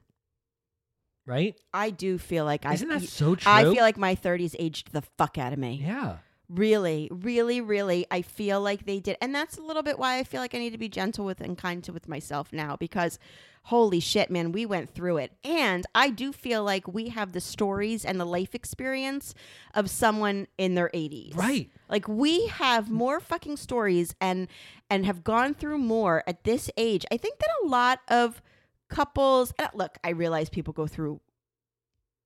right? 1.25 1.55
I 1.73 1.89
do 1.91 2.17
feel 2.17 2.45
like 2.45 2.65
I. 2.65 2.73
Isn't 2.73 2.87
that 2.89 3.03
so 3.03 3.35
true? 3.35 3.51
I 3.51 3.63
feel 3.63 3.81
like 3.81 3.97
my 3.97 4.15
30s 4.15 4.55
aged 4.57 4.91
the 4.93 5.03
fuck 5.17 5.37
out 5.37 5.53
of 5.53 5.59
me. 5.59 5.81
yeah. 5.83 6.17
Really, 6.49 7.09
really, 7.11 7.61
really. 7.61 8.07
I 8.09 8.23
feel 8.23 8.59
like 8.59 8.85
they 8.85 8.99
did. 8.99 9.17
And 9.21 9.33
that's 9.35 9.57
a 9.57 9.61
little 9.61 9.83
bit 9.83 9.99
why 9.99 10.17
I 10.17 10.23
feel 10.23 10.41
like 10.41 10.55
I 10.55 10.57
need 10.57 10.71
to 10.71 10.79
be 10.79 10.89
gentle 10.89 11.23
with 11.23 11.41
and 11.41 11.55
kind 11.57 11.83
to 11.83 11.93
with 11.93 12.07
myself 12.07 12.51
now 12.51 12.75
because 12.75 13.19
holy 13.63 13.99
shit, 13.99 14.31
man, 14.31 14.51
we 14.51 14.65
went 14.65 14.89
through 14.89 15.17
it. 15.17 15.31
And 15.43 15.85
I 15.93 16.09
do 16.09 16.31
feel 16.31 16.63
like 16.63 16.87
we 16.87 17.09
have 17.09 17.33
the 17.33 17.41
stories 17.41 18.03
and 18.03 18.19
the 18.19 18.25
life 18.25 18.55
experience 18.55 19.35
of 19.75 19.91
someone 19.91 20.47
in 20.57 20.73
their 20.73 20.89
80s. 20.89 21.35
Right. 21.35 21.69
Like 21.87 22.07
we 22.07 22.47
have 22.47 22.89
more 22.89 23.19
fucking 23.19 23.57
stories 23.57 24.15
and 24.19 24.47
and 24.89 25.05
have 25.05 25.23
gone 25.23 25.53
through 25.53 25.77
more 25.77 26.23
at 26.25 26.45
this 26.45 26.71
age. 26.77 27.05
I 27.11 27.17
think 27.17 27.37
that 27.37 27.49
a 27.63 27.67
lot 27.67 27.99
of 28.07 28.41
couples 28.89 29.53
and 29.59 29.69
look, 29.75 29.99
I 30.03 30.09
realize 30.09 30.49
people 30.49 30.73
go 30.73 30.87
through 30.87 31.21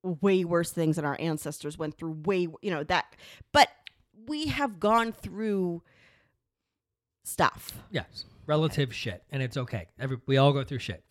way 0.03 0.43
worse 0.43 0.71
things 0.71 0.97
than 0.97 1.05
our 1.05 1.17
ancestors 1.19 1.77
went 1.77 1.97
through 1.97 2.11
way 2.25 2.47
you 2.61 2.69
know 2.69 2.83
that 2.83 3.05
but 3.53 3.69
we 4.27 4.47
have 4.47 4.79
gone 4.79 5.11
through 5.11 5.81
stuff. 7.23 7.71
Yes. 7.91 8.25
Relative 8.45 8.93
shit. 8.93 9.23
And 9.31 9.41
it's 9.41 9.57
okay. 9.57 9.87
Every 9.99 10.17
we 10.25 10.37
all 10.37 10.53
go 10.53 10.63
through 10.63 10.79
shit. 10.79 11.03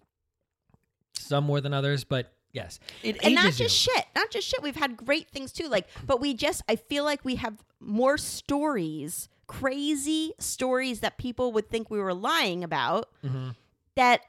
Some 1.14 1.44
more 1.44 1.60
than 1.60 1.72
others, 1.72 2.04
but 2.04 2.32
yes. 2.52 2.78
It 3.02 3.24
and 3.24 3.34
not 3.34 3.52
just 3.52 3.60
you. 3.60 3.68
shit, 3.68 4.04
not 4.14 4.30
just 4.30 4.46
shit. 4.46 4.62
We've 4.62 4.76
had 4.76 4.96
great 4.96 5.30
things 5.30 5.52
too. 5.52 5.68
Like, 5.68 5.86
but 6.06 6.20
we 6.20 6.34
just, 6.34 6.62
I 6.68 6.76
feel 6.76 7.04
like 7.04 7.24
we 7.24 7.36
have 7.36 7.62
more 7.80 8.18
stories, 8.18 9.28
crazy 9.46 10.32
stories 10.38 11.00
that 11.00 11.16
people 11.18 11.52
would 11.52 11.70
think 11.70 11.90
we 11.90 11.98
were 11.98 12.14
lying 12.14 12.64
about. 12.64 13.08
Mm-hmm. 13.24 13.50
That 13.94 14.22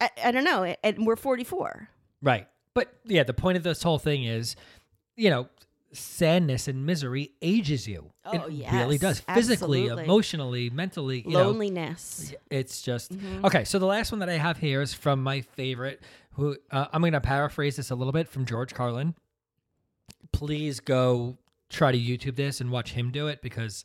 I, 0.00 0.10
I 0.24 0.30
don't 0.30 0.44
know, 0.44 0.74
and 0.82 1.06
we're 1.06 1.16
forty 1.16 1.44
four. 1.44 1.88
Right. 2.22 2.46
But 2.72 2.92
yeah, 3.04 3.22
the 3.22 3.34
point 3.34 3.56
of 3.56 3.62
this 3.62 3.82
whole 3.82 3.98
thing 3.98 4.24
is, 4.24 4.56
you 5.16 5.30
know, 5.30 5.48
sadness 5.94 6.68
and 6.68 6.84
misery 6.84 7.32
ages 7.40 7.86
you. 7.88 8.10
Oh, 8.24 8.32
it 8.32 8.72
really 8.72 8.98
does. 8.98 9.20
Physically, 9.20 9.82
absolutely. 9.82 10.04
emotionally, 10.04 10.70
mentally, 10.70 11.22
you 11.26 11.30
know. 11.32 11.44
Loneliness. 11.44 12.34
It's 12.50 12.82
just 12.82 13.12
Mm-hmm. 13.12 13.44
okay. 13.46 13.64
So 13.64 13.78
the 13.78 13.86
last 13.86 14.12
one 14.12 14.18
that 14.20 14.28
I 14.28 14.36
have 14.36 14.58
here 14.58 14.82
is 14.82 14.92
from 14.94 15.22
my 15.22 15.40
favorite. 15.40 16.02
Who 16.32 16.56
uh, 16.70 16.86
I'm 16.92 17.00
going 17.00 17.12
to 17.12 17.20
paraphrase 17.20 17.76
this 17.76 17.90
a 17.90 17.94
little 17.94 18.12
bit 18.12 18.28
from 18.28 18.44
George 18.44 18.74
Carlin. 18.74 19.14
Please 20.32 20.80
go 20.80 21.38
try 21.70 21.92
to 21.92 21.98
YouTube 21.98 22.36
this 22.36 22.60
and 22.60 22.70
watch 22.70 22.92
him 22.92 23.10
do 23.10 23.28
it 23.28 23.40
because 23.40 23.84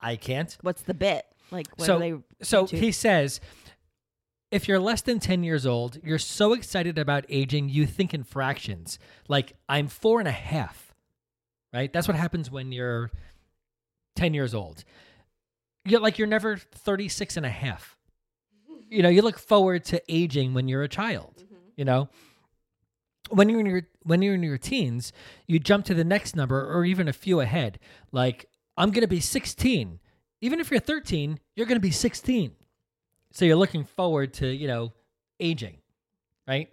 I 0.00 0.16
can't. 0.16 0.56
What's 0.62 0.82
the 0.82 0.94
bit? 0.94 1.24
Like, 1.50 1.68
what 1.76 1.86
so 1.86 1.98
they? 1.98 2.14
so 2.42 2.64
YouTube? 2.64 2.78
he 2.78 2.90
says, 2.92 3.40
if 4.50 4.66
you're 4.68 4.80
less 4.80 5.02
than 5.02 5.18
10 5.20 5.42
years 5.44 5.66
old, 5.66 5.98
you're 6.02 6.18
so 6.18 6.52
excited 6.52 6.98
about 6.98 7.24
aging, 7.28 7.68
you 7.68 7.86
think 7.86 8.12
in 8.14 8.22
fractions. 8.24 8.98
Like 9.28 9.54
I'm 9.68 9.88
four 9.88 10.18
and 10.18 10.28
a 10.28 10.32
half, 10.32 10.83
right? 11.74 11.92
That's 11.92 12.06
what 12.06 12.16
happens 12.16 12.50
when 12.50 12.70
you're 12.70 13.10
10 14.14 14.32
years 14.32 14.54
old. 14.54 14.84
You're 15.84 16.00
like 16.00 16.18
you're 16.18 16.28
never 16.28 16.56
36 16.56 17.36
and 17.36 17.44
a 17.44 17.50
half. 17.50 17.98
You 18.88 19.02
know, 19.02 19.08
you 19.08 19.22
look 19.22 19.38
forward 19.38 19.84
to 19.86 20.00
aging 20.08 20.54
when 20.54 20.68
you're 20.68 20.84
a 20.84 20.88
child, 20.88 21.34
mm-hmm. 21.44 21.54
you 21.76 21.84
know? 21.84 22.08
When 23.30 23.48
you're 23.48 23.60
in 23.60 23.66
your 23.66 23.82
when 24.02 24.22
you're 24.22 24.34
in 24.34 24.42
your 24.42 24.58
teens, 24.58 25.12
you 25.46 25.58
jump 25.58 25.86
to 25.86 25.94
the 25.94 26.04
next 26.04 26.36
number 26.36 26.70
or 26.70 26.84
even 26.84 27.08
a 27.08 27.12
few 27.12 27.40
ahead. 27.40 27.78
Like 28.12 28.46
I'm 28.76 28.90
going 28.90 29.02
to 29.02 29.08
be 29.08 29.20
16. 29.20 29.98
Even 30.42 30.60
if 30.60 30.70
you're 30.70 30.78
13, 30.78 31.40
you're 31.56 31.66
going 31.66 31.76
to 31.76 31.80
be 31.80 31.90
16. 31.90 32.52
So 33.32 33.44
you're 33.44 33.56
looking 33.56 33.84
forward 33.84 34.34
to, 34.34 34.46
you 34.46 34.68
know, 34.68 34.92
aging, 35.40 35.78
right? 36.46 36.70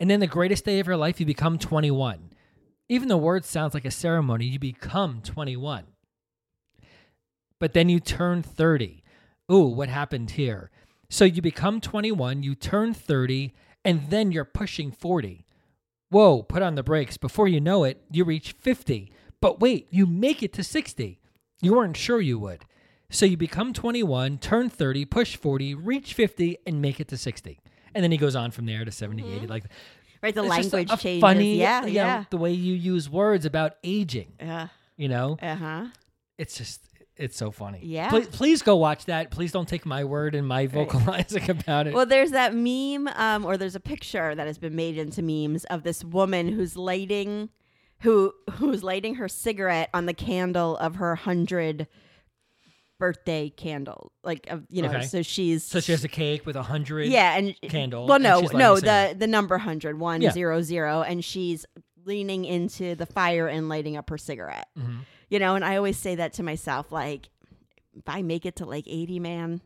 And 0.00 0.10
then 0.10 0.20
the 0.20 0.26
greatest 0.26 0.64
day 0.64 0.80
of 0.80 0.86
your 0.86 0.96
life, 0.96 1.20
you 1.20 1.26
become 1.26 1.58
21. 1.58 2.29
Even 2.90 3.06
the 3.06 3.16
word 3.16 3.44
sounds 3.44 3.72
like 3.72 3.84
a 3.84 3.90
ceremony, 3.90 4.46
you 4.46 4.58
become 4.58 5.20
21. 5.22 5.84
But 7.60 7.72
then 7.72 7.88
you 7.88 8.00
turn 8.00 8.42
30. 8.42 9.04
Ooh, 9.52 9.66
what 9.66 9.88
happened 9.88 10.32
here? 10.32 10.72
So 11.08 11.24
you 11.24 11.40
become 11.40 11.80
21, 11.80 12.42
you 12.42 12.56
turn 12.56 12.92
30, 12.92 13.54
and 13.84 14.10
then 14.10 14.32
you're 14.32 14.44
pushing 14.44 14.90
40. 14.90 15.46
Whoa, 16.08 16.42
put 16.42 16.62
on 16.62 16.74
the 16.74 16.82
brakes. 16.82 17.16
Before 17.16 17.46
you 17.46 17.60
know 17.60 17.84
it, 17.84 18.02
you 18.10 18.24
reach 18.24 18.56
50. 18.58 19.12
But 19.40 19.60
wait, 19.60 19.86
you 19.92 20.04
make 20.04 20.42
it 20.42 20.52
to 20.54 20.64
60. 20.64 21.20
You 21.62 21.74
weren't 21.74 21.96
sure 21.96 22.20
you 22.20 22.40
would. 22.40 22.64
So 23.08 23.24
you 23.24 23.36
become 23.36 23.72
21, 23.72 24.38
turn 24.38 24.68
30, 24.68 25.04
push 25.04 25.36
40, 25.36 25.76
reach 25.76 26.14
50, 26.14 26.58
and 26.66 26.82
make 26.82 26.98
it 26.98 27.06
to 27.08 27.16
60. 27.16 27.60
And 27.94 28.02
then 28.02 28.10
he 28.10 28.18
goes 28.18 28.36
on 28.36 28.50
from 28.50 28.66
there 28.66 28.84
to 28.84 28.90
70, 28.90 29.22
80. 29.22 29.36
Mm-hmm. 29.36 29.46
Like 29.46 29.64
right, 30.22 30.34
the 30.34 30.44
it's 30.44 30.56
just 30.56 30.72
a- 30.72 30.76
language 30.76 30.90
a 30.98 31.02
changes. 31.02 31.20
Funny, 31.20 31.56
yeah, 31.56 31.80
you 31.80 31.86
know, 31.86 31.92
yeah, 31.92 32.24
the 32.30 32.36
way 32.36 32.52
you 32.52 32.74
use 32.74 33.08
words 33.10 33.44
about 33.44 33.74
aging. 33.84 34.32
yeah. 34.40 34.68
You 34.96 35.08
know, 35.08 35.38
Uh 35.40 35.54
huh. 35.54 35.84
it's 36.38 36.58
just 36.58 36.80
it's 37.16 37.36
so 37.36 37.50
funny. 37.50 37.80
Yeah. 37.82 38.08
Please, 38.10 38.26
please 38.28 38.62
go 38.62 38.76
watch 38.76 39.04
that. 39.06 39.30
Please 39.30 39.52
don't 39.52 39.68
take 39.68 39.84
my 39.84 40.04
word 40.04 40.34
and 40.34 40.46
my 40.46 40.66
vocalizing 40.66 41.50
about 41.58 41.86
it. 41.86 41.92
Well, 41.94 42.06
there's 42.06 42.30
that 42.30 42.54
meme, 42.54 43.08
um, 43.14 43.44
or 43.44 43.56
there's 43.58 43.74
a 43.74 43.80
picture 43.80 44.34
that 44.34 44.46
has 44.46 44.56
been 44.58 44.74
made 44.74 44.96
into 44.96 45.22
memes 45.22 45.64
of 45.66 45.82
this 45.82 46.02
woman 46.02 46.48
who's 46.48 46.76
lighting, 46.76 47.50
who 48.00 48.32
who's 48.52 48.82
lighting 48.82 49.16
her 49.16 49.28
cigarette 49.28 49.90
on 49.94 50.06
the 50.06 50.14
candle 50.14 50.76
of 50.78 50.96
her 50.96 51.14
hundred 51.14 51.86
birthday 53.00 53.48
candle, 53.50 54.12
like 54.22 54.46
of 54.48 54.64
you 54.68 54.82
know. 54.82 54.90
Okay. 54.90 55.02
So 55.06 55.22
she's 55.22 55.64
so 55.64 55.80
she 55.80 55.90
has 55.90 56.04
a 56.04 56.08
cake 56.08 56.46
with 56.46 56.54
a 56.54 56.62
hundred. 56.62 57.08
yeah, 57.08 57.36
and 57.36 57.56
candle, 57.62 58.06
Well, 58.06 58.20
no, 58.20 58.40
no, 58.52 58.78
the 58.78 59.16
the 59.18 59.26
number 59.26 59.58
hundred 59.58 59.98
one 59.98 60.20
Yeah. 60.22 60.30
zero 60.30 60.62
zero, 60.62 61.02
and 61.02 61.24
she's 61.24 61.66
leaning 62.04 62.44
into 62.44 62.94
the 62.94 63.06
fire 63.06 63.48
and 63.48 63.68
lighting 63.68 63.96
up 63.96 64.08
her 64.10 64.18
cigarette. 64.18 64.68
Mhm. 64.78 65.00
You 65.28 65.38
know, 65.40 65.56
and 65.56 65.64
I 65.64 65.76
always 65.76 65.96
say 65.96 66.14
that 66.14 66.32
to 66.34 66.42
myself, 66.44 66.92
like, 66.92 67.28
if 67.94 68.08
I 68.08 68.22
make 68.22 68.46
it 68.46 68.54
to 68.56 68.64
like 68.66 68.84
eighty, 68.86 69.18
man. 69.18 69.60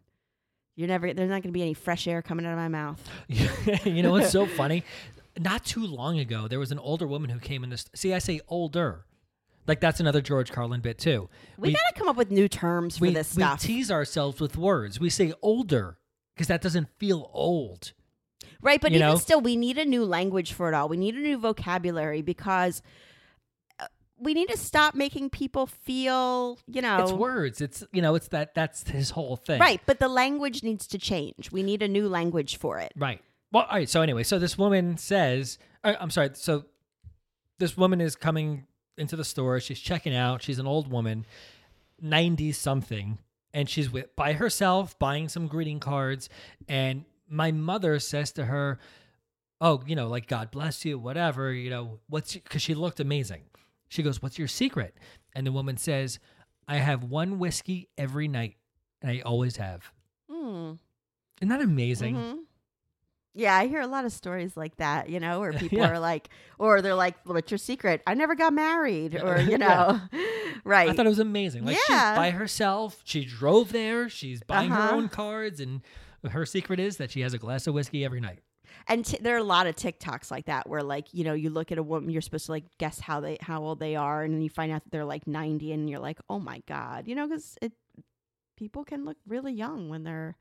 You're 0.76 0.88
never. 0.88 1.12
There's 1.12 1.28
not 1.30 1.36
going 1.42 1.52
to 1.52 1.52
be 1.52 1.62
any 1.62 1.74
fresh 1.74 2.08
air 2.08 2.20
coming 2.20 2.44
out 2.46 2.52
of 2.52 2.58
my 2.58 2.66
mouth. 2.66 3.00
you 3.86 4.02
know 4.02 4.10
what's 4.10 4.30
so 4.30 4.44
funny? 4.60 4.82
Not 5.38 5.64
too 5.64 5.86
long 5.86 6.18
ago, 6.18 6.48
there 6.48 6.58
was 6.58 6.72
an 6.72 6.80
older 6.80 7.06
woman 7.06 7.30
who 7.30 7.38
came 7.38 7.62
in 7.62 7.70
this. 7.70 7.86
See, 7.94 8.12
I 8.12 8.18
say 8.18 8.40
older, 8.48 9.04
like 9.66 9.80
that's 9.80 10.00
another 10.00 10.20
George 10.20 10.52
Carlin 10.52 10.80
bit 10.80 10.98
too. 10.98 11.28
We, 11.58 11.72
got 11.72 11.80
to 11.92 11.98
come 11.98 12.08
up 12.08 12.16
with 12.16 12.30
new 12.30 12.48
terms 12.48 12.98
for 12.98 13.02
we, 13.02 13.14
this 13.14 13.36
we 13.36 13.44
tease 13.58 13.90
ourselves 13.90 14.40
with 14.40 14.56
words. 14.56 15.00
We 15.00 15.10
say 15.10 15.32
older 15.42 15.98
because 16.34 16.48
that 16.48 16.60
doesn't 16.60 16.88
feel 16.98 17.30
old. 17.32 17.92
right, 18.60 18.80
but 18.80 18.90
you 18.90 18.96
even 18.96 19.08
know? 19.08 19.16
still, 19.16 19.40
we 19.40 19.56
need 19.56 19.78
a 19.78 19.84
new 19.84 20.04
language 20.04 20.52
for 20.52 20.68
it 20.68 20.74
all. 20.74 20.88
We 20.88 20.96
need 20.96 21.14
a 21.14 21.20
new 21.20 21.38
vocabulary 21.38 22.22
because 22.22 22.82
uh, 23.80 23.86
we 24.18 24.34
need 24.34 24.48
to 24.48 24.58
stop 24.58 24.94
making 24.94 25.30
people 25.30 25.66
feel, 25.66 26.58
you 26.66 26.82
know. 26.82 27.02
It's 27.02 27.12
words. 27.12 27.60
It's 27.60 27.84
you 27.92 28.02
know, 28.02 28.14
it's 28.14 28.28
that. 28.28 28.54
That's 28.54 28.88
his 28.88 29.10
whole 29.10 29.36
thing. 29.36 29.60
Right, 29.60 29.80
but 29.86 29.98
the 29.98 30.08
language 30.08 30.62
needs 30.62 30.86
to 30.88 30.98
change. 30.98 31.50
We 31.50 31.62
need 31.62 31.82
a 31.82 31.88
new 31.88 32.08
language 32.08 32.58
for 32.58 32.78
it. 32.78 32.92
Right. 32.96 33.20
Well, 33.50 33.64
all 33.64 33.76
right. 33.76 33.88
So 33.88 34.02
anyway, 34.02 34.24
so 34.24 34.38
this 34.38 34.58
woman 34.58 34.96
says, 34.96 35.58
uh, 35.84 35.94
I'm 36.00 36.10
sorry. 36.10 36.30
So 36.34 36.64
this 37.58 37.76
woman 37.76 38.00
is 38.00 38.16
coming 38.16 38.66
into 38.96 39.16
the 39.16 39.24
store. 39.24 39.60
She's 39.60 39.80
checking 39.80 40.14
out. 40.14 40.42
She's 40.42 40.58
an 40.58 40.66
old 40.66 40.88
woman, 40.90 41.26
ninety 42.00 42.52
something, 42.52 43.18
and 43.52 43.68
she's 43.68 43.90
with 43.90 44.14
by 44.16 44.32
herself 44.34 44.98
buying 44.98 45.28
some 45.28 45.46
greeting 45.46 45.80
cards. 45.80 46.28
And 46.68 47.04
my 47.28 47.52
mother 47.52 47.98
says 47.98 48.32
to 48.32 48.44
her, 48.46 48.78
"Oh, 49.60 49.82
you 49.86 49.96
know, 49.96 50.08
like 50.08 50.26
God 50.26 50.50
bless 50.50 50.84
you, 50.84 50.98
whatever. 50.98 51.52
You 51.52 51.70
know, 51.70 52.00
what's 52.08 52.34
because 52.34 52.62
she 52.62 52.74
looked 52.74 53.00
amazing." 53.00 53.42
She 53.88 54.02
goes, 54.02 54.22
"What's 54.22 54.38
your 54.38 54.48
secret?" 54.48 54.96
And 55.34 55.46
the 55.46 55.52
woman 55.52 55.76
says, 55.76 56.18
"I 56.68 56.76
have 56.76 57.04
one 57.04 57.38
whiskey 57.38 57.88
every 57.98 58.28
night, 58.28 58.56
and 59.02 59.10
I 59.10 59.20
always 59.20 59.56
have." 59.56 59.92
Hmm. 60.30 60.72
Isn't 61.40 61.48
that 61.48 61.60
amazing? 61.60 62.14
Mhm. 62.16 62.38
Yeah, 63.34 63.54
I 63.56 63.66
hear 63.66 63.80
a 63.80 63.86
lot 63.86 64.04
of 64.04 64.12
stories 64.12 64.56
like 64.56 64.76
that, 64.76 65.08
you 65.08 65.18
know, 65.20 65.40
where 65.40 65.52
people 65.64 65.78
Yeah. 65.78 65.90
are 65.90 65.98
like, 65.98 66.28
or 66.58 66.80
they're 66.82 66.94
like, 66.94 67.16
"What's 67.24 67.50
your 67.50 67.58
secret?" 67.58 68.00
I 68.06 68.14
never 68.14 68.34
got 68.34 68.52
married, 68.52 69.16
or 69.20 69.40
you 69.40 69.52
Yeah. 69.52 69.56
know, 69.56 70.00
right? 70.64 70.88
I 70.90 70.92
thought 70.92 71.06
it 71.06 71.08
was 71.08 71.18
amazing. 71.18 71.64
Like 71.64 71.76
Yeah. 71.88 72.12
she's 72.12 72.16
by 72.18 72.30
herself. 72.30 73.00
She 73.04 73.24
drove 73.24 73.72
there. 73.72 74.08
She's 74.08 74.42
buying 74.42 74.70
her 74.70 74.78
Uh-huh. 74.78 74.96
own 74.96 75.08
cards, 75.08 75.58
and 75.60 75.80
her 76.30 76.46
secret 76.46 76.78
is 76.80 76.96
that 76.98 77.10
she 77.10 77.20
has 77.22 77.34
a 77.34 77.38
glass 77.38 77.66
of 77.66 77.74
whiskey 77.74 78.04
every 78.04 78.20
night. 78.20 78.38
and 78.88 79.04
t- 79.04 79.18
there 79.20 79.34
are 79.34 79.38
a 79.38 79.42
lot 79.44 79.66
of 79.66 79.76
TikToks 79.76 80.30
like 80.30 80.46
that 80.46 80.68
where 80.68 80.82
like 80.82 81.06
you 81.12 81.22
know 81.24 81.32
you 81.34 81.48
look 81.50 81.70
at 81.72 81.78
a 81.78 81.82
woman 81.82 82.10
you're 82.10 82.20
supposed 82.22 82.46
to 82.46 82.52
like 82.52 82.64
guess 82.78 82.98
how 83.00 83.20
they 83.20 83.36
how 83.40 83.62
old 83.62 83.78
they 83.78 83.94
are 83.96 84.22
and 84.24 84.32
then 84.34 84.42
you 84.42 84.50
find 84.50 84.72
out 84.72 84.82
that 84.84 84.90
they're 84.90 85.04
like 85.04 85.26
90 85.26 85.72
and 85.72 85.88
you're 85.88 86.00
like 86.00 86.18
oh 86.28 86.38
my 86.40 86.60
god 86.66 87.06
you 87.06 87.14
know 87.14 87.26
because 87.28 87.56
it 87.62 87.72
people 88.56 88.84
can 88.84 89.04
look 89.04 89.16
really 89.28 89.52
young 89.52 89.88
when 89.90 90.02
they're 90.02 90.34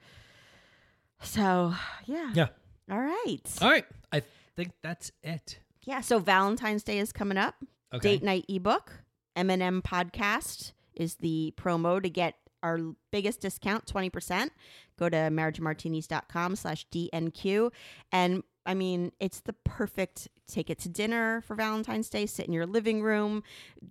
so 1.21 1.73
yeah 2.05 2.31
Yeah. 2.33 2.47
All 2.91 2.99
right 2.99 3.41
All 3.61 3.69
right. 3.69 3.85
I 4.11 4.21
think 4.55 4.71
that's 4.81 5.11
it. 5.23 5.59
yeah 5.83 6.01
so 6.01 6.19
Valentine's 6.19 6.83
Day 6.83 6.99
is 6.99 7.11
coming 7.11 7.37
up 7.37 7.55
Okay. 7.93 8.13
date 8.17 8.23
night 8.23 8.45
ebook 8.49 8.91
M&M 9.35 9.81
podcast 9.81 10.73
is 10.95 11.15
the 11.15 11.53
promo 11.57 12.01
to 12.01 12.09
get 12.09 12.35
our 12.61 12.79
biggest 13.11 13.41
discount 13.41 13.85
20% 13.85 14.49
go 14.97 15.09
to 15.09 15.17
marriagemartinis.com 15.17 16.55
slash 16.55 16.85
dnq 16.91 17.71
and 18.11 18.43
I 18.65 18.75
mean, 18.75 19.11
it's 19.19 19.41
the 19.41 19.51
perfect 19.65 20.29
take 20.47 20.69
it 20.69 20.79
to 20.79 20.87
dinner 20.89 21.41
for 21.41 21.53
Valentine's 21.53 22.09
Day, 22.09 22.25
sit 22.25 22.45
in 22.45 22.53
your 22.53 22.65
living 22.65 23.01
room. 23.03 23.43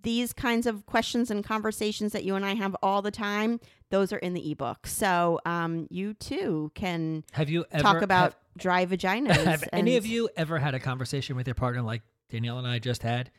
These 0.02 0.32
kinds 0.32 0.66
of 0.66 0.86
questions 0.86 1.31
and 1.31 1.44
conversations 1.44 2.12
that 2.12 2.24
you 2.24 2.36
and 2.36 2.43
I 2.47 2.55
have 2.55 2.74
all 2.82 3.02
the 3.02 3.10
time, 3.10 3.60
those 3.90 4.14
are 4.14 4.19
in 4.19 4.32
the 4.32 4.51
ebook. 4.51 4.86
So 4.86 5.40
um, 5.44 5.89
you 5.90 6.14
too 6.14 6.73
can 6.74 7.23
Have 7.32 7.51
you 7.51 7.66
ever 7.70 7.82
talk 7.82 8.01
about 8.01 8.23
have- 8.32 8.36
dry 8.56 8.86
vaginas. 8.86 9.44
Have 9.44 9.68
any 9.72 9.96
of 9.96 10.06
you 10.06 10.28
ever 10.36 10.58
had 10.58 10.74
a 10.74 10.80
conversation 10.80 11.36
with 11.36 11.46
your 11.46 11.54
partner 11.54 11.82
like 11.82 12.02
Danielle 12.30 12.58
and 12.58 12.66
I 12.66 12.78
just 12.78 13.02
had? 13.02 13.30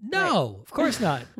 No, 0.00 0.60
of 0.62 0.70
course 0.70 1.00
not. 1.00 1.22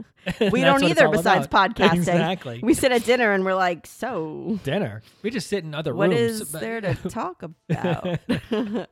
We 0.53 0.61
don't 0.61 0.83
either 0.85 1.09
besides 1.09 1.47
about. 1.47 1.75
podcasting. 1.77 1.95
Exactly. 1.95 2.61
We 2.63 2.75
sit 2.75 2.93
at 2.93 3.03
dinner 3.05 3.33
and 3.33 3.47
we're 3.47 3.55
like, 3.55 3.87
so 3.87 4.59
Dinner. 4.63 5.01
We 5.23 5.31
just 5.31 5.47
sit 5.49 5.65
in 5.65 5.75
other 5.75 5.95
what 5.95 6.11
rooms. 6.11 6.43
is 6.43 6.53
but- 6.53 6.61
there 6.61 6.81
to 6.83 6.95
talk 7.09 7.43
about? 7.43 8.05
All 8.07 8.17
right, 8.19 8.89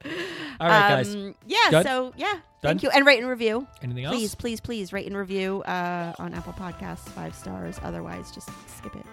guys. 0.58 1.14
Um, 1.14 1.34
Yeah, 1.46 1.58
Done? 1.70 1.84
so 1.84 2.14
yeah. 2.16 2.32
Done? 2.32 2.40
Thank 2.62 2.84
you. 2.84 2.88
And 2.90 3.04
rate 3.04 3.18
and 3.20 3.28
review. 3.28 3.66
Anything 3.82 4.04
else? 4.06 4.16
Please, 4.16 4.34
please, 4.34 4.60
please 4.62 4.92
rate 4.94 5.06
and 5.08 5.16
review 5.16 5.62
uh, 5.64 6.14
on 6.18 6.32
Apple 6.32 6.54
Podcasts, 6.54 7.06
five 7.10 7.34
stars. 7.34 7.78
Otherwise, 7.82 8.30
just 8.30 8.48
skip 8.78 8.96
it. 8.96 9.04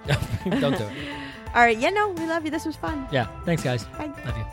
don't 0.61 0.77
do 0.77 0.83
it. 0.85 0.93
All 1.53 1.61
right. 1.61 1.77
Yeah, 1.77 1.89
no, 1.89 2.09
we 2.11 2.25
love 2.25 2.45
you. 2.45 2.51
This 2.51 2.65
was 2.65 2.77
fun. 2.77 3.05
Yeah. 3.11 3.25
Thanks, 3.43 3.63
guys. 3.63 3.83
Bye. 3.83 4.05
Love 4.25 4.37
you. 4.37 4.45